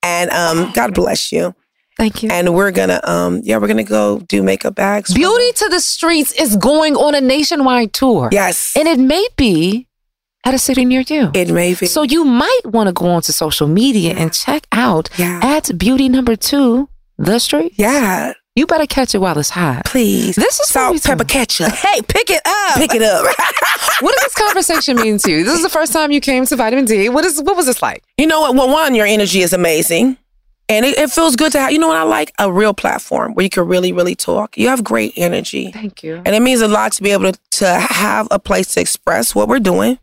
And 0.03 0.31
um, 0.31 0.71
God 0.73 0.95
bless 0.95 1.31
you. 1.33 1.55
Thank 2.01 2.23
you. 2.23 2.31
And 2.33 2.55
we're 2.55 2.71
gonna, 2.71 2.99
um, 3.05 3.41
yeah, 3.45 3.59
we're 3.59 3.69
gonna 3.69 3.85
go 3.85 4.21
do 4.35 4.43
makeup 4.43 4.75
bags. 4.75 5.13
Beauty 5.13 5.53
to 5.61 5.69
the 5.69 5.81
Streets 5.81 6.33
is 6.33 6.57
going 6.57 6.97
on 6.97 7.15
a 7.15 7.21
nationwide 7.21 7.93
tour. 7.93 8.31
Yes. 8.33 8.73
And 8.79 8.89
it 8.89 8.99
may 8.99 9.27
be 9.37 9.87
at 10.47 10.55
a 10.55 10.59
city 10.59 10.87
near 10.87 11.03
you. 11.03 11.31
It 11.35 11.51
may 11.51 11.75
be. 11.75 11.85
So 11.85 12.03
you 12.03 12.25
might 12.25 12.61
want 12.65 12.87
to 12.87 12.95
go 12.95 13.07
onto 13.11 13.33
social 13.33 13.69
media 13.69 14.15
and 14.17 14.33
check 14.33 14.67
out 14.73 15.11
Yeah. 15.19 15.41
at 15.43 15.77
Beauty 15.77 16.09
Number 16.09 16.37
Two, 16.37 16.89
The 17.19 17.39
Street. 17.39 17.75
Yeah, 17.77 18.33
You 18.57 18.67
better 18.67 18.87
catch 18.87 19.15
it 19.15 19.19
while 19.19 19.39
it's 19.39 19.51
hot. 19.51 19.85
please. 19.85 20.37
This 20.37 20.59
is 20.59 20.69
salt, 20.69 21.03
pepper, 21.03 21.25
ketchup. 21.25 21.73
Hey, 21.73 22.01
pick 22.17 22.31
it 22.31 22.41
up. 22.47 22.77
Pick 22.79 22.95
it 22.95 23.03
up. 23.03 23.23
what 24.01 24.13
does 24.15 24.25
this 24.25 24.35
conversation 24.47 24.97
mean 24.97 25.19
to 25.19 25.31
you? 25.31 25.45
This 25.45 25.55
is 25.55 25.63
the 25.63 25.69
first 25.79 25.93
time 25.93 26.11
you 26.11 26.21
came 26.23 26.47
to 26.47 26.57
Vitamin 26.57 26.87
D. 26.87 27.11
What 27.11 27.25
is 27.27 27.41
what 27.43 27.57
was 27.57 27.67
this 27.67 27.83
like? 27.83 28.03
You 28.17 28.27
know 28.27 28.41
what? 28.41 28.55
Well, 28.55 28.71
one, 28.71 28.95
your 28.95 29.07
energy 29.07 29.43
is 29.43 29.53
amazing. 29.53 30.17
And 30.71 30.87
it, 30.87 30.97
it 30.97 31.11
feels 31.11 31.35
good 31.35 31.51
to 31.53 31.59
have, 31.59 31.73
you 31.73 31.81
know 31.81 31.89
what 31.89 31.97
I 31.97 32.05
like? 32.05 32.33
A 32.39 32.51
real 32.51 32.73
platform 32.73 33.35
where 33.35 33.43
you 33.43 33.51
can 33.51 33.67
really, 33.67 33.93
really 33.93 34.15
talk. 34.15 34.57
You 34.57 34.69
have 34.69 34.85
great 34.85 35.13
energy. 35.17 35.73
Thank 35.73 36.05
you. 36.05 36.23
And 36.25 36.29
it 36.29 36.41
means 36.43 36.61
a 36.61 36.69
lot 36.69 36.93
to 36.93 37.03
be 37.03 37.11
able 37.11 37.33
to, 37.33 37.41
to 37.59 37.69
have 37.69 38.29
a 38.31 38.39
place 38.39 38.75
to 38.75 38.81
express 38.81 39.35
what 39.35 39.49
we're 39.49 39.59
doing. 39.59 39.99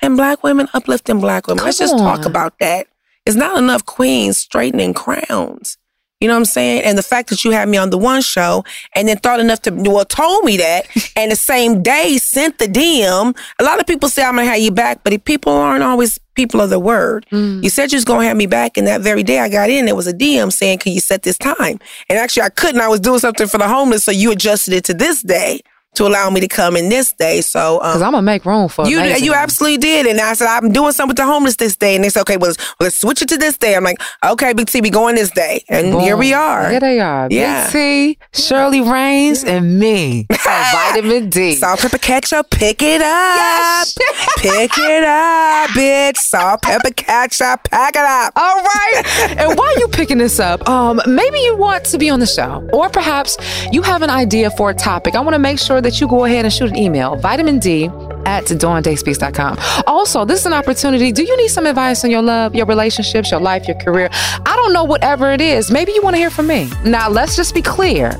And 0.00 0.16
black 0.16 0.44
women 0.44 0.68
uplifting 0.72 1.18
black 1.20 1.48
women. 1.48 1.64
Let's 1.64 1.78
just 1.78 1.96
Come 1.96 2.04
talk 2.04 2.26
about 2.26 2.58
that. 2.60 2.86
It's 3.26 3.34
not 3.34 3.58
enough 3.58 3.84
queens 3.86 4.38
straightening 4.38 4.94
crowns. 4.94 5.78
You 6.24 6.28
know 6.28 6.36
what 6.36 6.38
I'm 6.38 6.44
saying? 6.46 6.84
And 6.84 6.96
the 6.96 7.02
fact 7.02 7.28
that 7.28 7.44
you 7.44 7.50
had 7.50 7.68
me 7.68 7.76
on 7.76 7.90
the 7.90 7.98
one 7.98 8.22
show 8.22 8.64
and 8.96 9.06
then 9.06 9.18
thought 9.18 9.40
enough 9.40 9.60
to, 9.60 9.70
well, 9.72 10.06
told 10.06 10.42
me 10.46 10.56
that, 10.56 10.86
and 11.16 11.30
the 11.30 11.36
same 11.36 11.82
day 11.82 12.16
sent 12.16 12.58
the 12.58 12.64
DM. 12.64 13.36
A 13.58 13.62
lot 13.62 13.78
of 13.78 13.86
people 13.86 14.08
say 14.08 14.24
I'm 14.24 14.36
gonna 14.36 14.46
have 14.46 14.58
you 14.58 14.70
back, 14.70 15.04
but 15.04 15.12
if 15.12 15.22
people 15.26 15.52
aren't 15.52 15.82
always 15.82 16.18
people 16.34 16.62
of 16.62 16.70
the 16.70 16.80
word. 16.80 17.26
Mm. 17.30 17.62
You 17.62 17.68
said 17.68 17.92
you 17.92 17.96
was 17.98 18.06
gonna 18.06 18.24
have 18.24 18.38
me 18.38 18.46
back, 18.46 18.78
and 18.78 18.86
that 18.86 19.02
very 19.02 19.22
day 19.22 19.38
I 19.38 19.50
got 19.50 19.68
in, 19.68 19.84
there 19.84 19.94
was 19.94 20.06
a 20.06 20.14
DM 20.14 20.50
saying, 20.50 20.78
"Can 20.78 20.92
you 20.92 21.00
set 21.00 21.24
this 21.24 21.36
time?" 21.36 21.78
And 22.08 22.18
actually, 22.18 22.44
I 22.44 22.48
couldn't. 22.48 22.80
I 22.80 22.88
was 22.88 23.00
doing 23.00 23.18
something 23.18 23.46
for 23.46 23.58
the 23.58 23.68
homeless, 23.68 24.04
so 24.04 24.10
you 24.10 24.32
adjusted 24.32 24.72
it 24.72 24.84
to 24.84 24.94
this 24.94 25.20
day 25.20 25.60
to 25.94 26.06
allow 26.06 26.30
me 26.30 26.40
to 26.40 26.48
come 26.48 26.76
in 26.76 26.88
this 26.88 27.12
day. 27.12 27.40
So, 27.40 27.80
um, 27.80 27.90
Because 27.90 28.02
I'm 28.02 28.12
gonna 28.12 28.22
make 28.22 28.44
room 28.44 28.68
for 28.68 28.86
you 28.86 28.98
amazing 28.98 29.24
you 29.24 29.34
absolutely 29.34 29.78
did, 29.78 30.06
and 30.06 30.20
I 30.20 30.34
said 30.34 30.48
I'm 30.48 30.70
doing 30.72 30.92
something 30.92 31.08
with 31.10 31.16
the 31.16 31.24
homeless 31.26 31.56
this 31.56 31.76
day, 31.76 31.94
and 31.94 32.04
they 32.04 32.08
said, 32.08 32.22
okay, 32.22 32.36
well 32.36 32.50
let's, 32.50 32.58
well, 32.58 32.86
let's 32.86 32.96
switch 32.96 33.22
it 33.22 33.28
to 33.28 33.36
this 33.36 33.56
day. 33.56 33.74
I'm 33.74 33.84
like, 33.84 34.00
okay, 34.24 34.52
Big 34.52 34.68
T, 34.68 34.80
we 34.80 34.90
going 34.90 35.14
this 35.14 35.30
day, 35.30 35.64
and 35.68 36.00
here 36.00 36.16
we 36.16 36.32
are. 36.32 36.70
Here 36.70 36.80
they 36.80 37.00
are. 37.00 37.28
Yeah. 37.30 37.64
Big 37.70 37.72
T, 37.72 38.18
Shirley 38.32 38.80
Raines, 38.80 39.44
and 39.44 39.78
me. 39.78 40.26
Vitamin 40.32 41.30
D. 41.30 41.54
Salt, 41.54 41.80
pepper, 41.80 41.98
ketchup, 41.98 42.50
pick 42.50 42.82
it 42.82 43.00
up, 43.00 43.86
pick 44.38 44.70
it 44.78 45.04
up, 45.04 45.70
bitch. 45.70 46.16
Salt, 46.16 46.62
pepper, 46.62 46.90
ketchup, 46.90 47.64
pack 47.64 47.96
it 47.96 48.02
up. 48.02 48.32
All 48.36 48.62
right. 48.62 49.02
and 49.38 49.56
while 49.58 49.78
you 49.78 49.88
picking 49.88 50.18
this 50.18 50.38
up, 50.40 50.68
um, 50.68 51.00
maybe 51.06 51.38
you 51.38 51.56
want 51.56 51.84
to 51.86 51.98
be 51.98 52.10
on 52.10 52.20
the 52.20 52.26
show, 52.26 52.68
or 52.72 52.88
perhaps 52.88 53.36
you 53.72 53.82
have 53.82 54.02
an 54.02 54.10
idea 54.10 54.50
for 54.50 54.70
a 54.70 54.74
topic. 54.74 55.14
I 55.14 55.20
want 55.20 55.34
to 55.34 55.38
make 55.38 55.58
sure 55.58 55.80
that 55.84 56.00
you 56.00 56.08
go 56.08 56.24
ahead 56.24 56.44
and 56.44 56.52
shoot 56.52 56.70
an 56.70 56.76
email, 56.76 57.16
vitamin 57.16 57.58
D 57.58 57.86
at 58.26 58.44
dawndayspeaks.com. 58.44 59.58
Also, 59.86 60.24
this 60.24 60.40
is 60.40 60.46
an 60.46 60.52
opportunity. 60.52 61.12
Do 61.12 61.22
you 61.22 61.36
need 61.36 61.48
some 61.48 61.66
advice 61.66 62.04
on 62.04 62.10
your 62.10 62.22
love, 62.22 62.54
your 62.54 62.66
relationships, 62.66 63.30
your 63.30 63.40
life, 63.40 63.68
your 63.68 63.78
career? 63.78 64.08
I 64.12 64.56
don't 64.56 64.72
know, 64.72 64.84
whatever 64.84 65.30
it 65.30 65.40
is. 65.40 65.70
Maybe 65.70 65.92
you 65.92 66.02
want 66.02 66.14
to 66.14 66.18
hear 66.18 66.30
from 66.30 66.46
me. 66.46 66.70
Now, 66.84 67.08
let's 67.08 67.36
just 67.36 67.54
be 67.54 67.62
clear. 67.62 68.12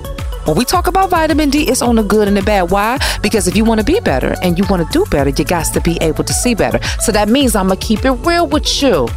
When 0.45 0.59
we 0.59 0.67
talk 0.67 0.89
about 0.89 1.09
vitamin 1.09 1.49
D, 1.49 1.63
it's 1.63 1.81
on 1.81 1.97
the 1.97 2.03
good 2.03 2.29
and 2.29 2.37
the 2.37 2.43
bad. 2.43 2.71
Why? 2.71 2.99
Because 3.23 3.49
if 3.49 3.57
you 3.57 3.65
want 3.65 3.81
to 3.81 3.85
be 3.85 3.99
better 4.01 4.35
and 4.43 4.59
you 4.59 4.65
want 4.69 4.87
to 4.87 4.93
do 4.93 5.07
better, 5.11 5.31
you 5.31 5.45
got 5.45 5.73
to 5.73 5.81
be 5.81 5.97
able 6.03 6.23
to 6.23 6.33
see 6.35 6.55
better. 6.55 6.83
So 7.01 7.13
that 7.13 7.31
means 7.31 7.57
I'm 7.57 7.69
going 7.69 7.81
to 7.81 7.87
keep 7.87 8.05
it 8.05 8.13
real 8.13 8.47
with 8.47 8.83
you. 8.83 9.09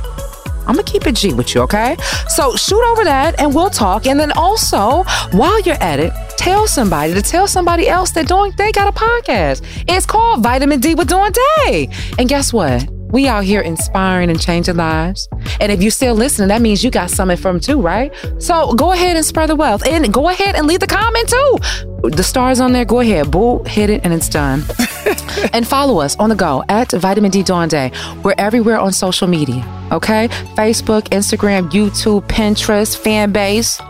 I'm 0.67 0.75
gonna 0.75 0.83
keep 0.83 1.07
it 1.07 1.15
G 1.15 1.33
with 1.33 1.55
you, 1.55 1.61
okay? 1.61 1.95
So 2.27 2.55
shoot 2.55 2.83
over 2.91 3.03
that 3.03 3.39
and 3.39 3.55
we'll 3.55 3.69
talk. 3.69 4.05
And 4.05 4.19
then 4.19 4.31
also, 4.33 5.03
while 5.31 5.59
you're 5.61 5.81
at 5.81 5.99
it, 5.99 6.11
tell 6.37 6.67
somebody 6.67 7.13
to 7.13 7.21
tell 7.21 7.47
somebody 7.47 7.87
else 7.87 8.11
that 8.11 8.27
doing 8.27 8.53
they 8.57 8.71
got 8.71 8.87
a 8.87 8.91
podcast. 8.91 9.63
It's 9.87 10.05
called 10.05 10.43
Vitamin 10.43 10.79
D 10.79 10.95
with 10.95 11.07
Dawn 11.07 11.31
Day. 11.65 11.89
And 12.19 12.27
guess 12.27 12.53
what? 12.53 12.96
We 13.11 13.27
out 13.27 13.43
here 13.43 13.61
inspiring 13.61 14.29
and 14.29 14.39
changing 14.39 14.75
lives. 14.75 15.29
And 15.59 15.71
if 15.71 15.81
you're 15.81 15.91
still 15.91 16.15
listening, 16.15 16.49
that 16.49 16.61
means 16.61 16.83
you 16.83 16.91
got 16.91 17.09
something 17.09 17.37
from 17.37 17.59
too, 17.59 17.81
right? 17.81 18.13
So 18.39 18.73
go 18.73 18.91
ahead 18.91 19.15
and 19.15 19.25
spread 19.25 19.49
the 19.49 19.55
wealth. 19.55 19.85
And 19.87 20.13
go 20.13 20.29
ahead 20.29 20.55
and 20.55 20.67
leave 20.67 20.81
the 20.81 20.87
comment 20.87 21.29
too. 21.29 22.09
The 22.09 22.23
stars 22.23 22.59
on 22.59 22.73
there, 22.73 22.85
go 22.85 22.99
ahead, 22.99 23.31
boo, 23.31 23.63
hit 23.63 23.89
it, 23.89 24.01
and 24.03 24.13
it's 24.13 24.29
done. 24.29 24.63
and 25.53 25.67
follow 25.67 25.99
us 25.99 26.15
on 26.17 26.29
the 26.29 26.35
go 26.35 26.63
at 26.69 26.91
Vitamin 26.91 27.31
D 27.31 27.43
Dawn 27.43 27.67
Day. 27.67 27.91
We're 28.23 28.35
everywhere 28.37 28.77
on 28.77 28.93
social 28.93 29.27
media, 29.27 29.65
okay? 29.91 30.27
Facebook, 30.55 31.03
Instagram, 31.09 31.71
YouTube, 31.71 32.27
Pinterest, 32.27 32.99
Fanbase, 33.01 33.81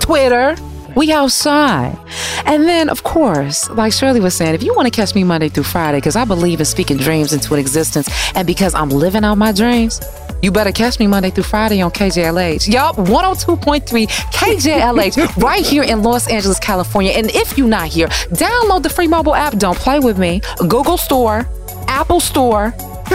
Twitter. 0.00 0.56
We 0.96 1.12
outside. 1.12 1.98
And 2.46 2.64
then, 2.64 2.88
of 2.88 3.02
course, 3.02 3.68
like 3.68 3.92
Shirley 3.92 4.18
was 4.18 4.34
saying, 4.34 4.54
if 4.54 4.62
you 4.62 4.74
want 4.74 4.86
to 4.86 4.90
catch 4.90 5.14
me 5.14 5.24
Monday 5.24 5.50
through 5.50 5.64
Friday, 5.64 5.98
because 5.98 6.16
I 6.16 6.24
believe 6.24 6.58
in 6.58 6.64
speaking 6.64 6.96
dreams 6.96 7.34
into 7.34 7.52
an 7.52 7.60
existence, 7.60 8.08
and 8.34 8.46
because 8.46 8.74
I'm 8.74 8.88
living 8.88 9.22
out 9.22 9.36
my 9.36 9.52
dreams, 9.52 10.00
you 10.42 10.50
better 10.50 10.72
catch 10.72 10.98
me 10.98 11.06
Monday 11.06 11.30
through 11.30 11.44
Friday 11.44 11.82
on 11.82 11.90
KJLH. 11.90 12.72
Yup, 12.72 12.96
102.3 12.96 14.06
KJLH 14.06 15.36
right 15.42 15.64
here 15.64 15.82
in 15.82 16.02
Los 16.02 16.28
Angeles, 16.28 16.58
California. 16.58 17.12
And 17.12 17.30
if 17.30 17.58
you're 17.58 17.68
not 17.68 17.88
here, 17.88 18.08
download 18.08 18.82
the 18.82 18.90
free 18.90 19.08
mobile 19.08 19.34
app. 19.34 19.58
Don't 19.58 19.76
play 19.76 19.98
with 19.98 20.18
me. 20.18 20.40
Google 20.60 20.96
Store, 20.96 21.46
Apple 21.88 22.20
Store. 22.20 22.74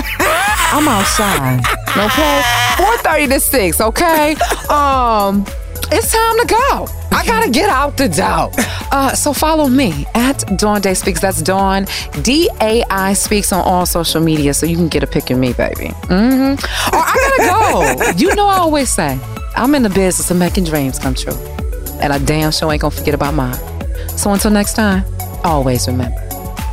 I'm 0.74 0.88
outside. 0.88 1.60
Okay? 1.98 2.42
4:30 2.78 3.28
to 3.30 3.40
6, 3.40 3.82
okay? 3.82 4.36
Um 4.70 5.46
it's 5.92 6.12
time 6.12 6.38
to 6.40 6.46
go. 6.46 6.88
I 7.12 7.26
gotta 7.26 7.50
get 7.50 7.70
out 7.70 7.98
the 7.98 8.08
door. 8.08 8.52
Uh, 8.92 9.14
so 9.14 9.34
follow 9.34 9.68
me 9.68 10.06
at 10.16 10.40
Dawn 10.58 10.82
Day 10.82 10.94
Speaks. 10.94 11.20
That's 11.20 11.42
Dawn 11.42 11.86
D 12.24 12.50
A 12.62 12.84
I 12.90 13.14
Speaks 13.14 13.52
on 13.52 13.62
all 13.64 13.86
social 13.86 14.22
media, 14.22 14.54
so 14.54 14.66
you 14.66 14.76
can 14.76 14.88
get 14.88 15.04
a 15.04 15.08
pic 15.08 15.30
of 15.30 15.38
me, 15.38 15.54
baby. 15.54 15.90
Mm-hmm. 16.10 16.96
Or 16.96 17.02
I 17.02 17.16
gotta 17.38 17.50
go. 17.50 18.12
You 18.18 18.36
know 18.36 18.48
I 18.48 18.58
always 18.58 18.90
say, 18.90 19.20
I'm 19.56 19.76
in 19.76 19.84
the 19.84 19.90
business 19.90 20.30
of 20.32 20.38
making 20.38 20.66
dreams 20.66 21.00
come 21.00 21.14
true. 21.16 21.36
And 22.02 22.12
I 22.12 22.18
damn 22.18 22.52
sure 22.52 22.72
ain't 22.72 22.82
gonna 22.82 22.92
forget 22.92 23.14
about 23.14 23.34
mine. 23.34 23.58
So 24.18 24.32
until 24.32 24.52
next 24.52 24.74
time, 24.74 25.04
always 25.44 25.88
remember, 25.88 26.20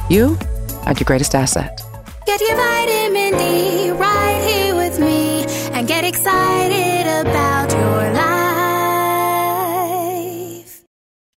you 0.08 0.38
are 0.84 0.92
your 0.92 1.04
greatest 1.04 1.34
asset. 1.34 1.82
Get 2.26 2.40
your 2.40 2.56
vitamin 2.56 3.32
D 3.38 3.90
right 3.90 4.42
here 4.46 4.74
with 4.74 4.98
me 4.98 5.44
and 5.72 5.86
get 5.86 6.04
excited 6.04 6.77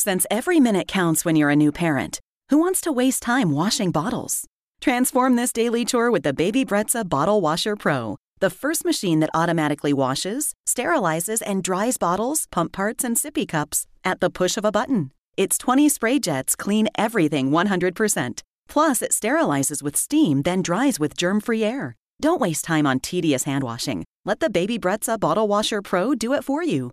Since 0.00 0.28
every 0.30 0.60
minute 0.60 0.86
counts 0.86 1.24
when 1.24 1.34
you're 1.34 1.50
a 1.50 1.56
new 1.56 1.72
parent, 1.72 2.20
who 2.50 2.58
wants 2.58 2.80
to 2.82 2.92
waste 2.92 3.20
time 3.20 3.50
washing 3.50 3.90
bottles? 3.90 4.46
Transform 4.80 5.34
this 5.34 5.52
daily 5.52 5.84
chore 5.84 6.12
with 6.12 6.22
the 6.22 6.32
Baby 6.32 6.64
Brezza 6.64 7.02
Bottle 7.02 7.40
Washer 7.40 7.74
Pro, 7.74 8.16
the 8.38 8.48
first 8.48 8.84
machine 8.84 9.18
that 9.18 9.30
automatically 9.34 9.92
washes, 9.92 10.54
sterilizes, 10.68 11.42
and 11.44 11.64
dries 11.64 11.96
bottles, 11.98 12.46
pump 12.52 12.70
parts, 12.72 13.02
and 13.02 13.16
sippy 13.16 13.44
cups 13.44 13.88
at 14.04 14.20
the 14.20 14.30
push 14.30 14.56
of 14.56 14.64
a 14.64 14.70
button. 14.70 15.10
Its 15.36 15.58
20 15.58 15.88
spray 15.88 16.20
jets 16.20 16.54
clean 16.54 16.86
everything 16.96 17.50
100%. 17.50 18.42
Plus, 18.68 19.02
it 19.02 19.10
sterilizes 19.10 19.82
with 19.82 19.96
steam, 19.96 20.42
then 20.42 20.62
dries 20.62 21.00
with 21.00 21.16
germ 21.16 21.40
free 21.40 21.64
air. 21.64 21.96
Don't 22.20 22.40
waste 22.40 22.64
time 22.64 22.86
on 22.86 23.00
tedious 23.00 23.42
hand 23.42 23.64
washing. 23.64 24.04
Let 24.24 24.38
the 24.38 24.48
Baby 24.48 24.78
Brezza 24.78 25.18
Bottle 25.18 25.48
Washer 25.48 25.82
Pro 25.82 26.14
do 26.14 26.34
it 26.34 26.44
for 26.44 26.62
you. 26.62 26.92